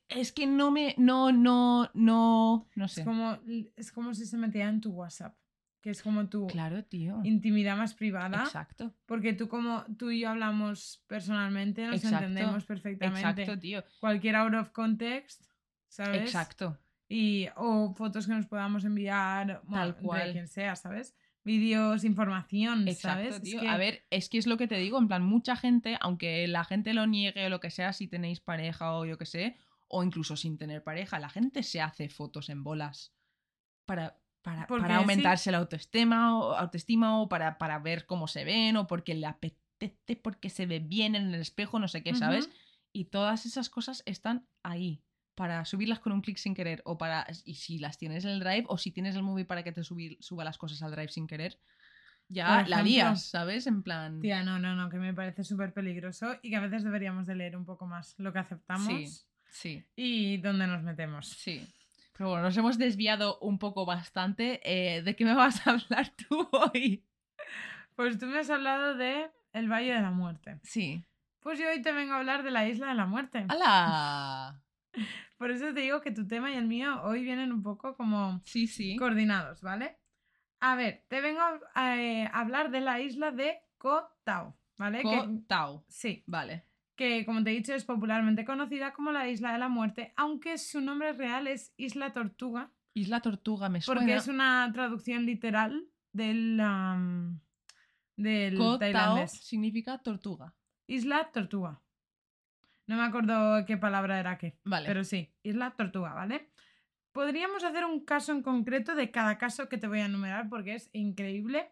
Es 0.10 0.32
que 0.32 0.46
no 0.48 0.72
me. 0.72 0.96
No, 0.98 1.32
no, 1.32 1.90
no. 1.94 2.68
No 2.76 2.88
sé. 2.88 3.02
Es 3.02 3.06
como, 3.08 3.38
es 3.76 3.92
como 3.92 4.14
si 4.14 4.26
se 4.26 4.38
metiera 4.38 4.70
en 4.70 4.82
tu 4.82 4.92
WhatsApp. 4.92 5.36
que 5.80 5.92
es 5.92 6.02
como 6.02 6.28
tu 6.28 6.48
Claro, 6.48 6.84
tío. 6.84 7.22
intimidad 7.24 7.78
más 7.78 7.94
privada. 7.94 8.44
Exacto. 8.44 8.94
Porque 9.06 9.32
tú 9.34 9.48
como 9.48 9.86
tú 9.98 10.10
y 10.12 10.22
yo 10.22 10.30
hablamos 10.30 11.02
personalmente, 11.08 11.86
nos 11.86 11.96
Exacto, 12.04 12.26
entendemos 12.26 12.66
perfectamente. 12.66 13.30
Exacto, 13.44 13.58
tío. 13.60 13.84
Cualquier 14.02 14.36
out 14.36 14.54
of 14.56 14.72
context, 14.72 15.46
¿sabes? 15.88 16.22
Exacto. 16.24 16.78
Y, 17.08 17.48
o 17.56 17.94
fotos 17.94 18.28
que 18.28 18.34
nos 18.34 18.48
podamos 18.48 18.84
enviar, 18.84 19.62
bueno, 19.64 19.78
Tal 19.84 19.90
entre 19.90 20.04
cual. 20.04 20.32
quien 20.34 20.48
sea, 20.50 20.76
¿sabes? 20.76 21.16
Vídeos, 21.46 22.04
información, 22.04 22.86
Exacto, 22.90 23.20
¿sabes? 23.20 23.36
Es 23.36 23.42
tío. 23.44 23.62
que- 23.62 23.70
A 23.70 23.78
ver, 23.78 24.04
es 24.10 24.28
que 24.28 24.40
es 24.40 24.48
lo 24.48 24.58
que 24.58 24.68
te 24.68 24.76
digo, 24.76 24.98
en 24.98 25.08
plan, 25.08 25.24
mucha 25.24 25.56
gente, 25.56 25.98
aunque 26.02 26.46
la 26.50 26.66
gente 26.66 26.94
lo 26.94 27.08
niegue 27.08 27.46
o 27.46 27.50
lo 27.50 27.62
que 27.62 27.70
sea, 27.72 27.94
si 27.94 28.08
tenéis 28.10 28.42
pareja 28.42 28.92
o 28.98 29.06
yo 29.06 29.18
que 29.18 29.26
sé, 29.26 29.56
o 29.88 30.04
incluso 30.04 30.36
sin 30.36 30.58
tener 30.58 30.84
pareja, 30.84 31.20
la 31.20 31.30
gente 31.30 31.64
se 31.64 31.82
hace 31.82 32.10
fotos 32.10 32.50
en 32.50 32.64
bolas 32.64 33.14
para, 33.86 34.20
para, 34.42 34.68
para 34.68 34.96
sí. 34.96 35.00
aumentarse 35.02 35.52
la 35.52 35.60
autoestima 35.60 36.38
o, 36.38 36.54
autoestima 36.54 37.22
o 37.22 37.30
para, 37.30 37.58
para 37.58 37.80
ver 37.80 38.06
cómo 38.06 38.28
se 38.28 38.44
ven 38.44 38.78
o 38.78 38.88
porque 38.88 39.16
le 39.16 39.28
apetece, 39.28 40.16
porque 40.16 40.50
se 40.50 40.66
ve 40.66 40.80
bien 40.80 41.16
en 41.16 41.34
el 41.34 41.42
espejo, 41.42 41.80
no 41.80 41.88
sé 41.88 42.04
qué, 42.04 42.14
¿sabes? 42.16 42.50
Y 42.94 43.06
todas 43.06 43.46
esas 43.46 43.70
cosas 43.70 44.04
están 44.06 44.48
ahí 44.64 45.04
para 45.36 45.64
subirlas 45.66 46.00
con 46.00 46.14
un 46.14 46.22
clic 46.22 46.38
sin 46.38 46.56
querer 46.56 46.82
o 46.84 46.98
para 46.98 47.28
y 47.46 47.56
si 47.56 47.78
las 47.78 48.00
tienes 48.00 48.26
en 48.26 48.32
el 48.32 48.40
drive 48.40 48.66
o 48.70 48.78
si 48.80 48.92
tienes 48.92 49.16
el 49.16 49.22
móvil 49.22 49.46
para 49.46 49.62
que 49.64 49.72
te 49.72 49.82
subi- 49.82 50.18
suba 50.20 50.44
las 50.44 50.58
cosas 50.58 50.82
al 50.82 50.92
drive 50.92 51.10
sin 51.10 51.28
querer 51.28 51.60
ya 52.28 52.64
la 52.68 52.82
lías 52.82 53.24
sabes 53.24 53.68
en 53.68 53.84
plan 53.84 54.20
Tía, 54.20 54.44
no, 54.44 54.58
no, 54.58 54.76
no, 54.76 54.90
que 54.90 54.98
me 54.98 55.14
parece 55.14 55.44
súper 55.44 55.74
peligroso 55.74 56.38
y 56.42 56.50
que 56.50 56.56
a 56.56 56.60
veces 56.62 56.84
deberíamos 56.84 57.28
de 57.28 57.36
leer 57.36 57.56
un 57.56 57.66
poco 57.66 57.86
más 57.86 58.16
lo 58.18 58.34
que 58.34 58.40
aceptamos 58.40 58.88
Sí. 58.88 59.27
Sí 59.50 59.84
y 59.95 60.38
dónde 60.38 60.68
nos 60.68 60.84
metemos. 60.84 61.28
sí 61.30 61.66
pero 62.18 62.30
bueno 62.30 62.43
nos 62.43 62.58
hemos 62.58 62.78
desviado 62.78 63.38
un 63.39 63.60
poco 63.60 63.86
bastante 63.86 64.60
Eh, 64.64 65.02
de 65.04 65.16
qué 65.16 65.24
me 65.26 65.34
vas 65.36 65.66
a 65.68 65.72
hablar 65.78 66.12
tú 66.28 66.48
hoy 66.52 67.04
Pues 67.95 68.18
tú 68.20 68.26
me 68.28 68.39
has 68.39 68.50
hablado 68.50 68.95
de 68.95 69.30
el 69.54 69.70
Valle 69.72 69.93
de 69.93 70.02
la 70.02 70.12
Muerte. 70.12 70.60
sí 70.64 71.04
Pues 71.41 71.58
yo 71.60 71.68
hoy 71.70 71.82
te 71.82 71.91
vengo 71.93 72.14
a 72.14 72.18
hablar 72.20 72.43
de 72.43 72.52
la 72.52 72.68
Isla 72.68 72.88
de 72.89 72.93
la 72.95 73.06
Muerte. 73.06 73.45
¡Hala! 73.50 74.62
Por 75.38 75.52
eso 75.52 75.74
te 75.74 75.82
digo 75.82 76.02
que 76.02 76.12
tu 76.12 76.28
tema 76.28 76.52
y 76.52 76.56
el 76.56 76.68
mío 76.68 77.02
hoy 77.04 77.24
vienen 77.24 77.52
un 77.52 77.62
poco 77.64 77.95
como 77.95 78.41
sí 78.45 78.68
sí 78.68 78.95
coordinados, 78.98 79.62
¿vale? 79.62 79.98
A 80.60 80.76
ver, 80.76 81.06
te 81.08 81.22
vengo 81.22 81.41
a 81.76 81.98
eh, 81.98 82.30
hablar 82.34 82.72
de 82.72 82.82
la 82.82 83.00
isla 83.00 83.32
de 83.32 83.60
Koh 83.78 84.04
Tao, 84.24 84.56
¿vale? 84.78 85.04
Ko 85.04 85.12
Que, 85.12 85.39
Tao 85.48 85.86
sí, 85.88 86.24
vale 86.26 86.64
que 86.98 87.26
como 87.26 87.43
te 87.43 87.52
he 87.52 87.54
dicho 87.54 87.74
es 87.74 87.86
popularmente 87.86 88.43
conocida 88.43 88.91
como 88.91 89.12
la 89.12 89.30
Isla 89.30 89.54
de 89.54 89.60
la 89.60 89.70
Muerte, 89.70 90.14
aunque 90.18 90.58
su 90.58 90.82
nombre 90.82 91.14
real 91.14 91.48
es 91.48 91.74
Isla 91.78 92.12
Tortuga, 92.12 92.72
Isla 92.93 93.22
Tortuga 93.22 93.70
me 93.70 93.80
suena 93.80 94.02
porque 94.02 94.16
es 94.16 94.28
una 94.28 94.70
traducción 94.74 95.26
literal 95.26 95.88
del, 96.12 96.58
del 98.18 98.58
Ko 98.58 98.72
Tao 98.72 98.80
tailandés. 98.80 99.32
significa 99.32 100.00
tortuga 100.00 100.56
Isla 100.88 101.30
Tortuga. 101.32 101.82
No 102.88 102.95
me 102.95 103.04
acuerdo 103.04 103.66
qué 103.66 103.78
palabra 103.78 104.20
era 104.20 104.38
qué. 104.38 104.58
vale 104.64 104.88
Pero 104.88 105.04
sí, 105.04 105.34
Isla 105.43 105.76
Tortuga, 105.78 106.14
¿vale? 106.14 106.50
Podríamos 107.12 107.64
hacer 107.64 107.86
un 107.86 108.06
caso 108.06 108.32
en 108.32 108.41
concreto 108.41 108.95
de 108.95 109.12
cada 109.12 109.38
caso 109.38 109.70
que 109.70 109.78
te 109.78 109.88
voy 109.88 110.00
a 110.00 110.06
enumerar 110.06 110.50
porque 110.50 110.76
es 110.76 110.89
increíble. 110.93 111.70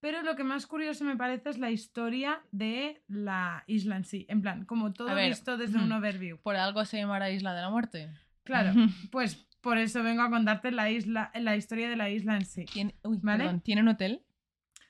Pero 0.00 0.22
lo 0.22 0.36
que 0.36 0.44
más 0.44 0.66
curioso 0.66 1.04
me 1.04 1.16
parece 1.16 1.50
es 1.50 1.58
la 1.58 1.70
historia 1.70 2.42
de 2.52 3.02
la 3.08 3.64
isla 3.66 3.96
en 3.96 4.04
sí. 4.04 4.26
En 4.28 4.42
plan, 4.42 4.64
como 4.66 4.92
todo 4.92 5.14
ver, 5.14 5.28
visto 5.30 5.56
desde 5.56 5.78
un 5.78 5.90
overview. 5.92 6.38
por 6.42 6.56
algo 6.56 6.84
se 6.84 6.98
llamará 6.98 7.30
Isla 7.30 7.54
de 7.54 7.60
la 7.62 7.70
Muerte 7.70 8.10
Claro, 8.44 8.72
pues 9.10 9.46
por 9.60 9.78
eso 9.78 10.02
vengo 10.02 10.22
a 10.22 10.30
contarte 10.30 10.70
la 10.70 10.90
isla, 10.90 11.32
la 11.34 11.56
historia 11.56 11.88
de 11.88 11.96
la 11.96 12.10
isla 12.10 12.36
en 12.36 12.44
sí. 12.44 12.64
¿Tiene, 12.66 12.94
uy, 13.02 13.18
¿Vale? 13.22 13.44
perdón, 13.44 13.60
¿tiene 13.62 13.80
un 13.82 13.88
hotel? 13.88 14.22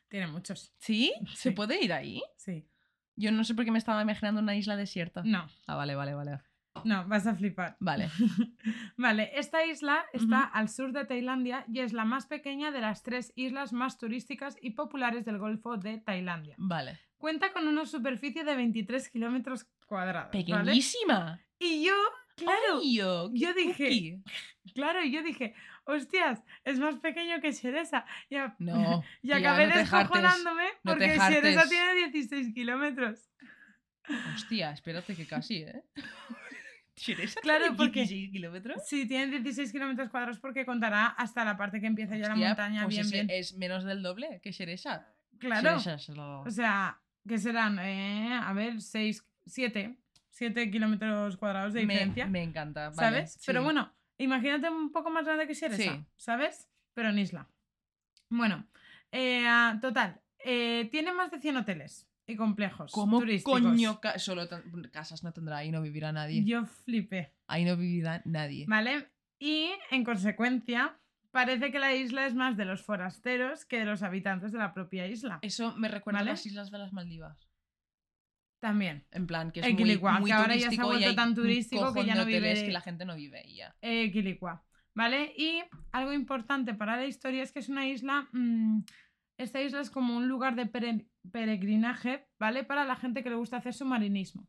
Tiene 0.09 0.27
muchos. 0.27 0.75
¿Sí? 0.79 1.15
¿Se 1.35 1.51
Sí. 1.51 1.55
puede 1.55 1.83
ir 1.83 1.93
ahí? 1.93 2.23
Sí. 2.37 2.69
Yo 3.17 3.33
no 3.33 3.45
sé 3.45 3.55
por 3.55 3.65
qué 3.65 3.71
me 3.71 3.79
estaba 3.79 4.03
imaginando 4.03 4.41
una 4.43 4.55
isla 4.57 4.77
desierta. 4.77 5.23
No, 5.25 5.49
Ah, 5.67 5.75
vale, 5.77 5.95
vale, 5.95 6.15
vale. 6.15 6.39
No, 6.85 7.07
vas 7.09 7.27
a 7.27 7.35
flipar. 7.35 7.77
Vale. 7.81 8.11
Vale, 8.97 9.31
esta 9.35 9.65
isla 9.65 10.05
está 10.13 10.43
al 10.43 10.69
sur 10.69 10.93
de 10.93 11.05
Tailandia 11.05 11.65
y 11.73 11.81
es 11.81 11.93
la 11.93 12.05
más 12.05 12.27
pequeña 12.27 12.71
de 12.71 12.81
las 12.81 13.03
tres 13.03 13.33
islas 13.37 13.73
más 13.73 13.99
turísticas 13.99 14.57
y 14.61 14.71
populares 14.71 15.25
del 15.25 15.39
Golfo 15.39 15.77
de 15.77 15.99
Tailandia. 15.99 16.55
Vale. 16.59 16.99
Cuenta 17.19 17.53
con 17.53 17.67
una 17.69 17.87
superficie 17.87 18.45
de 18.45 18.55
23 18.57 19.09
kilómetros 19.11 19.67
cuadrados. 19.87 20.31
¿vale? 20.33 20.45
Pequeñísima. 20.45 21.41
Y 21.59 21.85
yo, 21.87 21.95
claro, 22.37 22.81
Ay, 22.83 22.97
yo, 22.97 23.31
yo 23.33 23.55
dije- 23.55 23.89
cookie. 23.89 24.23
claro, 24.75 25.03
yo 25.05 25.23
dije, 25.23 25.55
hostias, 25.85 26.43
es 26.65 26.79
más 26.79 26.97
pequeño 26.97 27.41
que 27.41 27.53
Xeresa. 27.53 28.05
Y, 28.29 28.37
a- 28.37 28.55
No. 28.59 29.03
y 29.23 29.29
tía, 29.29 29.37
acabé 29.39 29.67
no 29.69 29.77
descojonándome 29.77 30.65
no 30.85 30.93
porque 30.93 31.19
Xeresa 31.19 31.69
tiene 31.69 31.95
16 32.11 32.53
kilómetros. 32.55 33.31
Hostia, 34.35 34.71
espérate 34.71 35.17
que 35.17 35.27
casi, 35.27 35.63
¿eh? 35.63 35.83
¿Tienes 37.05 37.35
Claro, 37.37 37.77
porque- 37.77 38.01
16 38.01 38.31
kilómetros? 38.33 38.83
Sí, 38.89 39.07
tiene 39.07 39.27
16 39.27 39.71
kilómetros 39.71 40.09
cuadrados 40.11 40.39
porque 40.39 40.65
contará 40.65 41.07
hasta 41.07 41.45
la 41.45 41.57
parte 41.57 41.81
que 41.81 41.87
empieza 41.87 42.17
ya 42.17 42.29
la 42.29 42.37
montaña 42.37 42.85
pues 42.85 42.95
bien, 42.95 43.07
ese 43.07 43.15
bien. 43.25 43.31
es 43.31 43.55
menos 43.55 43.85
del 43.85 44.03
doble 44.03 44.41
que 44.43 44.53
Xeresa. 44.53 45.07
Claro. 45.39 45.77
Es 45.77 46.09
lo- 46.09 46.41
O 46.41 46.51
sea, 46.51 46.99
que 47.29 47.39
serán, 47.39 47.79
eh, 47.81 48.33
a 48.43 48.53
ver, 48.55 48.81
6, 48.81 49.23
7, 49.45 49.99
7 50.31 50.71
kilómetros 50.71 51.37
cuadrados 51.37 51.75
de 51.75 51.85
me, 51.85 51.93
diferencia, 51.95 52.27
me 52.27 52.43
encanta. 52.43 52.89
vale, 52.91 52.97
¿sabes? 52.97 53.43
Pero 53.45 53.61
sí. 53.61 53.65
bueno, 53.65 53.93
imagínate 54.17 54.71
un 54.71 54.91
poco 54.91 55.11
más 55.11 55.27
grande 55.27 55.47
que 55.47 55.55
Xeresa, 55.55 55.83
Sí. 55.97 56.05
¿sabes? 56.17 56.69
Pero 56.95 57.11
en 57.11 57.19
isla. 57.19 57.47
Bueno, 58.31 58.67
eh, 59.13 59.45
total, 59.83 60.21
eh, 60.39 60.89
tiene 60.91 61.13
más 61.13 61.31
de 61.31 61.41
100 61.41 61.59
hoteles 61.59 62.09
y 62.27 62.37
complejos 62.37 62.93
¿Cómo 62.93 63.19
turísticos. 63.21 63.61
coño 63.63 64.01
ca- 64.01 64.19
solo 64.19 64.49
casas 64.93 65.23
no 65.23 65.33
tendrá? 65.33 65.59
Ahí 65.59 65.71
no 65.71 65.81
vivirá 65.83 66.13
nadie. 66.13 66.45
Yo 66.45 66.65
flipé, 66.67 67.33
Ahí 67.47 67.65
no 67.65 67.77
vivirá 67.77 68.23
nadie. 68.25 68.65
¿vale? 68.69 69.09
Y, 69.39 69.71
en 69.91 70.03
consecuencia, 70.05 70.99
parece 71.31 71.71
que 71.71 71.79
la 71.79 71.95
isla 71.95 72.27
es 72.27 72.35
más 72.35 72.57
de 72.57 72.65
los 72.65 72.83
forasteros 72.83 73.65
que 73.65 73.79
de 73.81 73.85
los 73.85 74.03
habitantes 74.03 74.53
de 74.53 74.59
la 74.59 74.73
propia 74.75 75.07
isla. 75.07 75.39
Eso 75.43 75.75
me 75.77 75.89
recuerda 75.89 76.21
¿Vale? 76.21 76.31
a 76.31 76.33
las 76.35 76.47
Islas 76.47 76.71
de 76.71 76.79
las 76.79 76.93
Maldivas. 76.93 77.49
También. 78.61 79.07
En 79.13 79.27
plan, 79.27 79.51
que 79.53 79.61
es 79.61 79.67
muy, 79.75 79.99
muy 79.99 80.31
que 80.31 80.33
ahora 80.33 80.57
ya 80.57 80.71
se 80.71 80.81
ha 80.81 80.85
vuelto 80.85 81.15
tan 81.15 81.35
turístico 81.35 81.93
que 81.93 82.05
ya 82.07 82.15
no 82.15 82.25
vive- 82.25 82.65
que 82.65 82.73
la 82.73 82.81
gente 82.81 83.05
no 83.05 83.15
vive 83.15 83.43
y 83.47 83.57
ya. 83.57 83.77
eh, 83.83 84.11
¿vale? 84.95 85.33
Y 85.37 85.63
algo 85.93 86.13
importante 86.15 86.73
para 86.75 86.97
la 86.97 87.05
historia 87.05 87.43
es 87.43 87.53
que 87.53 87.59
es 87.59 87.69
una 87.69 87.87
isla, 87.87 88.27
mm, 88.33 88.81
esta 89.39 89.61
isla 89.63 89.81
es 89.81 89.91
como 89.91 90.17
un 90.17 90.29
lugar 90.29 90.55
de 90.55 90.67
pere- 90.67 91.07
peregrinaje, 91.33 92.27
¿vale? 92.39 92.65
Para 92.65 92.85
la 92.85 92.97
gente 92.97 93.23
que 93.23 93.31
le 93.31 93.37
gusta 93.37 93.59
hacer 93.59 93.75
submarinismo. 93.75 94.49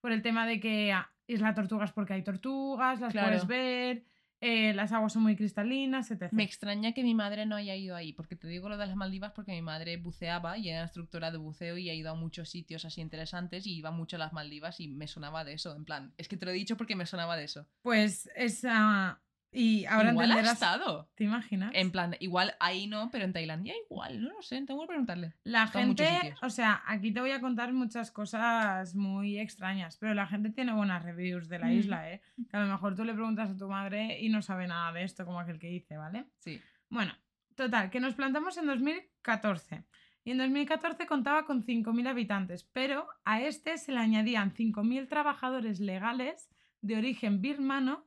Por 0.00 0.12
el 0.12 0.22
tema 0.22 0.46
de 0.46 0.60
que 0.60 0.92
ah, 0.92 1.10
Isla 1.26 1.54
Tortugas 1.54 1.92
porque 1.92 2.12
hay 2.14 2.22
tortugas, 2.22 3.00
las 3.00 3.12
Claro. 3.12 3.28
puedes 3.28 3.46
ver, 3.46 4.04
eh, 4.40 4.74
las 4.74 4.92
aguas 4.92 5.14
son 5.14 5.22
muy 5.22 5.36
cristalinas, 5.36 6.10
etc. 6.10 6.28
Me 6.32 6.42
extraña 6.42 6.92
que 6.92 7.02
mi 7.02 7.14
madre 7.14 7.46
no 7.46 7.56
haya 7.56 7.74
ido 7.74 7.96
ahí, 7.96 8.12
porque 8.12 8.36
te 8.36 8.46
digo 8.46 8.68
lo 8.68 8.76
de 8.76 8.86
las 8.86 8.96
Maldivas 8.96 9.32
porque 9.32 9.52
mi 9.52 9.62
madre 9.62 9.96
buceaba 9.96 10.58
y 10.58 10.68
era 10.68 10.82
instructora 10.82 11.30
de 11.30 11.38
buceo 11.38 11.78
y 11.78 11.88
ha 11.88 11.94
ido 11.94 12.10
a 12.10 12.14
muchos 12.14 12.50
sitios 12.50 12.84
así 12.84 13.00
interesantes 13.00 13.66
y 13.66 13.74
iba 13.76 13.90
mucho 13.90 14.16
a 14.16 14.18
las 14.18 14.34
Maldivas 14.34 14.80
y 14.80 14.88
me 14.88 15.06
sonaba 15.08 15.44
de 15.44 15.54
eso, 15.54 15.74
en 15.74 15.86
plan, 15.86 16.12
es 16.18 16.28
que 16.28 16.36
te 16.36 16.44
lo 16.44 16.50
he 16.52 16.54
dicho 16.54 16.76
porque 16.76 16.96
me 16.96 17.06
sonaba 17.06 17.36
de 17.38 17.44
eso. 17.44 17.66
Pues 17.80 18.28
esa... 18.36 19.22
Y 19.56 19.84
ahora 19.86 20.10
igual 20.10 20.30
ha 20.30 20.34
entenderás... 20.34 20.54
estado. 20.54 21.08
¿Te 21.14 21.24
imaginas? 21.24 21.70
En 21.74 21.92
plan, 21.92 22.16
igual 22.18 22.54
ahí 22.58 22.86
no, 22.88 23.08
pero 23.12 23.24
en 23.24 23.32
Tailandia 23.32 23.72
igual, 23.88 24.20
no 24.22 24.32
lo 24.32 24.42
sé, 24.42 24.60
tengo 24.66 24.80
que 24.82 24.88
preguntarle. 24.88 25.34
La 25.44 25.68
gente, 25.68 26.34
o 26.42 26.50
sea, 26.50 26.82
aquí 26.86 27.12
te 27.12 27.20
voy 27.20 27.30
a 27.30 27.40
contar 27.40 27.72
muchas 27.72 28.10
cosas 28.10 28.94
muy 28.96 29.38
extrañas, 29.38 29.96
pero 29.96 30.12
la 30.12 30.26
gente 30.26 30.50
tiene 30.50 30.72
buenas 30.72 31.02
reviews 31.04 31.48
de 31.48 31.58
la 31.60 31.66
Mm. 31.66 31.72
isla, 31.72 32.10
¿eh? 32.10 32.20
Que 32.50 32.56
a 32.56 32.60
lo 32.60 32.66
mejor 32.66 32.96
tú 32.96 33.04
le 33.04 33.14
preguntas 33.14 33.50
a 33.50 33.56
tu 33.56 33.68
madre 33.68 34.18
y 34.20 34.28
no 34.28 34.42
sabe 34.42 34.66
nada 34.66 34.92
de 34.92 35.04
esto, 35.04 35.24
como 35.24 35.38
aquel 35.38 35.58
que 35.60 35.68
dice, 35.68 35.96
¿vale? 35.96 36.24
Sí. 36.40 36.60
Bueno, 36.90 37.12
total, 37.54 37.90
que 37.90 38.00
nos 38.00 38.14
plantamos 38.14 38.56
en 38.58 38.66
2014. 38.66 39.84
Y 40.26 40.30
en 40.30 40.38
2014 40.38 41.06
contaba 41.06 41.44
con 41.44 41.62
5.000 41.62 42.08
habitantes, 42.08 42.64
pero 42.72 43.06
a 43.24 43.42
este 43.42 43.76
se 43.78 43.92
le 43.92 43.98
añadían 44.00 44.52
5.000 44.54 45.06
trabajadores 45.08 45.80
legales 45.80 46.48
de 46.80 46.96
origen 46.96 47.40
birmano, 47.42 48.06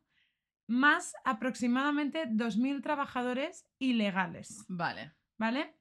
más 0.67 1.15
aproximadamente 1.25 2.25
2.000 2.27 2.81
trabajadores 2.81 3.65
ilegales. 3.79 4.65
Vale. 4.67 5.13
¿Vale? 5.37 5.73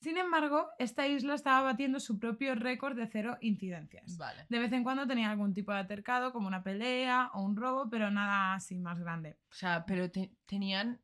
Sin 0.00 0.16
embargo, 0.16 0.68
esta 0.80 1.06
isla 1.06 1.34
estaba 1.34 1.62
batiendo 1.62 2.00
su 2.00 2.18
propio 2.18 2.56
récord 2.56 2.96
de 2.96 3.06
cero 3.06 3.38
incidencias. 3.40 4.16
Vale. 4.18 4.46
De 4.48 4.58
vez 4.58 4.72
en 4.72 4.82
cuando 4.82 5.06
tenía 5.06 5.30
algún 5.30 5.54
tipo 5.54 5.70
de 5.72 5.78
altercado, 5.78 6.32
como 6.32 6.48
una 6.48 6.64
pelea 6.64 7.30
o 7.34 7.42
un 7.42 7.54
robo, 7.56 7.88
pero 7.88 8.10
nada 8.10 8.54
así 8.54 8.78
más 8.80 8.98
grande. 8.98 9.38
O 9.50 9.54
sea, 9.54 9.84
pero 9.86 10.10
te- 10.10 10.32
tenían. 10.46 11.00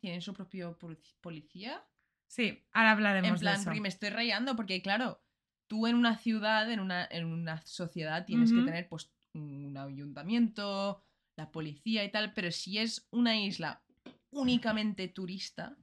¿Tienen 0.00 0.20
su 0.20 0.34
propio 0.34 0.76
polic- 0.76 1.14
policía? 1.20 1.84
Sí, 2.26 2.64
ahora 2.72 2.90
hablaremos 2.90 3.28
En 3.28 3.34
de 3.34 3.40
plan, 3.40 3.54
eso. 3.54 3.64
porque 3.64 3.80
me 3.80 3.88
estoy 3.88 4.08
rayando, 4.08 4.56
porque 4.56 4.82
claro, 4.82 5.22
tú 5.68 5.86
en 5.86 5.94
una 5.94 6.16
ciudad, 6.18 6.68
en 6.72 6.80
una, 6.80 7.06
en 7.08 7.26
una 7.26 7.62
sociedad, 7.64 8.24
tienes 8.26 8.52
que 8.52 8.62
tener 8.62 8.88
pues 8.88 9.12
un 9.34 9.76
ayuntamiento, 9.76 11.00
la 11.36 11.50
policía 11.50 12.04
y 12.04 12.10
tal, 12.10 12.32
pero 12.34 12.50
si 12.50 12.78
es 12.78 13.06
una 13.10 13.36
isla 13.40 13.82
únicamente 14.30 15.08
turista, 15.08 15.76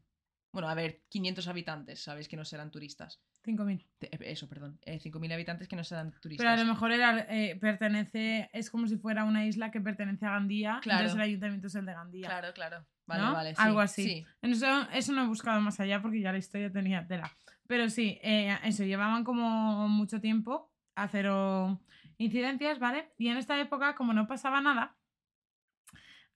Bueno, 0.52 0.68
a 0.68 0.74
ver, 0.74 1.04
500 1.10 1.48
habitantes, 1.48 2.02
sabéis 2.02 2.28
que 2.28 2.36
no 2.36 2.44
serán 2.44 2.72
turistas. 2.72 3.22
5.000. 3.46 3.86
Te- 4.00 4.08
eh, 4.08 4.32
Eso, 4.32 4.50
perdón. 4.50 4.80
eh, 4.84 5.00
5.000 5.00 5.32
habitantes 5.32 5.68
que 5.68 5.76
no 5.76 5.84
serán 5.84 6.12
turistas. 6.20 6.44
Pero 6.44 6.50
a 6.50 6.58
lo 6.58 6.66
mejor 6.66 6.92
era, 6.92 7.20
eh, 7.30 7.56
pertenece, 7.56 8.50
es 8.52 8.72
como 8.72 8.88
si 8.88 8.98
fuera 8.98 9.26
una 9.26 9.46
isla 9.46 9.70
que 9.70 9.80
pertenece 9.80 10.26
a 10.26 10.32
Gandía, 10.32 10.80
Claro. 10.82 11.02
entonces 11.02 11.16
el 11.18 11.22
ayuntamiento 11.30 11.68
es 11.68 11.76
el 11.76 11.86
de 11.86 11.94
Gandía. 11.94 12.28
Claro, 12.30 12.54
claro. 12.54 12.86
Vale, 13.06 13.24
¿no? 13.24 13.34
vale. 13.34 13.50
sí, 13.52 13.62
Algo 13.62 13.80
así. 13.80 14.04
Sí. 14.04 14.26
Eso, 14.42 14.90
eso 14.92 15.14
no 15.14 15.24
he 15.24 15.28
buscado 15.28 15.62
más 15.62 15.80
allá 15.80 16.02
porque 16.02 16.20
ya 16.20 16.32
la 16.32 16.40
historia 16.40 16.72
tenía 16.72 17.06
tela. 17.08 17.32
Pero 17.68 17.88
sí, 17.92 18.20
eh, 18.24 18.58
eso, 18.64 18.84
llevaban 18.84 19.24
como 19.24 19.88
mucho 19.88 20.20
tiempo 20.20 20.72
a 20.96 21.08
cero 21.08 21.80
incidencias, 22.18 22.80
¿vale? 22.80 23.14
Y 23.18 23.28
en 23.30 23.38
esta 23.38 23.60
época, 23.62 23.94
como 23.96 24.14
no 24.14 24.28
pasaba 24.28 24.60
nada, 24.62 24.98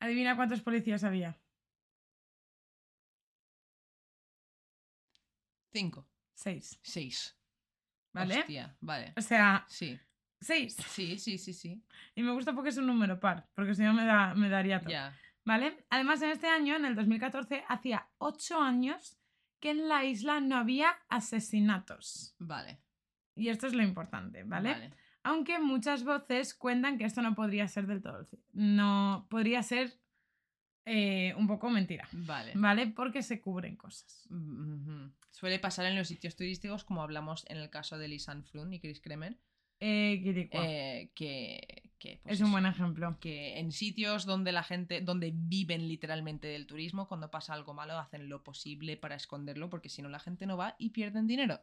adivina 0.04 0.36
cuántos 0.36 0.62
policías 0.62 1.04
había. 1.04 1.40
Cinco. 5.72 6.08
Seis, 6.34 6.80
Seis. 6.84 7.36
¿vale? 8.12 8.40
Hostia, 8.40 8.76
vale. 8.82 9.14
O 9.18 9.22
sea, 9.22 9.66
Sí. 9.68 10.00
seis. 10.40 10.76
Sí, 10.76 11.18
sí, 11.18 11.38
sí, 11.38 11.54
sí. 11.54 11.84
Y 12.16 12.22
me 12.22 12.32
gusta 12.32 12.54
porque 12.54 12.70
es 12.70 12.78
un 12.78 12.88
número 12.88 13.20
par, 13.20 13.48
porque 13.56 13.74
si 13.74 13.82
no 13.84 13.94
me, 13.94 14.06
da, 14.06 14.34
me 14.36 14.50
daría 14.50 14.80
todo. 14.82 14.92
Ya. 14.92 15.18
¿Vale? 15.46 15.86
Además, 15.90 16.22
en 16.22 16.30
este 16.32 16.48
año, 16.48 16.76
en 16.76 16.86
el 16.86 16.96
2014, 16.96 17.64
hacía 17.68 18.08
ocho 18.18 18.62
años 18.62 19.18
que 19.60 19.72
en 19.72 19.88
la 19.88 20.04
isla 20.06 20.40
no 20.42 20.58
había 20.58 20.90
asesinatos. 21.10 22.36
Vale. 22.40 22.82
Y 23.36 23.50
esto 23.50 23.68
es 23.68 23.74
lo 23.74 23.84
importante, 23.84 24.44
¿vale? 24.44 24.92
Aunque 25.24 25.58
muchas 25.60 26.04
voces 26.04 26.54
cuentan 26.54 26.98
que 26.98 27.06
esto 27.06 27.22
no 27.22 27.34
podría 27.36 27.68
ser 27.68 27.88
del 27.88 28.02
todo. 28.02 28.28
No, 28.52 29.26
podría 29.30 29.64
ser 29.64 29.98
eh, 30.86 31.34
un 31.38 31.48
poco 31.48 31.70
mentira, 31.70 32.08
Vale. 32.12 32.52
¿vale? 32.56 32.88
Porque 32.88 33.24
se 33.24 33.40
cubren 33.40 33.78
cosas. 33.78 34.28
Ujú. 34.30 35.12
Suele 35.32 35.60
pasar 35.60 35.86
en 35.86 35.96
los 35.96 36.10
sitios 36.10 36.36
turísticos, 36.36 36.84
como 36.84 37.02
hablamos 37.02 37.46
en 37.48 37.58
el 37.58 37.70
caso 37.70 37.98
de 37.98 38.08
Lisanne 38.10 38.44
Frun 38.44 38.74
y 38.74 38.80
Chris 38.80 39.00
Kremer, 39.02 39.38
Eh, 39.80 40.22
eh, 40.52 41.12
que, 41.16 41.92
que, 41.98 42.20
pues 42.24 42.36
es 42.36 42.42
un 42.42 42.52
buen 42.52 42.66
ejemplo. 42.66 43.18
que 43.20 43.60
en 43.60 43.72
sitios 43.72 44.26
donde 44.26 44.52
la 44.52 44.64
gente, 44.64 45.02
donde 45.02 45.32
viven 45.34 45.88
literalmente 45.88 46.48
del 46.48 46.68
turismo, 46.68 47.08
cuando 47.08 47.32
pasa 47.32 47.54
algo 47.54 47.74
malo 47.74 47.98
hacen 47.98 48.30
lo 48.30 48.44
posible 48.44 48.98
para 48.98 49.16
esconderlo, 49.16 49.70
porque 49.70 49.90
si 49.90 50.02
no 50.02 50.10
la 50.10 50.20
gente 50.20 50.46
no 50.46 50.58
va 50.58 50.76
y 50.78 50.90
pierden 50.90 51.28
dinero. 51.28 51.62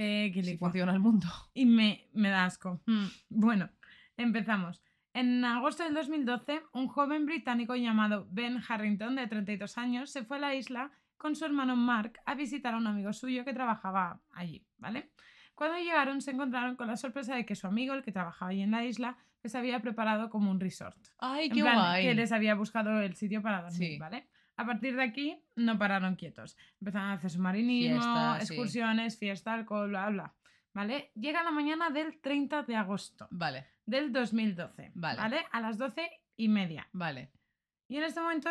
Eh, 0.00 0.30
Si 0.32 0.32
Quiricua. 0.42 0.68
funciona 0.68 0.92
el 0.92 1.00
mundo. 1.00 1.26
Y 1.54 1.66
me, 1.66 2.08
me 2.12 2.28
da 2.30 2.44
asco. 2.44 2.80
Mm, 2.86 3.06
Bueno, 3.30 3.68
empezamos. 4.16 4.82
En 5.14 5.44
agosto 5.44 5.82
del 5.82 5.94
2012, 5.94 6.60
un 6.72 6.86
joven 6.86 7.26
británico 7.26 7.74
llamado 7.74 8.28
Ben 8.30 8.60
Harrington, 8.68 9.16
de 9.16 9.26
32 9.26 9.76
años, 9.78 10.10
se 10.10 10.24
fue 10.24 10.36
a 10.36 10.40
la 10.40 10.54
isla 10.54 10.92
con 11.16 11.34
su 11.34 11.44
hermano 11.44 11.74
Mark 11.74 12.20
a 12.26 12.34
visitar 12.36 12.74
a 12.74 12.76
un 12.76 12.86
amigo 12.86 13.12
suyo 13.12 13.44
que 13.44 13.52
trabajaba 13.52 14.20
allí, 14.32 14.64
¿vale? 14.76 15.10
Cuando 15.56 15.76
llegaron 15.78 16.20
se 16.22 16.30
encontraron 16.30 16.76
con 16.76 16.86
la 16.86 16.96
sorpresa 16.96 17.34
de 17.34 17.44
que 17.44 17.56
su 17.56 17.66
amigo, 17.66 17.94
el 17.94 18.04
que 18.04 18.12
trabajaba 18.12 18.52
allí 18.52 18.62
en 18.62 18.70
la 18.70 18.84
isla, 18.84 19.16
les 19.42 19.54
había 19.56 19.80
preparado 19.80 20.30
como 20.30 20.52
un 20.52 20.60
resort. 20.60 20.96
¡Ay, 21.18 21.46
En 21.46 21.52
qué 21.52 21.60
plan, 21.62 21.74
guay! 21.74 22.04
que 22.06 22.14
les 22.14 22.30
había 22.30 22.54
buscado 22.54 23.00
el 23.00 23.16
sitio 23.16 23.42
para 23.42 23.62
dormir, 23.62 23.78
Sí. 23.94 23.98
¿vale? 23.98 24.28
A 24.58 24.66
partir 24.66 24.94
de 24.96 25.02
aquí 25.02 25.42
no 25.56 25.78
pararon 25.78 26.16
quietos. 26.16 26.56
Empezaron 26.80 27.08
a 27.08 27.12
hacer 27.14 27.30
submarinismo, 27.30 27.94
Fiesta, 28.02 28.40
sí. 28.40 28.52
excursiones, 28.52 29.18
fiesta, 29.18 29.54
alcohol, 29.54 29.88
bla, 29.88 30.10
bla. 30.10 30.34
¿Vale? 30.74 31.10
Llega 31.14 31.42
la 31.42 31.50
mañana 31.50 31.90
del 31.90 32.20
30 32.20 32.62
de 32.64 32.76
agosto 32.76 33.26
Vale, 33.30 33.66
del 33.86 34.12
2012. 34.12 34.92
Vale. 34.94 35.46
A 35.50 35.60
las 35.60 35.78
12 35.78 36.08
y 36.36 36.48
media. 36.48 36.86
vale. 36.92 37.30
Y 37.88 37.96
en 37.96 38.02
este 38.04 38.20
momento 38.20 38.50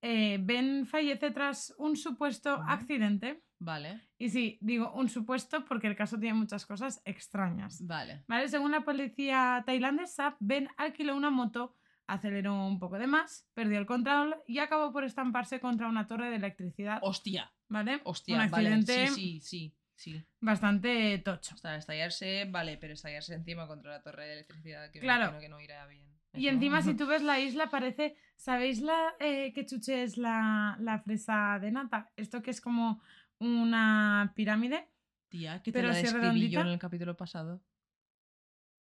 eh, 0.00 0.38
Ben 0.40 0.86
fallece 0.86 1.30
tras 1.30 1.74
un 1.78 1.94
supuesto 1.96 2.54
accidente. 2.66 3.42
Vale, 3.60 4.00
Y 4.18 4.28
sí, 4.30 4.56
digo 4.60 4.92
un 4.92 5.08
supuesto 5.08 5.64
porque 5.64 5.88
el 5.88 5.96
caso 5.96 6.18
tiene 6.18 6.34
muchas 6.38 6.64
cosas 6.64 7.02
extrañas. 7.04 7.84
vale. 7.84 8.24
¿Vale? 8.28 8.48
Según 8.48 8.70
la 8.70 8.82
policía 8.82 9.62
tailandesa, 9.66 10.36
Ben 10.40 10.68
alquiló 10.76 11.16
una 11.16 11.30
moto, 11.30 11.76
aceleró 12.08 12.66
un 12.66 12.78
poco 12.80 12.98
de 12.98 13.06
más, 13.06 13.46
perdió 13.54 13.78
el 13.78 13.86
control 13.86 14.34
y 14.46 14.58
acabó 14.58 14.92
por 14.92 15.04
estamparse 15.04 15.60
contra 15.60 15.86
una 15.88 16.08
torre 16.08 16.30
de 16.30 16.36
electricidad. 16.36 16.98
Hostia, 17.02 17.52
¿Vale? 17.68 18.00
hostia, 18.04 18.42
un 18.42 18.50
vale. 18.50 18.68
accidente 18.68 19.08
Sí, 19.08 19.40
sí, 19.40 19.40
sí, 19.40 19.76
sí. 19.94 20.24
bastante 20.40 21.18
tocho. 21.18 21.54
O 21.54 21.58
sea, 21.58 21.76
estallarse, 21.76 22.46
vale, 22.50 22.78
pero 22.78 22.94
estallarse 22.94 23.34
encima 23.34 23.66
contra 23.68 23.92
la 23.92 24.02
torre 24.02 24.26
de 24.26 24.32
electricidad, 24.32 24.90
que 24.90 25.00
Claro. 25.00 25.38
que 25.38 25.48
no 25.48 25.60
irá 25.60 25.86
bien. 25.86 26.08
Y 26.34 26.48
encima, 26.48 26.82
si 26.82 26.94
tú 26.96 27.06
ves 27.06 27.22
la 27.22 27.38
isla, 27.40 27.70
parece. 27.70 28.16
¿Sabéis 28.36 28.80
la 28.80 29.14
eh, 29.20 29.52
que 29.52 29.66
chuche 29.66 30.02
es 30.02 30.16
la, 30.18 30.76
la 30.80 31.00
fresa 31.00 31.58
de 31.60 31.70
nata? 31.72 32.10
Esto 32.16 32.40
que 32.42 32.50
es 32.52 32.60
como 32.60 33.02
una 33.38 34.32
pirámide. 34.34 34.88
Tía, 35.28 35.60
que 35.62 35.72
te 35.72 35.78
pero 35.78 35.88
la 35.88 35.94
describí 35.94 36.48
yo 36.48 36.60
en 36.60 36.68
el 36.68 36.78
capítulo 36.78 37.16
pasado. 37.16 37.60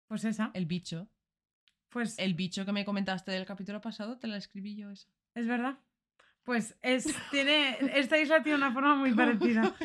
Pues 0.07 0.24
esa. 0.26 0.51
El 0.53 0.65
bicho. 0.65 1.07
Pues 1.91 2.17
El 2.17 2.33
bicho 2.33 2.65
que 2.65 2.71
me 2.71 2.85
comentaste 2.85 3.31
del 3.31 3.45
capítulo 3.45 3.81
pasado, 3.81 4.17
te 4.17 4.27
la 4.27 4.37
escribí 4.37 4.75
yo 4.75 4.89
esa. 4.91 5.07
es 5.35 5.45
verdad. 5.47 5.77
Pues 6.43 6.75
es. 6.81 7.05
Tiene. 7.31 7.77
Esta 7.93 8.17
isla 8.17 8.41
tiene 8.41 8.57
una 8.57 8.71
forma 8.73 8.95
muy 8.95 9.13
parecida. 9.13 9.75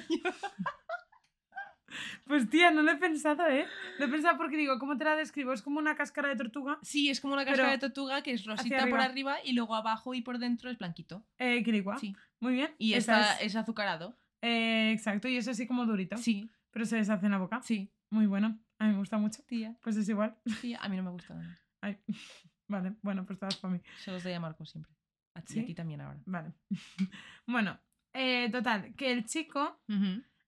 Pues 2.26 2.50
tía, 2.50 2.70
no 2.72 2.82
lo 2.82 2.90
he 2.90 2.96
pensado, 2.96 3.46
¿eh? 3.46 3.66
Lo 3.98 4.06
he 4.06 4.08
pensado 4.08 4.36
porque 4.36 4.56
digo, 4.56 4.78
¿cómo 4.78 4.96
te 4.98 5.04
la 5.04 5.14
describo? 5.16 5.52
Es 5.52 5.62
como 5.62 5.78
una 5.78 5.94
cáscara 5.94 6.28
de 6.28 6.36
tortuga. 6.36 6.78
Sí, 6.82 7.08
es 7.08 7.20
como 7.20 7.34
una 7.34 7.44
casca 7.44 7.70
de 7.70 7.78
tortuga 7.78 8.22
que 8.22 8.32
es 8.32 8.44
rosita 8.44 8.88
por 8.88 9.00
arriba. 9.00 9.04
arriba 9.04 9.36
y 9.44 9.52
luego 9.52 9.74
abajo 9.76 10.12
y 10.12 10.20
por 10.22 10.38
dentro 10.38 10.68
es 10.70 10.76
blanquito. 10.78 11.24
Eh, 11.38 11.62
quirigua. 11.62 11.98
Sí. 11.98 12.14
Muy 12.40 12.54
bien. 12.54 12.74
Y 12.78 12.94
está, 12.94 13.34
es- 13.36 13.42
es 13.46 13.56
azucarado. 13.56 14.18
eh, 14.42 14.90
exacto, 14.92 15.28
y 15.28 15.36
es 15.36 15.46
así 15.48 15.66
como 15.66 15.86
durito. 15.86 16.16
Sí, 16.16 16.50
Pero 16.72 16.84
se 16.84 16.96
deshace 16.96 17.26
en 17.26 17.32
la 17.32 17.38
boca. 17.38 17.60
sí. 17.62 17.90
Muy 18.10 18.26
bueno. 18.26 18.58
A 18.78 18.84
mí 18.86 18.92
me 18.92 18.98
gusta 18.98 19.18
mucho. 19.18 19.42
Tía, 19.44 19.74
Pues 19.82 19.96
es 19.96 20.08
igual. 20.08 20.36
tía, 20.60 20.78
a 20.82 20.88
mí 20.88 20.96
no 20.96 21.02
me 21.02 21.10
gusta 21.10 21.34
nada. 21.34 21.58
Ay. 21.86 21.98
Vale, 22.68 22.96
bueno, 23.02 23.24
pues 23.24 23.38
todas 23.38 23.56
para 23.56 23.74
mí. 23.74 23.80
Se 23.98 24.10
los 24.10 24.24
doy 24.24 24.32
a 24.32 24.40
Marco 24.40 24.64
siempre. 24.66 24.92
A 25.34 25.42
ti, 25.42 25.52
¿Sí? 25.54 25.60
a 25.60 25.66
ti 25.66 25.74
también 25.74 26.00
ahora. 26.00 26.20
Vale. 26.26 26.52
bueno, 27.46 27.78
eh, 28.12 28.50
total, 28.50 28.94
que 28.96 29.12
el 29.12 29.24
chico 29.26 29.80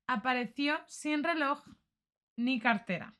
apareció 0.08 0.80
sin 0.86 1.22
reloj 1.22 1.64
ni 2.36 2.58
cartera. 2.58 3.14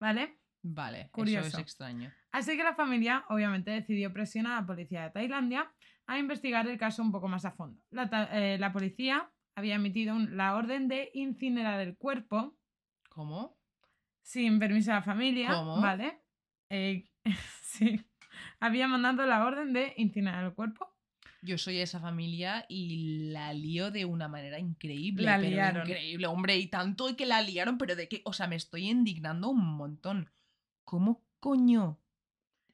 ¿Vale? 0.00 0.40
Vale, 0.62 1.00
eso 1.02 1.10
Curioso. 1.12 1.46
es 1.48 1.58
extraño. 1.58 2.12
Así 2.32 2.56
que 2.56 2.64
la 2.64 2.74
familia 2.74 3.24
obviamente 3.28 3.70
decidió 3.70 4.12
presionar 4.12 4.52
a 4.54 4.60
la 4.62 4.66
policía 4.66 5.02
de 5.04 5.10
Tailandia 5.10 5.72
a 6.06 6.18
investigar 6.18 6.66
el 6.66 6.78
caso 6.78 7.02
un 7.02 7.12
poco 7.12 7.28
más 7.28 7.44
a 7.44 7.52
fondo. 7.52 7.80
La, 7.90 8.08
eh, 8.32 8.58
la 8.58 8.72
policía 8.72 9.30
había 9.54 9.76
emitido 9.76 10.16
un- 10.16 10.36
la 10.36 10.56
orden 10.56 10.88
de 10.88 11.10
incinerar 11.14 11.80
el 11.80 11.96
cuerpo 11.96 12.56
¿Cómo? 13.10 13.56
sin 14.22 14.58
permiso 14.58 14.90
de 14.90 14.96
la 14.96 15.02
familia. 15.02 15.50
¿Cómo? 15.54 15.80
¿Vale? 15.80 16.22
Eh, 16.70 17.04
sí. 17.62 18.04
Había 18.60 18.88
mandado 18.88 19.26
la 19.26 19.44
orden 19.44 19.72
de 19.72 19.94
incinerar 19.96 20.44
el 20.44 20.54
cuerpo. 20.54 20.90
Yo 21.42 21.58
soy 21.58 21.78
esa 21.80 22.00
familia 22.00 22.64
y 22.68 23.30
la 23.30 23.52
lío 23.52 23.90
de 23.90 24.06
una 24.06 24.28
manera 24.28 24.58
increíble. 24.58 25.24
La 25.24 25.36
pero 25.36 25.50
liaron. 25.50 25.86
Increíble, 25.86 26.26
hombre, 26.26 26.56
y 26.56 26.68
tanto 26.68 27.14
que 27.16 27.26
la 27.26 27.42
liaron, 27.42 27.76
pero 27.76 27.96
de 27.96 28.08
qué, 28.08 28.22
o 28.24 28.32
sea, 28.32 28.46
me 28.46 28.56
estoy 28.56 28.88
indignando 28.88 29.50
un 29.50 29.76
montón. 29.76 30.30
¿Cómo 30.84 31.22
coño 31.40 32.00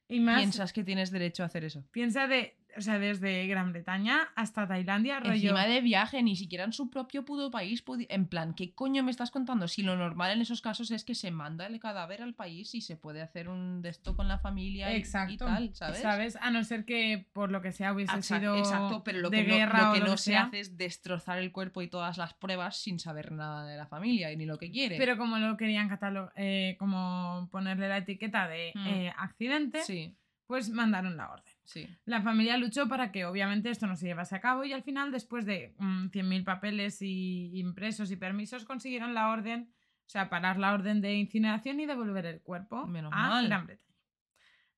Y 0.09 0.21
más, 0.21 0.39
piensas 0.39 0.73
que 0.73 0.85
tienes 0.85 1.11
derecho 1.11 1.43
a 1.43 1.47
hacer 1.47 1.65
eso? 1.65 1.85
piensa 1.91 2.29
de, 2.29 2.60
o 2.77 2.81
sea, 2.81 2.99
desde 2.99 3.47
Gran 3.47 3.73
Bretaña 3.73 4.29
hasta 4.37 4.67
Tailandia, 4.67 5.21
rollo. 5.21 5.33
Encima 5.35 5.67
de 5.67 5.81
viaje, 5.81 6.23
ni 6.23 6.37
siquiera 6.37 6.65
en 6.65 6.73
su 6.73 6.91
propio 6.91 7.25
puto 7.25 7.51
país. 7.51 7.83
En 8.09 8.27
plan, 8.27 8.55
¿qué 8.55 8.75
coño 8.75 9.03
me 9.03 9.11
estás 9.11 9.31
contando? 9.31 9.69
Si 9.69 9.83
lo 9.83 9.97
normal 9.97 10.33
en 10.33 10.41
esos 10.41 10.61
casos 10.61 10.91
es 10.91 11.05
que 11.05 11.15
se 11.15 11.31
manda 11.31 11.67
el 11.67 11.79
cadáver 11.81 12.23
al 12.23 12.35
país 12.35 12.75
y 12.75 12.81
se 12.81 12.97
puede 12.97 13.23
hacer 13.23 13.49
un 13.49 13.83
de 13.83 13.89
esto 13.91 14.17
con 14.17 14.29
la 14.29 14.39
familia 14.39 14.93
y- 14.93 14.97
Exacto. 14.97 15.33
y 15.35 15.37
tal, 15.39 15.75
¿sabes? 15.75 16.37
A 16.41 16.51
no 16.51 16.63
ser 16.65 16.85
que 16.85 17.27
por 17.33 17.51
lo 17.51 17.63
que 17.63 17.73
sea 17.73 17.93
hubiese 17.93 18.15
Exacto, 18.17 18.55
sido 18.55 18.57
exacto, 18.59 19.05
pero 19.05 19.19
lo 19.21 19.31
de 19.31 19.45
que 19.45 19.49
no, 19.49 19.55
guerra 19.57 19.83
lo 19.83 19.91
o 19.91 19.95
que 19.95 20.01
lo 20.01 20.07
no 20.07 20.17
se 20.17 20.31
sea. 20.33 20.43
hace 20.45 20.61
es 20.61 20.77
destrozar 20.77 21.39
el 21.39 21.53
cuerpo 21.53 21.83
y 21.83 21.89
todas 21.89 22.19
las 22.19 22.35
pruebas 22.35 22.77
sin 22.77 22.99
saber 22.99 23.33
nada 23.33 23.65
de 23.67 23.77
la 23.77 23.87
familia 23.87 24.31
y 24.33 24.37
ni 24.37 24.47
lo 24.47 24.59
que 24.59 24.71
quiere. 24.71 24.97
Pero 24.99 25.17
como 25.17 25.39
lo 25.39 25.57
querían 25.57 25.89
catalo- 25.89 26.31
eh, 26.37 26.77
como 26.79 27.49
ponerle 27.51 27.89
la 27.89 27.99
etiqueta 27.99 28.49
de 28.49 28.73
Mm. 28.75 28.87
eh, 28.87 29.13
accidente, 29.19 29.83
sí, 29.85 30.17
pues 30.47 30.71
mandaron 30.71 31.17
la 31.17 31.31
orden. 31.31 31.53
Sí. 31.71 31.89
La 32.05 32.23
familia 32.23 32.57
luchó 32.57 32.89
para 32.89 33.13
que 33.13 33.25
obviamente 33.25 33.71
esto 33.71 33.87
no 33.87 33.97
se 33.97 34.07
llevase 34.07 34.35
a 34.35 34.41
cabo 34.41 34.65
y 34.65 34.73
al 34.73 34.83
final, 34.83 35.13
después 35.13 35.47
de 35.47 35.75
mm, 35.79 36.09
100.000 36.09 36.45
papeles 36.45 37.01
y 37.01 37.59
impresos 37.59 38.11
y 38.11 38.17
permisos, 38.17 38.65
consiguieron 38.65 39.15
la 39.15 39.31
orden, 39.31 39.73
o 39.73 40.09
sea, 40.09 40.29
parar 40.29 40.59
la 40.59 40.73
orden 40.73 41.01
de 41.01 41.15
incineración 41.15 41.81
y 41.81 41.87
devolver 41.87 42.27
el 42.27 42.43
cuerpo 42.43 42.87
Menos 42.87 43.13
a 43.15 43.29
mal. 43.29 43.47
Gran 43.47 43.67
Bretaña. 43.67 43.97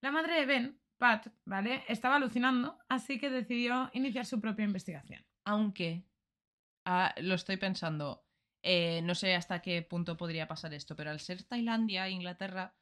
La 0.00 0.10
madre 0.10 0.40
de 0.40 0.46
Ben, 0.46 0.80
Pat, 0.98 1.28
¿vale? 1.44 1.84
Estaba 1.88 2.16
alucinando, 2.16 2.78
así 2.88 3.18
que 3.18 3.30
decidió 3.30 3.90
iniciar 3.92 4.26
su 4.26 4.40
propia 4.40 4.64
investigación. 4.64 5.24
Aunque, 5.44 6.04
ah, 6.84 7.14
lo 7.20 7.34
estoy 7.34 7.56
pensando, 7.56 8.24
eh, 8.62 9.00
no 9.02 9.14
sé 9.14 9.34
hasta 9.34 9.62
qué 9.62 9.82
punto 9.82 10.16
podría 10.16 10.46
pasar 10.46 10.74
esto, 10.74 10.94
pero 10.94 11.10
al 11.10 11.20
ser 11.20 11.42
Tailandia 11.42 12.06
e 12.06 12.10
Inglaterra, 12.10 12.74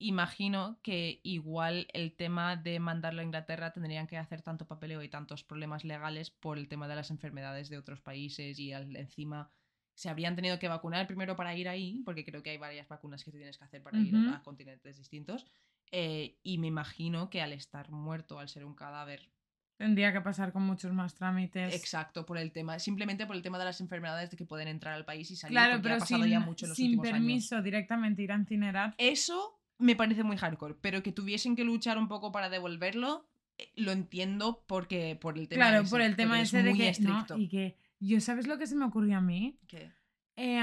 imagino 0.00 0.80
que 0.82 1.20
igual 1.22 1.86
el 1.92 2.16
tema 2.16 2.56
de 2.56 2.80
mandarlo 2.80 3.20
a 3.20 3.24
Inglaterra 3.24 3.72
tendrían 3.72 4.06
que 4.08 4.16
hacer 4.18 4.42
tanto 4.42 4.66
papeleo 4.66 5.02
y 5.02 5.08
tantos 5.08 5.44
problemas 5.44 5.84
legales 5.84 6.30
por 6.30 6.58
el 6.58 6.68
tema 6.68 6.88
de 6.88 6.96
las 6.96 7.10
enfermedades 7.10 7.68
de 7.68 7.78
otros 7.78 8.00
países 8.00 8.58
y 8.58 8.72
al- 8.72 8.96
encima 8.96 9.52
se 9.94 10.08
habrían 10.08 10.34
tenido 10.36 10.58
que 10.58 10.68
vacunar 10.68 11.06
primero 11.06 11.36
para 11.36 11.54
ir 11.54 11.68
ahí, 11.68 12.02
porque 12.04 12.24
creo 12.24 12.42
que 12.42 12.50
hay 12.50 12.58
varias 12.58 12.88
vacunas 12.88 13.22
que 13.24 13.30
te 13.30 13.38
tienes 13.38 13.58
que 13.58 13.64
hacer 13.64 13.82
para 13.82 13.98
ir 14.00 14.14
Ujú. 14.16 14.32
a 14.34 14.42
continentes 14.42 14.96
distintos. 14.96 15.46
eh, 15.92 16.38
y 16.42 16.58
me 16.58 16.68
imagino 16.68 17.30
que 17.30 17.42
al 17.42 17.52
estar 17.52 17.90
muerto, 17.90 18.38
al 18.38 18.48
ser 18.48 18.64
un 18.64 18.74
cadáver, 18.74 19.30
Tendría 19.76 20.12
que 20.12 20.20
pasar 20.20 20.52
con 20.52 20.62
muchos 20.62 20.92
más 20.92 21.14
trámites. 21.14 21.74
exacto, 21.74 22.26
por 22.26 22.36
el 22.38 22.52
tema, 22.52 22.78
simplemente 22.78 23.26
por 23.26 23.34
el 23.34 23.42
tema 23.42 23.58
de 23.58 23.64
las 23.64 23.80
enfermedades 23.80 24.30
de 24.30 24.36
que 24.36 24.44
pueden 24.44 24.68
entrar 24.68 24.94
al 24.94 25.04
país 25.06 25.30
y 25.30 25.36
salir, 25.36 25.54
Claro, 25.54 25.72
porque 25.76 25.82
pero 25.82 25.94
ha 25.94 25.98
pasado 25.98 26.22
sin, 26.22 26.30
ya 26.30 26.40
mucho 26.40 26.66
en 26.66 26.70
los 26.70 26.78
sin 26.78 26.84
últimos 26.86 27.04
años. 27.06 27.12
permiso 27.14 27.62
directamente 27.62 28.22
ir 28.22 28.30
a 28.32 28.36
incinerar. 28.36 28.94
Eso 28.98 29.59
me 29.80 29.96
parece 29.96 30.22
muy 30.22 30.36
hardcore, 30.36 30.76
pero 30.80 31.02
que 31.02 31.12
tuviesen 31.12 31.56
que 31.56 31.64
luchar 31.64 31.98
un 31.98 32.06
poco 32.08 32.30
para 32.32 32.48
devolverlo, 32.48 33.26
eh, 33.58 33.70
lo 33.76 33.92
entiendo 33.92 34.64
porque 34.66 35.18
por 35.20 35.36
el 35.38 35.48
tema 35.48 35.66
Claro, 35.66 35.82
ese, 35.82 35.90
por 35.90 36.00
el 36.00 36.16
tema 36.16 36.30
porque 36.32 36.42
es 36.42 36.48
ese 36.54 36.62
de 36.62 36.70
muy 36.70 36.78
que. 36.78 36.84
no, 36.84 36.90
estricto. 36.90 37.38
y 37.38 37.48
que. 37.48 37.76
Yo, 37.98 38.20
¿sabes 38.20 38.46
lo 38.46 38.56
que 38.58 38.66
se 38.66 38.76
me 38.76 38.84
ocurrió 38.86 39.18
a 39.18 39.20
mí? 39.20 39.58
¿Qué? 39.66 39.90
Eh, 40.36 40.60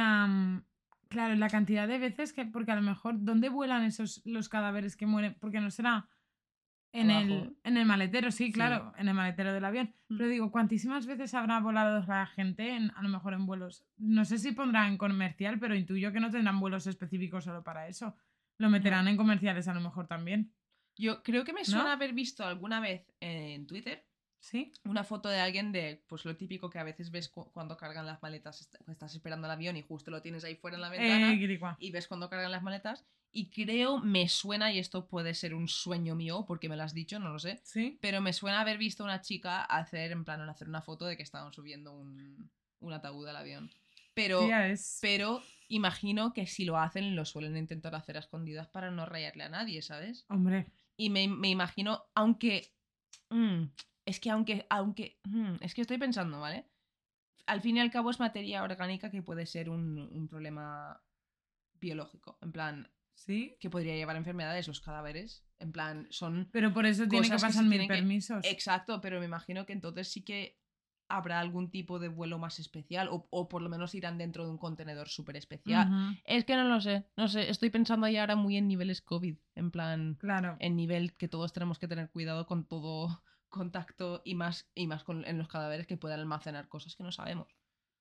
claro, 1.10 1.36
la 1.36 1.50
cantidad 1.50 1.88
de 1.88 1.98
veces 2.00 2.34
que. 2.34 2.46
Porque 2.46 2.72
a 2.72 2.76
lo 2.76 2.82
mejor, 2.82 3.16
¿dónde 3.24 3.50
vuelan 3.50 3.84
esos 3.84 4.22
los 4.26 4.50
cadáveres 4.50 4.96
que 4.96 5.06
mueren? 5.06 5.36
Porque 5.40 5.60
no 5.62 5.70
será. 5.72 6.08
En 6.94 7.12
Abajo. 7.12 7.26
el, 7.28 7.58
en 7.64 7.78
el 7.78 7.86
maletero, 7.86 8.32
sí, 8.32 8.46
Sí. 8.46 8.52
claro, 8.54 8.94
en 8.98 9.08
el 9.10 9.14
maletero 9.14 9.54
del 9.54 9.66
avión. 9.66 9.94
Mm. 10.08 10.18
Pero 10.18 10.30
digo, 10.30 10.52
¿cuantísimas 10.52 11.06
veces 11.06 11.34
habrá 11.34 11.60
volado 11.60 12.04
la 12.08 12.26
gente, 12.26 12.76
en- 12.76 12.92
a 12.96 13.04
lo 13.04 13.10
mejor 13.10 13.34
en 13.34 13.46
vuelos? 13.46 13.84
No 13.98 14.24
sé 14.26 14.38
si 14.40 14.54
pondrán 14.54 14.98
comercial, 14.98 15.60
pero 15.60 15.76
intuyo 15.76 16.12
que 16.14 16.20
no 16.22 16.32
tendrán 16.32 16.60
vuelos 16.60 16.88
específicos 16.88 17.44
solo 17.44 17.62
para 17.64 17.88
eso. 17.88 18.16
Lo 18.58 18.70
meterán 18.70 19.08
en 19.08 19.18
comerciales 19.18 19.68
a 19.68 19.74
lo 19.74 19.82
mejor 19.82 20.08
también. 20.08 20.54
Yo 20.96 21.22
creo 21.24 21.44
que 21.44 21.54
me 21.54 21.64
suena 21.64 21.84
¿No? 21.84 21.90
haber 21.92 22.14
visto 22.14 22.44
alguna 22.44 22.80
vez 22.80 23.06
en 23.20 23.68
Twitter 23.68 24.04
¿Sí? 24.40 24.72
una 24.86 25.04
foto 25.04 25.30
de 25.30 25.40
alguien 25.40 25.72
de, 25.72 26.04
pues 26.08 26.26
lo 26.26 26.36
típico 26.36 26.70
que 26.70 26.80
a 26.80 26.84
veces 26.84 27.12
ves 27.12 27.30
cu- 27.30 27.52
cuando 27.52 27.78
cargan 27.78 28.06
las 28.06 28.22
maletas, 28.22 28.62
est- 28.62 28.76
estás 28.90 29.14
esperando 29.14 29.46
el 29.48 29.52
avión 29.52 29.78
y 29.78 29.82
justo 29.84 30.10
lo 30.10 30.22
tienes 30.22 30.44
ahí 30.44 30.56
fuera 30.56 30.76
en 30.78 30.82
la 30.82 30.90
ventana. 30.90 31.34
Eh, 31.34 31.36
guiricua. 31.38 31.76
y 31.80 31.92
ves 31.92 32.08
cuando 32.08 32.30
cargan 32.30 32.52
las 32.52 32.64
maletas. 32.64 33.06
Y 33.32 33.50
creo, 33.52 34.00
me 34.00 34.28
suena, 34.30 34.72
y 34.72 34.80
esto 34.80 35.08
puede 35.08 35.34
ser 35.36 35.54
un 35.54 35.68
sueño 35.68 36.16
mío 36.16 36.46
porque 36.48 36.70
me 36.70 36.78
lo 36.78 36.84
has 36.84 36.94
dicho, 36.96 37.20
no 37.20 37.30
lo 37.30 37.38
sé, 37.40 37.60
¿Sí? 37.64 38.00
pero 38.02 38.22
me 38.22 38.34
suena 38.34 38.62
haber 38.62 38.78
visto 38.80 39.04
a 39.04 39.06
una 39.06 39.22
chica 39.22 39.64
hacer, 39.64 40.12
en 40.12 40.24
plan, 40.24 40.42
hacer 40.50 40.68
una 40.70 40.82
foto 40.82 41.06
de 41.06 41.18
que 41.18 41.24
estaban 41.24 41.52
subiendo 41.54 41.92
un, 41.94 42.50
un 42.80 42.94
ataúd 42.94 43.28
al 43.28 43.36
avión. 43.36 43.70
Pero, 44.16 44.46
Tía, 44.46 44.70
es... 44.70 44.98
pero 45.02 45.44
imagino 45.68 46.34
que 46.34 46.48
si 46.48 46.66
lo 46.66 46.78
hacen, 46.78 47.16
lo 47.16 47.26
suelen 47.26 47.58
intentar 47.58 47.94
hacer 47.96 48.18
a 48.18 48.22
escondidas 48.22 48.68
para 48.68 48.92
no 48.92 49.06
rayarle 49.06 49.44
a 49.44 49.50
nadie, 49.50 49.82
¿sabes? 49.82 50.26
Hombre, 50.30 50.68
Y 50.96 51.10
me, 51.10 51.28
me 51.28 51.50
imagino, 51.50 52.04
aunque... 52.16 52.74
mm, 53.30 53.64
es 54.06 54.20
que 54.20 54.30
aunque... 54.32 54.66
aunque 54.70 55.20
mm, 55.26 55.56
es 55.62 55.74
que 55.74 55.82
estoy 55.82 55.98
pensando, 55.98 56.40
¿vale? 56.40 56.66
Al 57.46 57.62
fin 57.62 57.78
y 57.78 57.80
al 57.80 57.92
cabo 57.92 58.10
es 58.12 58.20
materia 58.20 58.64
orgánica 58.64 59.10
que 59.12 59.22
puede 59.24 59.46
ser 59.46 59.70
un, 59.70 59.98
un 60.00 60.28
problema 60.28 61.02
biológico. 61.80 62.38
En 62.42 62.52
plan, 62.52 62.92
¿sí? 63.16 63.56
que 63.60 63.70
podría 63.70 63.96
llevar 63.96 64.16
enfermedades 64.16 64.68
los 64.68 64.82
cadáveres. 64.82 65.44
En 65.60 65.72
plan, 65.72 66.08
son... 66.10 66.50
Pero 66.52 66.74
por 66.74 66.86
eso 66.86 67.08
tiene 67.08 67.30
que 67.30 67.38
pasar 67.38 67.64
mil 67.66 67.82
que- 67.82 67.88
permisos. 67.88 68.46
Exacto, 68.46 69.00
pero 69.02 69.20
me 69.20 69.26
imagino 69.26 69.66
que 69.66 69.74
entonces 69.74 70.08
sí 70.10 70.24
que 70.24 70.58
habrá 71.10 71.40
algún 71.40 71.70
tipo 71.72 72.00
de 72.00 72.08
vuelo 72.10 72.38
más 72.40 72.60
especial 72.60 73.08
o, 73.10 73.28
o 73.30 73.48
por 73.48 73.62
lo 73.62 73.70
menos 73.70 73.96
irán 73.96 74.18
dentro 74.18 74.46
de 74.46 74.52
un 74.52 74.58
contenedor 74.58 75.08
súper 75.10 75.38
especial. 75.38 76.18
Es 76.26 76.46
que 76.46 76.56
no 76.56 76.64
lo 76.66 76.82
sé, 76.82 77.06
no 77.16 77.28
sé, 77.28 77.50
estoy 77.50 77.70
pensando 77.70 78.06
ahí 78.06 78.18
ahora 78.18 78.36
muy 78.36 78.58
en 78.58 78.68
niveles 78.68 79.02
COVID, 79.02 79.38
en 79.56 79.72
plan, 79.72 80.16
Claro. 80.20 80.58
en 80.60 80.76
nivel 80.76 81.14
que 81.16 81.28
todos 81.28 81.54
tenemos 81.54 81.80
que 81.80 81.88
tener 81.88 82.10
cuidado 82.10 82.46
con 82.46 82.66
todo 82.66 83.24
contacto 83.50 84.22
y 84.26 84.36
más, 84.36 84.70
y 84.76 84.88
más 84.88 85.04
con, 85.04 85.26
en 85.26 85.38
los 85.38 85.48
cadáveres 85.48 85.88
que 85.88 85.98
puedan 85.98 86.20
almacenar 86.20 86.68
cosas 86.68 86.96
que 86.96 87.04
no 87.04 87.12
sabemos. 87.12 87.48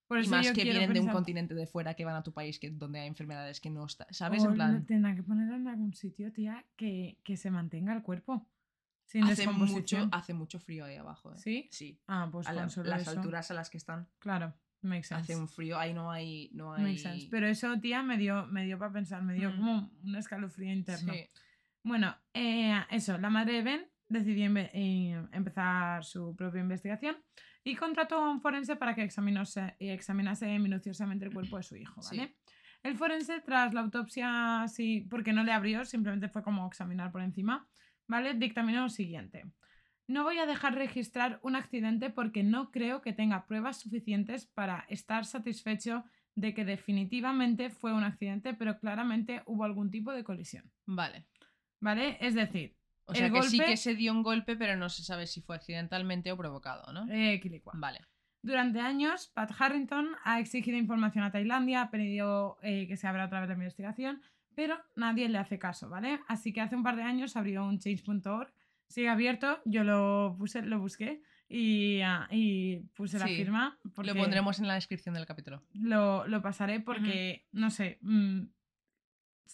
Por 0.09 0.23
y 0.23 0.29
más 0.29 0.47
yo 0.47 0.53
que 0.53 0.63
vienen 0.63 0.93
de 0.93 1.01
un 1.01 1.09
continente 1.09 1.55
de 1.55 1.67
fuera 1.67 1.95
que 1.95 2.05
van 2.05 2.15
a 2.15 2.23
tu 2.23 2.33
país 2.33 2.61
que, 2.61 2.71
donde 2.71 3.01
hay 3.01 3.09
enfermedades 3.09 3.61
que 3.61 3.71
no 3.71 3.85
está, 3.85 4.07
¿sabes? 4.11 4.45
O 4.45 4.51
en 4.51 4.55
plan, 4.55 4.87
Tendrán 4.87 5.17
que 5.17 5.25
ponerlo 5.25 5.57
en 5.57 5.67
algún 5.67 5.95
sitio, 5.95 6.33
tía, 6.33 6.65
que, 6.77 7.19
que 7.25 7.37
se 7.37 7.51
mantenga 7.51 7.93
el 7.93 8.03
cuerpo. 8.03 8.47
Sin 9.07 9.25
hace 9.25 9.47
mucho, 9.49 10.09
hace 10.13 10.35
mucho 10.35 10.59
frío 10.61 10.85
ahí 10.85 10.97
abajo. 10.97 11.33
¿eh? 11.33 11.39
¿Sí? 11.39 11.69
Sí. 11.71 11.99
Ah, 12.07 12.29
pues 12.31 12.47
A 12.49 12.53
la- 12.53 12.63
las 12.63 12.77
eso. 13.03 13.11
alturas 13.11 13.51
a 13.51 13.55
las 13.55 13.71
que 13.71 13.79
están 13.79 14.09
Claro, 14.19 14.53
makes 14.83 15.05
sense. 15.09 15.33
hace 15.33 15.37
un 15.41 15.49
frío, 15.49 15.79
ahí 15.79 15.95
no 15.95 16.11
hay... 16.11 16.51
No 16.53 16.75
hay... 16.75 16.83
Makes 16.83 16.99
sense. 16.99 17.29
Pero 17.31 17.47
eso, 17.47 17.79
tía, 17.81 18.03
me 18.03 18.19
dio, 18.19 18.47
me 18.49 18.65
dio 18.65 18.79
para 18.79 18.93
pensar, 18.93 19.23
me 19.23 19.35
dio 19.35 19.51
Mm. 19.53 19.57
como 19.57 19.91
un 20.03 20.17
escalofrío 20.17 20.73
interno. 20.73 21.13
Sí. 21.13 21.21
Bueno, 21.85 22.17
eh, 22.35 22.75
eso, 22.91 23.17
la 23.19 23.31
madre 23.31 23.55
de 23.55 23.63
Ben 23.63 23.89
decidió 24.09 24.51
eh, 24.57 25.27
empezar 25.33 26.05
su 26.05 26.35
propia 26.37 26.61
investigación 26.61 27.17
y 27.63 27.75
contrató 27.77 28.17
a 28.17 28.31
un 28.31 28.41
forense 28.41 28.75
para 28.77 28.95
que 28.95 29.03
examinase, 29.05 29.77
eh, 29.79 29.93
examinase 29.93 30.59
minuciosamente 30.59 31.25
el 31.27 31.33
cuerpo 31.33 31.57
de 31.59 31.63
su 31.63 31.77
hijo, 31.77 32.03
Sí. 32.03 32.17
¿vale? 32.19 32.37
El 32.83 32.97
forense, 32.97 33.41
tras 33.41 33.73
la 33.75 33.81
autopsia, 33.81 34.67
sí, 34.69 35.07
porque 35.11 35.33
no 35.33 35.43
le 35.43 35.53
abrió, 35.53 35.85
simplemente 35.85 36.29
fue 36.29 36.43
como 36.43 36.67
examinar 36.69 37.11
por 37.11 37.23
encima, 37.23 37.69
¿vale? 38.07 38.35
Dictaminó 38.35 38.83
lo 38.83 38.89
siguiente. 38.89 39.45
No 40.09 40.23
voy 40.23 40.39
a 40.39 40.47
dejar 40.47 40.75
registrar 40.75 41.41
un 41.43 41.57
accidente 41.57 42.11
porque 42.11 42.43
no 42.45 42.71
creo 42.71 43.03
que 43.03 43.13
tenga 43.13 43.47
pruebas 43.47 43.81
suficientes 43.81 44.47
para 44.47 44.87
estar 44.89 45.25
satisfecho 45.25 46.05
de 46.37 46.55
que 46.55 46.65
definitivamente 46.65 47.71
fue 47.71 47.93
un 47.93 48.05
accidente, 48.05 48.55
pero 48.55 48.79
claramente 48.79 49.43
hubo 49.47 49.65
algún 49.65 49.91
tipo 49.91 50.13
de 50.13 50.23
colisión. 50.23 50.71
Vale. 50.85 51.27
¿Vale? 51.81 52.19
Es 52.21 52.35
decir, 52.35 52.77
O 53.09 53.15
sea 53.15 53.27
El 53.27 53.33
que 53.33 53.43
sí 53.43 53.59
golpe- 53.59 53.67
que 53.67 53.77
se 53.77 53.95
dio 53.95 54.13
un 54.13 54.23
golpe, 54.23 54.57
pero 54.57 54.77
no 54.77 54.89
se 54.89 55.03
sabe 55.05 55.27
si 55.27 55.41
fue 55.41 55.57
accidentalmente 55.57 56.31
o 56.33 56.37
provocado, 56.37 56.93
¿no? 56.93 57.07
eh. 57.13 57.41
Vale. 57.75 58.01
Durante 58.43 58.81
años, 58.81 59.29
Pat 59.35 59.51
Harrington 59.59 60.09
ha 60.25 60.39
exigido 60.41 60.77
información 60.77 61.25
a 61.25 61.33
Tailandia, 61.33 61.83
ha 61.83 61.91
pedido 61.91 62.59
eh, 62.63 62.87
que 62.87 62.97
se 62.97 63.07
abra 63.09 63.25
otra 63.27 63.41
vez 63.41 63.49
la 63.49 63.55
investigación, 63.55 64.23
pero 64.57 64.77
nadie 64.97 65.29
le 65.29 65.39
hace 65.39 65.59
caso, 65.59 65.89
¿vale? 65.91 66.19
Así 66.27 66.53
que 66.53 66.63
hace 66.63 66.75
un 66.75 66.83
par 66.83 66.97
de 66.97 67.03
años 67.03 67.37
abrió 67.37 67.65
un 67.67 67.79
change.org, 67.79 68.53
sigue 68.89 69.09
abierto, 69.11 69.61
yo 69.67 69.85
lo 69.85 70.35
puse, 70.39 70.63
lo 70.63 70.81
busqué 70.81 71.23
y, 71.47 72.01
ah, 72.01 72.27
y 72.31 72.79
puse 72.97 73.19
la 73.19 73.27
Sí, 73.27 73.37
firma. 73.37 73.79
Porque 73.95 74.15
Lo 74.15 74.17
pondremos 74.21 74.59
en 74.59 74.67
la 74.67 74.75
descripción 74.75 75.15
del 75.15 75.27
capítulo. 75.27 75.63
Lo, 75.75 76.27
lo 76.27 76.41
pasaré 76.41 76.81
porque, 76.81 77.47
no 77.53 77.71
sé, 77.71 77.99
mm, 78.01 78.45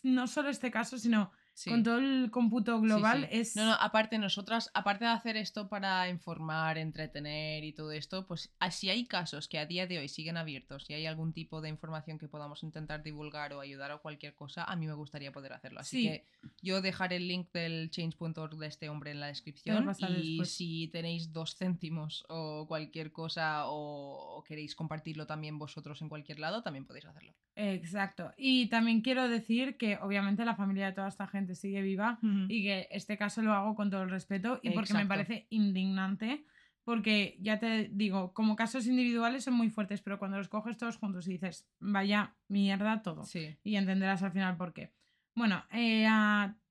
no 0.05 0.27
solo 0.29 0.49
este 0.49 0.71
caso, 0.71 0.97
sino 0.97 1.33
Sí. 1.55 1.69
con 1.71 1.83
todo 1.83 1.99
el 1.99 2.31
cómputo 2.31 2.81
global 2.81 3.21
Sí, 3.23 3.27
sí. 3.31 3.39
es... 3.41 3.57
No, 3.57 3.67
no, 3.67 3.73
aparte 3.75 4.19
nosotras, 4.19 4.71
aparte 4.75 5.05
de 5.05 5.11
hacer 5.11 5.37
esto 5.37 5.69
para 5.69 6.09
informar, 6.09 6.79
entretener 6.79 7.63
y 7.63 7.73
todo 7.75 7.93
esto, 7.93 8.27
pues 8.27 8.55
ah, 8.59 8.71
si 8.71 8.89
hay 8.89 9.07
casos 9.07 9.49
que 9.49 9.59
a 9.59 9.67
día 9.67 9.87
de 9.87 9.99
hoy 9.99 10.09
siguen 10.09 10.37
abiertos 10.39 10.87
y 10.89 10.95
hay 10.95 11.05
algún 11.07 11.33
tipo 11.35 11.61
de 11.61 11.69
información 11.69 12.19
que 12.19 12.27
podamos 12.29 12.63
intentar 12.63 13.03
divulgar 13.03 13.53
o 13.53 13.61
ayudar 13.61 13.93
o 13.93 14.01
cualquier 14.01 14.35
cosa, 14.35 14.65
a 14.65 14.77
mí 14.77 14.87
me 14.87 14.95
gustaría 14.95 15.31
poder 15.31 15.53
hacerlo. 15.53 15.81
Así 15.81 16.03
Sí. 16.03 16.09
que 16.09 16.27
yo 16.63 16.81
dejaré 16.81 17.17
el 17.17 17.29
link 17.29 17.53
del 17.53 17.91
change.org 17.91 18.57
de 18.57 18.67
este 18.67 18.89
hombre 18.89 19.11
en 19.11 19.21
la 19.21 19.27
descripción 19.27 19.85
y 19.99 20.37
después. 20.37 20.55
si 20.55 20.89
tenéis 20.89 21.33
dos 21.33 21.55
céntimos 21.57 22.25
o 22.29 22.67
cualquier 22.67 23.13
cosa 23.13 23.67
o, 23.67 24.39
o 24.39 24.43
queréis 24.45 24.75
compartirlo 24.75 25.27
también 25.27 25.59
vosotros 25.59 26.01
en 26.03 26.09
cualquier 26.09 26.39
lado, 26.39 26.63
también 26.63 26.87
podéis 26.87 27.05
hacerlo. 27.05 27.35
Exacto. 27.57 28.33
Y 28.39 28.69
también 28.69 29.03
quiero 29.03 29.29
decir 29.29 29.77
que 29.77 29.99
obviamente 30.01 30.45
la 30.45 30.57
familia 30.57 30.87
de 30.87 30.93
toda 30.93 31.09
esta 31.09 31.27
gente 31.27 31.42
sigue 31.55 31.83
viva 31.83 32.19
y 32.49 32.63
que 32.63 32.89
este 32.91 33.17
caso 33.17 33.43
lo 33.43 33.53
hago 33.53 33.75
con 33.75 33.91
todo 33.91 34.03
el 34.03 34.11
respeto 34.11 34.61
y 34.63 34.71
porque 34.71 34.95
me 34.95 35.07
parece 35.07 35.47
indignante. 35.51 36.45
Porque 36.85 37.37
ya 37.41 37.61
te 37.61 37.89
digo, 37.93 38.35
como 38.35 38.57
casos 38.57 38.89
individuales 38.89 39.45
son 39.45 39.55
muy 39.55 39.71
fuertes, 39.71 40.03
pero 40.03 40.19
cuando 40.19 40.39
los 40.39 40.49
coges 40.49 40.77
todos 40.77 40.97
juntos 40.97 41.29
y 41.29 41.33
dices, 41.33 41.69
vaya 41.79 42.35
mierda 42.49 43.03
todo. 43.03 43.23
Sí. 43.23 43.57
Y 43.63 43.77
entenderás 43.77 44.25
al 44.25 44.33
final 44.33 44.57
por 44.57 44.73
qué. 44.73 44.93
Bueno, 45.35 45.65
eh, 45.71 46.09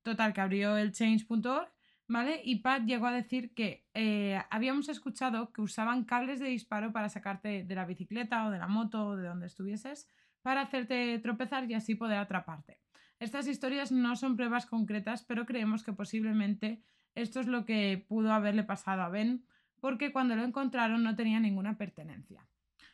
total, 0.02 0.34
que 0.34 0.40
abrió 0.42 0.76
el 0.76 0.92
change.org, 0.92 1.68
¿vale? 2.08 2.42
Y 2.44 2.56
Pat 2.56 2.84
llegó 2.84 3.06
a 3.06 3.12
decir 3.12 3.54
que 3.54 3.86
eh, 3.94 4.40
habíamos 4.50 4.88
escuchado 4.88 5.52
que 5.52 5.62
usaban 5.62 6.04
cables 6.04 6.40
de 6.40 6.48
disparo 6.48 6.92
para 6.92 7.08
sacarte 7.08 7.64
de 7.64 7.74
la 7.74 7.86
bicicleta 7.86 8.46
o 8.46 8.50
de 8.50 8.58
la 8.58 8.68
moto 8.68 9.06
o 9.06 9.16
de 9.16 9.26
donde 9.26 9.46
estuvieses 9.46 10.08
para 10.42 10.62
hacerte 10.62 11.18
tropezar 11.20 11.70
y 11.70 11.74
así 11.74 11.94
poder 11.94 12.18
atraparte. 12.18 12.78
Estas 13.22 13.46
historias 13.46 13.92
no 13.92 14.16
son 14.16 14.36
pruebas 14.36 14.66
concretas, 14.66 15.22
pero 15.22 15.46
creemos 15.46 15.84
que 15.84 15.92
posiblemente 15.92 16.82
esto 17.14 17.38
es 17.38 17.46
lo 17.46 17.64
que 17.64 18.04
pudo 18.08 18.32
haberle 18.32 18.64
pasado 18.64 19.02
a 19.02 19.08
Ben, 19.08 19.46
porque 19.80 20.10
cuando 20.10 20.34
lo 20.34 20.42
encontraron 20.42 21.04
no 21.04 21.14
tenía 21.14 21.38
ninguna 21.38 21.78
pertenencia. 21.78 22.48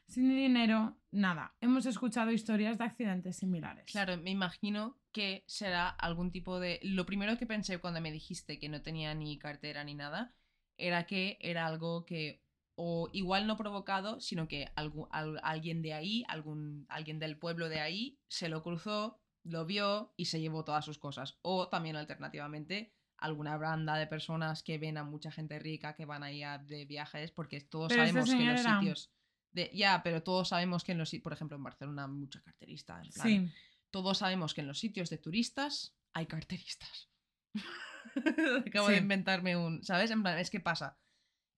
Sin 0.06 0.28
dinero, 0.28 0.98
nada. 1.10 1.54
Hemos 1.62 1.86
escuchado 1.86 2.30
historias 2.30 2.76
de 2.76 2.84
accidentes 2.84 3.36
similares. 3.38 3.86
Claro, 3.90 4.18
me 4.18 4.30
imagino 4.30 4.98
que 5.12 5.44
será 5.46 5.88
algún 5.88 6.30
tipo 6.30 6.60
de... 6.60 6.78
Lo 6.82 7.06
primero 7.06 7.38
que 7.38 7.46
pensé 7.46 7.78
cuando 7.78 8.02
me 8.02 8.12
dijiste 8.12 8.58
que 8.58 8.68
no 8.68 8.82
tenía 8.82 9.14
ni 9.14 9.38
cartera 9.38 9.82
ni 9.82 9.94
nada, 9.94 10.34
era 10.76 11.06
que 11.06 11.38
era 11.40 11.66
algo 11.66 12.04
que 12.04 12.42
o 12.74 13.08
igual 13.14 13.46
no 13.46 13.56
provocado, 13.56 14.20
sino 14.20 14.46
que 14.46 14.68
algu- 14.76 15.08
al- 15.10 15.40
alguien 15.42 15.80
de 15.80 15.94
ahí, 15.94 16.24
alguien 16.28 17.18
del 17.18 17.38
pueblo 17.38 17.70
de 17.70 17.80
ahí, 17.80 18.18
se 18.28 18.50
lo 18.50 18.62
cruzó, 18.62 19.18
lo 19.48 19.64
vio 19.66 20.12
y 20.16 20.26
se 20.26 20.40
llevó 20.40 20.64
todas 20.64 20.84
sus 20.84 20.98
cosas. 20.98 21.38
O 21.42 21.68
también 21.68 21.96
alternativamente 21.96 22.94
alguna 23.16 23.56
banda 23.56 23.96
de 23.96 24.06
personas 24.06 24.62
que 24.62 24.78
ven 24.78 24.96
a 24.96 25.04
mucha 25.04 25.30
gente 25.32 25.58
rica 25.58 25.94
que 25.96 26.04
van 26.06 26.22
ahí 26.22 26.42
a- 26.42 26.58
de 26.58 26.84
viajes 26.84 27.32
porque 27.32 27.60
todos 27.60 27.88
Pero 27.88 28.02
sabemos 28.06 28.30
que 28.30 28.36
en 28.36 28.52
los 28.52 28.60
era- 28.60 28.78
sitios... 28.80 29.12
De, 29.50 29.70
ya, 29.74 30.02
pero 30.04 30.22
todos 30.22 30.48
sabemos 30.50 30.84
que 30.84 30.92
en 30.92 30.98
los... 30.98 31.08
si- 31.08 31.18
Por 31.20 31.32
ejemplo, 31.32 31.56
en 31.56 31.64
Barcelona 31.64 32.04
hay 32.04 32.10
mucha 32.10 32.40
carterista. 32.42 33.00
en 33.02 33.10
plan, 33.10 33.26
Sí. 33.26 33.50
Todos 33.90 34.18
sabemos 34.18 34.52
que 34.54 34.60
en 34.60 34.66
los 34.68 34.78
sitios 34.78 35.08
de 35.10 35.18
turistas 35.18 35.96
hay 36.12 36.26
carteristas. 36.26 37.08
Acabo 38.66 38.86
Sí. 38.88 38.92
de 38.92 38.98
inventarme 38.98 39.56
un... 39.56 39.82
¿Sabes? 39.82 40.10
En 40.10 40.22
plan, 40.22 40.38
es 40.38 40.50
que 40.50 40.60
pasa. 40.60 40.98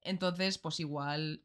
Entonces, 0.02 0.58
pues 0.58 0.80
igual 0.80 1.44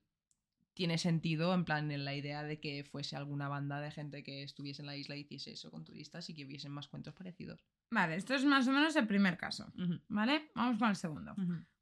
tiene 0.75 0.97
sentido, 0.99 1.53
en 1.55 1.65
plan, 1.65 1.89
en 1.89 2.05
la 2.05 2.13
idea 2.13 2.43
de 2.43 2.59
que 2.59 2.83
fuese 2.83 3.15
alguna 3.15 3.47
banda 3.47 3.79
de 3.81 3.89
gente 3.89 4.21
que 4.23 4.43
estuviese 4.43 4.81
en 4.81 4.85
la 4.87 4.95
isla 4.95 5.15
y 5.15 5.21
hiciese 5.21 5.51
eso 5.53 5.71
con 5.71 5.83
turistas 5.83 6.29
y 6.29 6.35
que 6.35 6.45
hubiesen 6.45 6.71
más 6.71 6.87
cuentos 6.87 7.13
parecidos. 7.15 7.65
Vale, 7.89 8.15
esto 8.15 8.35
es 8.35 8.45
más 8.45 8.67
o 8.67 8.71
menos 8.71 8.95
el 8.95 9.07
primer 9.07 9.37
caso. 9.37 9.71
¿Vale? 10.09 10.51
Vamos 10.53 10.77
con 10.77 10.89
el 10.89 10.95
segundo. 10.95 11.33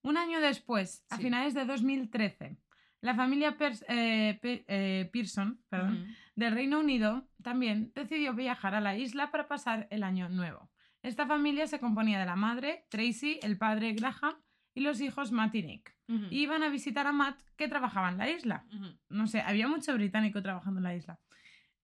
Un 0.04 0.18
año 0.18 0.40
después, 0.40 1.04
a 1.10 1.18
Sí. 1.18 1.24
finales 1.24 1.54
de 1.54 1.66
2013, 1.66 2.58
la 3.02 3.16
familia 3.16 3.58
Pers- 3.58 3.84
eh, 3.90 4.38
Pe- 4.42 4.64
eh, 4.68 5.10
Pearson 5.12 5.60
perdón, 5.70 6.08
del 6.36 6.54
Reino 6.54 6.80
Unido 6.80 7.28
también 7.42 7.92
decidió 7.96 8.34
viajar 8.34 8.76
a 8.76 8.82
la 8.82 8.96
isla 8.98 9.32
para 9.32 9.48
pasar 9.48 9.88
el 9.92 10.04
año 10.04 10.30
nuevo. 10.30 10.70
Esta 11.02 11.26
familia 11.26 11.68
se 11.68 11.80
componía 11.80 12.20
de 12.20 12.26
la 12.26 12.36
madre, 12.38 12.86
Tracy, 12.90 13.40
el 13.42 13.58
padre 13.58 13.94
Graham 13.94 14.36
y 14.74 14.82
los 14.82 15.02
hijos 15.02 15.32
Matt 15.32 15.56
y 15.56 15.64
Nick. 15.64 15.96
Y 16.30 16.42
iban 16.42 16.62
a 16.64 16.70
visitar 16.70 17.08
a 17.08 17.12
Matt 17.12 17.40
que 17.56 17.68
trabajaba 17.68 18.10
en 18.10 18.18
la 18.18 18.30
isla. 18.30 18.66
No 19.10 19.26
sé, 19.28 19.42
había 19.42 19.68
mucho 19.68 19.94
británico 19.94 20.42
trabajando 20.44 20.80
en 20.80 20.84
la 20.84 20.96
isla. 20.96 21.20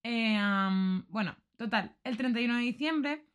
Eh, 0.03 0.39
bueno, 1.07 1.35
total, 1.57 1.95
el 2.03 2.17
31 2.17 2.55
de 2.55 2.61
diciembre 2.61 3.29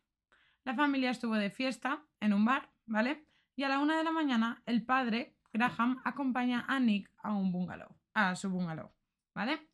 la 0.65 0.73
familia 0.73 1.11
estuvo 1.11 1.35
de 1.35 1.51
fiesta 1.51 2.03
en 2.19 2.33
un 2.33 2.43
bar, 2.43 2.71
¿vale? 2.87 3.27
Y 3.55 3.63
a 3.63 3.69
la 3.69 3.79
una 3.79 3.97
de 3.97 4.03
la 4.03 4.11
mañana 4.11 4.63
el 4.65 4.83
padre, 4.83 5.37
Graham, 5.53 6.01
acompaña 6.03 6.65
a 6.67 6.79
Nick 6.79 7.11
a 7.19 7.33
un 7.33 7.51
bungalow, 7.51 7.95
a 8.15 8.35
su 8.35 8.49
bungalow, 8.49 8.91
¿vale? 9.35 9.69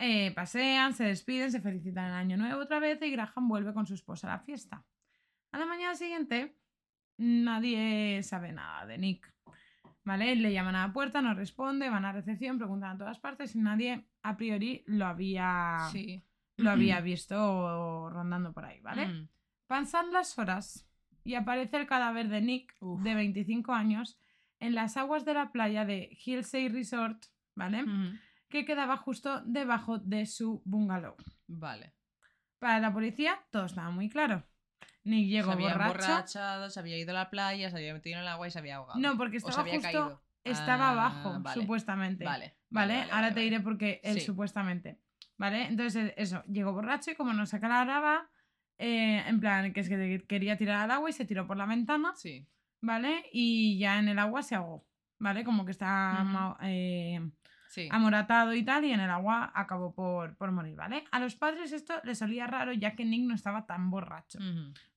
Eh, 0.00 0.32
pasean, 0.34 0.94
se 0.94 1.04
despiden, 1.04 1.52
se 1.52 1.60
felicitan 1.60 2.06
el 2.06 2.14
año 2.14 2.36
nuevo 2.36 2.60
otra 2.60 2.80
vez 2.80 3.00
y 3.02 3.10
Graham 3.12 3.48
vuelve 3.48 3.72
con 3.72 3.86
su 3.86 3.94
esposa 3.94 4.26
a 4.26 4.36
la 4.36 4.40
fiesta. 4.40 4.84
A 5.52 5.58
la 5.58 5.66
mañana 5.66 5.94
siguiente 5.94 6.56
nadie 7.20 8.22
sabe 8.22 8.52
nada 8.52 8.86
de 8.86 8.98
Nick. 8.98 9.32
¿Vale? 10.02 10.34
Le 10.34 10.52
llaman 10.52 10.74
a 10.76 10.86
la 10.86 10.92
puerta, 10.92 11.20
no 11.20 11.34
responde, 11.34 11.90
van 11.90 12.06
a 12.06 12.12
recepción, 12.12 12.56
preguntan 12.58 12.92
a 12.96 12.98
todas 12.98 13.18
partes 13.18 13.54
y 13.54 13.58
nadie 13.60 14.06
a 14.22 14.36
priori 14.36 14.82
lo 14.86 15.06
había, 15.06 15.76
Sí. 15.92 16.24
lo 16.56 16.70
había 16.70 17.00
visto 17.02 18.08
rondando 18.10 18.52
por 18.52 18.64
ahí, 18.64 18.80
¿vale? 18.80 19.06
Mm. 19.06 19.28
Pasan 19.66 20.10
las 20.12 20.38
horas 20.38 20.88
y 21.22 21.34
aparece 21.34 21.76
el 21.76 21.86
cadáver 21.86 22.28
de 22.28 22.40
Nick, 22.40 22.74
Uf. 22.80 23.02
de 23.02 23.14
25 23.14 23.72
años, 23.72 24.18
en 24.58 24.74
las 24.74 24.96
aguas 24.96 25.24
de 25.26 25.34
la 25.34 25.52
playa 25.52 25.84
de 25.84 26.16
Hillside 26.24 26.70
Resort, 26.72 27.22
¿vale? 27.54 27.84
Que 28.48 28.64
quedaba 28.64 28.96
justo 28.96 29.42
debajo 29.44 29.98
de 29.98 30.24
su 30.26 30.62
bungalow. 30.64 31.14
Vale. 31.46 31.92
Para 32.58 32.80
la 32.80 32.92
policía 32.92 33.38
todo 33.50 33.66
estaba 33.66 33.90
muy 33.90 34.08
claro. 34.08 34.44
Nick 35.04 35.28
llegó 35.28 35.48
se 35.48 35.52
había 35.54 35.76
borracho. 35.76 36.70
se 36.70 36.80
había 36.80 36.98
ido 36.98 37.10
a 37.10 37.14
la 37.14 37.30
playa, 37.30 37.70
se 37.70 37.76
había 37.76 37.94
metido 37.94 38.16
en 38.16 38.22
el 38.22 38.28
agua 38.28 38.48
y 38.48 38.50
se 38.50 38.58
había 38.58 38.76
ahogado. 38.76 38.98
No, 39.00 39.16
porque 39.16 39.38
O 39.38 39.40
se 39.40 39.48
estaba 39.48 39.62
había 39.62 39.74
justo, 39.74 39.88
caído. 39.88 40.22
estaba 40.44 40.88
Ah, 40.88 40.92
abajo, 40.92 41.40
vale. 41.40 41.60
supuestamente. 41.60 42.24
Vale. 42.24 42.54
¿Vale? 42.70 42.98
vale, 42.98 43.10
Ahora 43.12 43.32
te 43.34 43.40
diré 43.40 43.60
por 43.60 43.78
qué 43.78 44.00
él 44.04 44.20
Sí. 44.20 44.26
supuestamente. 44.26 44.98
¿Vale? 45.38 45.64
Entonces, 45.66 46.12
eso, 46.18 46.42
llegó 46.44 46.72
borracho 46.72 47.10
y 47.12 47.14
como 47.14 47.32
no 47.32 47.46
se 47.46 47.56
aclaraba, 47.56 48.28
eh, 48.78 49.24
en 49.26 49.40
plan, 49.40 49.72
que 49.72 49.80
es 49.80 49.88
que 49.88 50.22
quería 50.28 50.58
tirar 50.58 50.82
al 50.82 50.90
agua 50.90 51.08
y 51.08 51.14
se 51.14 51.24
tiró 51.24 51.46
por 51.46 51.56
la 51.56 51.64
ventana, 51.66 52.12
Sí. 52.14 52.46
¿vale? 52.82 53.24
Y 53.32 53.78
ya 53.78 53.98
en 53.98 54.08
el 54.08 54.18
agua 54.18 54.42
se 54.42 54.54
ahogó, 54.54 54.86
¿vale? 55.18 55.42
Como 55.44 55.64
que 55.64 55.70
está 55.70 56.56
eh, 56.62 57.20
Sí. 57.70 57.88
amoratado 57.90 58.52
y 58.52 58.62
tal, 58.64 58.84
y 58.84 58.92
en 58.92 59.00
el 59.00 59.08
agua 59.10 59.50
acabó 59.54 59.94
por, 59.94 60.36
por 60.36 60.50
morir, 60.52 60.74
¿vale? 60.76 61.04
A 61.12 61.20
los 61.20 61.36
padres 61.36 61.72
esto 61.72 61.94
les 62.04 62.20
olía 62.20 62.46
raro 62.46 62.72
ya 62.72 62.94
que 62.96 63.04
Nick 63.04 63.22
no 63.26 63.34
estaba 63.34 63.64
tan 63.64 63.90
borracho. 63.90 64.38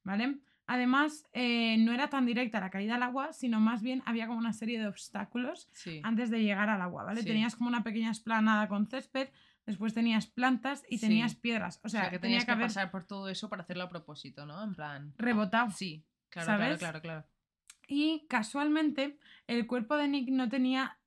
¿vale? 0.03 0.39
Además, 0.65 1.27
eh, 1.33 1.77
no 1.77 1.91
era 1.93 2.09
tan 2.09 2.25
directa 2.25 2.59
la 2.59 2.69
caída 2.69 2.95
al 2.95 3.03
agua, 3.03 3.31
sino 3.33 3.59
más 3.59 3.81
bien 3.83 4.01
había 4.05 4.27
como 4.27 4.39
una 4.39 4.53
serie 4.53 4.79
de 4.79 4.87
obstáculos 4.87 5.69
Sí. 5.73 5.99
antes 6.03 6.29
de 6.31 6.41
llegar 6.41 6.69
al 6.69 6.81
agua, 6.81 7.03
¿vale? 7.03 7.21
Sí. 7.21 7.27
Tenías 7.27 7.55
como 7.55 7.67
una 7.69 7.83
pequeña 7.83 8.09
esplanada 8.11 8.67
con 8.69 8.87
césped, 8.87 9.29
después 9.65 9.93
tenías 9.93 10.25
plantas 10.27 10.83
y 10.89 10.97
Sí. 10.97 11.05
tenías 11.07 11.35
piedras. 11.35 11.77
O 11.83 11.87
O 11.87 11.89
sea, 11.89 12.03
que 12.09 12.17
tenía 12.17 12.21
tenías 12.21 12.43
que 12.43 12.47
que, 12.47 12.51
haber 12.53 12.65
pasar 12.67 12.91
por 12.91 13.03
todo 13.05 13.29
eso 13.29 13.49
para 13.49 13.63
hacerlo 13.63 13.83
a 13.83 13.89
propósito, 13.89 14.45
¿no? 14.45 14.63
En 14.63 14.73
plan. 14.73 15.13
rebotado. 15.17 15.69
Sí, 15.71 16.05
claro, 16.29 16.45
¿Sabes? 16.47 16.79
claro, 16.79 17.01
claro, 17.01 17.01
claro. 17.01 17.27
Y 17.87 18.25
casualmente, 18.29 19.19
el 19.47 19.67
cuerpo 19.67 19.95
de 19.97 20.07
Nick 20.07 20.29
no 20.29 20.47
tenía. 20.49 20.97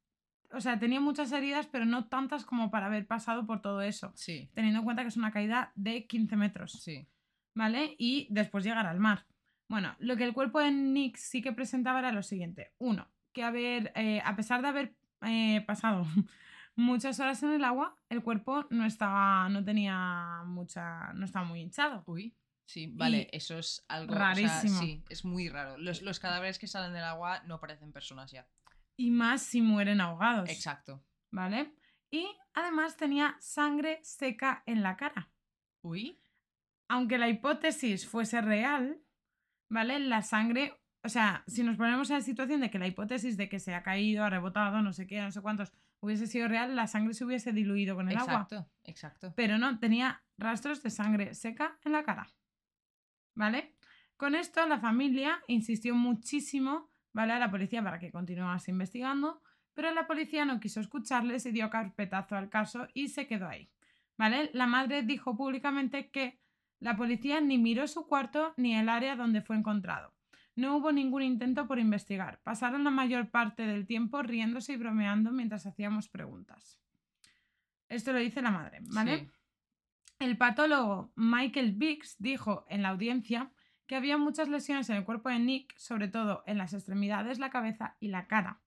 O 0.53 0.61
sea, 0.61 0.79
tenía 0.79 1.01
muchas 1.01 1.33
heridas, 1.33 1.67
pero 1.67 1.85
no 1.85 2.07
tantas 2.07 2.45
como 2.45 2.71
para 2.71 2.87
haber 2.87 3.07
pasado 3.07 3.47
por 3.47 3.61
todo 3.63 3.83
eso. 3.83 4.13
Sí, 4.15 4.49
Teniendo 4.55 4.81
en 4.81 4.85
cuenta 4.85 5.03
que 5.03 5.09
es 5.09 5.17
una 5.17 5.33
caída 5.33 5.73
de 5.75 6.07
15 6.07 6.37
metros. 6.37 6.73
sí. 6.83 7.07
¿Vale? 7.55 7.95
Y 7.99 8.27
después 8.29 8.65
llegar 8.65 8.87
al 8.87 9.01
mar. 9.01 9.25
Bueno, 9.69 9.97
lo 9.99 10.15
que 10.17 10.25
el 10.25 10.35
cuerpo 10.35 10.61
de 10.61 10.71
Nick 10.71 11.17
sí 11.17 11.41
que 11.41 11.53
presentaba 11.53 12.01
era 12.01 12.13
lo 12.13 12.23
siguiente. 12.23 12.75
Uno, 12.77 13.09
que 13.33 13.43
haber, 13.43 13.93
eh, 13.95 14.21
a 14.27 14.37
pesar 14.37 14.61
de 14.61 14.69
haber 14.69 14.95
eh, 15.23 15.65
pasado 15.67 16.07
muchas 16.77 17.19
horas 17.19 17.43
en 17.43 17.53
el 17.53 17.65
agua, 17.65 17.97
el 18.11 18.23
cuerpo 18.23 18.67
no 18.69 18.85
estaba, 18.85 19.49
no 19.49 19.65
tenía 19.65 20.43
mucha, 20.45 21.15
no 21.15 21.25
estaba 21.25 21.47
muy 21.47 21.63
hinchado. 21.63 22.05
Uy. 22.07 22.37
Sí, 22.67 22.89
vale, 22.93 23.29
eso 23.33 23.59
es 23.59 23.85
algo 23.89 24.13
o 24.13 24.17
sea, 24.17 24.27
rarísimo. 24.35 24.81
sí, 24.81 25.03
es 25.09 25.25
muy 25.25 25.49
raro. 25.49 25.79
Los, 25.79 26.03
los 26.03 26.19
cadáveres 26.19 26.59
que 26.59 26.67
salen 26.67 26.93
del 26.93 27.05
agua 27.05 27.43
no 27.47 27.59
parecen 27.61 27.93
personas 27.93 28.33
ya. 28.33 28.47
Y 28.97 29.11
más 29.11 29.43
si 29.43 29.61
mueren 29.61 30.01
ahogados. 30.01 30.49
Exacto. 30.49 31.05
¿Vale? 31.31 31.75
Y 32.11 32.27
además 32.55 32.97
tenía 32.97 33.37
sangre 33.41 34.01
seca 34.03 34.63
en 34.67 34.83
la 34.83 34.97
cara. 34.97 35.31
Uy. 35.83 36.19
Aunque 36.89 37.19
la 37.19 37.29
hipótesis 37.29 38.07
fuese 38.07 38.41
real, 38.41 39.01
¿vale? 39.69 39.99
La 39.99 40.23
sangre, 40.23 40.81
o 41.03 41.09
sea, 41.09 41.45
si 41.47 41.63
nos 41.63 41.77
ponemos 41.77 42.11
en 42.11 42.17
la 42.17 42.23
situación 42.23 42.61
de 42.61 42.71
que 42.71 42.79
la 42.79 42.87
hipótesis 42.87 43.37
de 43.37 43.49
que 43.49 43.59
se 43.59 43.75
ha 43.75 43.83
caído, 43.83 44.25
ha 44.25 44.31
rebotado, 44.31 44.83
no 44.83 44.93
sé 44.93 45.07
qué, 45.07 45.21
no 45.21 45.33
sé 45.33 45.43
cuántos, 45.43 45.73
hubiese 46.01 46.27
sido 46.27 46.49
real, 46.49 46.77
la 46.77 46.87
sangre 46.87 47.15
se 47.15 47.25
hubiese 47.25 47.53
diluido 47.53 47.97
con 47.97 48.09
el 48.09 48.17
agua. 48.17 48.33
Exacto, 48.33 48.71
exacto. 48.85 49.33
Pero 49.37 49.59
no, 49.59 49.79
tenía 49.79 50.23
rastros 50.39 50.83
de 50.83 50.91
sangre 50.91 51.35
seca 51.35 51.79
en 51.85 51.93
la 51.93 52.05
cara. 52.05 52.29
¿Vale? 53.35 53.75
Con 54.17 54.35
esto 54.35 54.67
la 54.67 54.79
familia 54.79 55.43
insistió 55.47 55.95
muchísimo, 55.95 56.91
¿vale? 57.17 57.33
A 57.33 57.39
la 57.39 57.51
policía 57.51 57.83
para 57.83 57.99
que 57.99 58.13
continuase 58.13 58.71
investigando, 58.71 59.41
pero 59.73 59.91
la 59.91 60.07
policía 60.07 60.45
no 60.45 60.61
quiso 60.61 60.81
escucharles 60.81 61.47
y 61.47 61.51
dio 61.51 61.71
carpetazo 61.71 62.37
al 62.37 62.51
caso 62.51 62.89
y 62.93 63.09
se 63.09 63.27
quedó 63.27 63.49
ahí. 63.49 63.71
¿Vale? 64.19 64.51
La 64.53 64.67
madre 64.67 65.03
dijo 65.03 65.35
públicamente 65.35 66.11
que 66.11 66.39
la 66.79 66.95
policía 66.95 67.41
ni 67.41 67.57
miró 67.57 67.89
su 67.89 68.07
cuarto 68.07 68.53
ni 68.59 68.77
el 68.77 68.91
área 68.91 69.17
donde 69.17 69.41
fue 69.41 69.57
encontrado. 69.57 70.13
No 70.57 70.77
hubo 70.77 70.93
ningún 70.93 71.23
intento 71.23 71.67
por 71.67 71.79
investigar. 71.79 72.39
Pasaron 72.43 72.85
la 72.85 72.91
mayor 72.91 73.31
parte 73.31 73.67
del 73.67 73.87
tiempo 73.87 74.23
riéndose 74.23 74.75
y 74.75 74.77
bromeando 74.77 75.33
mientras 75.33 75.65
hacíamos 75.65 76.09
preguntas. 76.11 76.79
Esto 77.89 78.13
lo 78.13 78.19
dice 78.19 78.43
la 78.43 78.51
madre, 78.51 78.81
¿vale? 78.93 79.21
Sí. 79.21 79.31
El 80.19 80.37
patólogo 80.37 81.13
Michael 81.15 81.73
Biggs 81.73 82.17
dijo 82.19 82.67
en 82.69 82.83
la 82.83 82.91
audiencia 82.91 83.53
que 83.87 83.97
había 83.97 84.19
muchas 84.19 84.49
lesiones 84.49 84.89
en 84.91 84.97
el 84.97 85.05
cuerpo 85.05 85.29
de 85.29 85.39
Nick, 85.39 85.77
sobre 85.79 86.09
todo 86.09 86.43
en 86.47 86.59
las 86.59 86.73
extremidades, 86.75 87.39
la 87.39 87.51
cabeza 87.51 87.97
y 88.01 88.09
la 88.09 88.27
cara. 88.27 88.61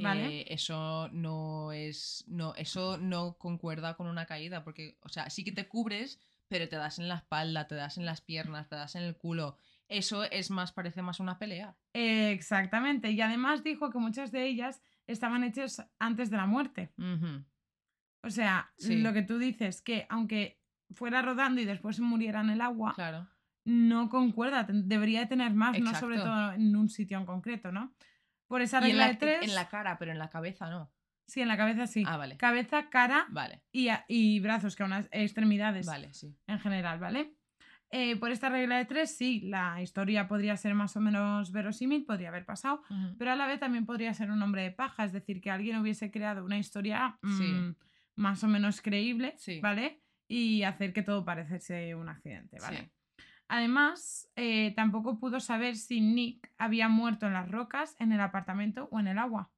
¿Vale? 0.00 0.40
Eh, 0.42 0.46
eso 0.54 1.08
no 1.12 1.72
es. 1.72 2.24
No, 2.28 2.54
eso 2.54 2.98
no 2.98 3.36
concuerda 3.36 3.96
con 3.96 4.06
una 4.06 4.26
caída. 4.26 4.62
Porque, 4.62 4.96
o 5.02 5.08
sea, 5.08 5.28
sí 5.28 5.42
que 5.42 5.50
te 5.52 5.66
cubres, 5.66 6.20
pero 6.46 6.68
te 6.68 6.76
das 6.76 6.98
en 7.00 7.08
la 7.08 7.16
espalda, 7.16 7.66
te 7.66 7.74
das 7.74 7.98
en 7.98 8.06
las 8.06 8.20
piernas, 8.20 8.68
te 8.68 8.76
das 8.76 8.94
en 8.94 9.02
el 9.02 9.16
culo. 9.16 9.56
Eso 9.88 10.22
es 10.24 10.50
más, 10.50 10.72
parece 10.72 11.02
más 11.02 11.18
una 11.18 11.38
pelea. 11.38 11.76
Exactamente. 11.94 13.10
Y 13.10 13.20
además 13.20 13.64
dijo 13.64 13.90
que 13.90 13.98
muchas 13.98 14.30
de 14.30 14.46
ellas 14.46 14.80
estaban 15.06 15.42
hechas 15.42 15.84
antes 15.98 16.30
de 16.30 16.36
la 16.36 16.46
muerte. 16.46 16.92
O 18.22 18.30
sea, 18.30 18.70
Sí. 18.76 18.96
lo 18.98 19.12
que 19.12 19.22
tú 19.22 19.38
dices, 19.38 19.80
que 19.82 20.06
aunque 20.10 20.60
fuera 20.94 21.22
rodando 21.22 21.60
y 21.60 21.64
después 21.64 21.98
muriera 22.00 22.40
en 22.40 22.50
el 22.50 22.60
agua, 22.60 22.92
Claro. 22.94 23.26
No 23.68 24.08
concuerda. 24.08 24.66
Debería 24.68 25.20
de 25.20 25.26
tener 25.26 25.52
más, 25.54 25.78
no 25.78 25.94
sobre 25.94 26.16
todo 26.18 26.52
en 26.52 26.74
un 26.74 26.88
sitio 26.88 27.18
en 27.18 27.26
concreto, 27.26 27.70
¿no? 27.70 27.94
Por 28.46 28.62
esa 28.62 28.78
en 28.78 28.84
regla 28.84 29.06
la, 29.06 29.08
de 29.12 29.14
tres. 29.16 29.42
en 29.42 29.54
la 29.54 29.68
cara, 29.68 29.98
pero 29.98 30.10
en 30.12 30.18
la 30.18 30.30
cabeza 30.30 30.70
no. 30.70 30.90
Sí, 31.26 31.42
en 31.42 31.48
la 31.48 31.58
cabeza 31.58 31.86
sí. 31.86 32.02
Ah, 32.06 32.16
vale. 32.16 32.38
Cabeza, 32.38 32.88
cara 32.88 33.26
Vale, 33.28 33.62
y, 33.70 33.88
a- 33.88 34.06
y 34.08 34.40
brazos, 34.40 34.74
que 34.74 34.82
unas 34.84 35.06
extremidades 35.12 35.84
vale, 35.86 36.14
sí. 36.14 36.34
en 36.46 36.58
general, 36.58 36.98
¿vale? 36.98 37.34
Eh, 37.90 38.16
por 38.16 38.30
esta 38.30 38.48
regla 38.48 38.78
de 38.78 38.84
tres, 38.86 39.16
sí, 39.16 39.40
la 39.42 39.80
historia 39.82 40.28
podría 40.28 40.56
ser 40.56 40.74
más 40.74 40.96
o 40.96 41.00
menos 41.00 41.52
verosímil, 41.52 42.04
podría 42.06 42.28
haber 42.28 42.44
pasado, 42.46 42.82
pero 43.18 43.32
a 43.32 43.36
la 43.36 43.46
vez 43.46 43.60
también 43.60 43.84
podría 43.86 44.12
ser 44.14 44.30
un 44.30 44.42
hombre 44.42 44.62
de 44.62 44.70
paja, 44.70 45.04
es 45.04 45.12
decir, 45.12 45.40
que 45.42 45.50
alguien 45.50 45.76
hubiese 45.78 46.10
creado 46.10 46.44
una 46.44 46.58
historia 46.58 47.18
mm, 47.22 47.36
Sí. 47.38 47.74
más 48.16 48.42
o 48.44 48.48
menos 48.48 48.80
creíble, 48.82 49.34
Sí. 49.38 49.60
¿vale? 49.60 50.02
Y 50.26 50.62
hacer 50.64 50.92
que 50.92 51.02
todo 51.02 51.24
pareciese 51.24 51.94
un 51.94 52.08
accidente, 52.10 52.58
¿vale? 52.60 52.78
Sí. 52.78 52.90
Además, 53.48 54.30
eh, 54.36 54.72
tampoco 54.76 55.18
pudo 55.18 55.40
saber 55.40 55.76
si 55.76 56.00
Nick 56.00 56.52
había 56.58 56.88
muerto 56.88 57.26
en 57.26 57.32
las 57.32 57.50
rocas, 57.50 57.96
en 57.98 58.12
el 58.12 58.20
apartamento 58.20 58.88
o 58.92 59.00
en 59.00 59.08
el 59.08 59.18
agua. 59.18 59.50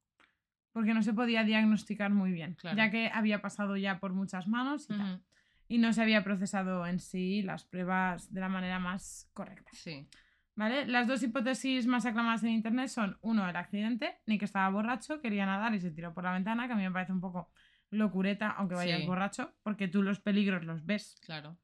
Porque 0.71 0.93
no 0.93 1.03
se 1.03 1.13
podía 1.13 1.43
diagnosticar 1.43 2.11
muy 2.11 2.31
bien, 2.31 2.55
Claro. 2.55 2.77
ya 2.77 2.89
que 2.89 3.11
había 3.13 3.41
pasado 3.41 3.75
ya 3.75 3.99
por 3.99 4.13
muchas 4.13 4.47
manos 4.47 4.85
y, 4.89 4.97
tal, 4.97 5.21
y 5.67 5.77
no 5.79 5.91
se 5.91 6.01
había 6.01 6.23
procesado 6.23 6.87
en 6.87 6.99
sí 6.99 7.41
las 7.41 7.65
pruebas 7.65 8.33
de 8.33 8.39
la 8.39 8.47
manera 8.47 8.79
más 8.79 9.29
correcta. 9.33 9.69
Sí. 9.73 10.07
¿Vale? 10.55 10.85
Las 10.85 11.07
dos 11.07 11.23
hipótesis 11.23 11.87
más 11.87 12.05
aclamadas 12.05 12.43
en 12.43 12.51
internet 12.51 12.87
son: 12.87 13.17
uno, 13.21 13.49
el 13.49 13.55
accidente, 13.57 14.21
Nick 14.25 14.43
estaba 14.43 14.69
borracho, 14.69 15.19
quería 15.19 15.45
nadar 15.45 15.73
y 15.75 15.81
se 15.81 15.91
tiró 15.91 16.13
por 16.13 16.23
la 16.23 16.31
ventana, 16.31 16.67
que 16.67 16.73
a 16.73 16.75
mí 16.77 16.83
me 16.83 16.91
parece 16.91 17.11
un 17.11 17.21
poco 17.21 17.51
locureta, 17.89 18.51
aunque 18.51 18.75
vayas 18.75 19.01
Sí. 19.01 19.07
borracho, 19.07 19.53
porque 19.63 19.89
tú 19.89 20.01
los 20.03 20.21
peligros 20.21 20.63
los 20.63 20.85
ves. 20.85 21.17
Claro. 21.21 21.57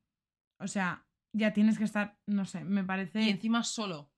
O 0.60 0.68
sea, 0.68 1.06
ya 1.34 1.54
tienes 1.54 1.78
que 1.78 1.84
estar, 1.84 2.18
no 2.26 2.45
sé, 2.45 2.64
me 2.64 2.84
parece. 2.84 3.22
Y 3.22 3.30
encima 3.30 3.64
solo. 3.64 4.12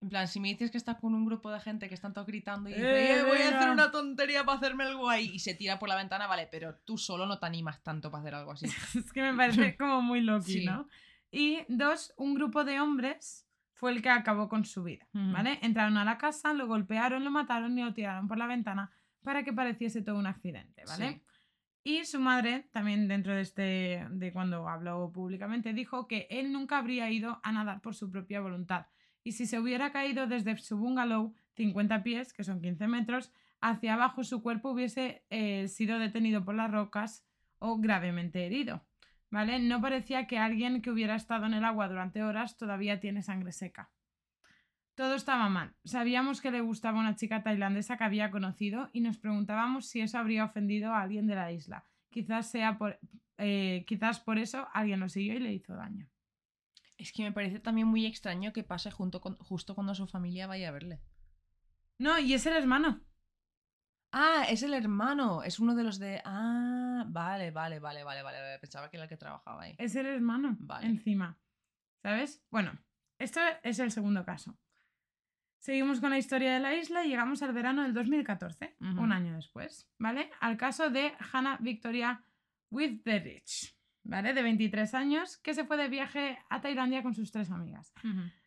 En 0.00 0.08
plan, 0.08 0.26
si 0.26 0.40
me 0.40 0.48
dices 0.48 0.70
que 0.72 0.78
estás 0.78 0.96
con 0.98 1.14
un 1.14 1.24
grupo 1.24 1.50
de 1.52 1.60
gente 1.60 1.88
que 1.88 1.94
están 1.94 2.12
todos 2.12 2.26
gritando 2.26 2.68
y 2.68 2.72
dice, 2.72 2.86
Eh, 2.86 3.20
"Eh, 3.20 3.24
voy 3.24 3.38
a 3.38 3.48
hacer 3.48 3.58
venga". 3.68 3.72
una 3.72 3.90
tontería 3.92 4.44
para 4.44 4.58
hacerme 4.58 4.84
el 4.84 4.96
guay 4.96 5.30
y 5.32 5.38
se 5.38 5.54
tira 5.54 5.78
por 5.78 5.88
la 5.88 5.94
ventana, 5.96 6.26
vale, 6.26 6.48
pero 6.50 6.74
tú 6.84 6.98
solo 6.98 7.24
no 7.24 7.38
te 7.38 7.46
animas 7.46 7.82
tanto 7.84 8.10
para 8.10 8.22
hacer 8.22 8.34
algo 8.34 8.52
así. 8.52 8.66
es 9.06 9.12
que 9.12 9.22
me 9.22 9.34
parece 9.36 9.76
como 9.78 10.02
muy 10.02 10.26
Sí. 10.40 10.64
¿no? 10.64 10.88
Y 11.30 11.60
dos, 11.68 12.12
un 12.16 12.34
grupo 12.34 12.64
de 12.64 12.80
hombres 12.80 13.46
fue 13.74 13.92
el 13.92 14.02
que 14.02 14.10
acabó 14.10 14.48
con 14.48 14.64
su 14.64 14.82
vida. 14.82 15.08
¿vale? 15.12 15.58
Entraron 15.62 15.96
a 15.96 16.04
la 16.04 16.18
casa, 16.18 16.52
lo 16.52 16.66
golpearon, 16.66 17.24
lo 17.24 17.30
mataron 17.30 17.78
y 17.78 17.82
lo 17.82 17.94
tiraron 17.94 18.26
por 18.28 18.38
la 18.38 18.46
ventana 18.46 18.90
para 19.22 19.44
que 19.44 19.52
pareciese 19.52 20.02
todo 20.02 20.18
un 20.18 20.26
accidente, 20.26 20.84
¿vale? 20.84 21.12
Sí. 21.12 21.22
Y 21.84 22.04
su 22.04 22.20
madre, 22.20 22.68
también 22.70 23.08
dentro 23.08 23.34
de 23.34 23.40
este, 23.40 24.06
de 24.10 24.32
cuando 24.32 24.68
habló 24.68 25.10
públicamente, 25.12 25.72
dijo 25.72 26.06
que 26.06 26.28
él 26.30 26.52
nunca 26.52 26.78
habría 26.78 27.10
ido 27.10 27.40
a 27.42 27.50
nadar 27.50 27.80
por 27.80 27.94
su 27.94 28.10
propia 28.10 28.40
voluntad. 28.40 28.86
Y 29.24 29.32
si 29.32 29.46
se 29.46 29.58
hubiera 29.58 29.90
caído 29.90 30.26
desde 30.26 30.56
su 30.58 30.78
bungalow, 30.78 31.34
50 31.54 32.02
pies, 32.02 32.32
que 32.32 32.44
son 32.44 32.60
15 32.60 32.86
metros, 32.86 33.32
hacia 33.60 33.94
abajo 33.94 34.22
su 34.22 34.42
cuerpo 34.42 34.70
hubiese 34.70 35.24
eh, 35.30 35.68
sido 35.68 35.98
detenido 35.98 36.44
por 36.44 36.54
las 36.54 36.70
rocas 36.70 37.26
o 37.58 37.78
gravemente 37.78 38.46
herido. 38.46 38.84
¿Vale? 39.30 39.58
No 39.60 39.80
parecía 39.80 40.26
que 40.26 40.38
alguien 40.38 40.82
que 40.82 40.90
hubiera 40.90 41.14
estado 41.14 41.46
en 41.46 41.54
el 41.54 41.64
agua 41.64 41.88
durante 41.88 42.22
horas 42.22 42.58
todavía 42.58 43.00
tiene 43.00 43.22
sangre 43.22 43.52
seca. 43.52 43.90
Todo 44.94 45.14
estaba 45.14 45.48
mal. 45.48 45.74
Sabíamos 45.84 46.40
que 46.40 46.50
le 46.50 46.60
gustaba 46.60 47.00
una 47.00 47.16
chica 47.16 47.42
tailandesa 47.42 47.96
que 47.96 48.04
había 48.04 48.30
conocido 48.30 48.90
y 48.92 49.00
nos 49.00 49.16
preguntábamos 49.18 49.86
si 49.88 50.00
eso 50.00 50.18
habría 50.18 50.44
ofendido 50.44 50.92
a 50.92 51.00
alguien 51.02 51.26
de 51.26 51.34
la 51.34 51.50
isla. 51.50 51.86
Quizás 52.10 52.50
sea 52.50 52.76
por, 52.76 52.98
eh, 53.38 53.84
quizás 53.86 54.20
por 54.20 54.38
eso 54.38 54.68
alguien 54.74 55.00
lo 55.00 55.08
siguió 55.08 55.34
y 55.34 55.38
le 55.40 55.52
hizo 55.52 55.74
daño. 55.74 56.08
Es 56.98 57.10
que 57.12 57.22
me 57.22 57.32
parece 57.32 57.58
también 57.58 57.86
muy 57.88 58.04
extraño 58.06 58.52
que 58.52 58.64
pase 58.64 58.90
junto 58.90 59.20
con- 59.20 59.36
justo 59.38 59.74
cuando 59.74 59.94
su 59.94 60.06
familia 60.06 60.46
vaya 60.46 60.68
a 60.68 60.72
verle. 60.72 61.00
No, 61.98 62.18
y 62.18 62.34
es 62.34 62.44
el 62.46 62.54
hermano. 62.54 63.00
Ah, 64.12 64.44
es 64.48 64.62
el 64.62 64.74
hermano. 64.74 65.42
Es 65.42 65.58
uno 65.58 65.74
de 65.74 65.84
los 65.84 65.98
de. 65.98 66.20
Ah, 66.24 67.04
vale, 67.08 67.50
vale, 67.50 67.80
vale, 67.80 68.04
vale, 68.04 68.22
vale. 68.22 68.38
vale. 68.40 68.58
Pensaba 68.58 68.90
que 68.90 68.98
era 68.98 69.04
el 69.04 69.08
que 69.08 69.16
trabajaba 69.16 69.62
ahí. 69.62 69.74
Es 69.78 69.96
el 69.96 70.04
hermano. 70.06 70.56
Vale. 70.60 70.86
Encima. 70.86 71.38
¿Sabes? 72.02 72.44
Bueno, 72.50 72.78
esto 73.18 73.40
es 73.62 73.78
el 73.78 73.90
segundo 73.90 74.24
caso. 74.24 74.58
Seguimos 75.62 76.00
con 76.00 76.10
la 76.10 76.18
historia 76.18 76.54
de 76.54 76.58
la 76.58 76.74
isla 76.74 77.04
y 77.04 77.08
llegamos 77.10 77.40
al 77.40 77.52
verano 77.52 77.84
del 77.84 77.94
2014, 77.94 78.74
Ujú. 78.80 79.00
un 79.00 79.12
año 79.12 79.36
después, 79.36 79.88
¿vale? 79.96 80.28
Al 80.40 80.56
caso 80.56 80.90
de 80.90 81.12
Hannah 81.32 81.56
Victoria 81.60 82.24
Witherich, 82.68 83.76
¿vale? 84.02 84.34
De 84.34 84.42
23 84.42 84.92
años, 84.94 85.36
que 85.38 85.54
se 85.54 85.64
fue 85.64 85.76
de 85.76 85.88
viaje 85.88 86.36
a 86.50 86.60
Tailandia 86.60 87.04
con 87.04 87.14
sus 87.14 87.30
tres 87.30 87.52
amigas. 87.52 87.94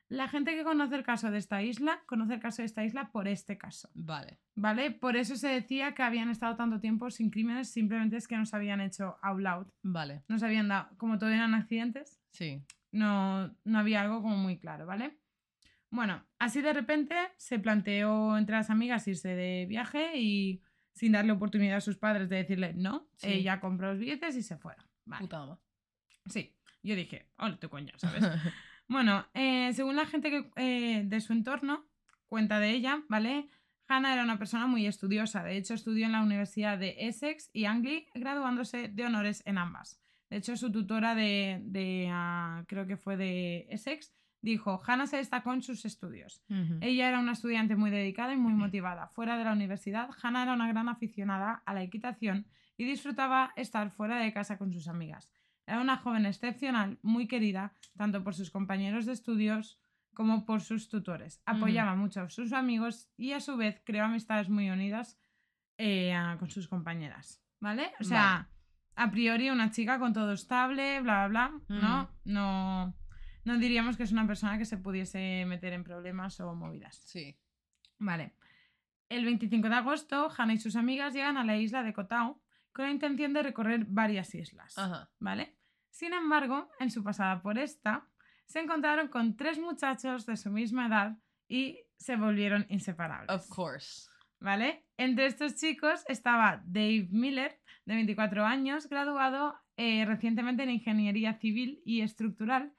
La 0.09 0.27
gente 0.27 0.55
que 0.55 0.65
conoce 0.65 0.95
el 0.95 1.03
caso 1.03 1.31
de 1.31 1.37
esta 1.37 1.63
isla, 1.63 2.01
conoce 2.05 2.33
el 2.33 2.41
caso 2.41 2.61
de 2.61 2.65
esta 2.65 2.83
isla 2.83 3.09
por 3.13 3.29
este 3.29 3.57
caso, 3.57 3.89
Vale. 3.93 4.39
¿vale? 4.53 4.91
Por 4.91 5.15
eso 5.15 5.37
se 5.37 5.47
decía 5.47 5.95
que 5.95 6.03
habían 6.03 6.29
estado 6.29 6.57
tanto 6.57 6.81
tiempo 6.81 7.09
sin 7.11 7.29
crímenes, 7.31 7.71
simplemente 7.71 8.17
es 8.17 8.27
que 8.27 8.35
no 8.35 8.45
se 8.45 8.57
habían 8.57 8.81
hecho 8.81 9.17
out 9.21 9.39
loud, 9.39 9.67
Vale. 9.83 10.23
no 10.27 10.37
se 10.37 10.45
habían 10.47 10.67
dado, 10.67 10.89
como 10.97 11.17
todo 11.17 11.29
eran 11.29 11.53
accidentes, 11.53 12.19
Sí. 12.31 12.61
no, 12.91 13.55
no 13.63 13.79
había 13.79 14.01
algo 14.01 14.21
como 14.21 14.35
muy 14.35 14.59
claro, 14.59 14.85
¿vale? 14.85 15.17
Bueno, 15.89 16.25
así 16.39 16.61
de 16.61 16.73
repente 16.73 17.15
se 17.37 17.59
planteó 17.59 18.37
entre 18.37 18.55
las 18.55 18.69
amigas 18.69 19.07
irse 19.07 19.29
de 19.35 19.65
viaje 19.67 20.17
y 20.17 20.61
sin 20.93 21.11
darle 21.13 21.31
oportunidad 21.33 21.77
a 21.77 21.81
sus 21.81 21.97
padres 21.97 22.29
de 22.29 22.37
decirle 22.37 22.73
no, 22.73 23.07
Sí. 23.17 23.27
ella 23.31 23.59
compró 23.59 23.89
los 23.91 23.99
billetes 23.99 24.35
y 24.35 24.41
se 24.43 24.57
fueron. 24.57 24.85
Vale. 25.05 25.21
Puta 25.21 25.39
mamá. 25.39 25.59
Sí, 26.27 26.55
yo 26.83 26.95
dije, 26.95 27.27
hola, 27.37 27.57
tu 27.57 27.69
coño, 27.69 27.93
¿sabes? 27.97 28.23
Bueno, 28.87 29.25
eh, 29.33 29.71
según 29.73 29.95
la 29.95 30.05
gente 30.05 30.29
que, 30.29 30.51
eh, 30.57 31.01
de 31.05 31.19
su 31.19 31.33
entorno 31.33 31.87
cuenta 32.27 32.59
de 32.59 32.69
ella, 32.69 33.01
¿vale? 33.09 33.49
Hannah 33.87 34.13
era 34.13 34.23
una 34.23 34.37
persona 34.37 34.67
muy 34.67 34.85
estudiosa. 34.85 35.43
De 35.43 35.57
hecho, 35.57 35.73
estudió 35.73 36.05
en 36.05 36.11
la 36.11 36.21
Universidad 36.21 36.77
de 36.77 36.95
Essex 36.99 37.49
y 37.51 37.65
Anglia, 37.65 38.01
graduándose 38.13 38.87
de 38.89 39.03
honores 39.05 39.41
en 39.47 39.57
ambas. 39.57 39.99
De 40.29 40.37
hecho, 40.37 40.55
su 40.55 40.71
tutora 40.71 41.15
de, 41.15 41.61
de, 41.63 42.09
ah, 42.11 42.63
creo 42.67 42.85
que 42.85 42.95
fue 42.95 43.17
de 43.17 43.65
Essex, 43.71 44.13
dijo, 44.45 44.79
Hannah 44.85 45.07
se 45.07 45.17
destacó 45.17 45.53
en 45.53 45.63
sus 45.63 45.85
estudios. 45.85 46.43
Ella 46.79 47.09
era 47.09 47.19
una 47.19 47.31
estudiante 47.31 47.75
muy 47.75 47.89
dedicada 47.89 48.33
y 48.33 48.37
muy 48.37 48.53
motivada. 48.53 49.07
Fuera 49.07 49.37
de 49.37 49.43
la 49.43 49.51
universidad, 49.51 50.09
Hannah 50.21 50.43
era 50.43 50.53
una 50.53 50.67
gran 50.67 50.87
aficionada 50.87 51.63
a 51.65 51.73
la 51.73 51.81
equitación 51.81 52.45
y 52.77 52.85
disfrutaba 52.85 53.53
estar 53.55 53.89
fuera 53.89 54.17
de 54.19 54.31
casa 54.31 54.57
con 54.57 54.71
sus 54.71 54.87
amigas. 54.87 55.31
Era 55.65 55.81
una 55.81 55.97
joven 55.97 56.27
excepcional, 56.27 56.99
muy 57.01 57.27
querida, 57.27 57.73
tanto 57.97 58.23
por 58.23 58.35
sus 58.35 58.51
compañeros 58.51 59.07
de 59.07 59.13
estudios 59.13 59.79
como 60.13 60.45
por 60.45 60.61
sus 60.61 60.89
tutores. 60.89 61.41
Apoyaba 61.47 61.95
mucho 61.95 62.21
a 62.21 62.29
sus 62.29 62.53
amigos 62.53 63.09
y 63.17 63.31
a 63.31 63.39
su 63.39 63.57
vez 63.57 63.81
creó 63.83 64.05
amistades 64.05 64.47
muy 64.47 64.69
unidas 64.69 65.17
eh, 65.79 66.15
con 66.37 66.51
sus 66.51 66.67
compañeras. 66.67 67.41
¿Vale? 67.59 67.93
O 67.99 68.03
sea, 68.03 68.47
a 68.95 69.09
priori 69.09 69.49
una 69.49 69.71
chica 69.71 69.97
con 69.97 70.13
todo 70.13 70.33
estable, 70.33 71.01
bla, 71.01 71.27
bla, 71.27 71.51
bla, 71.67 71.79
¿no? 71.81 72.09
No, 72.25 72.93
no 73.45 73.57
diríamos 73.57 73.95
que 73.95 74.03
es 74.03 74.11
una 74.11 74.27
persona 74.27 74.57
que 74.57 74.65
se 74.65 74.77
pudiese 74.77 75.45
meter 75.45 75.73
en 75.73 75.83
problemas 75.83 76.39
o 76.39 76.53
movidas. 76.53 77.01
Sí. 77.05 77.37
Vale. 77.99 78.33
El 79.07 79.23
25 79.23 79.69
de 79.69 79.75
agosto, 79.75 80.29
Hannah 80.35 80.53
y 80.53 80.57
sus 80.57 80.75
amigas 80.75 81.13
llegan 81.13 81.37
a 81.37 81.45
la 81.45 81.57
isla 81.57 81.83
de 81.83 81.93
Koh 81.93 82.07
Tao 82.07 82.41
con 82.73 82.85
la 82.85 82.91
intención 82.91 83.33
de 83.33 83.43
recorrer 83.43 83.85
varias 83.85 84.33
islas. 84.35 84.77
Ajá. 84.77 85.09
¿Vale? 85.19 85.55
Sin 85.89 86.13
embargo, 86.13 86.69
en 86.79 86.91
su 86.91 87.03
pasada 87.03 87.41
por 87.41 87.57
esta, 87.57 88.09
se 88.45 88.59
encontraron 88.59 89.07
con 89.07 89.37
tres 89.37 89.59
muchachos 89.59 90.25
de 90.25 90.35
su 90.37 90.49
misma 90.49 90.87
edad 90.87 91.17
y 91.47 91.79
se 91.97 92.15
volvieron 92.15 92.65
inseparables. 92.69 93.29
Of 93.29 93.47
course. 93.47 94.09
¿Vale? 94.39 94.85
Entre 94.97 95.27
estos 95.27 95.55
chicos 95.55 96.03
estaba 96.07 96.61
Dave 96.65 97.07
Miller, 97.11 97.59
de 97.85 97.95
24 97.95 98.45
años, 98.45 98.89
graduado 98.89 99.55
eh, 99.77 100.05
recientemente 100.05 100.63
en 100.63 100.71
Ingeniería 100.71 101.35
Civil 101.35 101.81
y 101.85 102.01
Estructural, 102.01 102.73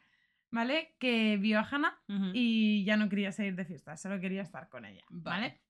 ¿vale? 0.51 0.95
Que 0.99 1.37
vio 1.37 1.59
a 1.59 1.69
Hannah 1.71 1.99
y 2.33 2.85
ya 2.85 2.97
no 2.97 3.09
quería 3.09 3.33
salir 3.33 3.55
de 3.57 3.65
fiesta, 3.65 3.97
solo 3.97 4.21
quería 4.21 4.43
estar 4.43 4.69
con 4.69 4.85
ella, 4.85 5.05
¿vale? 5.11 5.41
Vale. 5.41 5.61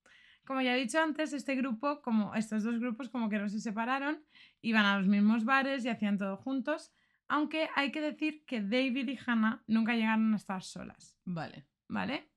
Como 0.45 0.61
ya 0.61 0.75
he 0.75 0.79
dicho 0.79 1.01
antes, 1.01 1.33
este 1.33 1.55
grupo, 1.55 2.01
como 2.01 2.33
estos 2.33 2.63
dos 2.63 2.79
grupos, 2.79 3.09
como 3.09 3.27
que 3.29 3.37
no 3.37 3.49
se 3.49 3.59
separaron, 3.59 4.23
iban 4.61 4.85
a 4.85 4.97
los 4.97 5.07
mismos 5.07 5.43
bares 5.43 5.83
y 5.83 5.89
hacían 5.89 6.17
todo 6.17 6.37
juntos, 6.37 6.93
aunque 7.27 7.69
hay 7.75 7.91
que 7.91 7.99
decir 7.99 8.45
que 8.45 8.61
David 8.61 9.09
y 9.09 9.19
Hannah 9.25 9.63
nunca 9.67 9.93
llegaron 9.93 10.33
a 10.33 10.37
estar 10.37 10.63
solas, 10.63 11.17
Vale. 11.25 11.65
¿vale? 11.89 12.31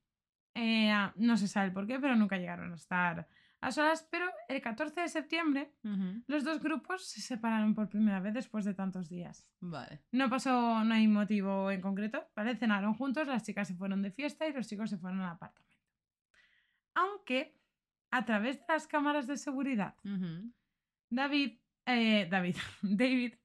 Eh, 0.53 0.91
no 1.15 1.37
se 1.37 1.47
sabe 1.47 1.67
el 1.67 1.73
por 1.73 1.87
qué, 1.87 1.99
pero 1.99 2.15
nunca 2.17 2.37
llegaron 2.37 2.73
a 2.73 2.75
estar 2.75 3.27
a 3.61 3.71
solas, 3.71 4.07
pero 4.09 4.25
el 4.47 4.59
14 4.59 5.01
de 5.01 5.07
septiembre 5.07 5.71
los 6.27 6.43
dos 6.43 6.59
grupos 6.59 7.05
se 7.05 7.21
separaron 7.21 7.75
por 7.75 7.89
primera 7.89 8.19
vez 8.19 8.33
después 8.33 8.65
de 8.65 8.73
tantos 8.73 9.07
días. 9.07 9.47
Vale. 9.59 10.01
No 10.11 10.29
pasó, 10.29 10.83
no 10.83 10.93
hay 10.93 11.07
motivo 11.07 11.69
en 11.69 11.79
concreto, 11.79 12.27
¿vale? 12.35 12.55
Cenaron 12.55 12.95
juntos, 12.95 13.27
las 13.27 13.43
chicas 13.43 13.67
se 13.67 13.75
fueron 13.75 14.01
de 14.01 14.11
fiesta 14.11 14.47
y 14.47 14.53
los 14.53 14.67
chicos 14.67 14.89
se 14.89 14.97
fueron 14.97 15.21
al 15.21 15.29
apartamento. 15.29 15.77
Aunque, 16.95 17.55
a 18.09 18.25
través 18.25 18.57
de 18.57 18.65
las 18.67 18.87
cámaras 18.87 19.27
de 19.27 19.37
seguridad. 19.37 19.95
David, 21.09 21.59
eh, 21.85 22.27
David, 22.29 22.57
David 22.81 23.35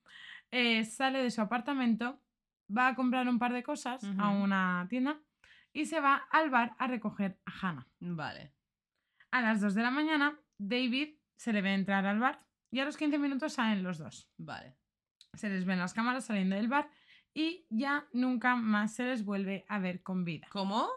eh, 0.50 0.84
sale 0.84 1.22
de 1.22 1.30
su 1.30 1.42
apartamento, 1.42 2.22
va 2.74 2.88
a 2.88 2.94
comprar 2.94 3.28
un 3.28 3.38
par 3.38 3.52
de 3.52 3.62
cosas 3.62 4.02
a 4.18 4.30
una 4.30 4.86
tienda 4.88 5.20
y 5.74 5.84
se 5.84 6.00
va 6.00 6.16
al 6.30 6.48
bar 6.48 6.74
a 6.78 6.86
recoger 6.86 7.38
a 7.44 7.68
Hannah. 7.68 7.86
Vale. 8.00 8.55
A 9.30 9.40
las 9.40 9.60
2 9.60 9.74
de 9.74 9.82
la 9.82 9.90
mañana, 9.90 10.38
David 10.58 11.16
se 11.36 11.52
le 11.52 11.62
ve 11.62 11.74
entrar 11.74 12.06
al 12.06 12.18
bar 12.18 12.46
y 12.70 12.80
a 12.80 12.84
los 12.84 12.96
15 12.96 13.18
minutos 13.18 13.54
salen 13.54 13.82
los 13.82 13.98
dos. 13.98 14.30
Vale. 14.38 14.76
Se 15.34 15.48
les 15.48 15.64
ven 15.64 15.78
las 15.78 15.94
cámaras 15.94 16.24
saliendo 16.24 16.56
del 16.56 16.68
bar 16.68 16.90
y 17.34 17.66
ya 17.68 18.06
nunca 18.12 18.56
más 18.56 18.94
se 18.94 19.04
les 19.04 19.24
vuelve 19.24 19.66
a 19.68 19.78
ver 19.78 20.02
con 20.02 20.24
vida. 20.24 20.46
¿Cómo? 20.50 20.88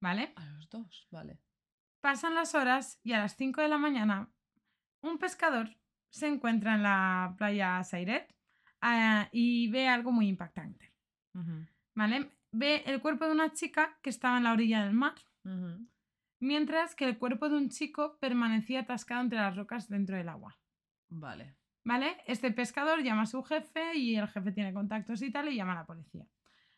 ¿Vale? 0.00 0.32
A 0.36 0.44
los 0.46 0.68
dos. 0.68 1.08
Vale. 1.10 1.38
Pasan 2.00 2.34
las 2.34 2.54
horas 2.54 3.00
y 3.02 3.12
a 3.12 3.18
las 3.20 3.36
5 3.36 3.60
de 3.62 3.68
la 3.68 3.78
mañana 3.78 4.30
un 5.02 5.18
pescador 5.18 5.76
se 6.10 6.26
encuentra 6.26 6.74
en 6.74 6.82
la 6.82 7.34
playa 7.38 7.82
Sairet 7.84 8.34
ah, 8.80 9.28
y 9.32 9.70
ve 9.70 9.88
algo 9.88 10.12
muy 10.12 10.28
impactante. 10.28 10.92
¿Vale? 11.94 12.30
ve 12.52 12.82
el 12.86 13.00
cuerpo 13.00 13.26
de 13.26 13.32
una 13.32 13.52
chica 13.52 13.98
que 14.02 14.10
estaba 14.10 14.38
en 14.38 14.44
la 14.44 14.52
orilla 14.52 14.84
del 14.84 14.94
mar. 14.94 15.14
Mientras 16.40 16.94
que 16.94 17.04
el 17.04 17.18
cuerpo 17.18 17.48
de 17.48 17.56
un 17.56 17.68
chico 17.68 18.18
permanecía 18.20 18.80
atascado 18.80 19.20
entre 19.22 19.38
las 19.38 19.56
rocas 19.56 19.88
dentro 19.88 20.16
del 20.16 20.28
agua. 20.28 20.58
Vale. 21.08 21.54
¿Vale? 21.84 22.16
Este 22.26 22.50
pescador 22.50 23.02
llama 23.02 23.22
a 23.22 23.26
su 23.26 23.42
jefe 23.42 23.96
y 23.96 24.16
el 24.16 24.28
jefe 24.28 24.52
tiene 24.52 24.74
contactos 24.74 25.22
y 25.22 25.30
tal 25.30 25.48
y 25.48 25.56
llama 25.56 25.72
a 25.72 25.76
la 25.76 25.86
policía. 25.86 26.26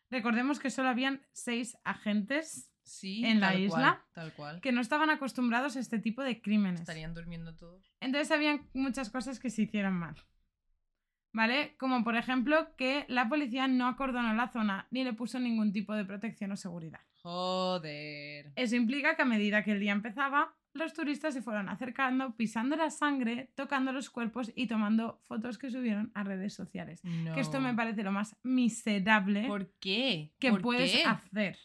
Recordemos 0.09 0.59
que 0.59 0.69
solo 0.69 0.89
habían 0.89 1.21
seis 1.31 1.77
agentes 1.83 2.69
Sí, 2.83 3.23
En 3.25 3.39
la 3.39 3.55
isla, 3.55 4.03
cual, 4.11 4.13
tal 4.13 4.33
cual. 4.33 4.61
que 4.61 4.73
no 4.73 4.81
estaban 4.81 5.09
acostumbrados 5.09 5.77
a 5.77 5.79
este 5.79 5.99
tipo 5.99 6.21
de 6.21 6.41
crímenes. 6.41 6.81
Estarían 6.81 7.13
durmiendo 7.13 7.55
todos. 7.55 7.95
Entonces 8.01 8.29
habían 8.31 8.67
muchas 8.73 9.09
cosas 9.09 9.39
que 9.39 9.49
se 9.49 9.61
hicieron 9.63 9.93
mal. 9.93 10.15
¿Vale? 11.33 11.75
Como 11.77 12.03
por 12.03 12.15
ejemplo 12.15 12.75
que 12.77 13.05
la 13.09 13.27
policía 13.27 13.67
no 13.67 13.87
acordonó 13.87 14.33
la 14.35 14.49
zona 14.49 14.87
ni 14.91 15.03
le 15.03 15.13
puso 15.13 15.39
ningún 15.39 15.73
tipo 15.73 15.95
de 15.95 16.05
protección 16.05 16.51
o 16.51 16.55
seguridad. 16.55 17.01
Joder. 17.23 18.51
Eso 18.55 18.75
implica 18.75 19.15
que 19.15 19.23
a 19.23 19.25
medida 19.25 19.63
que 19.63 19.71
el 19.71 19.79
día 19.79 19.93
empezaba, 19.93 20.55
los 20.73 20.93
turistas 20.93 21.33
se 21.33 21.41
fueron 21.41 21.69
acercando, 21.69 22.35
pisando 22.35 22.75
la 22.75 22.89
sangre, 22.89 23.51
tocando 23.55 23.91
los 23.91 24.09
cuerpos 24.09 24.51
y 24.55 24.67
tomando 24.67 25.19
fotos 25.23 25.57
que 25.57 25.69
subieron 25.71 26.11
a 26.13 26.23
redes 26.23 26.53
sociales. 26.53 27.03
No. 27.03 27.33
Que 27.33 27.41
esto 27.41 27.59
me 27.59 27.73
parece 27.73 28.03
lo 28.03 28.11
más 28.11 28.35
miserable 28.43 29.45
¿Por 29.47 29.71
qué? 29.79 30.33
que 30.39 30.51
¿Por 30.51 30.61
puedes 30.61 30.91
qué? 30.91 31.03
hacer. 31.03 31.57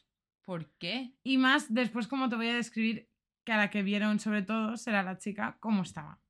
¿Por 0.45 0.71
qué? 0.79 1.13
Y 1.23 1.37
más 1.37 1.73
después, 1.73 2.09
como 2.09 2.29
te 2.31 2.37
voy 2.37 2.49
a 2.49 2.55
describir, 2.55 3.09
que 3.45 3.53
a 3.53 3.57
la 3.59 3.71
que 3.71 3.83
vieron 3.83 4.19
sobre 4.19 4.43
todo 4.43 4.77
será 4.77 5.03
la 5.03 5.19
chica, 5.19 5.57
cómo 5.61 5.83
estaba. 5.83 6.21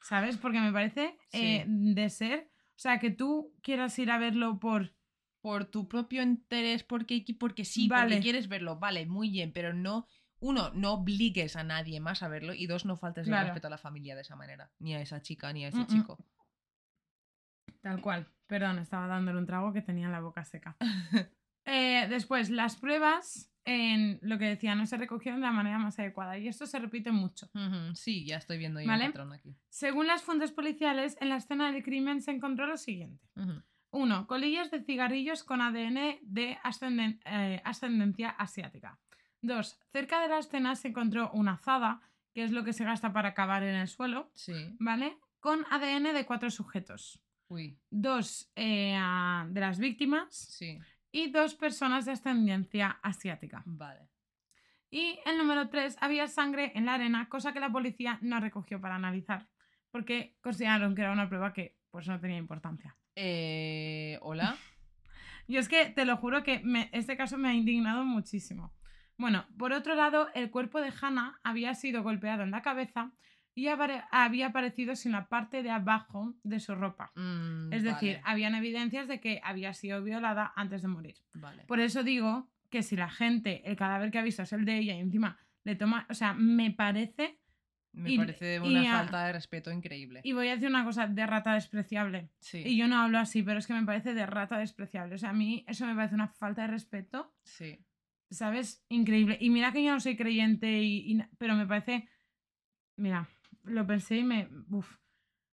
¿Sabes? 0.00 0.36
Porque 0.36 0.60
me 0.60 0.72
parece 0.72 1.16
Sí. 1.28 1.38
eh, 1.40 1.64
de 1.66 2.10
ser, 2.10 2.50
o 2.76 2.78
sea, 2.78 2.98
que 2.98 3.10
tú 3.10 3.54
quieras 3.62 3.98
ir 3.98 4.10
a 4.10 4.18
verlo 4.18 4.58
por... 4.58 4.94
Por 5.40 5.66
tu 5.66 5.88
propio 5.88 6.22
interés, 6.22 6.84
porque, 6.84 7.22
porque 7.38 7.66
sí, 7.66 7.86
Vale. 7.86 8.02
porque 8.14 8.20
quieres 8.22 8.48
verlo, 8.48 8.78
vale, 8.78 9.04
muy 9.04 9.28
bien, 9.28 9.52
pero 9.52 9.74
no, 9.74 10.06
uno, 10.40 10.70
no 10.72 10.94
obligues 10.94 11.54
a 11.56 11.62
nadie 11.64 12.00
más 12.00 12.22
a 12.22 12.28
verlo 12.28 12.54
y 12.54 12.66
dos, 12.66 12.86
no 12.86 12.96
faltes 12.96 13.26
el 13.26 13.32
Claro. 13.32 13.48
respeto 13.48 13.66
a 13.66 13.70
la 13.70 13.76
familia 13.76 14.14
de 14.14 14.22
esa 14.22 14.36
manera, 14.36 14.72
ni 14.78 14.94
a 14.94 15.02
esa 15.02 15.20
chica, 15.20 15.52
ni 15.52 15.66
a 15.66 15.68
ese 15.68 15.80
Mm, 15.80 15.82
mm. 15.82 15.86
chico. 15.88 16.18
Tal 17.82 18.00
cual. 18.00 18.26
Perdón, 18.46 18.78
estaba 18.78 19.06
dándole 19.06 19.38
un 19.38 19.44
trago 19.46 19.72
que 19.74 19.82
tenía 19.82 20.08
la 20.08 20.20
boca 20.20 20.44
seca. 20.44 20.76
Eh, 21.66 22.06
después, 22.10 22.50
las 22.50 22.76
pruebas, 22.76 23.50
en 23.64 24.18
lo 24.22 24.38
que 24.38 24.44
decía, 24.46 24.74
no 24.74 24.86
se 24.86 24.96
recogieron 24.96 25.40
de 25.40 25.46
la 25.46 25.52
manera 25.52 25.78
más 25.78 25.98
adecuada. 25.98 26.36
Y 26.38 26.48
esto 26.48 26.66
se 26.66 26.78
repite 26.78 27.12
mucho. 27.12 27.48
Sí, 27.94 28.26
ya 28.26 28.36
estoy 28.36 28.58
viendo 28.58 28.80
ahí 28.80 28.86
Vale. 28.86 29.06
un 29.06 29.12
patrón 29.12 29.32
aquí. 29.32 29.54
Según 29.70 30.06
las 30.06 30.22
fuentes 30.22 30.52
policiales, 30.52 31.16
en 31.20 31.28
la 31.30 31.36
escena 31.36 31.72
del 31.72 31.82
crimen 31.82 32.20
se 32.20 32.30
encontró 32.32 32.66
lo 32.66 32.76
siguiente. 32.76 33.24
Ujú. 33.36 33.62
1. 33.90 34.26
Colillas 34.26 34.70
de 34.70 34.82
cigarrillos 34.82 35.44
con 35.44 35.60
ADN 35.60 36.18
de 36.22 36.58
ascenden- 36.64 37.20
eh, 37.26 37.60
ascendencia 37.64 38.30
asiática. 38.30 38.98
2. 39.40 39.78
Cerca 39.92 40.20
de 40.20 40.28
la 40.28 40.38
escena 40.38 40.74
se 40.74 40.88
encontró 40.88 41.30
una 41.32 41.52
azada, 41.52 42.00
que 42.34 42.42
es 42.44 42.50
lo 42.50 42.64
que 42.64 42.72
se 42.72 42.84
gasta 42.84 43.12
para 43.12 43.34
cavar 43.34 43.62
en 43.62 43.76
el 43.76 43.86
suelo, 43.88 44.30
Sí. 44.34 44.52
¿vale? 44.80 45.16
Con 45.38 45.64
ADN 45.70 46.12
de 46.12 46.26
cuatro 46.26 46.50
sujetos. 46.50 47.20
Uy, 47.48 47.78
Dos 47.90 48.50
eh, 48.56 48.98
de 49.48 49.60
las 49.60 49.78
víctimas 49.78 50.34
sí. 50.34 50.78
Y 51.14 51.30
dos 51.30 51.54
personas 51.54 52.04
de 52.06 52.12
ascendencia 52.12 52.98
asiática. 53.02 53.62
Vale. 53.66 54.08
Y 54.90 55.18
el 55.26 55.38
número 55.38 55.68
3, 55.68 55.96
había 56.00 56.26
sangre 56.26 56.72
en 56.74 56.86
la 56.86 56.94
arena, 56.94 57.28
cosa 57.28 57.52
que 57.52 57.60
la 57.60 57.70
policía 57.70 58.18
no 58.20 58.40
recogió 58.40 58.80
para 58.80 58.96
analizar, 58.96 59.48
porque 59.92 60.36
consideraron 60.42 60.94
que 60.96 61.02
era 61.02 61.12
una 61.12 61.28
prueba 61.28 61.52
que 61.52 61.76
pues 61.90 62.08
no 62.08 62.18
tenía 62.18 62.36
importancia. 62.38 62.96
Eh, 63.16 64.18
Hola. 64.22 64.56
Y 65.46 65.58
es 65.58 65.68
que 65.68 65.86
te 65.90 66.04
lo 66.06 66.16
juro 66.16 66.42
que 66.42 66.60
me- 66.64 66.88
este 66.92 67.16
caso 67.18 67.36
me 67.38 67.48
ha 67.50 67.54
indignado 67.54 68.02
muchísimo. 68.04 68.72
Bueno, 69.18 69.44
por 69.58 69.72
otro 69.74 69.94
lado, 69.94 70.28
el 70.34 70.50
cuerpo 70.50 70.80
de 70.80 70.90
Hannah 71.00 71.38
había 71.44 71.74
sido 71.74 72.02
golpeado 72.02 72.42
en 72.42 72.50
la 72.50 72.62
cabeza 72.62 73.12
y 73.54 73.68
había 73.68 74.46
aparecido 74.46 74.96
sin 74.96 75.12
la 75.12 75.28
parte 75.28 75.62
de 75.62 75.70
abajo 75.70 76.34
de 76.42 76.58
su 76.60 76.74
ropa. 76.74 77.12
Mm, 77.14 77.72
Es 77.72 77.82
decir, 77.82 78.14
vale, 78.16 78.22
habían 78.24 78.54
evidencias 78.54 79.06
de 79.08 79.20
que 79.20 79.40
había 79.44 79.72
sido 79.74 80.02
violada 80.02 80.52
antes 80.56 80.82
de 80.82 80.88
morir. 80.88 81.16
vale. 81.34 81.64
Por 81.66 81.80
eso 81.80 82.02
digo 82.02 82.50
que 82.70 82.82
si 82.82 82.96
la 82.96 83.08
gente, 83.08 83.62
el 83.68 83.76
cadáver 83.76 84.10
que 84.10 84.18
ha 84.18 84.22
visto 84.22 84.42
es 84.42 84.52
el 84.52 84.64
de 84.64 84.78
ella 84.78 84.94
y 84.96 85.00
encima 85.00 85.38
le 85.62 85.76
toma, 85.76 86.06
o 86.10 86.14
sea, 86.14 86.34
me 86.34 86.72
parece, 86.72 87.38
Me 87.92 88.10
y- 88.10 88.16
parece 88.16 88.58
una 88.60 88.82
falta 88.84 89.24
de 89.26 89.32
respeto 89.32 89.70
increíble. 89.70 90.20
y 90.24 90.32
voy 90.32 90.48
a 90.48 90.54
decir 90.56 90.68
una 90.68 90.84
cosa, 90.84 91.06
de 91.06 91.24
rata 91.26 91.54
despreciable. 91.54 92.30
Sí, 92.40 92.62
Y 92.66 92.76
yo 92.76 92.88
no 92.88 92.98
hablo 93.00 93.18
así, 93.18 93.42
pero 93.44 93.60
es 93.60 93.66
que 93.68 93.72
me 93.74 93.84
parece 93.86 94.14
de 94.14 94.26
rata 94.26 94.58
despreciable. 94.58 95.14
O 95.14 95.18
sea, 95.18 95.30
a 95.30 95.32
mí 95.32 95.64
eso 95.68 95.86
me 95.86 95.94
parece 95.94 96.16
una 96.16 96.26
falta 96.28 96.62
de 96.62 96.68
respeto 96.68 97.32
sí. 97.44 97.78
¿Sabes? 98.30 98.84
Increíble. 98.88 99.38
Y 99.40 99.50
mira 99.50 99.70
que 99.72 99.84
yo 99.84 99.92
no 99.92 100.00
soy 100.00 100.16
creyente, 100.16 100.82
y, 100.82 101.22
pero 101.38 101.54
me 101.54 101.66
parece... 101.68 102.08
Mira, 102.96 103.28
lo 103.64 103.86
pensé 103.86 104.18
y 104.18 104.24
me... 104.24 104.48
Uf. 104.70 104.98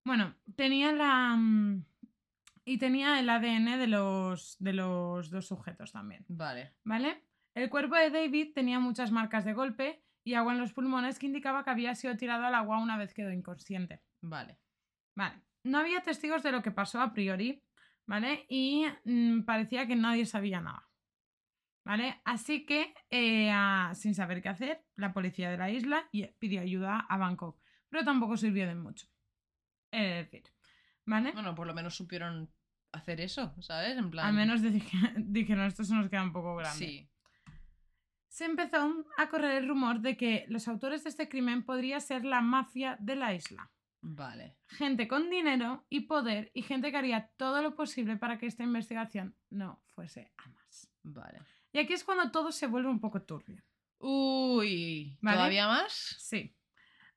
Bueno, 0.06 0.36
tenía 0.56 0.92
la... 0.92 1.36
mm, 1.36 1.86
Y 2.66 2.78
tenía 2.78 3.20
el 3.20 3.30
ADN 3.30 3.78
de 3.78 3.88
los, 3.88 4.58
de 4.60 4.74
los 4.74 5.30
dos 5.30 5.48
sujetos 5.48 5.92
también, 5.92 6.26
Vale. 6.28 6.76
¿vale? 6.84 7.24
El 7.56 7.70
cuerpo 7.70 7.96
de 7.96 8.10
David 8.12 8.54
tenía 8.54 8.80
muchas 8.80 9.12
marcas 9.12 9.44
de 9.46 9.54
golpe 9.54 10.04
y 10.24 10.36
agua 10.36 10.54
en 10.54 10.60
los 10.60 10.74
pulmones 10.74 11.18
que 11.18 11.26
indicaba 11.26 11.64
que 11.64 11.72
había 11.72 11.96
sido 11.96 12.16
tirado 12.16 12.46
al 12.46 12.54
agua 12.56 12.78
una 12.82 12.98
vez 12.98 13.14
quedó 13.14 13.32
inconsciente. 13.32 14.02
Vale. 14.22 14.60
Vale. 15.16 15.42
No 15.64 15.80
había 15.80 16.02
testigos 16.02 16.44
de 16.44 16.52
lo 16.52 16.62
que 16.62 16.72
pasó 16.72 17.02
a 17.02 17.12
priori, 17.12 17.64
¿vale? 18.06 18.46
Y 18.50 18.86
mm, 19.06 19.42
parecía 19.44 19.88
que 19.88 19.96
nadie 19.96 20.26
sabía 20.26 20.62
nada. 20.62 20.86
¿Vale? 21.86 22.22
Así 22.24 22.66
que, 22.66 22.94
eh, 23.10 23.52
sin 23.94 24.14
saber 24.14 24.42
qué 24.42 24.50
hacer, 24.50 24.84
la 24.96 25.12
policía 25.12 25.50
de 25.50 25.58
la 25.58 25.72
isla 25.72 26.08
y- 26.12 26.28
pidió 26.38 26.62
ayuda 26.62 27.00
a 27.10 27.18
Bangkok. 27.18 27.60
Pero 27.90 28.04
tampoco 28.06 28.38
sirvió 28.38 28.68
de 28.68 28.76
mucho. 28.76 29.08
Es 29.92 30.26
decir, 30.32 30.44
¿vale? 31.06 31.32
Bueno, 31.32 31.56
por 31.56 31.66
lo 31.68 31.74
menos 31.74 31.96
supieron 31.96 32.50
hacer 32.92 33.22
eso, 33.22 33.54
¿sabes? 33.62 33.98
En 33.98 34.10
plan. 34.12 34.28
Al 34.28 34.34
menos 34.34 34.62
dije- 34.62 35.14
dijeron, 35.18 35.66
esto 35.66 35.84
se 35.84 35.96
nos 35.96 36.10
queda 36.10 36.24
un 36.24 36.34
poco 36.34 36.56
grande. 36.56 36.86
Sí. 36.86 37.10
Se 38.28 38.46
empezó 38.46 39.06
a 39.18 39.30
correr 39.30 39.58
el 39.64 39.68
rumor 39.68 40.00
de 40.02 40.16
que 40.16 40.46
los 40.50 40.68
autores 40.68 41.04
de 41.04 41.10
este 41.10 41.28
crimen 41.28 41.64
podría 41.64 42.00
ser 42.00 42.24
la 42.26 42.42
mafia 42.42 42.96
de 43.00 43.16
la 43.16 43.34
isla. 43.34 43.72
Vale. 44.02 44.56
gente 44.70 45.10
con 45.10 45.30
dinero 45.30 45.86
y 45.90 46.02
poder 46.02 46.52
y 46.54 46.62
gente 46.62 46.90
que 46.90 46.96
haría 46.98 47.32
todo 47.36 47.62
lo 47.62 47.76
posible 47.76 48.16
para 48.16 48.38
que 48.38 48.46
esta 48.46 48.64
investigación 48.64 49.36
no 49.50 49.82
fuese 49.88 50.32
a 50.38 50.48
más. 50.48 50.90
Vale. 51.04 51.42
Y 51.74 51.80
aquí 51.80 51.92
es 51.94 52.06
cuando 52.06 52.32
todo 52.32 52.54
se 52.54 52.68
vuelve 52.68 52.88
un 52.90 53.02
poco 53.02 53.22
turbio. 53.24 53.62
Uy. 53.98 55.18
Vale. 55.22 55.36
¿Todavía 55.38 55.68
más? 55.68 55.92
Sí. 56.18 56.56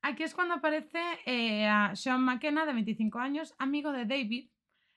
Aquí 0.03 0.25
es 0.25 0.35
cuando 0.35 0.55
aparece 0.55 1.01
eh, 1.27 1.67
a 1.67 1.95
Sean 1.95 2.23
McKenna, 2.23 2.67
de 2.67 2.73
25 2.73 3.19
años, 3.19 3.55
amigo 3.59 3.93
de 3.93 4.05
David, 4.05 4.51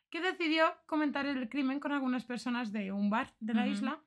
que 0.10 0.20
decidió 0.20 0.66
comentar 0.88 1.26
el 1.26 1.48
crimen 1.48 1.80
con 1.80 1.92
algunas 1.92 2.26
personas 2.26 2.72
de 2.72 2.92
un 2.92 3.10
bar 3.10 3.36
de 3.40 3.54
la 3.54 3.68
isla. 3.68 4.02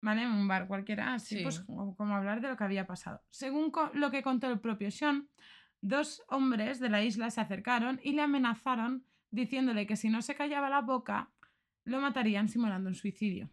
¿Vale? 0.00 0.26
Un 0.26 0.46
bar 0.48 0.66
cualquiera, 0.66 1.14
así 1.14 1.36
Sí. 1.36 1.42
pues 1.42 1.60
como, 1.60 1.96
como 1.96 2.14
hablar 2.14 2.40
de 2.40 2.48
lo 2.48 2.56
que 2.56 2.64
había 2.64 2.86
pasado. 2.86 3.22
Según 3.30 3.72
lo 3.94 4.10
que 4.10 4.22
contó 4.22 4.50
el 4.50 4.60
propio 4.60 4.90
Sean, 4.90 5.28
dos 5.80 6.22
hombres 6.28 6.78
de 6.78 6.90
la 6.90 7.02
isla 7.02 7.30
se 7.30 7.40
acercaron 7.40 8.00
y 8.02 8.12
le 8.12 8.22
amenazaron 8.22 9.06
diciéndole 9.30 9.86
que 9.86 9.96
si 9.96 10.08
no 10.10 10.22
se 10.22 10.34
callaba 10.34 10.68
la 10.68 10.80
boca, 10.82 11.30
lo 11.84 12.00
matarían 12.00 12.48
simulando 12.48 12.88
un 12.88 12.94
suicidio. 12.94 13.50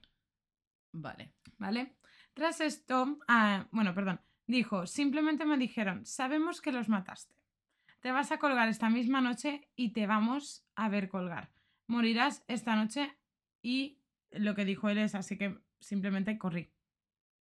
Vale. 0.93 1.33
¿Vale? 1.57 1.95
Tras 2.33 2.61
esto, 2.61 3.17
ah, 3.27 3.67
bueno, 3.71 3.93
perdón, 3.93 4.19
dijo, 4.51 4.85
simplemente 4.85 5.45
me 5.45 5.57
dijeron, 5.57 6.05
sabemos 6.05 6.61
que 6.61 6.71
los 6.71 6.89
mataste. 6.89 7.35
Te 8.01 8.11
vas 8.11 8.31
a 8.31 8.37
colgar 8.37 8.69
esta 8.69 8.89
misma 8.89 9.21
noche 9.21 9.69
y 9.75 9.93
te 9.93 10.07
vamos 10.07 10.65
a 10.75 10.89
ver 10.89 11.09
colgar. 11.09 11.51
Morirás 11.87 12.43
esta 12.47 12.75
noche 12.75 13.15
y 13.61 13.99
lo 14.31 14.55
que 14.55 14.65
dijo 14.65 14.89
él 14.89 14.97
es, 14.97 15.15
así 15.15 15.37
que 15.37 15.57
simplemente 15.79 16.37
corrí. 16.37 16.71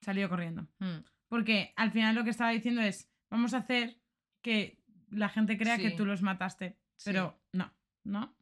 Salió 0.00 0.28
corriendo. 0.28 0.68
Hmm. 0.78 1.04
Porque 1.28 1.72
al 1.76 1.92
final 1.92 2.14
lo 2.14 2.24
que 2.24 2.30
estaba 2.30 2.50
diciendo 2.50 2.82
es, 2.82 3.10
vamos 3.30 3.54
a 3.54 3.58
hacer 3.58 4.00
que 4.42 4.82
la 5.10 5.28
gente 5.28 5.56
crea 5.56 5.78
que 5.78 5.90
tú 5.92 6.04
los 6.04 6.22
mataste. 6.22 6.78
Sí. 6.96 7.10
Pero 7.10 7.40
no, 7.52 7.72
¿no? 8.04 8.36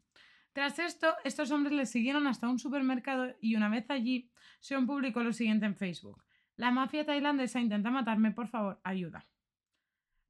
Tras 0.52 0.78
esto, 0.78 1.14
estos 1.24 1.50
hombres 1.50 1.74
le 1.74 1.86
siguieron 1.86 2.26
hasta 2.26 2.48
un 2.48 2.58
supermercado 2.58 3.34
y 3.40 3.54
una 3.56 3.68
vez 3.68 3.88
allí, 3.90 4.30
Sean 4.60 4.86
publicó 4.86 5.22
lo 5.22 5.32
siguiente 5.32 5.66
en 5.66 5.76
Facebook. 5.76 6.22
La 6.56 6.70
mafia 6.70 7.04
tailandesa 7.04 7.60
intenta 7.60 7.90
matarme, 7.90 8.30
por 8.32 8.48
favor, 8.48 8.80
ayuda. 8.84 9.26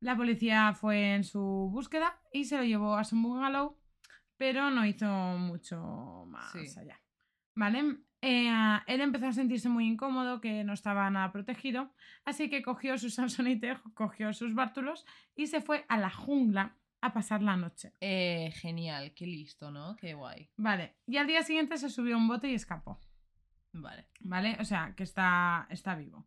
La 0.01 0.17
policía 0.17 0.75
fue 0.75 1.15
en 1.15 1.25
su 1.25 1.41
búsqueda 1.71 2.21
y 2.33 2.45
se 2.45 2.57
lo 2.57 2.65
llevó 2.65 2.97
a 2.97 3.05
su 3.05 3.17
bungalow, 3.17 3.79
pero 4.37 4.71
no 4.71 4.85
hizo 4.87 5.07
mucho 5.39 6.25
más 6.27 6.51
Sí. 6.53 6.79
allá. 6.79 7.01
¿Vale? 7.55 7.99
Eh, 8.23 8.51
él 8.87 9.01
empezó 9.01 9.27
a 9.27 9.33
sentirse 9.33 9.69
muy 9.69 9.87
incómodo, 9.87 10.41
que 10.41 10.65
no 10.65 10.73
estaba 10.73 11.11
nada 11.11 11.33
protegido, 11.33 11.93
así 12.25 12.49
que 12.49 12.63
cogió 12.63 12.97
su 12.99 13.11
Samsonite, 13.11 13.77
cogió 13.95 14.33
sus 14.33 14.55
bártulos 14.55 15.05
y 15.37 15.49
se 15.49 15.61
fue 15.61 15.85
a 15.89 15.99
la 15.99 16.11
jungla 16.11 16.77
a 17.01 17.13
pasar 17.13 17.43
la 17.43 17.57
noche. 17.57 17.93
Eh, 18.01 18.53
genial, 18.55 19.13
qué 19.15 19.27
listo, 19.27 19.71
¿no? 19.73 19.97
Qué 19.97 20.15
guay. 20.15 20.49
Vale, 20.57 20.97
y 21.07 21.17
al 21.17 21.27
día 21.27 21.43
siguiente 21.43 21.77
se 21.77 21.91
subió 21.91 22.15
a 22.15 22.19
un 22.19 22.29
bote 22.29 22.49
y 22.49 22.55
escapó. 22.55 23.01
Vale. 23.73 24.07
¿vale? 24.21 24.57
O 24.61 24.65
sea, 24.65 24.95
que 24.97 25.03
está, 25.03 25.67
está 25.71 25.95
vivo. 25.95 26.27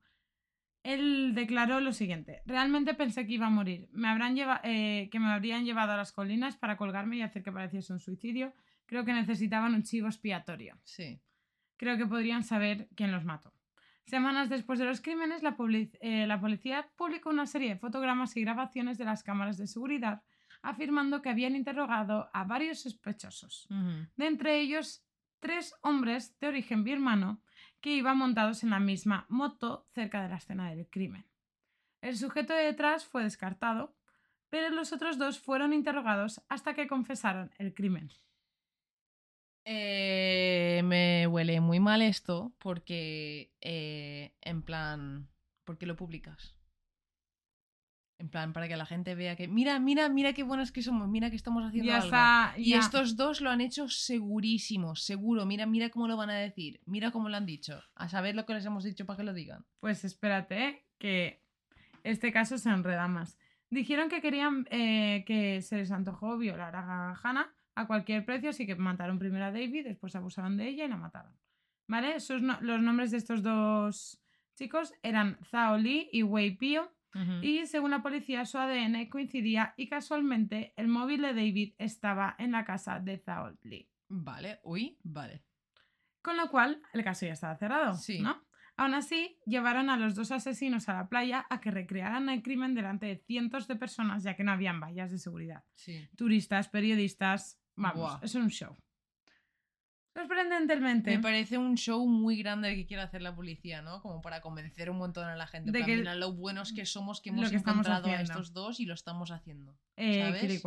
Él 0.83 1.33
declaró 1.33 1.79
lo 1.79 1.93
siguiente: 1.93 2.41
Realmente 2.45 2.93
pensé 2.93 3.25
que 3.25 3.33
iba 3.33 3.47
a 3.47 3.51
morir. 3.51 3.89
Me 3.91 4.07
habrán 4.07 4.35
lleva- 4.35 4.61
eh, 4.63 5.09
que 5.11 5.19
me 5.19 5.31
habrían 5.31 5.65
llevado 5.65 5.93
a 5.93 5.97
las 5.97 6.11
colinas 6.11 6.57
para 6.57 6.77
colgarme 6.77 7.17
y 7.17 7.21
hacer 7.21 7.43
que 7.43 7.51
pareciese 7.51 7.91
un 7.93 7.99
suicidio. 7.99 8.53
Creo 8.85 9.03
que 9.03 9.13
necesitaban 9.13 9.73
un 9.73 9.81
chivo 9.83 10.07
expiatorio. 10.07 10.77
Sí. 10.83 11.19
Creo 11.77 11.97
que 11.97 12.05
podrían 12.05 12.43
saber 12.43 12.87
quién 12.95 13.11
los 13.11 13.25
mató. 13.25 13.51
Semanas 14.05 14.49
después 14.49 14.77
de 14.77 14.85
los 14.85 15.01
crímenes, 15.01 15.41
la, 15.41 15.55
eh, 16.01 16.27
la 16.27 16.39
policía 16.39 16.87
publicó 16.95 17.31
una 17.31 17.47
serie 17.47 17.69
de 17.69 17.79
fotogramas 17.79 18.37
y 18.37 18.41
grabaciones 18.41 18.99
de 18.99 19.05
las 19.05 19.23
cámaras 19.23 19.57
de 19.57 19.65
seguridad 19.65 20.21
afirmando 20.61 21.21
que 21.23 21.29
habían 21.29 21.55
interrogado 21.55 22.29
a 22.31 22.43
varios 22.43 22.81
sospechosos. 22.81 23.67
De 24.15 24.27
entre 24.27 24.59
ellos, 24.59 25.03
tres 25.39 25.73
hombres 25.81 26.37
de 26.39 26.47
origen 26.47 26.83
birmano 26.83 27.41
que 27.81 27.91
iban 27.91 28.17
montados 28.17 28.63
en 28.63 28.71
la 28.71 28.79
misma 28.79 29.25
moto 29.29 29.87
cerca 29.93 30.23
de 30.23 30.29
la 30.29 30.37
escena 30.37 30.69
del 30.69 30.87
crimen. 30.89 31.25
El 32.01 32.17
sujeto 32.17 32.53
de 32.53 32.63
detrás 32.63 33.05
fue 33.05 33.23
descartado, 33.23 33.95
pero 34.49 34.69
los 34.69 34.93
otros 34.93 35.17
dos 35.17 35.39
fueron 35.39 35.73
interrogados 35.73 36.41
hasta 36.49 36.73
que 36.73 36.87
confesaron 36.87 37.51
el 37.57 37.73
crimen. 37.73 38.11
Eh, 39.65 40.81
me 40.83 41.25
huele 41.27 41.59
muy 41.59 41.79
mal 41.79 42.01
esto 42.03 42.53
porque, 42.59 43.51
eh, 43.61 44.35
en 44.41 44.61
plan, 44.61 45.27
¿por 45.63 45.77
qué 45.77 45.87
lo 45.87 45.95
publicas? 45.95 46.55
En 48.17 48.29
plan, 48.29 48.53
para 48.53 48.67
que 48.69 48.77
la 48.77 48.85
gente 48.85 49.13
vea 49.13 49.35
que, 49.35 49.47
mira, 49.49 49.77
mira, 49.79 50.07
mira 50.07 50.31
qué 50.31 50.43
buenos 50.43 50.71
que 50.71 50.81
somos, 50.81 51.07
mira 51.09 51.29
que 51.29 51.35
estamos 51.35 51.63
haciendo 51.65 51.89
Ya 51.89 51.95
algo. 51.97 52.05
está. 52.07 52.53
Y 52.57 52.73
estos 52.73 53.17
dos 53.17 53.41
lo 53.41 53.49
han 53.49 53.59
hecho 53.59 53.89
segurísimo, 53.89 54.95
seguro. 54.95 55.45
Mira, 55.45 55.65
mira 55.65 55.89
cómo 55.89 56.07
lo 56.07 56.15
van 56.15 56.29
a 56.29 56.35
decir, 56.35 56.79
mira 56.85 57.11
cómo 57.11 57.27
lo 57.27 57.35
han 57.35 57.45
dicho. 57.45 57.81
A 57.95 58.07
saber 58.07 58.35
lo 58.35 58.45
que 58.45 58.53
les 58.53 58.65
hemos 58.65 58.83
dicho 58.85 59.05
para 59.05 59.17
que 59.17 59.23
lo 59.23 59.33
digan. 59.33 59.65
Pues 59.81 60.05
espérate, 60.05 60.63
¿eh? 60.67 60.85
que 60.97 61.41
este 62.03 62.31
caso 62.31 62.57
se 62.57 62.69
enreda 62.69 63.07
más. 63.09 63.37
Dijeron 63.69 64.07
que 64.09 64.21
querían 64.21 64.65
eh, 64.71 65.23
que 65.27 65.61
se 65.61 65.75
les 65.77 65.91
antojó 65.91 66.37
violar 66.37 66.75
a 66.75 67.13
Hannah 67.21 67.53
a 67.75 67.85
cualquier 67.87 68.23
precio, 68.25 68.51
así 68.51 68.65
que 68.65 68.75
mataron 68.75 69.19
primero 69.19 69.43
a 69.45 69.51
David, 69.51 69.83
después 69.85 70.15
abusaron 70.15 70.55
de 70.55 70.69
ella 70.69 70.85
y 70.85 70.87
la 70.87 70.95
mataron. 70.95 71.33
¿Vale? 71.87 72.19
Sus 72.21 72.41
no- 72.41 72.59
los 72.61 72.81
nombres 72.81 73.11
de 73.11 73.17
estos 73.17 73.43
dos 73.43 74.21
chicos 74.55 74.93
eran 75.03 75.37
Zhao 75.51 75.77
Li 75.77 76.07
y 76.13 76.23
Wei 76.23 76.51
Pio, 76.55 76.91
y 77.41 77.65
según 77.65 77.91
la 77.91 78.01
policía 78.03 78.45
su 78.45 78.57
ADN 78.57 79.07
coincidía 79.09 79.73
y 79.77 79.87
casualmente 79.87 80.73
el 80.75 80.87
móvil 80.87 81.21
de 81.21 81.33
David 81.33 81.73
estaba 81.77 82.35
en 82.37 82.51
la 82.51 82.65
casa 82.65 82.99
de 82.99 83.17
Zhao 83.17 83.55
Li. 83.63 83.89
Vale, 84.09 84.59
uy, 84.63 84.97
vale. 85.03 85.43
Con 86.21 86.37
lo 86.37 86.49
cual, 86.49 86.81
el 86.93 87.03
caso 87.03 87.25
ya 87.25 87.33
estaba 87.33 87.55
cerrado, 87.55 87.93
Sí. 87.95 88.19
¿no? 88.19 88.43
Aún 88.77 88.93
así, 88.93 89.39
llevaron 89.45 89.89
a 89.89 89.95
los 89.95 90.15
dos 90.15 90.31
asesinos 90.31 90.89
a 90.89 90.93
la 90.95 91.07
playa 91.07 91.45
a 91.49 91.61
que 91.61 91.71
recrearan 91.71 92.27
el 92.27 92.41
crimen 92.43 92.73
delante 92.75 93.05
de 93.05 93.15
cientos 93.17 93.67
de 93.69 93.77
personas, 93.77 94.23
ya 94.23 94.35
que 94.35 94.43
no 94.43 94.51
habían 94.51 94.81
vallas 94.81 95.11
de 95.11 95.17
seguridad. 95.17 95.63
Sí. 95.75 96.05
Turistas, 96.17 96.67
periodistas, 96.67 97.61
vamos, 97.75 97.97
Buah. 97.99 98.19
es 98.21 98.35
un 98.35 98.49
show. 98.49 98.75
Sorprendentemente, 100.15 101.11
Me 101.11 101.19
parece 101.21 101.57
un 101.57 101.75
show 101.75 102.07
muy 102.07 102.37
grande 102.37 102.69
el 102.69 102.75
que 102.77 102.85
quiere 102.87 103.03
hacer 103.03 103.21
la 103.21 103.35
policía, 103.35 103.81
¿no? 103.81 104.01
Como 104.01 104.21
para 104.21 104.39
convencer 104.39 104.89
un 104.89 104.97
montón 104.97 105.25
a 105.25 105.35
la 105.35 105.45
gente. 105.45 105.71
De 105.73 105.83
que- 105.83 105.97
lo 105.97 106.33
buenos 106.33 106.71
que 106.71 106.85
somos 106.85 107.21
que 107.21 107.29
hemos 107.31 107.49
que 107.49 107.57
encontrado 107.57 108.07
a 108.07 108.21
estos 108.21 108.53
dos 108.53 108.79
y 108.79 108.85
lo 108.85 108.93
estamos 108.93 109.31
haciendo. 109.31 109.77
eh. 109.97 110.59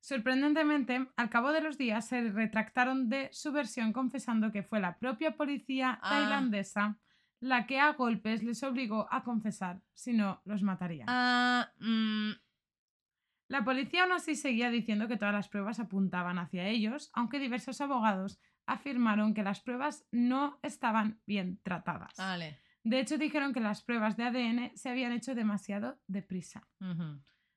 Sorprendentemente, 0.00 1.06
al 1.16 1.30
cabo 1.30 1.52
de 1.52 1.60
los 1.60 1.78
días 1.78 2.08
se 2.08 2.22
retractaron 2.30 3.08
de 3.08 3.28
su 3.30 3.52
versión 3.52 3.92
confesando 3.92 4.50
que 4.50 4.64
fue 4.64 4.80
la 4.80 4.98
propia 4.98 5.36
policía 5.36 5.98
Ah. 6.02 6.08
tailandesa 6.10 6.98
la 7.40 7.66
que 7.66 7.78
a 7.78 7.92
golpes 7.92 8.42
les 8.42 8.62
obligó 8.64 9.06
a 9.12 9.22
confesar, 9.22 9.80
si 9.94 10.12
no 10.12 10.40
los 10.44 10.62
mataría. 10.62 11.04
Ah, 11.08 11.72
mm, 11.78 12.30
La 13.48 13.64
policía 13.64 14.04
aún 14.04 14.12
así 14.12 14.34
seguía 14.34 14.70
diciendo 14.70 15.08
que 15.08 15.18
todas 15.18 15.34
las 15.34 15.48
pruebas 15.50 15.78
apuntaban 15.78 16.38
hacia 16.38 16.66
ellos, 16.68 17.10
aunque 17.12 17.38
diversos 17.38 17.82
abogados 17.82 18.40
afirmaron 18.66 19.34
que 19.34 19.42
las 19.42 19.60
pruebas 19.60 20.06
no 20.10 20.58
estaban 20.62 21.20
bien 21.26 21.60
tratadas. 21.62 22.14
vale. 22.16 22.58
De 22.84 22.98
hecho, 22.98 23.16
dijeron 23.16 23.52
que 23.52 23.60
las 23.60 23.82
pruebas 23.82 24.16
de 24.16 24.24
ADN 24.24 24.72
se 24.74 24.88
habían 24.88 25.12
hecho 25.12 25.34
demasiado 25.36 26.00
deprisa. 26.08 26.66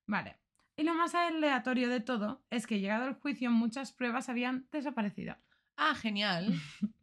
Vale. 0.05 0.37
Y 0.77 0.83
lo 0.83 0.93
más 0.93 1.15
aleatorio 1.15 1.89
de 1.89 1.99
todo 1.99 2.43
es 2.51 2.67
que 2.67 2.79
llegado 2.79 3.07
el 3.07 3.15
juicio 3.15 3.49
muchas 3.49 3.91
pruebas 3.91 4.29
habían 4.29 4.67
desaparecido. 4.71 5.35
Ah, 5.77 5.95
genial. 5.95 6.53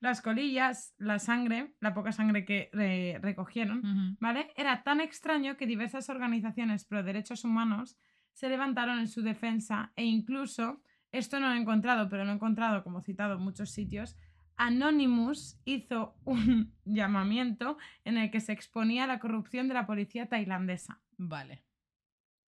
Las 0.00 0.22
colillas, 0.22 0.94
la 0.96 1.18
sangre, 1.18 1.74
la 1.78 1.92
poca 1.92 2.10
sangre 2.10 2.46
que 2.46 2.70
eh, 2.72 3.18
recogieron. 3.20 4.16
¿vale? 4.18 4.50
Era 4.56 4.82
tan 4.82 5.02
extraño 5.02 5.58
que 5.58 5.66
diversas 5.66 6.08
organizaciones 6.08 6.86
pro 6.86 7.02
derechos 7.02 7.44
humanos 7.44 7.98
se 8.32 8.48
levantaron 8.48 8.98
en 8.98 9.08
su 9.08 9.20
defensa 9.20 9.92
e 9.96 10.04
incluso, 10.04 10.82
esto 11.12 11.40
no 11.40 11.48
lo 11.48 11.54
he 11.54 11.58
encontrado, 11.60 12.08
pero 12.08 12.24
lo 12.24 12.30
he 12.30 12.34
encontrado 12.34 12.82
como 12.84 13.00
citado 13.02 13.34
en 13.36 13.42
muchos 13.42 13.70
sitios, 13.70 14.16
Anonymous 14.56 15.58
hizo 15.64 16.14
un 16.24 16.74
llamamiento 16.84 17.78
en 18.04 18.18
el 18.18 18.30
que 18.30 18.40
se 18.40 18.52
exponía 18.52 19.06
la 19.06 19.18
corrupción 19.18 19.68
de 19.68 19.74
la 19.74 19.86
policía 19.86 20.28
tailandesa, 20.28 21.00
Vale. 21.16 21.64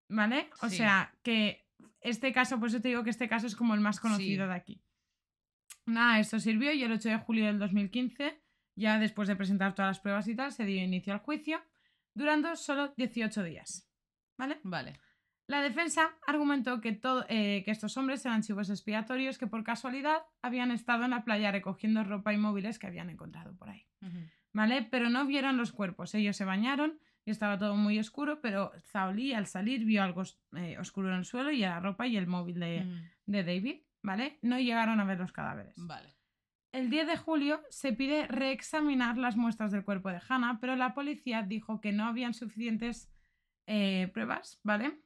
¿vale? 0.09 0.49
O 0.61 0.69
Sí. 0.69 0.77
sea, 0.77 1.13
que 1.23 1.67
este 2.01 2.33
caso, 2.33 2.59
por 2.59 2.69
eso 2.69 2.81
te 2.81 2.87
digo 2.89 3.03
que 3.03 3.09
este 3.11 3.29
caso 3.29 3.47
es 3.47 3.55
como 3.55 3.73
el 3.75 3.79
más 3.81 3.99
conocido 3.99 4.45
Sí. 4.45 4.49
de 4.49 4.55
aquí. 4.55 4.81
Nada, 5.85 6.19
esto 6.19 6.39
sirvió 6.39 6.71
y 6.73 6.83
el 6.83 6.91
8 6.91 7.09
de 7.09 7.17
julio 7.17 7.45
del 7.45 7.59
2015, 7.59 8.41
ya 8.75 8.99
después 8.99 9.27
de 9.27 9.35
presentar 9.35 9.73
todas 9.75 9.89
las 9.89 9.99
pruebas 9.99 10.27
y 10.27 10.35
tal, 10.35 10.51
se 10.51 10.65
dio 10.65 10.81
inicio 10.83 11.13
al 11.13 11.19
juicio, 11.19 11.59
durando 12.13 12.55
solo 12.55 12.93
18 12.97 13.43
días. 13.43 13.87
¿Vale? 14.37 14.59
Vale. 14.63 14.99
La 15.47 15.61
defensa 15.61 16.11
argumentó 16.25 16.79
que, 16.79 16.93
todo, 16.93 17.25
eh, 17.27 17.63
que 17.65 17.71
estos 17.71 17.97
hombres 17.97 18.25
eran 18.25 18.41
chivos 18.41 18.69
expiatorios 18.69 19.37
que 19.37 19.47
por 19.47 19.63
casualidad 19.63 20.23
habían 20.41 20.71
estado 20.71 21.03
en 21.03 21.11
la 21.11 21.23
playa 21.23 21.51
recogiendo 21.51 22.03
ropa 22.03 22.33
y 22.33 22.37
móviles 22.37 22.79
que 22.79 22.87
habían 22.87 23.09
encontrado 23.09 23.55
por 23.57 23.69
ahí. 23.69 23.85
¿Vale? 24.53 24.87
Pero 24.89 25.09
no 25.09 25.25
vieron 25.25 25.57
los 25.57 25.71
cuerpos. 25.71 26.13
Ellos 26.15 26.37
se 26.37 26.45
bañaron 26.45 26.99
y 27.25 27.31
estaba 27.31 27.57
todo 27.57 27.75
muy 27.75 27.99
oscuro, 27.99 28.39
pero 28.41 28.71
Zaoli 28.91 29.33
al 29.33 29.47
salir 29.47 29.85
vio 29.85 30.03
algo 30.03 30.23
eh, 30.55 30.77
oscuro 30.79 31.09
en 31.09 31.15
el 31.15 31.25
suelo 31.25 31.51
y 31.51 31.59
la 31.59 31.79
ropa 31.79 32.07
y 32.07 32.17
el 32.17 32.27
móvil 32.27 32.59
de, 32.59 32.83
Mm, 32.85 33.09
de 33.25 33.43
David. 33.43 33.81
¿Vale? 34.03 34.39
No 34.41 34.59
llegaron 34.59 34.99
a 34.99 35.05
ver 35.05 35.19
los 35.19 35.31
cadáveres. 35.31 35.75
Vale. 35.77 36.15
El 36.71 36.89
10 36.89 37.05
de 37.07 37.17
julio 37.17 37.61
se 37.69 37.93
pide 37.93 38.27
reexaminar 38.27 39.17
las 39.17 39.35
muestras 39.35 39.71
del 39.71 39.83
cuerpo 39.83 40.09
de 40.09 40.21
Hannah, 40.27 40.59
pero 40.59 40.75
la 40.75 40.93
policía 40.93 41.43
dijo 41.43 41.81
que 41.81 41.91
no 41.91 42.05
habían 42.05 42.33
suficientes 42.33 43.11
eh, 43.67 44.09
pruebas, 44.13 44.59
¿vale? 44.63 45.01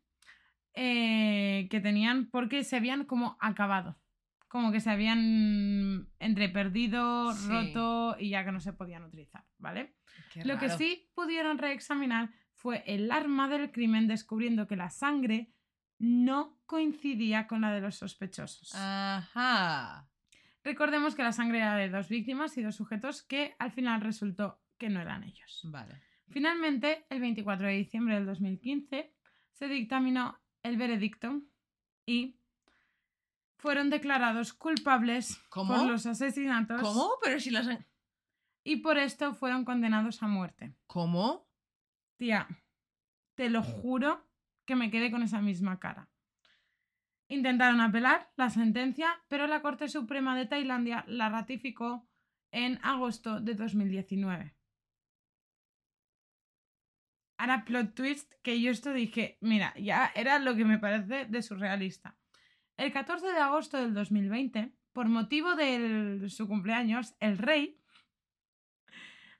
Eh, 0.78 1.68
que 1.72 1.80
tenían 1.80 2.30
porque 2.30 2.64
se 2.66 2.76
habían 2.76 3.06
como 3.06 3.38
acabado. 3.40 3.98
Como 4.50 4.72
que 4.72 4.82
se 4.82 4.90
habían 4.90 6.10
entre 6.20 6.50
perdido, 6.50 7.34
Sí. 7.34 7.48
roto 7.50 8.16
y 8.20 8.30
ya 8.30 8.44
que 8.44 8.52
no 8.52 8.60
se 8.60 8.74
podían 8.74 9.04
utilizar, 9.04 9.46
¿vale? 9.58 9.96
Qué 10.34 10.44
Lo 10.46 10.58
que 10.60 10.70
sí 10.70 11.10
pudieron 11.16 11.58
reexaminar 11.58 12.30
fue 12.54 12.84
el 12.88 13.12
arma 13.12 13.48
del 13.48 13.72
crimen, 13.72 14.08
descubriendo 14.08 14.68
que 14.68 14.76
la 14.76 14.90
sangre 14.90 15.52
no 15.98 16.58
coincidía 16.66 17.48
con 17.48 17.62
la 17.62 17.72
de 17.74 17.82
los 17.82 17.96
sospechosos. 17.96 18.74
Ajá. 18.76 20.08
Recordemos 20.64 21.16
que 21.16 21.24
la 21.24 21.32
sangre 21.32 21.60
era 21.60 21.76
de 21.76 21.90
dos 21.90 22.10
víctimas 22.10 22.58
y 22.58 22.64
dos 22.64 22.76
sujetos 22.76 23.24
que 23.24 23.56
al 23.60 23.72
final 23.72 24.02
resultó 24.02 24.60
que 24.78 24.90
no 24.90 25.00
eran 25.00 25.24
ellos. 25.24 25.62
Vale. 25.66 26.02
Finalmente, 26.32 27.06
el 27.10 27.22
24 27.22 27.68
de 27.68 27.74
diciembre 27.74 28.16
del 28.16 28.26
2015, 28.26 29.14
se 29.52 29.68
dictaminó 29.68 30.38
el 30.66 30.78
veredicto 30.78 31.42
y 32.08 32.40
fueron 33.58 33.90
declarados 33.90 34.54
culpables 34.54 35.38
¿Cómo? 35.50 35.76
por 35.76 35.86
los 35.88 36.06
asesinatos 36.06 36.82
¿Cómo? 36.82 37.12
Pero 37.24 37.40
si 37.40 37.52
las... 37.52 37.68
han- 37.68 37.86
y 38.64 38.78
por 38.78 38.98
esto 38.98 39.36
fueron 39.36 39.64
condenados 39.64 40.24
a 40.24 40.28
muerte. 40.28 40.76
¿Cómo? 40.88 41.48
Tía, 42.18 42.48
te 43.36 43.50
lo 43.50 43.62
juro 43.62 44.28
que 44.66 44.76
me 44.76 44.90
quedé 44.90 45.12
con 45.12 45.22
esa 45.22 45.40
misma 45.40 45.80
cara. 45.80 46.10
Intentaron 47.28 47.80
apelar 47.82 48.32
la 48.36 48.50
sentencia, 48.50 49.24
pero 49.28 49.46
la 49.46 49.62
Corte 49.62 49.88
Suprema 49.88 50.36
de 50.36 50.48
Tailandia 50.48 51.04
la 51.08 51.30
ratificó 51.30 52.08
en 52.52 52.80
agosto 52.84 53.40
de 53.40 53.54
2019. 53.54 54.55
Ahora, 57.38 57.66
plot 57.66 57.96
twist, 57.96 58.34
que 58.42 58.62
yo 58.62 58.72
esto 58.72 58.94
dije, 58.94 59.38
mira, 59.42 59.74
ya 59.78 60.12
era 60.16 60.40
lo 60.40 60.56
que 60.56 60.66
me 60.66 60.80
parece 60.80 61.26
de 61.26 61.42
surrealista. 61.42 62.18
El 62.78 62.92
14 62.92 63.28
de 63.28 63.40
agosto 63.40 63.78
del 63.78 63.94
2020, 63.94 64.74
por 64.94 65.08
motivo 65.08 65.56
de 65.56 66.26
su 66.30 66.48
cumpleaños, 66.48 67.16
el 67.20 67.38
rey 67.38 67.82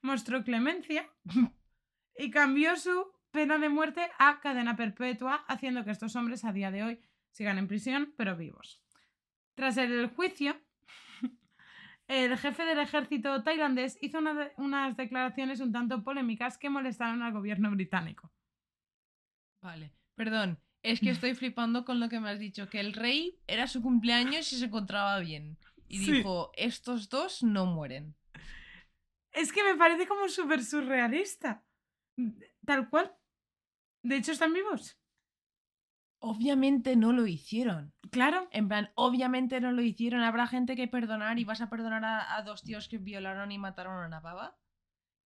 mostró 0.02 0.44
clemencia 0.44 1.10
y 2.18 2.32
cambió 2.32 2.76
su 2.78 3.12
pena 3.32 3.58
de 3.58 3.70
muerte 3.70 4.10
a 4.18 4.40
cadena 4.40 4.76
perpetua, 4.78 5.44
haciendo 5.48 5.84
que 5.84 5.92
estos 5.92 6.16
hombres 6.16 6.46
a 6.46 6.54
día 6.54 6.72
de 6.72 6.84
hoy 6.84 7.02
sigan 7.32 7.58
en 7.58 7.68
prisión, 7.68 8.14
pero 8.16 8.38
vivos. 8.38 8.82
Tras 9.56 9.78
el 9.78 10.08
juicio, 10.08 10.56
el 12.08 12.38
jefe 12.38 12.64
del 12.66 12.80
ejército 12.80 13.44
tailandés 13.44 13.98
hizo 14.02 14.20
una 14.20 14.34
de- 14.34 14.54
unas 14.58 14.96
declaraciones 14.98 15.60
un 15.60 15.72
tanto 15.72 16.04
polémicas 16.04 16.58
que 16.58 16.70
molestaron 16.70 17.22
al 17.24 17.34
gobierno 17.34 17.72
británico. 17.72 18.32
Vale, 19.62 19.92
perdón. 20.16 20.60
Es 20.84 21.00
que 21.00 21.10
estoy 21.10 21.34
flipando 21.34 21.84
con 21.84 22.00
lo 22.00 22.10
que 22.10 22.20
me 22.20 22.30
has 22.30 22.38
dicho, 22.40 22.70
que 22.70 22.80
el 22.80 22.94
rey 22.94 23.40
era 23.48 23.66
su 23.68 23.82
cumpleaños 23.82 24.54
y 24.54 24.58
se 24.58 24.66
encontraba 24.66 25.20
bien. 25.20 25.58
Y 25.88 25.98
Sí. 26.00 26.12
dijo, 26.12 26.52
estos 26.56 27.10
dos 27.10 27.42
no 27.42 27.66
mueren. 27.66 28.16
Es 29.32 29.52
que 29.52 29.64
me 29.64 29.76
parece 29.76 30.08
como 30.08 30.30
súper 30.30 30.64
surrealista. 30.64 31.64
Tal 32.66 32.88
cual. 32.90 33.16
De 34.04 34.18
hecho, 34.18 34.32
están 34.32 34.54
vivos. 34.54 34.96
Obviamente 36.20 36.96
no 36.96 37.12
lo 37.14 37.28
hicieron. 37.28 37.94
Claro. 38.12 38.48
En 38.52 38.68
plan, 38.68 38.92
obviamente 38.96 39.60
no 39.62 39.72
lo 39.72 39.82
hicieron. 39.82 40.22
Habrá 40.22 40.48
gente 40.48 40.76
que 40.76 40.88
perdonar 40.88 41.38
y 41.40 41.44
vas 41.44 41.62
a 41.62 41.70
perdonar 41.70 42.04
a, 42.04 42.36
a 42.36 42.42
dos 42.42 42.64
tíos 42.64 42.88
que 42.88 42.98
violaron 42.98 43.52
y 43.52 43.58
mataron 43.58 44.02
a 44.04 44.08
una 44.08 44.22
pava. 44.22 44.58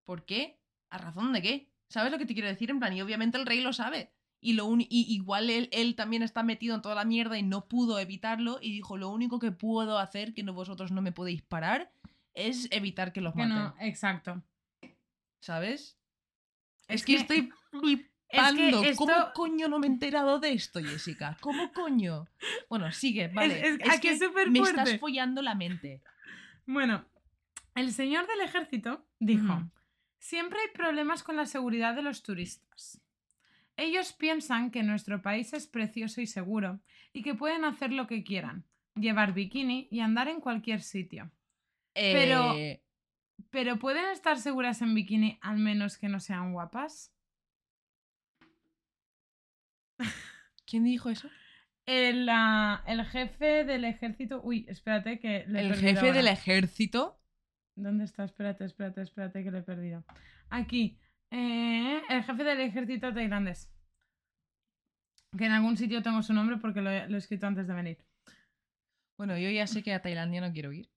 ¿Por 0.05 0.24
qué? 0.24 0.60
¿A 0.90 0.98
razón 0.98 1.32
de 1.32 1.43
qué? 1.43 1.73
¿Sabes 1.89 2.10
lo 2.12 2.19
que 2.19 2.27
te 2.27 2.35
quiero 2.35 2.48
decir? 2.48 2.70
En 2.70 2.78
plan, 2.81 2.93
y 2.93 3.01
obviamente 3.02 3.39
el 3.39 3.47
rey 3.47 3.60
lo 3.60 3.73
sabe. 3.73 4.12
Y, 4.40 4.52
lo 4.55 4.66
uni- 4.66 4.86
y 4.90 5.12
igual 5.15 5.51
él, 5.51 5.69
él 5.73 5.94
también 5.97 6.23
está 6.23 6.43
metido 6.43 6.74
en 6.74 6.82
toda 6.82 6.94
la 6.94 7.05
mierda 7.05 7.36
y 7.39 7.43
no 7.43 7.66
pudo 7.69 7.98
evitarlo. 7.98 8.59
Y 8.60 8.73
dijo, 8.73 8.97
lo 8.97 9.09
único 9.10 9.39
que 9.39 9.52
puedo 9.52 9.98
hacer, 9.98 10.32
que 10.35 10.43
no 10.43 10.52
vosotros 10.55 10.90
no 10.93 11.02
me 11.02 11.12
podéis 11.12 11.43
parar, 11.43 11.93
es 12.35 12.69
evitar 12.70 13.12
que 13.12 13.20
los 13.20 13.35
Que 13.35 13.40
maten. 13.47 13.56
no, 13.56 13.74
exacto. 13.81 14.43
¿Sabes? 15.40 15.98
Es 16.89 17.01
Es, 17.01 17.05
que, 17.05 17.15
que- 17.15 17.20
estoy 17.20 17.52
Es 18.30 18.52
que 18.52 18.90
esto- 18.90 19.05
¿Cómo 19.06 19.32
coño 19.34 19.68
no 19.68 19.78
me 19.78 19.86
he 19.86 19.90
enterado 19.90 20.38
de 20.38 20.52
esto, 20.52 20.80
Jessica? 20.80 21.36
¿Cómo 21.40 21.72
coño? 21.72 22.26
Bueno, 22.68 22.90
sigue, 22.92 23.28
vale. 23.28 23.66
es- 23.66 23.78
aquí 23.88 24.00
que 24.00 24.10
es 24.10 24.18
súper 24.18 24.50
me 24.50 24.59
fuerte. 24.60 24.80
estás 24.82 25.00
follando 25.00 25.40
la 25.42 25.55
mente. 25.55 26.02
Bueno, 26.66 27.05
el 27.74 27.92
señor 27.92 28.26
del 28.26 28.42
ejército 28.42 29.06
dijo, 29.18 29.62
siempre 30.18 30.59
hay 30.60 30.68
problemas 30.74 31.22
con 31.22 31.36
la 31.36 31.46
seguridad 31.46 31.94
de 31.94 32.02
los 32.02 32.22
turistas. 32.22 33.00
Ellos 33.76 34.12
piensan 34.12 34.70
que 34.70 34.82
nuestro 34.82 35.22
país 35.22 35.52
es 35.55 35.66
precioso 35.66 36.20
y 36.20 36.26
seguro 36.26 36.80
y 37.12 37.22
que 37.22 37.34
pueden 37.34 37.64
hacer 37.64 37.92
lo 37.92 38.06
que 38.06 38.24
quieran, 38.24 38.64
llevar 38.96 39.32
bikini 39.32 39.88
y 39.90 40.00
andar 40.00 40.28
en 40.28 40.40
cualquier 40.40 40.82
sitio. 40.82 41.30
Pero- 41.94 42.55
Eh, 42.56 42.82
Pero 43.50 43.78
¿pueden 43.78 44.05
estar 44.06 44.36
seguras 44.38 44.82
en 44.82 44.94
bikini 44.94 45.38
al 45.40 45.59
menos 45.59 45.96
que 45.96 46.09
no 46.09 46.18
sean 46.20 46.52
guapas? 46.52 47.12
¿Quién 50.66 50.84
dijo 50.84 51.10
eso? 51.10 51.28
El, 51.86 52.28
ah, 52.30 52.82
el 52.86 53.04
jefe 53.06 53.64
del 53.64 53.84
ejército... 53.84 54.40
Uy, 54.42 54.66
espérate 54.68 55.18
que 55.18 55.44
le 55.48 55.60
he 55.60 55.66
El 55.66 55.74
jefe 55.74 55.98
ahora. 56.00 56.12
del 56.12 56.28
ejército. 56.28 57.18
¿Dónde 57.76 58.04
está? 58.04 58.24
Espérate, 58.24 58.64
espérate, 58.64 59.02
espérate 59.02 59.42
que 59.42 59.50
lo 59.50 59.58
he 59.58 59.62
perdido. 59.62 60.04
Aquí. 60.50 60.98
Eh, 61.30 62.00
el 62.08 62.22
jefe 62.24 62.44
del 62.44 62.60
ejército 62.60 63.12
tailandés. 63.12 63.72
Que 65.36 65.46
en 65.46 65.52
algún 65.52 65.76
sitio 65.76 66.02
tengo 66.02 66.22
su 66.22 66.32
nombre 66.32 66.56
porque 66.58 66.80
lo 66.80 66.90
he, 66.90 67.08
lo 67.08 67.16
he 67.16 67.18
escrito 67.18 67.46
antes 67.46 67.66
de 67.66 67.74
venir. 67.74 67.98
Bueno, 69.16 69.36
yo 69.36 69.50
ya 69.50 69.66
sé 69.66 69.82
que 69.82 69.92
a 69.92 70.00
Tailandia 70.00 70.40
no 70.40 70.52
quiero 70.52 70.72
ir. 70.72 70.88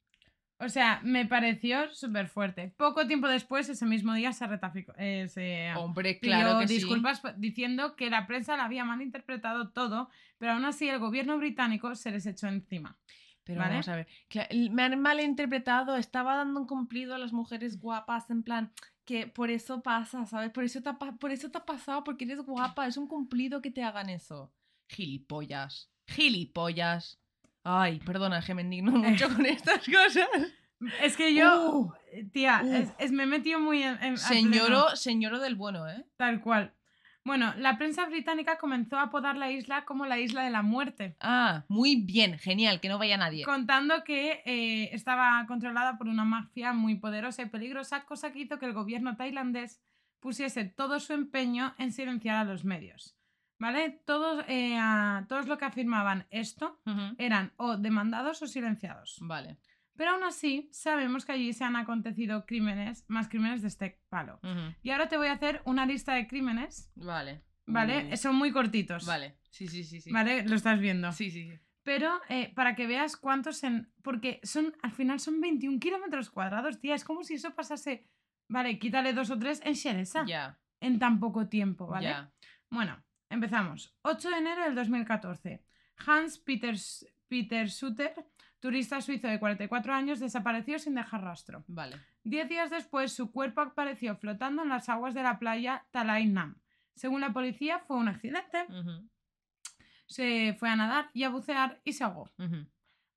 O 0.61 0.69
sea, 0.69 1.01
me 1.03 1.25
pareció 1.25 1.93
súper 1.93 2.27
fuerte. 2.27 2.73
Poco 2.77 3.07
tiempo 3.07 3.27
después, 3.27 3.67
ese 3.67 3.85
mismo 3.85 4.13
día, 4.13 4.31
se 4.31 4.45
retaficó. 4.45 4.93
eh, 4.97 5.27
se 5.27 5.73
Hombre, 5.75 6.19
claro 6.19 6.59
que 6.59 6.67
disculpas 6.67 7.21
diciendo 7.38 7.95
que 7.95 8.09
la 8.09 8.27
prensa 8.27 8.55
la 8.55 8.65
había 8.65 8.85
malinterpretado 8.85 9.69
todo, 9.69 10.09
pero 10.38 10.53
aún 10.53 10.65
así 10.65 10.88
el 10.88 10.99
gobierno 10.99 11.38
británico 11.38 11.95
se 11.95 12.11
les 12.11 12.25
echó 12.25 12.47
encima. 12.47 12.97
Pero 13.43 13.59
¿vale? 13.59 13.71
vamos 13.71 13.89
a 13.89 13.95
ver. 13.95 14.07
Me 14.71 14.83
han 14.83 14.99
malinterpretado. 15.01 15.95
Estaba 15.95 16.35
dando 16.35 16.59
un 16.59 16.67
cumplido 16.67 17.15
a 17.15 17.17
las 17.17 17.33
mujeres 17.33 17.79
guapas. 17.79 18.29
En 18.29 18.43
plan, 18.43 18.71
que 19.03 19.27
por 19.27 19.49
eso 19.49 19.81
pasa, 19.81 20.25
¿sabes? 20.25 20.51
Por 20.51 20.63
eso 20.63 20.81
te 20.81 20.89
ha, 20.89 20.97
por 20.97 21.31
eso 21.31 21.49
te 21.49 21.57
ha 21.57 21.65
pasado, 21.65 22.03
porque 22.03 22.25
eres 22.25 22.41
guapa. 22.41 22.88
Es 22.88 22.97
un 22.97 23.07
cumplido 23.07 23.61
que 23.61 23.71
te 23.71 23.83
hagan 23.83 24.09
eso. 24.09 24.53
Gilipollas. 24.88 25.89
Gilipollas. 26.07 27.20
Ay, 27.63 27.99
perdona, 27.99 28.41
que 28.41 28.53
me 28.53 28.61
indigno 28.63 28.91
mucho 29.25 29.27
con 29.33 29.45
estas 29.45 29.85
cosas. 29.85 30.27
Es 31.01 31.15
que 31.15 31.33
yo, 31.35 31.69
Uh, 31.79 31.93
tía, 32.33 32.61
uh. 32.63 32.73
es, 32.73 32.89
es- 32.97 33.11
me 33.11 33.23
he 33.23 33.27
metido 33.27 33.59
muy 33.59 33.83
en. 33.83 34.01
en- 34.03 34.17
señoro 34.17 35.39
del 35.39 35.55
bueno, 35.55 35.88
¿eh? 35.88 36.05
Tal 36.17 36.41
cual. 36.41 36.73
Bueno, 37.23 37.53
la 37.57 37.77
prensa 37.77 38.07
británica 38.07 38.57
comenzó 38.57 38.97
a 38.97 39.03
apodar 39.03 39.38
la 39.38 39.51
isla 39.51 39.85
como 39.85 40.07
la 40.07 40.17
isla 40.19 40.41
de 40.43 40.49
la 40.49 40.63
muerte, 40.63 41.15
Ah, 41.19 41.65
muy 41.67 41.95
bien, 41.97 42.39
genial, 42.39 42.79
que 42.81 42.89
no 42.89 42.97
vaya 42.97 43.15
nadie. 43.15 43.45
contando 43.45 44.03
que 44.03 44.41
eh, 44.43 44.89
estaba 44.91 45.45
controlada 45.47 45.99
por 45.99 46.07
una 46.07 46.25
mafia 46.25 46.73
muy 46.73 46.95
poderosa 46.95 47.43
y 47.43 47.45
peligrosa, 47.45 48.05
cosa 48.05 48.31
que 48.31 48.39
hizo 48.39 48.57
que 48.57 48.65
el 48.65 48.73
gobierno 48.73 49.17
tailandés 49.17 49.79
pusiese 50.19 50.65
todo 50.65 50.99
su 50.99 51.13
empeño 51.13 51.75
en 51.77 51.91
silenciar 51.91 52.38
a 52.38 52.43
los 52.43 52.65
medios. 52.65 53.15
¿Vale? 53.61 54.01
Todos, 54.05 54.43
eh, 54.47 54.75
a- 54.79 55.25
todos 55.29 55.47
los 55.47 55.57
que 55.59 55.65
afirmaban 55.65 56.25
esto 56.31 56.81
eran 57.19 57.53
o 57.57 57.77
demandados 57.77 58.41
o 58.41 58.47
silenciados. 58.47 59.19
Vale. 59.21 59.57
Pero 59.95 60.11
aún 60.11 60.23
así, 60.23 60.67
sabemos 60.71 61.25
que 61.25 61.33
allí 61.33 61.53
se 61.53 61.63
han 61.63 61.75
acontecido 61.75 62.45
crímenes, 62.47 63.05
más 63.07 63.27
crímenes 63.27 63.61
de 63.61 63.67
este 63.67 64.01
palo. 64.09 64.39
Y 64.81 64.89
ahora 64.89 65.07
te 65.09 65.17
voy 65.17 65.27
a 65.27 65.33
hacer 65.33 65.61
una 65.65 65.85
lista 65.85 66.13
de 66.15 66.25
crímenes, 66.27 66.91
Vale. 66.95 67.43
¿vale? 67.67 68.17
Son 68.17 68.35
muy 68.35 68.51
cortitos. 68.51 69.05
Vale. 69.05 69.38
Sí, 69.51 69.67
sí, 69.67 69.83
sí, 69.83 70.01
sí. 70.01 70.11
¿Vale? 70.11 70.43
Lo 70.47 70.55
estás 70.55 70.79
viendo. 70.79 71.11
Sí, 71.11 71.29
sí, 71.29 71.51
sí. 71.51 71.59
Pero 71.83 72.19
eh, 72.29 72.51
para 72.55 72.73
que 72.75 72.88
veas 72.88 73.15
cuántos 73.15 73.63
en. 73.63 73.91
Porque 74.01 74.39
son, 74.43 74.73
al 74.81 74.91
final 74.91 75.19
son 75.19 75.39
21 75.39 75.79
kilómetros 75.79 76.29
cuadrados, 76.31 76.79
tía. 76.79 76.95
Es 76.95 77.03
como 77.03 77.23
si 77.23 77.35
eso 77.35 77.53
pasase. 77.53 78.07
Vale, 78.47 78.79
quítale 78.79 79.13
dos 79.13 79.29
o 79.29 79.38
tres 79.38 79.61
en 79.63 79.73
Sheresa. 79.73 80.23
Ya, 80.25 80.59
En 80.79 80.97
tan 80.99 81.19
poco 81.19 81.47
tiempo, 81.47 81.85
¿vale? 81.88 82.09
ya. 82.09 82.31
Bueno, 82.69 83.03
empezamos. 83.31 83.95
8 84.03 84.29
de 84.29 84.37
enero 84.37 84.63
del 84.63 84.75
2014. 84.75 85.63
Hans 86.05 86.37
Peter, 86.39 86.75
Peter 87.27 87.69
Suter, 87.69 88.13
turista 88.59 89.01
suizo 89.01 89.27
de 89.27 89.39
44 89.39 89.93
años, 89.93 90.19
desapareció 90.19 90.77
sin 90.79 90.95
dejar 90.95 91.23
rastro. 91.23 91.63
Vale. 91.67 91.97
Diez 92.23 92.47
días 92.47 92.69
después, 92.69 93.11
su 93.13 93.31
cuerpo 93.31 93.61
apareció 93.61 94.15
flotando 94.15 94.63
en 94.63 94.69
las 94.69 94.89
aguas 94.89 95.13
de 95.13 95.23
la 95.23 95.39
playa 95.39 95.85
Talai 95.91 96.27
Nam. 96.27 96.55
Según 96.95 97.21
la 97.21 97.33
policía, 97.33 97.79
fue 97.79 97.97
un 97.97 98.07
accidente. 98.07 98.65
Se 100.05 100.55
fue 100.59 100.69
a 100.69 100.75
nadar 100.75 101.09
y 101.13 101.23
a 101.23 101.29
bucear 101.29 101.79
y 101.83 101.93
se 101.93 102.03
ahogó. 102.03 102.29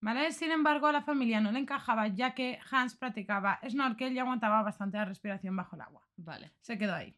¿Vale? 0.01 0.33
Sin 0.33 0.51
embargo, 0.51 0.87
a 0.87 0.93
la 0.93 1.03
familia 1.03 1.41
no 1.41 1.51
le 1.51 1.59
encajaba 1.59 2.09
ya 2.09 2.35
que 2.35 2.59
Hans 2.71 2.95
practicaba 2.95 3.59
snorkel 3.69 4.13
y 4.13 4.19
aguantaba 4.19 4.63
bastante 4.63 4.99
la 4.99 5.07
respiración 5.07 5.57
bajo 5.57 5.77
el 5.77 5.83
agua. 5.83 6.07
Vale. 6.17 6.53
Se 6.61 6.79
quedó 6.79 6.95
ahí. 6.95 7.17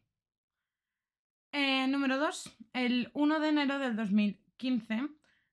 Eh, 1.51 1.87
número 1.87 2.17
2. 2.17 2.57
El 2.73 3.09
1 3.13 3.39
de 3.39 3.49
enero 3.49 3.79
del 3.79 3.95
2015, 3.95 5.09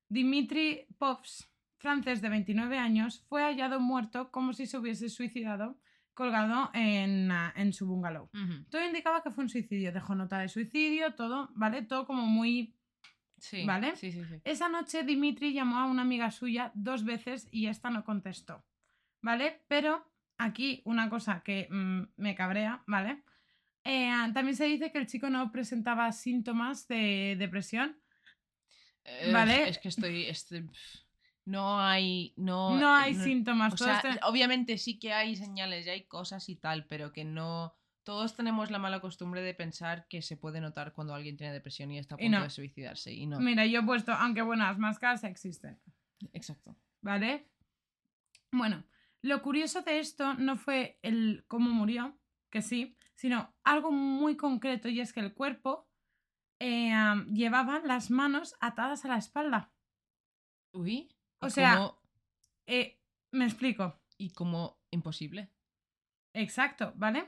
Dimitri 0.09 0.87
Povs, 0.97 1.49
francés 1.77 2.21
de 2.21 2.29
29 2.29 2.77
años, 2.77 3.25
fue 3.27 3.43
hallado 3.43 3.79
muerto 3.79 4.31
como 4.31 4.53
si 4.53 4.65
se 4.65 4.77
hubiese 4.77 5.09
suicidado 5.09 5.77
colgado 6.15 6.71
en, 6.73 7.29
ah, 7.29 7.53
en 7.55 7.73
su 7.73 7.85
bungalow. 7.85 8.29
Todo 8.69 8.83
indicaba 8.83 9.21
que 9.21 9.31
fue 9.31 9.43
un 9.43 9.49
suicidio. 9.49 9.91
Dejó 9.91 10.15
nota 10.15 10.39
de 10.39 10.47
suicidio, 10.47 11.13
todo, 11.13 11.51
¿vale? 11.53 11.83
Todo 11.83 12.07
como 12.07 12.25
muy... 12.25 12.73
Sí. 13.37 13.65
Vale. 13.65 13.95
Sí, 13.97 14.11
sí, 14.11 14.23
sí. 14.23 14.39
Esa 14.45 14.69
noche 14.69 15.03
Dimitri 15.03 15.53
llamó 15.53 15.77
a 15.77 15.85
una 15.85 16.01
amiga 16.03 16.31
suya 16.31 16.71
dos 16.73 17.03
veces 17.03 17.49
y 17.51 17.67
esta 17.67 17.89
no 17.89 18.05
contestó. 18.05 18.63
¿Vale? 19.21 19.61
Pero 19.67 20.09
aquí 20.37 20.81
una 20.85 21.09
cosa 21.09 21.41
que 21.41 21.67
mm, 21.69 22.03
me 22.15 22.33
cabrea, 22.33 22.81
¿vale? 22.87 23.23
Eh, 23.85 24.09
también 24.33 24.55
se 24.55 24.65
dice 24.65 24.91
que 24.91 24.97
el 24.97 25.07
chico 25.07 25.29
no 25.29 25.51
presentaba 25.51 26.11
síntomas 26.11 26.87
de 26.87 27.35
depresión. 27.37 27.97
Eh, 29.03 29.31
Vale. 29.31 29.69
Es 29.69 29.77
que 29.77 29.89
estoy. 29.89 30.23
estoy- 30.25 30.63
pf, 30.63 30.99
no 31.45 31.79
hay. 31.79 32.33
No, 32.35 32.77
No 32.79 32.93
hay 32.95 33.13
no- 33.13 33.23
síntomas. 33.23 33.73
O 33.73 33.75
todo 33.77 33.87
sea, 33.87 33.97
este- 33.99 34.19
obviamente 34.25 34.77
sí 34.79 34.97
que 34.97 35.13
hay 35.13 35.35
señales 35.35 35.85
y 35.85 35.91
hay 35.91 36.05
cosas 36.07 36.49
y 36.49 36.55
tal, 36.55 36.85
pero 36.87 37.13
que 37.13 37.23
no. 37.23 37.75
Todos 38.03 38.35
tenemos 38.35 38.69
la 38.69 38.77
mala 38.79 38.99
costumbre 38.99 39.41
de 39.41 39.53
pensar 39.55 40.07
que 40.07 40.21
se 40.21 40.37
puede 40.37 40.61
notar 40.61 40.93
cuando 40.93 41.13
alguien 41.15 41.37
tiene 41.37 41.53
depresión 41.53 41.89
y 41.91 41.97
está 41.97 42.15
a 42.15 42.17
punto 42.19 42.37
no. 42.37 42.43
de 42.43 42.49
suicidarse. 42.51 43.11
Y 43.13 43.25
no. 43.25 43.39
Mira, 43.39 43.65
yo 43.65 43.79
he 43.79 43.83
puesto, 43.83 44.11
aunque 44.13 44.41
bueno, 44.43 44.63
las 44.63 44.77
máscaras 44.77 45.23
existen. 45.23 45.79
Exacto. 46.33 46.75
¿Vale? 47.01 47.47
Bueno, 48.51 48.83
lo 49.21 49.41
curioso 49.41 49.81
de 49.81 49.99
esto 49.99 50.33
no 50.35 50.55
fue 50.55 50.99
el 51.01 51.45
cómo 51.47 51.71
murió, 51.71 52.15
que 52.55 52.61
sí, 52.61 52.95
sino 53.15 53.53
algo 53.65 53.91
muy 53.91 54.37
concreto 54.37 54.87
y 54.87 55.01
es 55.01 55.11
que 55.11 55.19
el 55.19 55.33
cuerpo 55.33 55.89
eh, 56.59 56.93
llevaba 57.33 57.79
las 57.79 58.09
manos 58.09 58.55
atadas 58.61 59.03
a 59.03 59.09
la 59.09 59.17
espalda. 59.17 59.73
Uy. 60.71 61.13
O 61.41 61.47
¿y 61.47 61.51
sea- 61.51 61.91
Eh, 62.65 62.97
me 63.31 63.43
explico. 63.43 63.99
y 64.17 64.29
como 64.29 64.79
imposible. 64.89 65.49
Exacto, 66.33 66.93
¿vale? 66.95 67.27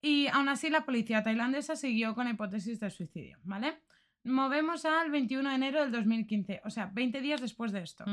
Y 0.00 0.26
aún 0.26 0.48
así 0.48 0.70
la 0.70 0.84
policía 0.84 1.22
tailandesa 1.22 1.76
siguió 1.76 2.16
con 2.16 2.24
la 2.24 2.32
hipótesis 2.32 2.80
de 2.80 2.90
suicidio, 2.90 3.38
¿vale? 3.44 3.80
Movemos 4.24 4.84
al 4.84 5.12
21 5.12 5.50
de 5.50 5.54
enero 5.54 5.80
del 5.82 5.92
2015, 5.92 6.62
o 6.64 6.70
sea, 6.70 6.86
20 6.86 7.20
días 7.20 7.40
después 7.40 7.70
de 7.70 7.82
esto. 7.82 8.04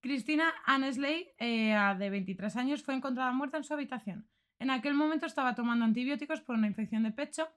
Cristina 0.00 0.52
Annesley, 0.64 1.28
eh, 1.38 1.76
de 1.96 2.10
23 2.10 2.56
años, 2.56 2.82
fue 2.82 2.94
encontrada 2.94 3.30
muerta 3.32 3.56
en 3.58 3.62
su 3.64 3.72
habitación. 3.72 4.28
En 4.58 4.70
aquel 4.70 4.94
momento 4.94 5.26
estaba 5.26 5.54
tomando 5.54 5.84
antibióticos 5.84 6.40
por 6.40 6.56
una 6.56 6.66
infección 6.66 7.02
de 7.02 7.12
pecho 7.12 7.48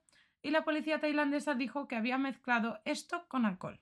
y 0.42 0.52
la 0.52 0.64
policía 0.64 1.00
tailandesa 1.00 1.56
dijo 1.56 1.88
que 1.88 1.96
había 1.96 2.18
mezclado 2.18 2.80
esto 2.86 3.26
con 3.28 3.46
alcohol, 3.46 3.80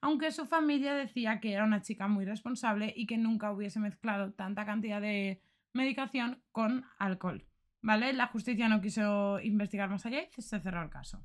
aunque 0.00 0.32
su 0.32 0.46
familia 0.46 0.94
decía 0.94 1.40
que 1.40 1.52
era 1.52 1.64
una 1.64 1.80
chica 1.80 2.08
muy 2.08 2.24
responsable 2.24 2.92
y 2.94 3.06
que 3.06 3.16
nunca 3.16 3.50
hubiese 3.52 3.80
mezclado 3.80 4.32
tanta 4.32 4.66
cantidad 4.66 5.00
de 5.00 5.40
medicación 5.72 6.42
con 6.52 6.84
alcohol. 6.98 7.44
¿Vale? 7.80 8.14
La 8.14 8.28
justicia 8.28 8.68
no 8.68 8.80
quiso 8.80 9.40
investigar 9.40 9.90
más 9.90 10.06
allá 10.06 10.22
y 10.22 10.40
se 10.40 10.58
cerró 10.58 10.82
el 10.82 10.88
caso. 10.88 11.22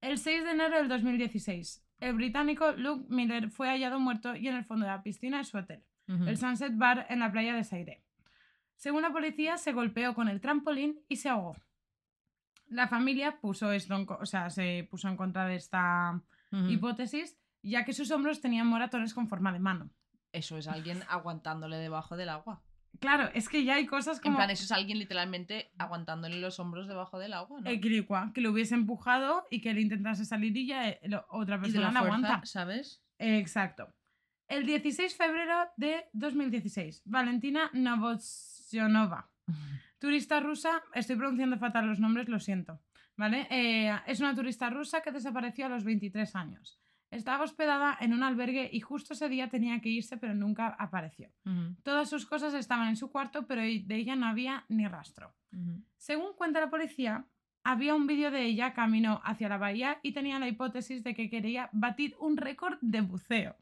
El 0.00 0.18
6 0.18 0.44
de 0.44 0.50
enero 0.50 0.76
del 0.76 0.88
2016, 0.88 1.84
el 2.00 2.14
británico 2.14 2.72
Luke 2.72 3.06
Miller 3.08 3.50
fue 3.50 3.68
hallado 3.68 3.98
muerto 4.00 4.34
y 4.34 4.48
en 4.48 4.56
el 4.56 4.64
fondo 4.64 4.86
de 4.86 4.92
la 4.92 5.02
piscina 5.02 5.38
de 5.38 5.44
su 5.44 5.56
hotel, 5.56 5.84
el 6.06 6.36
Sunset 6.36 6.76
Bar 6.76 7.06
en 7.10 7.20
la 7.20 7.30
playa 7.30 7.54
de 7.54 7.64
Sairé. 7.64 8.02
Según 8.78 9.02
la 9.02 9.10
policía, 9.12 9.58
se 9.58 9.72
golpeó 9.72 10.14
con 10.14 10.28
el 10.28 10.40
trampolín 10.40 11.00
y 11.08 11.16
se 11.16 11.28
ahogó. 11.28 11.56
La 12.68 12.88
familia 12.88 13.38
puso 13.40 13.72
esto 13.72 13.94
en 13.96 14.06
co- 14.06 14.18
o 14.20 14.26
sea, 14.26 14.50
se 14.50 14.86
puso 14.90 15.08
en 15.08 15.16
contra 15.16 15.46
de 15.46 15.56
esta 15.56 16.22
hipótesis, 16.70 17.36
ya 17.62 17.84
que 17.84 17.92
sus 17.92 18.10
hombros 18.10 18.40
tenían 18.40 18.66
moratones 18.66 19.12
con 19.14 19.28
forma 19.28 19.52
de 19.52 19.58
mano. 19.58 19.90
Eso 20.32 20.56
es 20.58 20.66
alguien 20.68 21.02
aguantándole 21.08 21.76
debajo 21.76 22.16
del 22.16 22.28
agua. 22.30 22.62
Claro, 23.00 23.30
es 23.34 23.48
que 23.48 23.64
ya 23.64 23.74
hay 23.74 23.86
cosas 23.86 24.16
En 24.18 24.22
como 24.22 24.36
plan, 24.36 24.50
eso 24.50 24.64
es 24.64 24.72
alguien 24.72 24.98
literalmente 24.98 25.70
aguantándole 25.78 26.38
los 26.40 26.58
hombros 26.58 26.88
debajo 26.88 27.18
del 27.18 27.32
agua, 27.34 27.60
¿no? 27.60 27.68
el 27.70 27.80
que 28.32 28.40
lo 28.40 28.50
hubiese 28.50 28.74
empujado 28.74 29.46
y 29.50 29.60
que 29.60 29.70
él 29.70 29.78
intentase 29.78 30.24
salir 30.24 30.56
y 30.56 30.66
ya 30.66 30.88
eh, 30.88 31.00
otra 31.28 31.56
y 31.56 31.58
de 31.58 31.62
persona 31.64 31.90
la 31.92 32.00
fuerza, 32.00 32.16
aguanta. 32.16 32.46
¿sabes? 32.46 33.02
Exacto. 33.18 33.92
El 34.48 34.64
16 34.64 35.16
de 35.18 35.24
febrero 35.24 35.68
de 35.76 36.06
2016, 36.14 37.02
Valentina 37.04 37.70
Novosionova, 38.68 39.30
turista 39.98 40.40
rusa, 40.40 40.82
estoy 40.92 41.16
pronunciando 41.16 41.56
fatal 41.58 41.86
los 41.86 42.00
nombres, 42.00 42.28
lo 42.28 42.38
siento, 42.38 42.80
¿vale? 43.16 43.46
Eh, 43.50 43.90
es 44.06 44.20
una 44.20 44.34
turista 44.34 44.68
rusa 44.68 45.00
que 45.00 45.10
desapareció 45.10 45.66
a 45.66 45.68
los 45.70 45.84
23 45.84 46.36
años. 46.36 46.78
Estaba 47.10 47.44
hospedada 47.44 47.96
en 47.98 48.12
un 48.12 48.22
albergue 48.22 48.68
y 48.70 48.80
justo 48.80 49.14
ese 49.14 49.30
día 49.30 49.48
tenía 49.48 49.80
que 49.80 49.88
irse, 49.88 50.18
pero 50.18 50.34
nunca 50.34 50.76
apareció. 50.78 51.30
Todas 51.82 52.10
sus 52.10 52.26
cosas 52.26 52.52
estaban 52.52 52.88
en 52.88 52.96
su 52.96 53.10
cuarto, 53.10 53.46
pero 53.46 53.62
de 53.62 53.96
ella 53.96 54.14
no 54.14 54.26
había 54.26 54.66
ni 54.68 54.86
rastro. 54.86 55.34
Según 55.96 56.34
cuenta 56.36 56.60
la 56.60 56.68
policía, 56.68 57.24
había 57.64 57.94
un 57.94 58.06
vídeo 58.06 58.30
de 58.30 58.44
ella 58.44 58.74
camino 58.74 59.22
hacia 59.24 59.48
la 59.48 59.56
bahía 59.56 59.98
y 60.02 60.12
tenía 60.12 60.38
la 60.38 60.48
hipótesis 60.48 61.02
de 61.02 61.14
que 61.14 61.30
quería 61.30 61.70
batir 61.72 62.14
un 62.20 62.36
récord 62.36 62.76
de 62.82 63.00
buceo. 63.00 63.56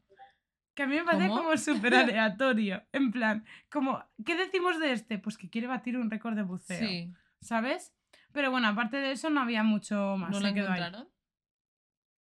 Que 0.77 0.83
a 0.83 0.85
mí 0.87 0.95
me 0.95 1.03
parece 1.05 1.29
¿Cómo? 1.29 1.41
como 1.41 1.57
súper 1.57 1.95
aleatorio. 1.95 2.83
En 2.91 3.11
plan, 3.11 3.43
como, 3.67 4.05
¿qué 4.23 4.35
decimos 4.35 4.79
de 4.79 4.91
este? 4.91 5.17
Pues 5.17 5.35
que 5.35 5.49
quiere 5.49 5.65
batir 5.65 5.97
un 5.97 6.11
récord 6.11 6.35
de 6.35 6.43
buceo. 6.43 6.77
Sí. 6.77 7.11
¿Sabes? 7.41 7.95
Pero 8.31 8.51
bueno, 8.51 8.67
aparte 8.67 8.97
de 8.97 9.11
eso 9.13 9.31
no 9.31 9.41
había 9.41 9.63
mucho 9.63 10.17
más. 10.17 10.29
¿No 10.29 10.37
ahí. 10.37 10.53
encontraron? 10.55 11.09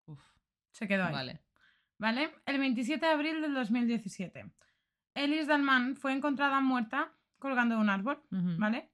Uf, 0.05 0.21
Se 0.69 0.87
quedó 0.87 1.05
ahí. 1.05 1.11
vale. 1.11 1.41
¿Vale? 1.97 2.35
El 2.45 2.59
27 2.59 3.03
de 3.03 3.11
abril 3.11 3.41
del 3.41 3.55
2017. 3.55 4.45
Elis 5.15 5.47
Dalman 5.47 5.95
fue 5.95 6.13
encontrada 6.13 6.61
muerta 6.61 7.15
colgando 7.39 7.73
de 7.73 7.81
un 7.81 7.89
árbol. 7.89 8.21
¿Vale? 8.29 8.91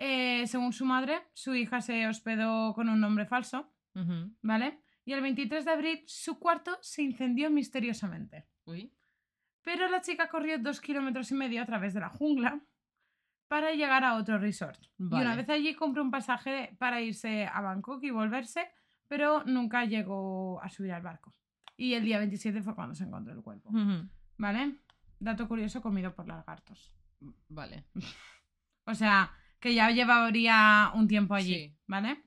Eh, 0.00 0.48
según 0.48 0.72
su 0.72 0.84
madre, 0.84 1.28
su 1.32 1.54
hija 1.54 1.80
se 1.80 2.08
hospedó 2.08 2.74
con 2.74 2.88
un 2.88 2.98
nombre 3.00 3.24
falso. 3.24 3.72
¿vale? 4.42 4.80
Y 5.04 5.12
el 5.12 5.20
23 5.20 5.64
de 5.64 5.70
abril 5.70 6.02
su 6.08 6.40
cuarto 6.40 6.76
se 6.82 7.02
incendió 7.02 7.50
misteriosamente. 7.50 8.49
Uy. 8.70 8.92
Pero 9.62 9.88
la 9.88 10.00
chica 10.00 10.28
corrió 10.28 10.58
dos 10.58 10.80
kilómetros 10.80 11.30
y 11.30 11.34
medio 11.34 11.62
a 11.62 11.66
través 11.66 11.92
de 11.94 12.00
la 12.00 12.08
jungla 12.08 12.60
para 13.48 13.72
llegar 13.72 14.04
a 14.04 14.14
otro 14.14 14.38
resort. 14.38 14.80
Y 14.98 15.04
una 15.04 15.34
vez 15.36 15.48
allí 15.48 15.74
compró 15.74 16.02
un 16.02 16.10
pasaje 16.10 16.74
para 16.78 17.00
irse 17.00 17.46
a 17.46 17.60
Bangkok 17.60 18.02
y 18.04 18.10
volverse, 18.10 18.70
pero 19.08 19.42
nunca 19.44 19.84
llegó 19.84 20.62
a 20.62 20.68
subir 20.70 20.92
al 20.92 21.02
barco. 21.02 21.34
Y 21.76 21.94
el 21.94 22.04
día 22.04 22.18
27 22.18 22.62
fue 22.62 22.74
cuando 22.74 22.94
se 22.94 23.04
encontró 23.04 23.32
el 23.34 23.42
cuerpo. 23.42 23.70
¿Vale? 24.36 24.76
Dato 25.18 25.46
curioso 25.48 25.82
comido 25.82 26.14
por 26.14 26.26
lagartos. 26.26 26.92
Vale. 27.48 27.84
O 28.86 28.94
sea, 28.94 29.30
que 29.60 29.74
ya 29.74 29.90
llevaría 29.90 30.90
un 30.94 31.06
tiempo 31.06 31.34
allí, 31.34 31.54
Sí. 31.68 31.76
¿vale? 31.86 32.24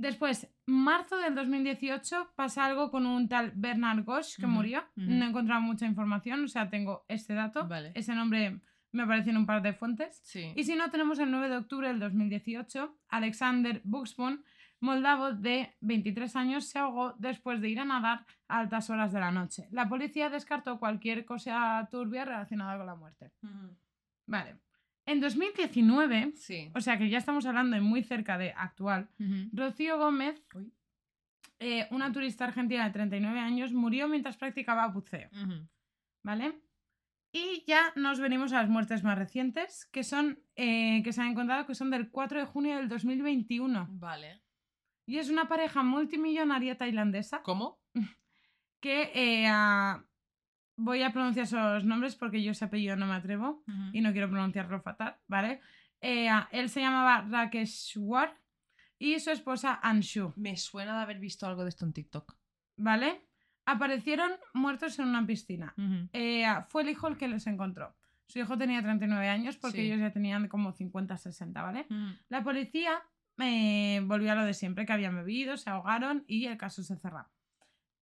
Después, 0.00 0.48
marzo 0.64 1.18
del 1.18 1.34
2018, 1.34 2.32
pasa 2.34 2.64
algo 2.64 2.90
con 2.90 3.04
un 3.04 3.28
tal 3.28 3.52
Bernard 3.54 4.02
Gosch 4.02 4.36
que 4.38 4.46
murió. 4.46 4.82
No 4.96 5.26
he 5.26 5.28
encontrado 5.28 5.60
mucha 5.60 5.84
información, 5.84 6.42
o 6.42 6.48
sea, 6.48 6.70
tengo 6.70 7.04
este 7.06 7.34
dato. 7.34 7.68
Vale. 7.68 7.92
Ese 7.94 8.14
nombre 8.14 8.62
me 8.92 9.02
aparece 9.02 9.28
en 9.28 9.36
un 9.36 9.44
par 9.44 9.60
de 9.60 9.74
fuentes. 9.74 10.18
Sí. 10.24 10.54
Y 10.56 10.64
si 10.64 10.74
no, 10.74 10.90
tenemos 10.90 11.18
el 11.18 11.30
9 11.30 11.50
de 11.50 11.56
octubre 11.58 11.88
del 11.88 12.00
2018, 12.00 12.96
Alexander 13.10 13.82
Buxbon, 13.84 14.42
moldavo 14.80 15.34
de 15.34 15.76
23 15.82 16.34
años, 16.34 16.64
se 16.64 16.78
ahogó 16.78 17.14
después 17.18 17.60
de 17.60 17.68
ir 17.68 17.80
a 17.80 17.84
nadar 17.84 18.24
a 18.48 18.60
altas 18.60 18.88
horas 18.88 19.12
de 19.12 19.20
la 19.20 19.30
noche. 19.30 19.68
La 19.70 19.86
policía 19.86 20.30
descartó 20.30 20.78
cualquier 20.78 21.26
cosa 21.26 21.86
turbia 21.90 22.24
relacionada 22.24 22.78
con 22.78 22.86
la 22.86 22.94
muerte. 22.94 23.32
Vale. 24.24 24.56
En 25.10 25.20
2019, 25.20 26.32
Sí. 26.36 26.70
o 26.74 26.80
sea 26.80 26.96
que 26.98 27.08
ya 27.08 27.18
estamos 27.18 27.44
hablando 27.46 27.74
de 27.74 27.82
muy 27.82 28.02
cerca 28.02 28.38
de 28.38 28.52
actual. 28.56 29.08
Rocío 29.52 29.98
Gómez, 29.98 30.40
eh, 31.58 31.88
una 31.90 32.12
turista 32.12 32.44
argentina 32.44 32.84
de 32.84 32.92
39 32.92 33.40
años, 33.40 33.72
murió 33.72 34.06
mientras 34.08 34.36
practicaba 34.36 34.86
buceo. 34.88 35.28
¿Vale? 36.22 36.60
Y 37.32 37.64
ya 37.66 37.92
nos 37.96 38.20
venimos 38.20 38.52
a 38.52 38.60
las 38.62 38.68
muertes 38.68 39.02
más 39.04 39.16
recientes, 39.18 39.86
que 39.86 40.04
son, 40.04 40.38
eh, 40.56 41.00
que 41.02 41.12
se 41.12 41.20
han 41.22 41.28
encontrado 41.28 41.66
que 41.66 41.74
son 41.74 41.90
del 41.90 42.10
4 42.10 42.40
de 42.40 42.46
junio 42.46 42.76
del 42.76 42.88
2021. 42.88 43.88
Vale. 43.90 44.42
Y 45.06 45.18
es 45.18 45.28
una 45.28 45.48
pareja 45.48 45.82
multimillonaria 45.82 46.76
tailandesa 46.78 47.42
¿Cómo? 47.42 47.80
que 48.80 49.10
eh, 49.14 49.46
voy 50.82 51.02
a 51.02 51.12
pronunciar 51.12 51.44
esos 51.44 51.84
nombres 51.84 52.16
porque 52.16 52.42
yo 52.42 52.52
ese 52.52 52.64
apellido 52.64 52.96
no 52.96 53.06
me 53.06 53.14
atrevo 53.14 53.62
y 53.92 54.00
no 54.00 54.12
quiero 54.12 54.28
pronunciarlo 54.30 54.80
fatal, 54.80 55.16
¿vale? 55.28 55.60
Eh, 56.00 56.28
ah, 56.28 56.48
él 56.52 56.68
se 56.70 56.80
llamaba 56.80 57.26
Rakeshwar 57.30 58.36
y 58.98 59.18
su 59.20 59.30
esposa 59.30 59.78
Anshu, 59.82 60.32
Me 60.36 60.56
suena 60.56 60.96
de 60.96 61.02
haber 61.02 61.18
visto 61.18 61.46
algo 61.46 61.62
de 61.62 61.68
esto 61.70 61.84
en 61.84 61.92
TikTok. 61.92 62.36
¿vale? 62.76 63.20
Aparecieron 63.66 64.30
muertos 64.54 64.98
en 64.98 65.06
una 65.08 65.26
piscina. 65.26 65.74
Eh, 66.12 66.44
ah, 66.46 66.66
fue 66.68 66.82
el 66.82 66.88
hijo 66.88 67.08
el 67.08 67.16
que 67.18 67.28
los 67.28 67.46
encontró. 67.46 67.94
Su 68.26 68.38
hijo 68.38 68.56
tenía 68.56 68.80
39 68.80 69.28
años 69.28 69.56
porque 69.58 69.78
Sí. 69.78 69.86
ellos 69.86 70.00
ya 70.00 70.12
tenían 70.12 70.48
como 70.48 70.72
50, 70.72 71.16
60, 71.18 71.62
¿vale? 71.62 71.86
La 72.28 72.42
policía 72.42 73.02
eh, 73.38 74.00
volvió 74.04 74.32
a 74.32 74.34
lo 74.34 74.44
de 74.44 74.54
siempre, 74.54 74.86
que 74.86 74.92
habían 74.92 75.16
bebido, 75.16 75.56
se 75.56 75.68
ahogaron 75.70 76.24
y 76.26 76.46
el 76.46 76.56
caso 76.56 76.82
se 76.82 76.96
cerró. 76.96 77.26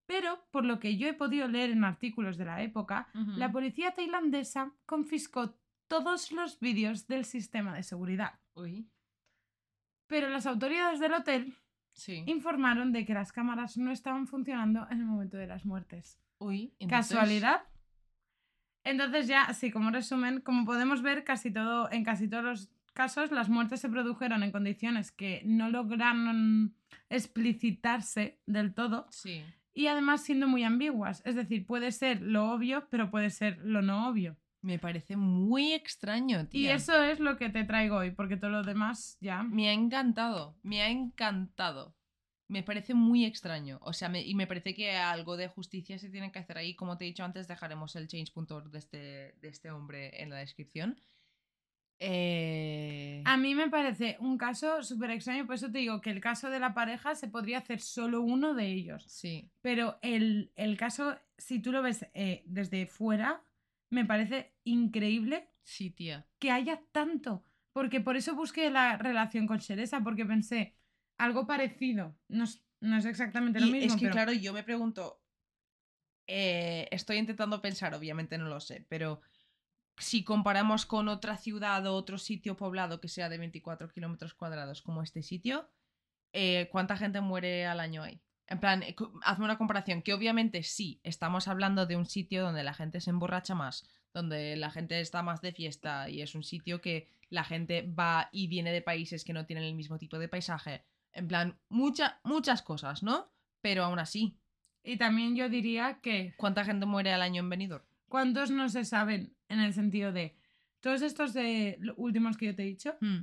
Pero, 0.09 0.43
por 0.51 0.65
lo 0.65 0.79
que 0.81 0.97
yo 0.97 1.07
he 1.07 1.13
podido 1.13 1.47
leer 1.49 1.69
en 1.69 1.85
artículos 1.85 2.39
de 2.39 2.47
la 2.47 2.63
época, 2.63 3.09
la 3.15 3.53
policía 3.53 3.91
tailandesa 3.93 4.73
confiscó 4.87 5.55
todos 5.87 6.33
los 6.33 6.59
vídeos 6.61 7.07
del 7.09 7.27
sistema 7.27 7.75
de 7.75 7.83
seguridad. 7.83 8.39
Uy. 8.55 8.89
Pero 10.07 10.31
las 10.31 10.47
autoridades 10.47 10.99
del 10.99 11.13
hotel 11.13 11.55
Sí. 11.93 12.23
informaron 12.27 12.91
de 12.93 13.05
que 13.05 13.13
las 13.13 13.33
cámaras 13.33 13.77
no 13.77 13.91
estaban 13.93 14.27
funcionando 14.27 14.87
en 14.91 15.01
el 15.01 15.05
momento 15.05 15.37
de 15.37 15.47
las 15.47 15.67
muertes. 15.67 16.19
Uy. 16.39 16.73
entonces- 16.79 17.15
¿Casualidad? 17.15 17.63
Entonces 18.85 19.27
ya, 19.27 19.43
así 19.43 19.71
como 19.71 19.91
resumen, 19.91 20.41
como 20.41 20.65
podemos 20.65 21.03
ver, 21.03 21.25
casi 21.25 21.51
todo, 21.53 21.91
en 21.93 22.03
casi 22.05 22.29
todos 22.29 22.45
los 22.45 22.71
casos 22.95 23.31
las 23.31 23.49
muertes 23.51 23.81
se 23.81 23.89
produjeron 23.91 24.43
en 24.43 24.53
condiciones 24.53 25.13
que 25.13 25.43
no 25.45 25.69
lograron 25.69 26.75
explicitarse 27.11 28.39
del 28.47 28.73
todo 28.73 29.07
Sí. 29.11 29.43
Y 29.75 29.87
además 29.87 30.23
siendo 30.25 30.49
muy 30.49 30.65
ambiguas. 30.65 31.23
Es 31.25 31.35
decir, 31.37 31.67
puede 31.67 31.93
ser 31.93 32.21
lo 32.23 32.51
obvio, 32.53 32.87
pero 32.91 33.11
puede 33.11 33.31
ser 33.31 33.59
lo 33.65 33.83
no 33.83 34.09
obvio. 34.09 34.37
Me 34.61 34.79
parece 34.79 35.17
muy 35.17 35.73
extraño, 35.73 36.41
Y 36.41 36.47
tía. 36.47 36.75
eso 36.75 37.03
es 37.05 37.21
lo 37.21 37.37
que 37.37 37.49
te 37.49 37.63
traigo 37.65 37.97
hoy, 37.99 38.11
porque 38.11 38.37
todo 38.37 38.51
lo 38.51 38.63
demás 38.65 39.17
ya... 39.21 39.43
Me 39.45 39.69
ha 39.69 39.73
encantado. 39.73 40.57
Me 40.63 40.83
ha 40.83 40.89
encantado. 40.91 41.95
Me 42.49 42.63
parece 42.65 42.95
muy 42.95 43.25
extraño. 43.25 43.79
O 43.83 43.93
sea, 43.93 44.09
me- 44.09 44.23
y 44.25 44.35
me 44.35 44.47
parece 44.49 44.75
que 44.75 44.97
algo 44.97 45.37
de 45.37 45.47
justicia 45.49 45.99
se 45.99 46.09
tiene 46.11 46.33
que 46.33 46.39
hacer 46.41 46.59
ahí. 46.59 46.75
Como 46.75 46.97
te 46.97 47.05
he 47.05 47.09
dicho 47.09 47.23
antes, 47.23 47.47
dejaremos 47.47 47.95
el 47.95 48.09
change.org 48.09 48.71
de 48.71 48.79
este, 48.79 48.97
de 49.41 49.49
este 49.49 49.71
hombre 49.71 50.23
en 50.23 50.31
la 50.31 50.37
descripción. 50.39 51.01
Eh... 52.01 53.23
A 53.25 53.37
mí 53.37 53.55
me 53.55 53.69
parece 53.69 54.17
un 54.21 54.39
caso 54.39 54.83
súper 54.83 55.11
extraño, 55.11 55.47
por 55.47 55.57
eso 55.57 55.71
te 55.71 55.79
digo 55.79 56.01
que 56.01 56.11
el 56.11 56.21
caso 56.21 56.49
de 56.51 56.61
la 56.61 56.75
pareja 56.75 57.15
se 57.15 57.29
podría 57.29 57.59
hacer 57.59 57.81
solo 57.81 58.21
uno 58.23 58.55
de 58.55 58.67
ellos. 58.67 59.05
Sí. 59.09 59.51
Pero 59.63 59.99
el, 60.03 60.53
el 60.57 60.77
caso, 60.77 61.17
si 61.37 61.61
tú 61.61 61.73
lo 61.73 61.83
ves 61.83 62.07
eh, 62.15 62.43
desde 62.47 62.87
fuera, 62.87 63.43
me 63.91 64.05
parece 64.05 64.55
increíble 64.65 65.49
Sí, 65.65 65.91
tía. 65.91 66.27
que 66.39 66.51
haya 66.51 66.81
tanto. 66.93 67.43
Porque 67.73 68.01
por 68.01 68.17
eso 68.17 68.35
busqué 68.35 68.71
la 68.71 68.97
relación 68.97 69.47
con 69.47 69.59
Sheresa, 69.59 70.01
porque 70.03 70.25
pensé, 70.25 70.75
algo 71.19 71.47
parecido. 71.47 72.17
No 72.29 72.45
es, 72.45 72.63
no 72.81 72.97
es 72.97 73.05
exactamente 73.05 73.61
lo 73.61 73.67
Y 73.67 73.73
mismo. 73.73 73.87
es 73.95 74.01
que, 74.01 74.07
pero- 74.07 74.13
claro, 74.13 74.33
yo 74.33 74.53
me 74.53 74.63
pregunto, 74.63 75.21
eh, 76.27 76.89
estoy 76.91 77.17
intentando 77.19 77.61
pensar, 77.61 77.95
obviamente 77.95 78.37
no 78.39 78.49
lo 78.49 78.61
sé, 78.61 78.85
pero 78.89 79.21
si 79.99 80.25
comparamos 80.25 80.87
con 80.87 81.09
otra 81.09 81.37
ciudad 81.37 81.87
o 81.87 81.95
otro 81.95 82.19
sitio 82.19 82.57
poblado 82.57 83.01
que 83.01 83.09
sea 83.09 83.29
de 83.29 83.39
24 83.39 83.89
kilómetros 83.91 84.35
cuadrados 84.35 84.83
como 84.83 85.03
este 85.03 85.23
sitio, 85.23 85.69
eh, 86.33 86.69
¿cuánta 86.71 86.97
gente 86.97 87.21
muere 87.21 87.67
al 87.67 87.81
año 87.81 88.03
ahí? 88.03 88.21
En 88.47 88.61
plan, 88.61 88.83
eh, 88.83 88.97
hazme 89.23 89.45
una 89.45 89.59
comparación, 89.59 90.03
que 90.03 90.15
obviamente 90.15 90.63
sí, 90.63 91.01
estamos 91.03 91.49
hablando 91.49 91.87
de 91.87 91.97
un 91.97 92.07
sitio 92.07 92.43
donde 92.43 92.65
la 92.65 92.75
gente 92.75 93.01
se 93.01 93.11
emborracha 93.11 93.55
más, 93.55 93.87
donde 94.15 94.57
la 94.57 94.71
gente 94.71 95.01
está 95.01 95.23
más 95.23 95.41
de 95.43 95.53
fiesta 95.53 96.09
y 96.09 96.23
es 96.23 96.35
un 96.35 96.43
sitio 96.43 96.81
que 96.81 97.09
la 97.29 97.45
gente 97.45 97.83
va 97.83 98.29
y 98.33 98.47
viene 98.47 98.73
de 98.73 98.81
países 98.83 99.25
que 99.25 99.35
no 99.35 99.45
tienen 99.47 99.65
el 99.65 99.75
mismo 99.75 99.99
tipo 99.99 100.19
de 100.19 100.29
paisaje. 100.29 100.85
En 101.13 101.29
plan, 101.29 101.59
mucha- 101.69 102.21
muchas 102.25 102.63
cosas, 102.63 103.03
¿no? 103.03 103.31
Pero 103.61 103.85
aún 103.85 103.99
así, 103.99 104.39
Y 104.85 104.97
también 104.97 105.37
yo 105.37 105.49
diría 105.51 106.01
que 106.01 106.35
¿cuánta 106.39 106.65
gente 106.65 106.87
muere 106.87 107.13
al 107.13 107.21
año 107.21 107.41
en 107.41 107.51
Benidorm? 107.51 107.85
Cuántos 108.09 108.51
no 108.51 108.69
se 108.69 108.85
saben 108.85 109.35
en 109.49 109.61
el 109.61 109.73
sentido 109.73 110.13
de 110.13 110.37
todos 110.81 111.03
estos 111.03 111.33
de 111.35 111.79
últimos 111.97 112.37
que 112.37 112.47
yo 112.47 112.55
te 112.55 112.63
he 112.63 112.67
dicho 112.67 112.97
Hmm, 113.01 113.19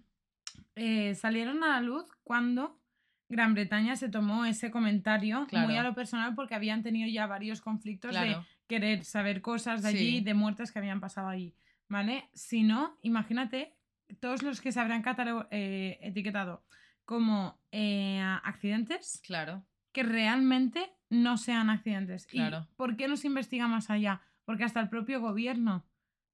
eh, 0.76 1.16
salieron 1.16 1.64
a 1.64 1.68
la 1.70 1.82
luz 1.82 2.06
cuando 2.24 2.80
Gran 3.28 3.53
Bretaña 3.53 3.95
se 3.95 4.10
tomó 4.10 4.45
ese 4.45 4.70
comentario 4.72 5.48
Claro. 5.48 5.68
muy 5.68 5.78
a 5.78 5.84
lo 5.84 5.95
personal 5.95 6.36
porque 6.36 6.53
habían 6.56 6.84
tenido 6.84 7.10
ya 7.10 7.26
varios 7.28 7.60
conflictos 7.62 8.14
de 8.14 8.38
querer 8.68 9.03
saber 9.03 9.41
cosas 9.41 9.82
de 9.82 9.90
allí, 9.90 10.18
Sí. 10.18 10.22
de 10.22 10.34
muertes 10.34 10.72
que 10.72 10.80
habían 10.80 10.99
pasado 10.99 11.28
allí, 11.30 11.56
¿vale? 11.90 12.30
Si 12.34 12.64
no, 12.64 12.98
imagínate 13.02 13.76
todos 14.20 14.44
los 14.44 14.62
que 14.62 14.72
se 14.72 14.80
habrán 14.80 15.03
eh, 15.52 15.98
etiquetado 16.02 16.64
como 17.06 17.60
eh, 17.72 18.20
accidentes 18.44 19.22
Claro. 19.26 19.66
que 19.91 20.03
realmente 20.03 20.91
no 21.10 21.38
sean 21.38 21.70
accidentes. 21.70 22.26
Claro. 22.28 22.68
¿Y 22.72 22.76
por 22.76 22.95
qué 22.95 23.07
no 23.07 23.18
se 23.18 23.28
investiga 23.28 23.68
más 23.68 23.90
allá? 23.90 24.22
Porque 24.45 24.63
hasta 24.63 24.80
el 24.80 24.89
propio 24.89 25.19
gobierno 25.22 25.85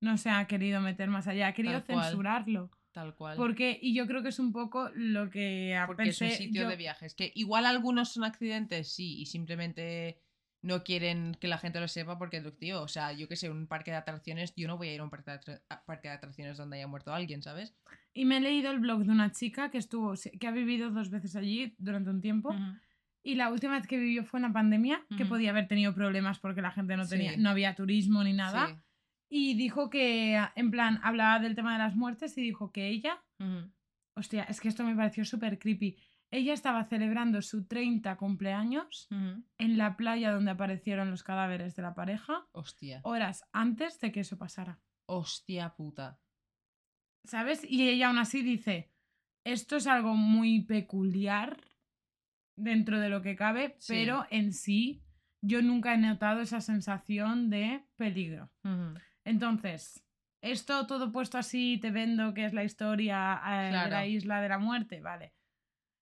no 0.01 0.17
se 0.17 0.29
ha 0.29 0.45
querido 0.47 0.81
meter 0.81 1.09
más 1.09 1.27
allá, 1.27 1.47
ha 1.47 1.53
querido 1.53 1.81
Tal 1.81 1.95
cual. 1.95 2.05
censurarlo. 2.05 2.71
Tal 2.91 3.15
cual. 3.15 3.38
Porque, 3.38 3.79
y 3.81 3.93
yo 3.95 4.05
creo 4.05 4.21
que 4.21 4.29
es 4.29 4.39
un 4.39 4.51
poco 4.51 4.89
lo 4.95 5.29
que 5.29 5.79
Porque 5.88 6.09
es 6.09 6.21
un 6.21 6.27
pensé 6.27 6.43
sitio 6.43 6.63
yo- 6.63 6.69
de 6.69 6.75
viajes. 6.75 7.15
Que 7.15 7.31
igual 7.35 7.65
algunos 7.65 8.11
son 8.11 8.23
accidentes, 8.25 8.91
sí, 8.93 9.21
y 9.21 9.25
simplemente 9.27 10.19
no 10.61 10.83
quieren 10.83 11.35
que 11.39 11.47
la 11.47 11.57
gente 11.57 11.79
lo 11.79 11.88
sepa 11.88 12.17
porque, 12.19 12.41
tío, 12.51 12.83
o 12.83 12.88
sea, 12.88 13.13
yo 13.13 13.27
que 13.27 13.35
sé, 13.35 13.49
un 13.49 13.65
parque 13.67 13.91
de 13.91 13.97
atracciones, 13.97 14.53
yo 14.55 14.67
no 14.67 14.77
voy 14.77 14.89
a 14.89 14.93
ir 14.93 14.99
a 14.99 15.03
un 15.05 15.09
parque 15.09 15.31
de, 15.31 15.59
parque 15.85 16.07
de 16.09 16.13
atracciones 16.15 16.57
donde 16.57 16.77
haya 16.77 16.88
muerto 16.88 17.13
alguien, 17.13 17.41
¿sabes? 17.41 17.73
Y 18.13 18.25
me 18.25 18.38
he 18.38 18.41
leído 18.41 18.69
el 18.71 18.79
blog 18.79 19.05
de 19.05 19.11
una 19.11 19.31
chica 19.31 19.71
que 19.71 19.77
estuvo, 19.77 20.13
que 20.39 20.47
ha 20.47 20.51
vivido 20.51 20.91
dos 20.91 21.09
veces 21.09 21.35
allí 21.35 21.73
durante 21.79 22.09
un 22.09 22.21
tiempo. 22.21 22.49
Ujú. 22.49 22.61
Y 23.23 23.35
la 23.35 23.52
última 23.52 23.73
vez 23.77 23.88
que 23.88 23.98
vivió 23.99 24.23
fue 24.26 24.39
en 24.39 24.43
la 24.48 24.53
pandemia, 24.53 25.06
que 25.18 25.26
podía 25.26 25.52
haber 25.52 25.68
tenido 25.68 25.93
problemas 25.93 26.39
porque 26.39 26.61
la 26.61 26.72
gente 26.72 26.98
no 26.98 27.07
tenía, 27.07 27.34
Sí. 27.35 27.39
no 27.41 27.49
había 27.52 27.76
turismo 27.76 28.23
ni 28.23 28.34
nada. 28.34 28.68
Sí. 28.68 28.76
Y 29.30 29.53
dijo 29.53 29.89
que, 29.89 30.39
en 30.56 30.72
plan, 30.72 30.99
hablaba 31.03 31.39
del 31.39 31.56
tema 31.56 31.73
de 31.73 31.80
las 31.80 31.95
muertes 31.95 32.38
y 32.38 32.41
dijo 32.41 32.72
que 32.72 32.88
ella, 32.88 33.23
Ujú. 33.39 33.72
hostia, 34.18 34.43
es 34.43 34.60
que 34.60 34.68
esto 34.69 34.84
me 34.84 34.95
pareció 34.95 35.23
súper 35.23 35.60
creepy. 35.60 35.98
Ella 36.31 36.53
estaba 36.53 36.84
celebrando 36.85 37.41
su 37.41 37.65
30 37.68 38.15
cumpleaños 38.18 39.07
en 39.57 39.77
la 39.77 39.98
playa 39.98 40.31
donde 40.31 40.52
aparecieron 40.52 41.11
los 41.11 41.23
cadáveres 41.23 41.76
de 41.76 41.81
la 41.81 41.93
pareja 41.93 42.48
Hostia. 42.53 43.02
horas 43.03 43.43
antes 43.52 43.99
de 43.99 44.11
que 44.11 44.22
eso 44.22 44.38
pasara. 44.38 44.80
Hostia 45.07 45.73
puta. 45.76 46.19
¿Sabes? 47.26 47.64
Y 47.69 47.88
ella 47.89 48.07
aún 48.07 48.18
así 48.18 48.41
dice, 48.43 48.91
esto 49.43 49.76
es 49.76 49.88
algo 49.88 50.15
muy 50.15 50.61
peculiar 50.61 51.57
dentro 52.61 52.99
de 52.99 53.09
lo 53.09 53.21
que 53.21 53.35
cabe, 53.35 53.75
Sí. 53.79 53.93
pero 53.93 54.25
en 54.29 54.53
sí 54.53 55.01
yo 55.41 55.61
nunca 55.61 55.93
he 55.93 55.97
notado 55.97 56.41
esa 56.41 56.61
sensación 56.61 57.49
de 57.49 57.83
peligro. 57.97 58.49
Entonces, 59.23 60.03
esto 60.41 60.88
todo 60.88 61.11
puesto 61.11 61.38
así, 61.38 61.77
te 61.81 61.91
vendo 61.91 62.33
que 62.33 62.45
es 62.45 62.53
la 62.53 62.63
historia 62.63 63.41
eh, 63.47 63.65
de 63.85 63.89
la 63.89 64.05
isla 64.07 64.41
de 64.41 64.49
la 64.49 64.57
muerte, 64.59 65.01
vale. 65.01 65.33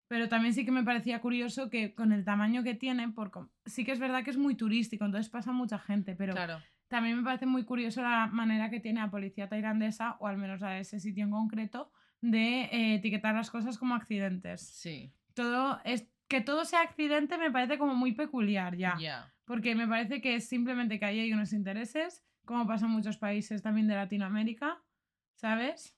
Pero 0.09 0.29
también 0.29 0.55
sí 0.55 0.65
que 0.65 0.71
me 0.71 0.85
parecía 0.85 1.21
curioso 1.21 1.69
que 1.69 1.95
con 1.95 2.13
el 2.13 2.25
tamaño 2.25 2.63
que 2.63 2.75
tiene, 2.75 3.11
por 3.11 3.31
com- 3.31 3.51
sí 3.67 3.85
que 3.85 3.93
es 3.93 3.99
verdad 3.99 4.25
que 4.25 4.31
es 4.31 4.39
muy 4.39 4.55
turístico, 4.55 5.05
entonces 5.05 5.29
pasa 5.31 5.53
mucha 5.53 5.79
gente, 5.79 6.15
pero 6.17 6.33
Claro. 6.33 6.59
también 6.89 7.19
me 7.19 7.23
parece 7.25 7.45
muy 7.47 7.65
curioso 7.65 8.01
la 8.03 8.27
manera 8.29 8.71
que 8.71 8.81
tiene 8.81 9.01
la 9.01 9.11
policía 9.11 9.49
tailandesa, 9.49 10.17
o 10.21 10.27
al 10.27 10.39
menos 10.39 10.61
la 10.61 10.71
de 10.71 10.81
ese 10.81 10.99
sitio 10.99 11.25
en 11.25 11.31
concreto, 11.31 11.93
de 12.23 12.63
eh, 12.73 12.95
etiquetar 12.95 13.35
las 13.35 13.51
cosas 13.51 13.77
como 13.77 13.95
accidentes. 13.95 14.63
Sí. 14.63 15.13
Todo 15.35 15.81
es 15.85 16.09
que 16.29 16.41
todo 16.41 16.65
sea 16.65 16.83
accidente 16.83 17.39
me 17.39 17.51
parece 17.51 17.79
como 17.79 17.95
muy 17.95 18.13
peculiar 18.13 18.77
ya, 18.77 18.97
Ya. 19.01 19.35
porque 19.45 19.75
me 19.75 19.89
parece 19.89 20.21
que 20.21 20.35
es 20.37 20.49
simplemente 20.49 20.99
que 20.99 21.07
ahí 21.07 21.21
hay 21.21 21.33
unos 21.33 21.53
intereses, 21.53 22.25
como 22.45 22.67
pasa 22.67 22.87
en 22.87 22.93
muchos 22.93 23.17
países 23.17 23.63
también 23.63 23.89
de 23.89 23.95
Latinoamérica, 23.95 24.83
¿sabes? 25.35 25.95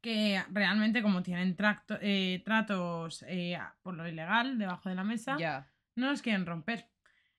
Que 0.00 0.42
realmente 0.50 1.02
como 1.02 1.22
tienen 1.22 1.56
tracto- 1.56 1.98
eh, 2.00 2.42
tratos 2.44 3.24
eh, 3.28 3.58
por 3.82 3.94
lo 3.94 4.06
ilegal 4.06 4.58
debajo 4.58 4.88
de 4.88 4.94
la 4.94 5.04
mesa, 5.04 5.36
Ya. 5.38 5.70
no 5.96 6.10
los 6.10 6.22
quieren 6.22 6.46
romper. 6.46 6.88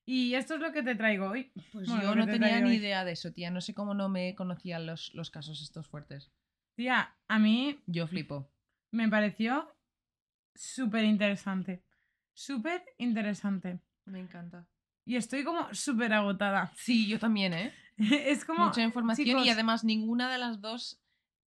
Y 0.06 0.36
esto 0.36 0.56
es 0.56 0.62
lo 0.62 0.72
que 0.72 0.84
te 0.84 0.96
traigo 0.96 1.28
hoy. 1.30 1.52
Pues 1.74 1.88
Bueno, 1.90 2.04
yo 2.04 2.16
no 2.16 2.26
te 2.26 2.34
tenía 2.40 2.60
ni 2.62 2.70
hoy. 2.72 2.76
idea 2.78 3.04
de 3.04 3.12
eso, 3.12 3.34
tía. 3.34 3.52
No 3.52 3.60
sé 3.62 3.74
cómo 3.74 3.94
no 3.94 4.08
me 4.10 4.36
conocían 4.36 4.86
los, 4.86 5.14
los 5.14 5.32
casos 5.32 5.62
estos 5.62 5.88
fuertes. 5.88 6.32
Tía, 6.76 7.16
a 7.28 7.40
mí 7.40 7.80
Yo 7.88 8.08
flipo. 8.08 8.50
me 8.92 9.10
pareció 9.10 9.76
súper 10.58 11.04
interesante. 11.06 11.84
Súper 12.34 12.84
interesante. 12.98 13.80
Me 14.06 14.20
encanta. 14.20 14.68
Y 15.06 15.16
estoy 15.16 15.44
como 15.44 15.74
súper 15.74 16.14
agotada. 16.14 16.72
Sí, 16.76 17.08
yo 17.08 17.18
también, 17.18 17.54
¿eh? 17.54 17.74
es 17.98 18.46
como... 18.46 18.66
Mucha 18.66 18.84
información 18.84 19.46
y 19.46 19.50
además 19.50 19.84
ninguna 19.84 20.32
de 20.32 20.38
las 20.38 20.62
dos 20.62 21.02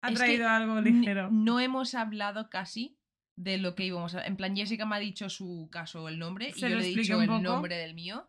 Ha 0.03 0.13
traído 0.13 0.49
algo 0.49 0.81
ligero. 0.81 1.31
No 1.31 1.59
hemos 1.59 1.95
hablado 1.95 2.51
casi 2.51 2.99
de 3.37 3.59
lo 3.59 3.75
que 3.75 3.85
íbamos 3.85 4.15
a... 4.15 4.27
En 4.27 4.37
plan, 4.37 4.55
Jessica 4.55 4.87
me 4.87 4.97
ha 4.97 4.99
dicho 4.99 5.29
su 5.29 5.69
caso, 5.71 6.09
el 6.09 6.19
nombre, 6.19 6.53
Se 6.53 6.67
y 6.67 6.71
yo 6.71 6.77
le 6.77 6.87
he 6.87 6.95
dicho 6.95 7.21
el 7.21 7.43
nombre 7.43 7.77
del 7.77 7.95
mío. 7.95 8.29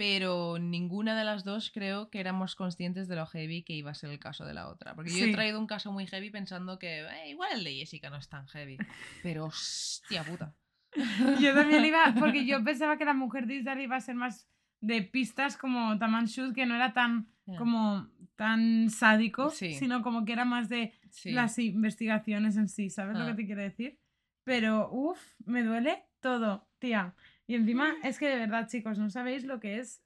Pero 0.00 0.56
ninguna 0.58 1.14
de 1.14 1.24
las 1.24 1.44
dos 1.44 1.70
creo 1.70 2.08
que 2.08 2.20
éramos 2.20 2.56
conscientes 2.56 3.06
de 3.06 3.16
lo 3.16 3.26
heavy 3.26 3.62
que 3.64 3.74
iba 3.74 3.90
a 3.90 3.94
ser 3.94 4.08
el 4.08 4.18
caso 4.18 4.46
de 4.46 4.54
la 4.54 4.68
otra. 4.68 4.94
Porque 4.94 5.10
yo 5.10 5.16
Sí. 5.16 5.24
he 5.24 5.32
traído 5.34 5.60
un 5.60 5.66
caso 5.66 5.92
muy 5.92 6.06
heavy 6.06 6.30
pensando 6.30 6.78
que 6.78 7.00
"Eh, 7.00 7.28
igual 7.28 7.50
el 7.52 7.64
de 7.64 7.74
Jessica 7.74 8.08
no 8.08 8.16
es 8.16 8.26
tan 8.30 8.46
heavy. 8.48 8.78
Pero 9.22 9.44
hostia 9.44 10.24
puta. 10.24 10.54
Yo 11.38 11.52
también 11.54 11.84
iba, 11.84 12.02
porque 12.18 12.46
yo 12.46 12.64
pensaba 12.64 12.96
que 12.96 13.04
la 13.04 13.12
mujer 13.12 13.46
de 13.46 13.56
Israel 13.56 13.80
iba 13.82 13.96
a 13.96 14.00
ser 14.00 14.14
más 14.14 14.48
de 14.80 15.02
pistas 15.02 15.58
como 15.58 15.98
Taman 15.98 16.24
Shud, 16.24 16.54
que 16.54 16.64
no 16.64 16.74
era 16.76 16.94
tan 16.94 17.28
como 17.58 18.08
tan 18.36 18.88
sádico, 18.88 19.50
Sí. 19.50 19.74
sino 19.74 20.00
como 20.02 20.24
que 20.24 20.32
era 20.32 20.46
más 20.46 20.70
de 20.70 20.94
Sí. 21.10 21.32
las 21.32 21.58
investigaciones 21.58 22.56
en 22.56 22.68
sí, 22.68 22.88
¿sabes 22.88 23.18
lo 23.18 23.24
Ah. 23.24 23.26
que 23.26 23.34
te 23.34 23.44
quiero 23.46 23.60
decir? 23.60 23.98
Pero, 24.44 24.88
uff, 24.90 25.20
me 25.44 25.62
duele 25.62 26.04
todo, 26.20 26.66
tía. 26.78 27.14
Y 27.50 27.56
encima 27.56 27.96
es 28.04 28.20
que 28.20 28.28
de 28.28 28.36
verdad, 28.36 28.68
chicos, 28.68 28.96
no 28.96 29.10
sabéis 29.10 29.42
lo 29.42 29.58
que 29.58 29.80
es. 29.80 30.04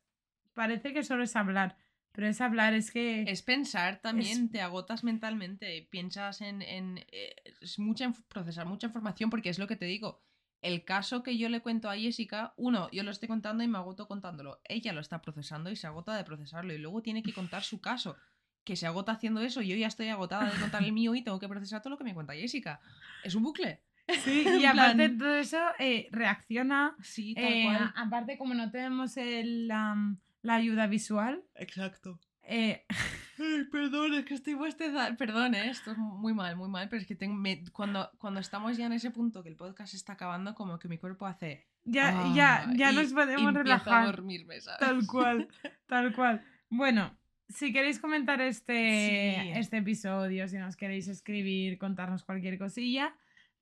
Parece 0.55 0.95
que 0.95 1.03
solo 1.03 1.25
es 1.25 1.37
hablar, 1.37 1.77
pero 2.13 2.27
es 2.27 2.41
hablar, 2.41 2.73
es 2.73 2.91
que... 2.91 3.25
Es 3.25 3.43
pensar 3.43 4.01
también, 4.01 4.49
te 4.49 4.63
agotas 4.63 5.05
mentalmente, 5.05 5.87
piensas 5.91 6.41
en, 6.41 6.63
en, 6.63 7.05
eh, 7.13 7.35
es 7.61 7.79
mucha 7.79 8.15
procesar 8.29 8.65
mucha 8.65 8.87
información 8.87 9.29
porque 9.29 9.51
es 9.51 9.59
lo 9.59 9.67
que 9.67 9.77
te 9.77 9.85
digo. 9.85 10.23
El 10.63 10.87
caso 10.87 11.23
que 11.23 11.37
yo 11.37 11.51
le 11.51 11.61
cuento 11.61 11.91
a 11.91 11.99
Jessica, 11.99 12.55
uno, 12.57 12.91
yo 12.93 13.03
lo 13.03 13.11
estoy 13.11 13.29
contando 13.29 13.63
y 13.63 13.69
me 13.69 13.77
agoto 13.77 14.09
contándolo. 14.09 14.63
Ella 14.65 14.95
lo 14.95 15.03
está 15.03 15.21
procesando 15.21 15.71
y 15.71 15.77
se 15.77 15.87
agota 15.87 16.17
de 16.17 16.25
procesarlo 16.25 16.73
y 16.73 16.79
luego 16.79 17.03
tiene 17.03 17.23
que 17.23 17.35
contar 17.35 17.63
su 17.63 17.79
caso. 17.79 18.17
Que 18.65 18.75
se 18.75 18.87
agota 18.87 19.13
haciendo 19.13 19.43
eso, 19.43 19.61
yo 19.61 19.77
ya 19.77 19.89
estoy 19.89 20.09
agotada 20.09 20.51
de 20.51 20.59
contar 20.59 20.83
el 20.83 20.93
mío 20.93 21.15
y 21.15 21.21
tengo 21.21 21.39
que 21.39 21.49
procesar 21.49 21.83
todo 21.83 21.91
lo 21.91 21.99
que 21.99 22.05
me 22.05 22.15
cuenta 22.15 22.33
Jessica. 22.33 22.81
Es 23.23 23.35
un 23.35 23.43
bucle. 23.43 23.83
Sí, 24.25 24.45
y 24.61 24.65
aparte 24.67 25.09
de 25.09 25.17
todo 25.19 25.35
eso, 25.35 25.59
eh, 25.79 26.09
reacciona. 26.13 26.97
Sí, 27.03 27.35
tal 27.35 27.45
eh, 27.45 27.65
cual. 27.65 27.93
aparte, 27.97 28.39
como 28.39 28.55
no 28.55 28.71
tenemos 28.71 29.17
el, 29.17 29.71
am, 29.71 30.19
la 30.43 30.55
ayuda 30.57 30.87
visual, 30.87 31.43
Exacto. 31.55 32.21
eh, 32.43 32.85
Ay, 33.39 33.65
perdón, 33.73 34.15
es 34.15 34.25
que 34.27 34.35
estoy 34.35 34.55
bostezando. 34.55 35.17
Perdón, 35.17 35.55
¿eh? 35.55 35.69
esto 35.71 35.91
es 35.93 35.99
muy 35.99 36.33
mal, 36.35 36.55
muy 36.57 36.69
mal, 36.69 36.89
pero 36.89 37.03
es 37.03 37.09
que 37.09 37.17
tengo, 37.17 37.35
me- 37.35 37.65
cuando, 37.73 38.11
cuando 38.19 38.39
estamos 38.41 38.77
ya 38.77 38.87
en 38.87 38.93
ese 38.93 39.11
punto 39.11 39.43
que 39.43 39.49
el 39.49 39.57
podcast 39.57 39.93
está 39.95 40.13
acabando, 40.13 40.55
como 40.55 40.79
que 40.79 40.87
mi 40.89 40.99
cuerpo 40.99 41.27
hace... 41.27 41.67
ya, 41.85 42.13
ya, 42.35 42.63
"Ah", 42.69 42.73
ya 42.77 42.93
y 42.93 42.95
nos 42.95 43.13
podemos 43.13 43.41
empiezo 43.49 43.59
a 43.59 43.63
relajar. 43.63 44.07
dormirme, 44.07 44.61
¿sabes? 44.61 44.79
Tal 44.81 45.07
cual, 45.07 45.49
tal 45.87 46.15
cual. 46.15 46.45
Bueno, 46.71 47.17
si 47.49 47.73
queréis 47.73 47.99
comentar 47.99 48.41
este, 48.41 49.37
Sí. 49.43 49.51
este 49.59 49.79
episodio, 49.79 50.47
si 50.47 50.57
nos 50.59 50.77
queréis 50.77 51.09
escribir, 51.09 51.77
contarnos 51.79 52.23
cualquier 52.23 52.57
cosilla, 52.59 53.15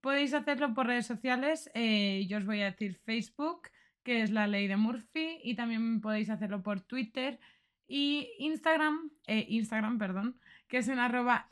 podéis 0.02 0.34
hacerlo 0.34 0.74
por 0.74 0.86
redes 0.86 1.06
sociales. 1.06 1.70
eh, 1.74 2.26
yo 2.28 2.38
os 2.38 2.44
voy 2.44 2.60
a 2.60 2.70
decir 2.70 3.00
Facebook, 3.06 3.70
que 4.02 4.22
es 4.22 4.30
la 4.30 4.46
ley 4.46 4.66
de 4.66 4.76
Murphy, 4.76 5.38
y 5.42 5.54
también 5.54 6.00
podéis 6.02 6.28
hacerlo 6.28 6.62
por 6.62 6.80
Twitter 6.82 7.40
y 7.86 8.28
Instagram, 8.38 9.10
eh, 9.26 9.46
Instagram, 9.48 9.98
perdón, 9.98 10.38
que 10.68 10.78
es 10.78 10.88
en 10.88 10.98
arroba 10.98 11.46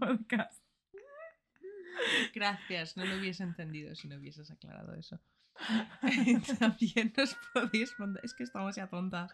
podcast. 0.00 0.62
Gracias, 2.34 2.96
no 2.96 3.04
lo 3.04 3.18
hubiese 3.18 3.42
entendido 3.42 3.94
si 3.94 4.08
no 4.08 4.16
hubieses 4.16 4.50
aclarado 4.50 4.94
eso. 4.94 5.20
También 6.58 7.12
nos 7.16 7.36
podéis 7.52 7.92
mandar. 7.98 8.24
Es 8.24 8.34
que 8.34 8.44
estamos 8.44 8.74
ya 8.76 8.88
tontas. 8.88 9.32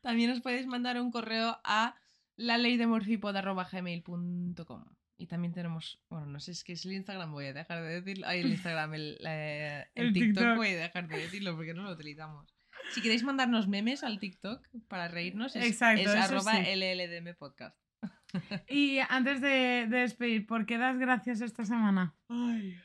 También 0.00 0.30
os 0.30 0.40
podéis 0.40 0.66
mandar 0.66 1.00
un 1.00 1.10
correo 1.10 1.60
a 1.64 1.94
la 2.36 2.58
ley 2.58 2.76
de 2.76 2.86
Y 5.22 5.26
también 5.28 5.52
tenemos, 5.54 6.00
bueno, 6.10 6.26
no 6.26 6.40
sé, 6.40 6.50
es 6.50 6.64
que 6.64 6.72
es 6.72 6.84
el 6.84 6.94
Instagram, 6.94 7.30
voy 7.30 7.46
a 7.46 7.52
dejar 7.52 7.80
de 7.80 8.00
decirlo. 8.00 8.26
Ay, 8.26 8.40
el 8.40 8.50
Instagram, 8.50 8.94
el, 8.94 9.16
la- 9.20 9.82
el 9.82 9.88
El 9.94 10.12
TikTok, 10.12 10.34
TikTok. 10.42 10.56
voy 10.56 10.68
a 10.68 10.76
dejar 10.80 11.06
de 11.06 11.16
decirlo 11.16 11.54
porque 11.54 11.74
no 11.74 11.82
lo 11.84 11.92
utilizamos. 11.92 12.52
Si 12.90 13.00
queréis 13.00 13.22
mandarnos 13.22 13.68
memes 13.68 14.02
al 14.02 14.18
TikTok 14.18 14.66
para 14.88 15.06
reírnos, 15.06 15.54
es, 15.54 15.64
Exacto, 15.64 16.00
es 16.02 16.08
arroba 16.08 16.54
sí. 16.56 16.74
LLDM 16.74 17.36
podcast. 17.38 17.78
Y 18.68 18.98
antes 19.08 19.40
de, 19.40 19.86
de 19.88 19.98
despedir, 19.98 20.44
¿por 20.46 20.66
qué 20.66 20.76
das 20.78 20.98
gracias 20.98 21.40
esta 21.40 21.64
semana? 21.64 22.16
Ay, 22.28 22.76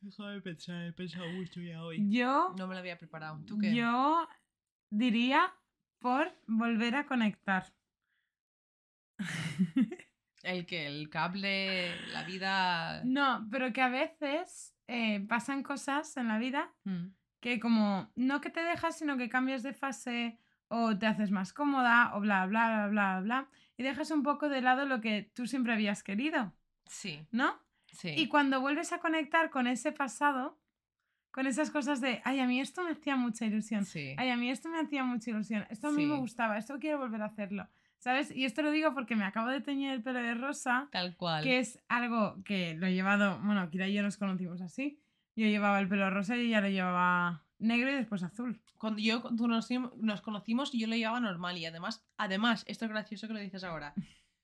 déjame 0.00 0.40
pensar, 0.42 0.84
he 0.86 0.92
pensado 0.92 1.26
mucho 1.32 1.60
ya 1.60 1.82
hoy. 1.82 1.98
Yo, 2.08 2.54
No 2.56 2.68
me 2.68 2.74
lo 2.74 2.78
había 2.80 2.96
preparado. 2.98 3.42
¿Tú 3.46 3.58
qué? 3.58 3.74
yo 3.74 4.28
diría 4.90 5.52
por 5.98 6.32
volver 6.46 6.94
a 6.94 7.06
conectar. 7.06 7.64
El 10.44 10.66
que 10.66 10.86
el 10.86 11.08
cable, 11.10 11.96
la 12.12 12.22
vida. 12.24 13.02
No, 13.04 13.46
pero 13.50 13.72
que 13.72 13.82
a 13.82 13.88
veces 13.88 14.74
eh, 14.86 15.20
pasan 15.28 15.62
cosas 15.62 16.16
en 16.16 16.28
la 16.28 16.38
vida 16.38 16.72
Mm. 16.84 17.06
que 17.40 17.58
como 17.60 18.10
no 18.16 18.40
que 18.40 18.50
te 18.50 18.62
dejas, 18.62 18.98
sino 18.98 19.16
que 19.16 19.28
cambias 19.28 19.62
de 19.62 19.72
fase 19.72 20.38
o 20.68 20.96
te 20.98 21.06
haces 21.06 21.30
más 21.30 21.52
cómoda 21.52 22.12
o 22.14 22.20
bla, 22.20 22.46
bla, 22.46 22.68
bla, 22.68 22.88
bla, 22.88 23.20
bla, 23.20 23.48
y 23.76 23.82
dejas 23.82 24.10
un 24.10 24.22
poco 24.22 24.48
de 24.48 24.60
lado 24.62 24.86
lo 24.86 25.00
que 25.00 25.30
tú 25.34 25.46
siempre 25.46 25.72
habías 25.72 26.02
querido, 26.02 26.52
Sí, 26.86 27.26
¿no? 27.30 27.58
sí. 27.92 28.10
Y 28.16 28.28
cuando 28.28 28.60
vuelves 28.60 28.92
a 28.92 28.98
conectar 28.98 29.50
con 29.50 29.66
ese 29.66 29.92
pasado, 29.92 30.58
con 31.30 31.46
esas 31.46 31.70
cosas 31.70 32.00
de, 32.00 32.20
ay, 32.24 32.40
a 32.40 32.46
mí 32.46 32.60
esto 32.60 32.82
me 32.82 32.90
hacía 32.92 33.16
mucha 33.16 33.44
ilusión, 33.44 33.84
sí. 33.84 34.14
ay, 34.18 34.30
a 34.30 34.36
mí 34.36 34.50
esto 34.50 34.68
me 34.68 34.78
hacía 34.80 35.04
mucha 35.04 35.30
ilusión, 35.30 35.66
esto 35.70 35.88
a 35.88 35.92
mí 35.92 36.06
me 36.06 36.16
gustaba, 36.16 36.56
esto 36.58 36.78
quiero 36.78 36.98
volver 36.98 37.22
a 37.22 37.26
hacerlo, 37.26 37.68
¿sabes? 38.04 38.30
Y 38.30 38.44
esto 38.44 38.60
lo 38.60 38.70
digo 38.70 38.92
porque 38.92 39.16
me 39.16 39.24
acabo 39.24 39.48
de 39.48 39.62
teñir 39.62 39.90
el 39.90 40.02
pelo 40.02 40.18
de 40.18 40.34
rosa, 40.34 40.88
Tal 40.92 41.16
cual. 41.16 41.42
que 41.42 41.58
es 41.58 41.82
algo 41.88 42.36
que 42.44 42.74
lo 42.74 42.86
he 42.86 42.92
llevado, 42.92 43.40
bueno, 43.42 43.70
Kira 43.70 43.88
y 43.88 43.94
yo 43.94 44.02
nos 44.02 44.18
conocimos 44.18 44.60
así, 44.60 45.00
yo 45.34 45.46
llevaba 45.46 45.80
el 45.80 45.88
pelo 45.88 46.10
rosa 46.10 46.36
y 46.36 46.48
ella 46.48 46.60
lo 46.60 46.68
llevaba 46.68 47.46
negro 47.58 47.90
y 47.90 47.94
después 47.94 48.22
azul. 48.22 48.60
Cuando 48.76 49.00
yo 49.00 49.22
cuando 49.22 49.48
nos, 49.48 49.70
nos 49.96 50.20
conocimos, 50.20 50.70
yo 50.72 50.86
lo 50.86 50.96
llevaba 50.96 51.18
normal 51.18 51.56
y 51.56 51.64
además, 51.64 52.04
además, 52.18 52.64
esto 52.68 52.84
es 52.84 52.90
gracioso 52.90 53.26
que 53.26 53.32
lo 53.32 53.40
dices 53.40 53.64
ahora. 53.64 53.94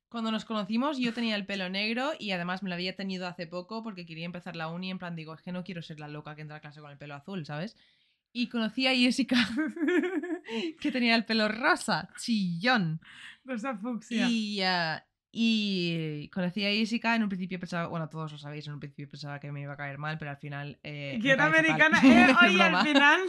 Cuando 0.09 0.33
nos 0.33 0.47
conocimos, 0.47 0.97
yo 0.97 1.13
tenía 1.13 1.37
el 1.37 1.45
pelo 1.45 1.69
negro 1.69 2.13
y 2.19 2.31
además 2.31 2.63
me 2.63 2.71
lo 2.71 2.77
había 2.77 2.97
tenido 2.97 3.27
hace 3.27 3.47
poco 3.47 3.83
porque 3.83 4.07
quería 4.07 4.25
empezar 4.25 4.57
la 4.57 4.69
uni. 4.69 4.91
En 4.91 4.99
plan, 4.99 5.15
digo, 5.15 5.35
es 5.35 5.43
que 5.43 5.53
no 5.53 5.65
quiero 5.65 5.83
ser 5.83 6.01
la 6.01 6.09
loca 6.09 6.35
que 6.35 6.41
entra 6.41 6.57
a 6.57 6.61
clase 6.61 6.81
con 6.81 6.91
el 6.91 6.97
pelo 6.97 7.15
azul, 7.15 7.45
¿sabes? 7.45 7.77
Y 8.33 8.49
conocí 8.49 8.87
a 8.87 8.95
Jessica, 8.95 9.37
que 10.81 10.93
tenía 10.93 11.15
el 11.15 11.25
pelo 11.25 11.49
rosa, 11.49 12.09
chillón. 12.19 13.01
rosa 13.45 13.77
fucsia. 13.77 14.29
Y, 14.29 14.63
ah, 14.63 15.05
y 15.33 16.29
conocí 16.29 16.65
a 16.65 16.71
Jessica, 16.71 17.15
en 17.15 17.23
un 17.23 17.29
principio 17.29 17.61
pensaba, 17.61 17.87
bueno, 17.87 18.09
todos 18.09 18.33
lo 18.33 18.39
sabéis, 18.39 18.67
en 18.67 18.75
un 18.75 18.81
principio 18.81 19.09
pensaba 19.09 19.39
que 19.39 19.53
me 19.53 19.61
iba 19.63 19.75
a 19.75 19.77
caer 19.77 19.99
mal, 19.99 20.19
pero 20.19 20.33
al 20.33 20.39
final... 20.39 20.79
Eh, 20.83 21.19
que 21.23 21.31
era 21.31 21.47
americana. 21.47 22.01
Eh, 22.05 22.35
oye, 22.43 22.63
al 22.63 22.87
final. 22.87 23.21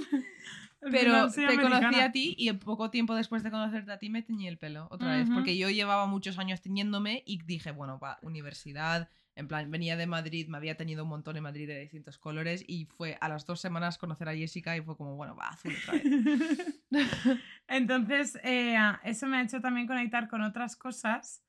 al 0.82 0.92
Pero 0.92 1.30
final 1.30 1.56
te 1.56 1.62
conocí 1.62 2.00
a 2.00 2.12
ti 2.12 2.36
y 2.40 2.52
poco 2.54 2.90
tiempo 2.90 3.14
después 3.14 3.44
de 3.44 3.52
conocerte 3.52 3.92
a 3.92 4.00
ti 4.00 4.10
me 4.10 4.24
teñí 4.24 4.48
el 4.48 4.58
pelo 4.58 4.88
otra 4.90 5.16
vez. 5.18 5.30
Porque 5.32 5.56
yo 5.56 5.70
llevaba 5.70 6.08
muchos 6.08 6.40
años 6.40 6.62
teñiéndome 6.62 7.22
y 7.28 7.40
dije, 7.44 7.70
bueno, 7.70 8.00
va, 8.00 8.18
universidad. 8.24 9.10
En 9.36 9.48
plan, 9.48 9.72
venía 9.72 9.96
de 9.96 10.08
Madrid, 10.08 10.48
me 10.50 10.58
había 10.58 10.76
teñido 10.76 11.04
un 11.04 11.10
montón 11.10 11.38
en 11.38 11.44
Madrid 11.44 11.68
de 11.68 11.80
distintos 11.80 12.18
colores 12.18 12.64
y 12.68 12.86
fue 12.86 13.18
a 13.22 13.30
las 13.30 13.46
dos 13.46 13.62
semanas 13.62 13.98
conocer 13.98 14.28
a 14.28 14.36
Jessica 14.36 14.76
y 14.76 14.82
fue 14.82 14.98
como, 14.98 15.16
bueno, 15.16 15.36
va, 15.36 15.48
azul 15.50 15.74
otra 15.82 15.94
vez. 15.94 16.82
Entonces, 17.68 18.38
eh, 18.44 18.76
eso 19.04 19.28
me 19.28 19.38
ha 19.38 19.42
hecho 19.44 19.62
también 19.62 19.88
conectar 19.88 20.28
con 20.28 20.42
otras 20.42 20.76
cosas 20.76 21.44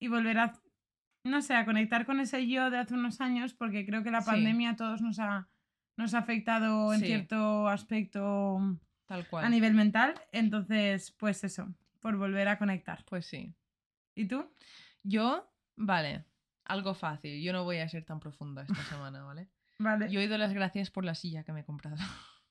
y 0.00 0.08
volver 0.08 0.38
a, 0.38 0.52
no 1.24 1.40
sé, 1.42 1.54
a 1.54 1.64
conectar 1.64 2.06
con 2.06 2.18
ese 2.20 2.46
yo 2.48 2.70
de 2.70 2.78
hace 2.78 2.94
unos 2.94 3.20
años, 3.20 3.54
porque 3.54 3.86
creo 3.86 4.02
que 4.02 4.10
la 4.10 4.22
pandemia 4.22 4.70
a 4.70 4.76
todos 4.76 5.00
nos 5.00 5.18
ha, 5.20 5.48
nos 5.96 6.14
ha 6.14 6.18
afectado 6.18 6.92
en 6.92 7.00
Sí. 7.00 7.06
cierto 7.06 7.68
aspecto 7.68 8.58
Tal 9.06 9.26
cual. 9.28 9.44
a 9.44 9.48
nivel 9.48 9.74
mental. 9.74 10.14
Entonces, 10.32 11.12
pues 11.12 11.44
eso, 11.44 11.72
por 12.00 12.16
volver 12.16 12.48
a 12.48 12.58
conectar. 12.58 13.04
Pues 13.08 13.26
sí. 13.26 13.54
¿Y 14.16 14.26
tú? 14.26 14.44
Yo, 15.04 15.48
vale, 15.76 16.24
algo 16.68 16.94
fácil. 16.94 17.42
Yo 17.42 17.52
no 17.52 17.64
voy 17.64 17.78
a 17.78 17.88
ser 17.88 18.04
tan 18.04 18.20
profunda 18.20 18.62
esta 18.62 18.74
semana, 19.10 19.22
¿vale? 19.24 19.48
Vale. 19.78 20.10
Yo 20.10 20.20
he 20.20 20.26
dado 20.28 20.38
las 20.38 20.52
gracias 20.52 20.90
por 20.90 21.04
la 21.04 21.14
silla 21.14 21.44
que 21.44 21.52
me 21.52 21.60
he 21.60 21.64
comprado. 21.64 21.96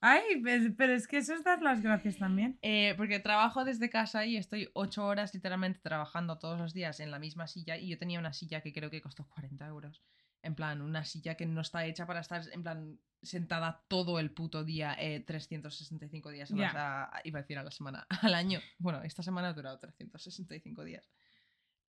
Ay, 0.00 0.22
pues- 0.42 0.72
pero 0.76 0.92
es 0.94 1.08
que 1.08 1.18
eso 1.18 1.34
es 1.34 1.42
dar 1.44 1.60
las 1.60 1.82
gracias 1.82 2.18
también. 2.18 2.58
Eh, 2.62 2.94
porque 2.96 3.18
trabajo 3.18 3.64
desde 3.64 3.90
casa 3.90 4.24
y 4.26 4.36
estoy 4.36 4.70
ocho 4.74 5.04
horas 5.06 5.34
literalmente 5.34 5.80
trabajando 5.80 6.38
todos 6.38 6.58
los 6.58 6.72
días 6.72 7.00
en 7.00 7.10
la 7.10 7.18
misma 7.18 7.46
silla 7.46 7.76
y 7.76 7.88
yo 7.88 7.98
tenía 7.98 8.18
una 8.20 8.32
silla 8.32 8.60
que 8.60 8.72
creo 8.72 8.90
que 8.90 9.00
costó 9.02 9.26
40 9.28 9.66
euros. 9.66 10.02
En 10.42 10.54
plan, 10.54 10.80
una 10.82 11.04
silla 11.04 11.34
que 11.34 11.46
no 11.46 11.60
está 11.60 11.84
hecha 11.84 12.06
para 12.06 12.20
estar 12.20 12.42
en 12.52 12.62
plan 12.62 13.00
sentada 13.22 13.82
todo 13.88 14.20
el 14.20 14.30
puto 14.30 14.62
día, 14.62 14.94
eh, 14.96 15.18
365 15.18 16.30
días 16.30 16.52
a 16.52 16.54
la, 16.56 16.72
Ya. 16.72 17.02
a- 17.12 17.20
iba 17.24 17.40
a 17.40 17.42
decir 17.42 17.58
a 17.58 17.64
la 17.64 17.72
semana, 17.72 18.06
al 18.22 18.34
año. 18.34 18.60
Bueno, 18.78 19.02
esta 19.02 19.24
semana 19.24 19.48
ha 19.48 19.52
durado 19.52 19.78
365 19.80 20.84
días. 20.84 21.10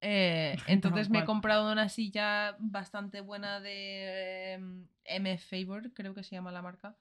Eh, 0.00 0.56
entonces 0.66 1.10
me 1.10 1.20
he 1.20 1.24
comprado 1.24 1.70
una 1.70 1.88
silla 1.88 2.56
bastante 2.60 3.20
buena 3.20 3.60
de 3.60 4.52
em, 4.54 4.86
M 5.04 5.38
Favor, 5.38 5.92
creo 5.92 6.14
que 6.14 6.22
se 6.22 6.36
llama 6.36 6.52
la 6.52 6.62
marca. 6.62 6.96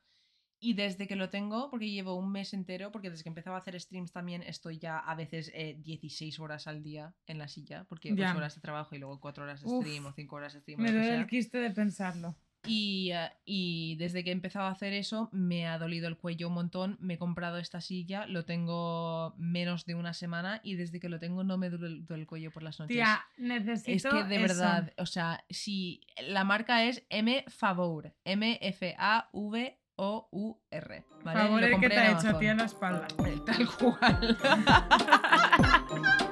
Y 0.60 0.74
desde 0.74 1.08
que 1.08 1.16
lo 1.16 1.30
tengo, 1.30 1.70
porque 1.70 1.92
llevo 1.92 2.16
un 2.16 2.32
mes 2.32 2.52
entero, 2.52 2.92
porque 2.92 3.12
desde 3.12 3.22
que 3.22 3.30
empezaba 3.30 3.58
a 3.58 3.60
hacer 3.60 3.80
streams 3.80 4.12
también 4.12 4.42
estoy 4.42 4.80
ya 4.80 4.98
a 4.98 5.14
veces 5.14 5.52
eh, 5.54 5.76
16 5.84 6.40
horas 6.40 6.66
al 6.66 6.82
día 6.82 7.14
en 7.28 7.38
la 7.38 7.48
silla, 7.48 7.86
porque 7.88 8.16
Ya. 8.16 8.30
8 8.30 8.38
horas 8.38 8.56
de 8.56 8.62
trabajo 8.62 8.96
y 8.96 8.98
luego 8.98 9.20
4 9.20 9.44
horas 9.44 9.62
de 9.62 9.68
Uf, 9.68 9.86
stream 9.86 10.08
o 10.08 10.14
5 10.14 10.36
horas 10.36 10.54
de 10.54 10.62
stream. 10.62 10.82
Me 10.82 10.92
duele 10.92 11.14
el 11.14 11.28
quiste 11.28 11.60
de 11.60 11.70
pensarlo. 11.70 12.36
Y, 12.66 13.12
eh, 13.14 13.32
y 13.46 13.96
desde 13.98 14.24
que 14.24 14.30
he 14.32 14.34
empezado 14.34 14.66
a 14.66 14.72
hacer 14.72 14.94
eso, 14.94 15.30
me 15.32 15.68
ha 15.68 15.78
dolido 15.78 16.08
el 16.08 16.18
cuello 16.18 16.48
un 16.48 16.56
montón. 16.56 16.98
Me 17.00 17.16
he 17.16 17.18
comprado 17.18 17.58
esta 17.58 17.82
silla, 17.82 18.26
lo 18.28 18.46
tengo 18.46 19.34
menos 19.38 19.86
de 19.86 19.96
una 19.96 20.14
semana 20.14 20.60
y 20.64 20.76
desde 20.76 21.00
que 21.00 21.10
lo 21.10 21.20
tengo 21.20 21.44
no 21.44 21.58
me 21.58 21.70
duele 21.70 22.04
el, 22.10 22.28
cuello 22.28 22.52
por 22.52 22.64
las 22.64 22.80
noches. 22.80 22.96
Tía, 22.96 23.26
necesito. 23.38 24.10
Es 24.10 24.14
que 24.14 24.24
de 24.24 24.44
eso. 24.44 24.48
verdad, 24.56 24.94
o 24.98 25.06
sea, 25.06 25.44
si 25.50 26.02
la 26.28 26.44
marca 26.44 26.84
es 26.84 27.06
M 27.10 27.46
Favor, 27.48 28.14
M 28.26 28.58
F 28.62 28.96
A 28.98 29.30
V 29.32 29.80
O 29.96 30.30
U 30.32 30.60
R, 30.70 31.06
¿vale? 31.24 31.40
Favor 31.40 31.64
el 31.64 31.80
que 31.80 31.90
te 31.90 31.98
ha 31.98 32.12
hecho 32.12 32.30
a 32.30 32.40
ti 32.40 32.48
en 32.48 32.58
la 32.58 32.66
espalda. 32.66 33.08
Tal 33.46 33.68
cual. 33.78 34.38